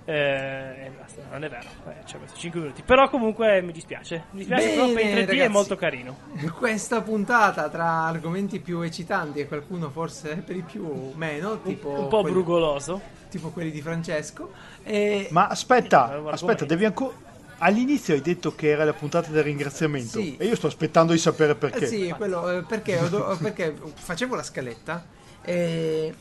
eh, 0.06 0.84
e 0.86 0.90
basta, 0.98 1.22
non 1.30 1.42
è 1.44 1.48
vero, 1.48 1.66
eh, 1.88 2.04
ci 2.06 2.16
ho 2.16 2.18
messo 2.20 2.36
5 2.36 2.60
minuti. 2.60 2.82
Però 2.82 3.08
comunque 3.08 3.60
mi 3.62 3.72
dispiace. 3.72 4.24
Mi 4.32 4.38
dispiace, 4.40 4.66
Bene, 4.68 4.74
però 4.82 4.92
Paint 4.92 5.14
3D 5.14 5.22
è 5.22 5.26
ragazzi. 5.26 5.50
molto 5.50 5.76
carino. 5.76 6.16
Questa 6.56 7.00
puntata 7.02 7.68
tra 7.70 8.04
argomenti 8.04 8.60
più 8.60 8.80
eccitanti 8.82 9.40
e 9.40 9.48
qualcuno 9.48 9.90
forse 9.90 10.36
per 10.46 10.56
i 10.56 10.62
più 10.62 11.12
meno, 11.14 11.60
tipo, 11.62 11.88
un 11.88 12.08
po' 12.08 12.20
quelli, 12.20 12.34
brugoloso. 12.36 13.00
Tipo 13.34 13.50
quelli 13.50 13.70
di 13.72 13.80
Francesco. 13.82 14.52
E 14.84 15.26
Ma 15.30 15.48
Eh, 15.48 15.52
aspetta, 15.52 16.04
argomento. 16.04 16.30
aspetta, 16.30 16.64
devi, 16.64 16.84
anco- 16.84 17.14
all'inizio 17.58 18.14
hai 18.14 18.20
detto 18.20 18.54
che 18.54 18.68
era 18.68 18.84
la 18.84 18.92
puntata 18.92 19.30
del 19.30 19.42
ringraziamento 19.42 20.20
Sì. 20.20 20.36
e 20.36 20.46
io 20.46 20.54
sto 20.54 20.68
aspettando 20.68 21.12
di 21.12 21.18
sapere 21.18 21.52
Eh 21.52 21.56
perché. 21.56 21.86
sì, 21.86 22.14
quello, 22.16 22.48
eh, 22.50 22.62
perché, 22.62 22.96
perché 23.40 23.74
facevo 23.94 24.36
la 24.36 24.42
scaletta 24.44 25.04
e, 25.42 26.14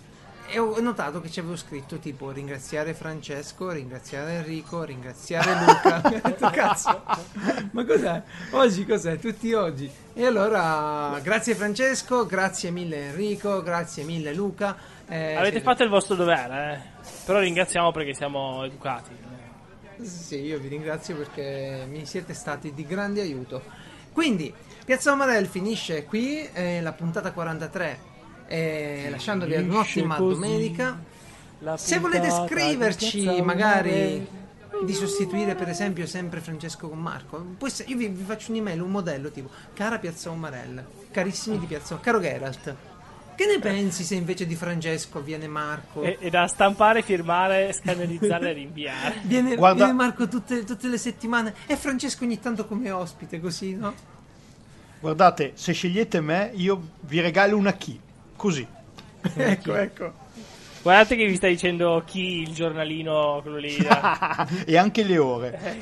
e 0.47 0.59
ho 0.59 0.79
notato 0.81 1.21
che 1.21 1.29
ci 1.29 1.39
avevo 1.39 1.55
scritto 1.55 1.97
tipo 1.97 2.31
ringraziare 2.31 2.93
Francesco, 2.95 3.69
ringraziare 3.69 4.33
Enrico, 4.37 4.83
ringraziare 4.83 5.51
Luca. 5.65 6.01
Ho 6.03 6.09
detto, 6.09 6.49
cazzo, 6.51 7.03
ma 7.71 7.85
cos'è? 7.85 8.21
Oggi 8.51 8.85
cos'è? 8.87 9.17
Tutti 9.19 9.53
oggi. 9.53 9.89
E 10.15 10.25
allora, 10.25 11.19
grazie 11.21 11.53
Francesco, 11.55 12.25
grazie 12.25 12.71
mille 12.71 13.09
Enrico, 13.09 13.61
grazie 13.61 14.03
mille 14.03 14.33
Luca. 14.33 14.75
Eh, 15.07 15.33
Avete 15.35 15.51
siete- 15.51 15.59
fatto 15.61 15.83
il 15.83 15.89
vostro 15.89 16.15
dovere, 16.15 16.73
eh. 16.73 17.09
Però 17.25 17.39
ringraziamo 17.39 17.91
perché 17.91 18.13
siamo 18.13 18.63
educati. 18.63 19.11
Sì, 20.01 20.41
io 20.41 20.59
vi 20.59 20.67
ringrazio 20.69 21.15
perché 21.15 21.85
mi 21.89 22.05
siete 22.05 22.33
stati 22.33 22.73
di 22.73 22.85
grande 22.85 23.21
aiuto. 23.21 23.61
Quindi, 24.11 24.53
Piazza 24.85 25.11
Omarel 25.11 25.47
finisce 25.47 26.05
qui, 26.05 26.47
eh, 26.53 26.81
la 26.81 26.91
puntata 26.93 27.31
43, 27.31 27.99
eh, 28.47 29.07
lasciandovi 29.09 29.55
ad 29.55 29.63
un'ottima 29.69 30.15
così. 30.17 30.33
domenica. 30.39 30.99
Se 31.75 31.99
volete 31.99 32.29
scriverci, 32.29 33.41
magari 33.41 34.27
di 34.83 34.93
sostituire 34.93 35.55
per 35.55 35.69
esempio 35.69 36.05
sempre 36.05 36.41
Francesco 36.41 36.89
con 36.89 36.99
Marco, 36.99 37.45
essere- 37.63 37.87
io 37.89 37.95
vi, 37.95 38.07
vi 38.07 38.23
faccio 38.23 38.51
un'email, 38.51 38.81
un 38.81 38.89
modello 38.91 39.29
tipo 39.29 39.49
cara 39.73 39.97
Piazza 39.99 40.29
Omarel, 40.31 40.83
carissimi 41.11 41.57
di 41.59 41.65
Piazza 41.67 41.97
caro 41.99 42.19
Geralt. 42.19 42.75
Che 43.35 43.45
ne 43.45 43.59
pensi 43.59 44.03
se 44.03 44.15
invece 44.15 44.45
di 44.45 44.55
Francesco 44.55 45.21
viene 45.21 45.47
Marco? 45.47 46.01
E, 46.03 46.17
e 46.19 46.29
da 46.29 46.47
stampare, 46.47 47.01
firmare, 47.01 47.73
scannerizzare 47.73 48.49
e 48.51 48.53
rinviare. 48.53 49.15
Viene, 49.23 49.55
Guarda- 49.55 49.85
viene 49.85 49.93
Marco 49.93 50.27
tutte, 50.27 50.63
tutte 50.63 50.87
le 50.87 50.97
settimane 50.97 51.53
e 51.65 51.75
Francesco 51.75 52.23
ogni 52.23 52.39
tanto 52.39 52.65
come 52.65 52.91
ospite, 52.91 53.39
così, 53.39 53.75
no? 53.75 53.93
Guardate, 54.99 55.51
se 55.55 55.73
scegliete 55.73 56.21
me, 56.21 56.51
io 56.53 56.81
vi 57.01 57.19
regalo 57.19 57.57
una 57.57 57.73
key. 57.73 57.99
Così. 58.35 58.65
ecco, 59.35 59.75
ecco. 59.75 60.21
Guardate 60.81 61.15
che 61.15 61.25
vi 61.25 61.35
sta 61.35 61.47
dicendo 61.47 62.03
chi 62.05 62.41
il 62.41 62.53
giornalino, 62.53 63.39
quello 63.41 63.57
lì. 63.57 63.77
da- 63.77 64.47
e 64.65 64.77
anche 64.77 65.03
le 65.03 65.17
ore. 65.17 65.79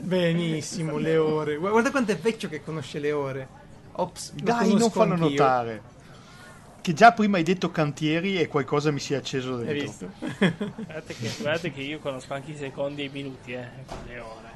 Benissimo, 0.00 0.96
le 0.98 1.16
ore. 1.16 1.56
Gu- 1.56 1.70
Guarda 1.70 1.90
quanto 1.90 2.12
è 2.12 2.16
vecchio 2.16 2.48
che 2.48 2.62
conosce 2.62 2.98
le 2.98 3.12
ore. 3.12 3.48
Ops, 3.92 4.32
Dai, 4.32 4.74
non 4.74 4.90
anch'io. 4.94 5.16
notare. 5.16 5.82
Che 6.86 6.92
già 6.92 7.10
prima 7.12 7.36
hai 7.38 7.42
detto 7.42 7.72
cantieri 7.72 8.38
e 8.38 8.46
qualcosa 8.46 8.92
mi 8.92 9.00
si 9.00 9.12
è 9.12 9.16
acceso 9.16 9.56
Hai 9.56 9.64
dentro. 9.64 9.86
visto? 9.86 10.10
guardate, 10.76 11.14
che, 11.14 11.30
guardate 11.40 11.72
che 11.72 11.80
io 11.80 11.98
conosco 11.98 12.32
anche 12.32 12.52
i 12.52 12.56
secondi 12.56 13.02
e 13.02 13.04
i 13.06 13.08
minuti, 13.08 13.54
eh. 13.54 13.68
Le 14.06 14.18
ore. 14.20 14.50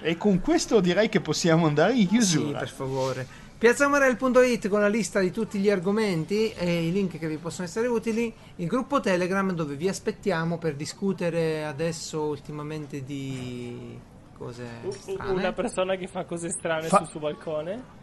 E 0.00 0.16
con 0.16 0.40
questo 0.40 0.80
direi 0.80 1.08
che 1.08 1.20
possiamo 1.20 1.66
andare 1.66 1.92
in 1.92 2.00
Sì, 2.00 2.06
chiusura. 2.08 2.58
per 2.58 2.68
favore. 2.68 3.24
Piazzamarel.it 3.58 4.66
con 4.66 4.80
la 4.80 4.88
lista 4.88 5.20
di 5.20 5.30
tutti 5.30 5.60
gli 5.60 5.70
argomenti 5.70 6.50
e 6.50 6.88
i 6.88 6.90
link 6.90 7.16
che 7.16 7.28
vi 7.28 7.36
possono 7.36 7.68
essere 7.68 7.86
utili, 7.86 8.34
il 8.56 8.66
gruppo 8.66 8.98
Telegram 8.98 9.52
dove 9.52 9.76
vi 9.76 9.86
aspettiamo 9.86 10.58
per 10.58 10.74
discutere 10.74 11.64
adesso 11.64 12.22
ultimamente 12.22 13.04
di 13.04 13.96
cose 14.36 14.66
strane. 14.90 15.30
Una 15.30 15.52
persona 15.52 15.94
che 15.94 16.08
fa 16.08 16.24
cose 16.24 16.50
strane 16.50 16.88
Fa- 16.88 16.98
sul 16.98 17.06
suo 17.06 17.20
balcone. 17.20 18.00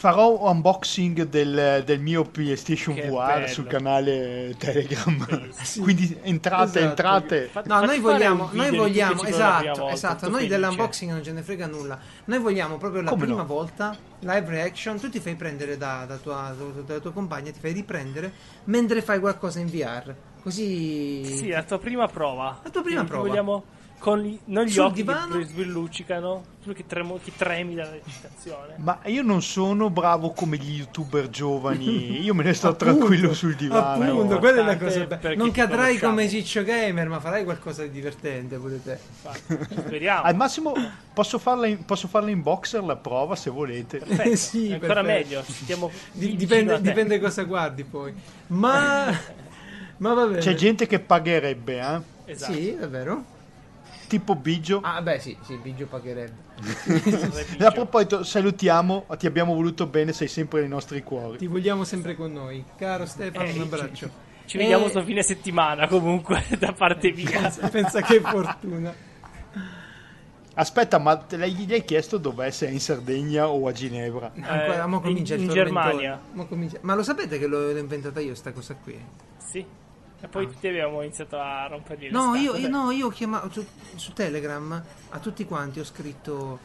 Farò 0.00 0.48
unboxing 0.50 1.24
del, 1.28 1.82
del 1.84 2.00
mio 2.00 2.22
PlayStation 2.24 2.94
Che 2.94 3.02
VR 3.10 3.34
bello. 3.34 3.46
sul 3.48 3.66
canale 3.66 4.54
Telegram. 4.56 5.26
Bellissimo. 5.26 5.84
Quindi 5.84 6.16
entrate, 6.22 6.78
Esatto. 6.78 6.88
entrate. 6.88 7.50
No, 7.66 7.84
noi 7.84 7.98
vogliamo, 8.00 8.48
noi 8.52 8.74
vogliamo, 8.74 9.22
esatto, 9.24 9.88
esatto, 9.88 10.30
noi 10.30 10.38
felice. 10.40 10.56
dell'unboxing 10.58 11.10
non 11.12 11.22
ce 11.22 11.32
ne 11.32 11.42
frega 11.42 11.66
nulla. 11.66 11.98
Noi 12.24 12.38
vogliamo 12.38 12.78
proprio 12.78 13.02
la 13.02 13.10
Come 13.10 13.24
prima 13.26 13.42
no? 13.42 13.46
volta 13.46 13.94
live 14.20 14.46
reaction, 14.48 14.98
tu 14.98 15.10
ti 15.10 15.20
fai 15.20 15.34
prendere 15.34 15.76
da, 15.76 16.06
da 16.08 16.16
tua, 16.16 16.54
da- 16.56 16.80
dalla 16.80 17.00
tua 17.00 17.12
compagna, 17.12 17.50
ti 17.50 17.60
fai 17.60 17.72
riprendere 17.72 18.32
mentre 18.64 19.02
fai 19.02 19.20
qualcosa 19.20 19.60
in 19.60 19.66
VR. 19.66 20.14
Così 20.42 21.26
Sì, 21.26 21.48
la 21.48 21.62
tua 21.62 21.78
prima 21.78 22.06
prova. 22.08 22.58
La 22.62 22.70
tua 22.70 22.80
prima 22.80 23.02
ti 23.02 23.06
prova. 23.08 23.28
Vogliamo 23.28 23.64
con 24.00 24.18
gli, 24.20 24.38
non 24.46 24.64
gli 24.64 24.70
Sul 24.70 24.84
occhi 24.84 24.94
divano? 24.94 25.36
che 25.36 25.44
svilluccicano, 25.44 26.42
tu 26.64 26.72
che, 26.72 26.86
tremo, 26.86 27.20
che 27.22 27.32
tremi 27.36 27.74
dall'eccitazione. 27.74 28.74
Ma 28.78 28.98
io 29.04 29.22
non 29.22 29.42
sono 29.42 29.90
bravo 29.90 30.30
come 30.32 30.56
gli 30.56 30.78
youtuber 30.78 31.28
giovani. 31.28 32.22
Io 32.24 32.32
me 32.34 32.42
ne 32.42 32.54
sto 32.54 32.68
Appunto, 32.68 32.84
tranquillo 32.96 33.34
sul 33.34 33.54
divano. 33.56 34.02
Appunto, 34.04 34.38
quella 34.38 34.62
è 34.62 34.64
la 34.64 34.78
cosa 34.78 35.04
bella. 35.04 35.34
Non 35.34 35.50
cadrai 35.50 35.98
come 35.98 36.28
Ciccio 36.30 36.64
Gamer, 36.64 37.08
ma 37.08 37.20
farai 37.20 37.44
qualcosa 37.44 37.82
di 37.82 37.90
divertente 37.90 38.56
pure 38.56 38.82
te. 38.82 38.98
Infatti, 39.06 39.74
Speriamo. 39.78 40.22
Al 40.22 40.34
massimo 40.34 40.72
posso 41.12 41.38
farla, 41.38 41.66
in, 41.66 41.84
posso 41.84 42.08
farla 42.08 42.30
in 42.30 42.40
boxer 42.40 42.82
la 42.82 42.96
prova 42.96 43.36
se 43.36 43.50
volete. 43.50 43.98
Perfetto. 43.98 44.36
Sì, 44.40 44.72
ancora 44.72 45.02
perfetto. 45.02 45.28
meglio. 45.28 45.42
Stiamo 45.46 45.90
Di- 46.12 46.36
dipende, 46.36 46.80
dipende 46.80 47.20
cosa 47.20 47.42
guardi 47.44 47.84
poi. 47.84 48.14
Ma, 48.46 49.14
ma 49.98 50.14
va 50.14 50.24
bene. 50.24 50.38
C'è 50.38 50.54
gente 50.54 50.86
che 50.86 51.00
pagherebbe, 51.00 51.78
eh? 51.78 52.32
Esatto. 52.32 52.52
Sì, 52.54 52.74
davvero? 52.78 53.38
Tipo 54.10 54.34
Biggio. 54.34 54.80
Ah, 54.82 55.00
beh, 55.02 55.20
sì, 55.20 55.36
sì, 55.44 55.54
Biggio 55.54 55.86
pagherebbe. 55.86 56.34
E 57.56 57.64
a 57.64 57.70
proposito, 57.70 58.24
salutiamo, 58.24 59.06
ti 59.16 59.26
abbiamo 59.28 59.54
voluto 59.54 59.86
bene, 59.86 60.12
sei 60.12 60.26
sempre 60.26 60.58
nei 60.60 60.68
nostri 60.68 61.04
cuori. 61.04 61.38
Ti 61.38 61.46
vogliamo 61.46 61.84
sempre 61.84 62.16
con 62.16 62.32
noi. 62.32 62.64
Caro 62.76 63.06
Stefano, 63.06 63.44
Eh, 63.44 63.52
un 63.52 63.60
abbraccio. 63.60 64.10
Ci 64.46 64.58
vediamo 64.58 64.86
Eh, 64.86 64.88
sto 64.88 65.04
fine 65.04 65.22
settimana 65.22 65.86
comunque 65.86 66.42
da 66.58 66.72
parte 66.72 67.12
mia. 67.12 67.30
pensa, 67.40 67.68
pensa 67.68 68.00
che 68.00 68.18
fortuna. 68.20 68.92
Aspetta, 70.54 70.98
ma 70.98 71.16
te 71.16 71.36
l'hai, 71.36 71.52
gli 71.52 71.72
hai 71.72 71.84
chiesto 71.84 72.18
dov'è, 72.18 72.50
se 72.50 72.66
è 72.66 72.70
in 72.70 72.80
Sardegna 72.80 73.46
o 73.48 73.68
a 73.68 73.72
Ginevra? 73.72 74.32
Ancora, 74.40 74.86
mo 74.88 74.98
comincia 75.00 75.36
in, 75.36 75.42
in. 75.42 75.50
Germania. 75.50 76.20
Comincia- 76.48 76.78
Ma 76.80 76.94
lo 76.96 77.04
sapete 77.04 77.38
che 77.38 77.46
l'ho, 77.46 77.70
l'ho 77.70 77.78
inventata 77.78 78.18
io 78.18 78.34
sta 78.34 78.50
cosa 78.50 78.74
qui? 78.74 78.98
Sì. 79.38 79.64
E 80.22 80.28
poi 80.28 80.46
tutti 80.46 80.68
abbiamo 80.68 81.00
iniziato 81.02 81.38
a 81.38 81.66
rompergli 81.66 82.04
le 82.04 82.10
No, 82.10 82.34
io, 82.34 82.50
scatole. 82.52 82.60
io- 82.60 82.68
no, 82.68 82.90
io 82.90 83.06
ho 83.06 83.10
chiamato 83.10 83.50
su, 83.50 83.66
su 83.96 84.12
Telegram 84.12 84.82
a 85.10 85.18
tutti 85.18 85.44
quanti 85.46 85.80
ho 85.80 85.84
scritto 85.84 86.58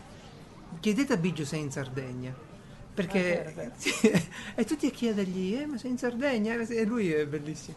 chiedete 0.82 1.14
a 1.14 1.18
Biggio 1.18 1.46
se 1.46 1.56
è 1.56 1.60
in 1.60 1.72
Sardegna. 1.72 2.34
Perché 2.94 3.46
Ah, 3.46 3.52
vero, 3.52 3.72
e 4.56 4.64
tutti 4.66 4.88
a 4.88 4.90
chiedergli, 4.92 5.56
eh, 5.56 5.66
ma 5.66 5.78
sei 5.78 5.92
in 5.92 5.98
Sardegna? 5.98 6.54
E 6.56 6.86
lui 6.86 7.12
è 7.12 7.26
bellissimo. 7.26 7.76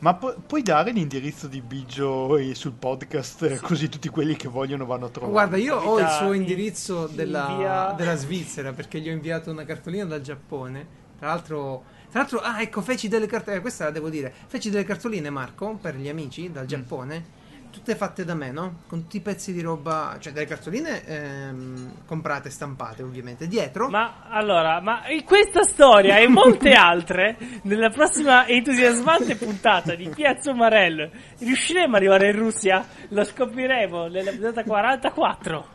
Ma 0.00 0.14
pu- 0.14 0.34
puoi 0.46 0.62
dare 0.62 0.90
l'indirizzo 0.92 1.46
di 1.46 1.60
Biggio 1.62 2.36
sul 2.54 2.72
podcast, 2.72 3.42
eh, 3.44 3.56
così 3.58 3.88
tutti 3.88 4.08
quelli 4.10 4.36
che 4.36 4.48
vogliono 4.48 4.84
vanno 4.84 5.06
a 5.06 5.08
trovare? 5.08 5.32
Guarda, 5.32 5.56
io 5.56 5.76
ho 5.76 5.98
il 5.98 6.08
suo 6.08 6.32
in- 6.32 6.42
indirizzo 6.42 7.06
in 7.08 7.16
della, 7.16 7.54
via- 7.56 7.94
della 7.96 8.16
Svizzera 8.16 8.72
perché 8.72 9.00
gli 9.00 9.08
ho 9.08 9.12
inviato 9.12 9.50
una 9.50 9.64
cartolina 9.64 10.04
dal 10.04 10.20
Giappone. 10.20 10.86
Tra 11.18 11.28
l'altro, 11.28 11.84
tra 12.14 12.22
l'altro, 12.22 12.38
ah, 12.42 12.62
ecco, 12.62 12.80
feci 12.80 13.08
delle 13.08 13.26
cartoline. 13.26 13.60
Questa 13.60 13.82
la 13.86 13.90
devo 13.90 14.08
dire. 14.08 14.32
Feci 14.46 14.70
delle 14.70 14.84
cartoline, 14.84 15.30
Marco, 15.30 15.76
per 15.82 15.96
gli 15.96 16.08
amici 16.08 16.48
Mm. 16.48 16.52
dal 16.52 16.64
Giappone. 16.64 17.24
Tutte 17.72 17.96
fatte 17.96 18.24
da 18.24 18.34
me, 18.36 18.52
no? 18.52 18.82
Con 18.86 19.00
tutti 19.00 19.16
i 19.16 19.20
pezzi 19.20 19.52
di 19.52 19.60
roba, 19.60 20.16
cioè 20.20 20.32
delle 20.32 20.46
cartoline 20.46 21.04
ehm, 21.04 21.92
comprate, 22.06 22.50
stampate, 22.50 23.02
ovviamente. 23.02 23.48
Dietro, 23.48 23.88
Ma 23.88 24.26
allora, 24.28 24.80
ma 24.80 25.08
in 25.08 25.24
questa 25.24 25.64
storia 25.64 26.18
e 26.18 26.28
molte 26.28 26.70
altre, 26.78 27.36
nella 27.62 27.90
prossima 27.90 28.46
entusiasmante 28.46 29.34
puntata 29.34 29.96
di 29.96 30.08
Piazza 30.08 30.52
Umarell, 30.52 31.10
riusciremo 31.40 31.88
ad 31.88 31.94
arrivare 32.00 32.30
in 32.30 32.36
Russia? 32.38 32.86
Lo 33.08 33.24
scopriremo 33.24 34.06
nella 34.06 34.30
puntata 34.30 34.62
44. 34.62 35.73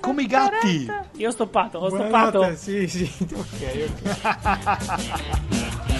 Come 0.00 0.22
i 0.22 0.26
gatti! 0.26 0.90
Io 1.16 1.28
ho 1.28 1.32
stoppato, 1.32 1.78
ho 1.78 1.88
Buonanotte, 1.88 2.54
stoppato. 2.54 2.56
Sì, 2.56 2.86
sì. 2.88 3.10
Ok, 3.34 3.90
ok. 4.04 5.98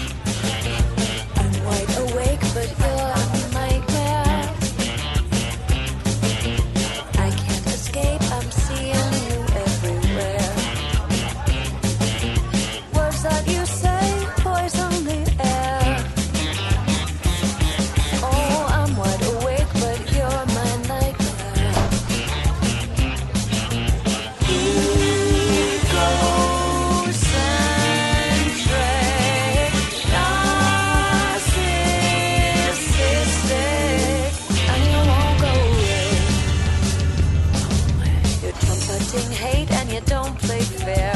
you 39.91 39.99
don't 40.05 40.37
play 40.39 40.61
fair. 40.61 41.13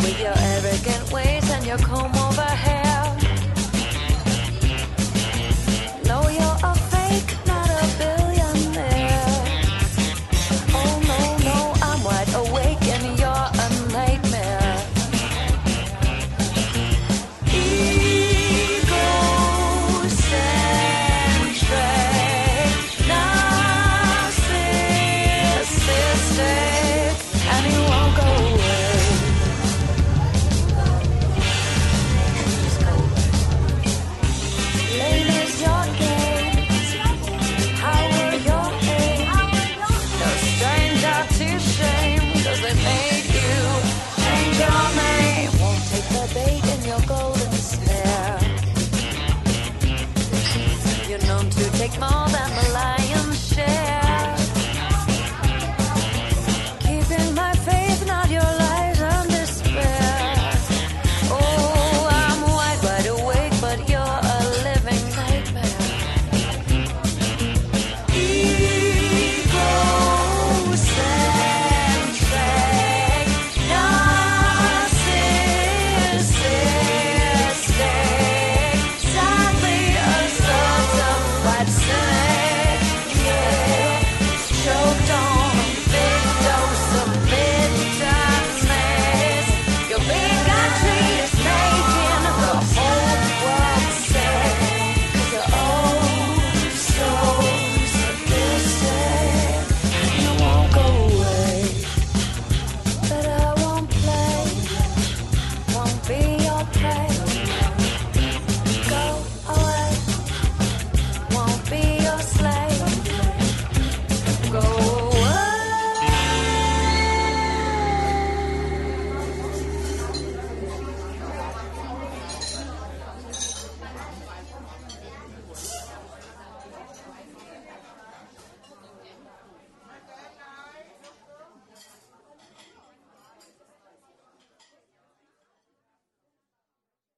With 0.00 0.18
your 0.18 0.32
arrogant 0.36 1.12
ways 1.12 1.50
and 1.50 1.66
your 1.66 1.78
comb 1.78 2.11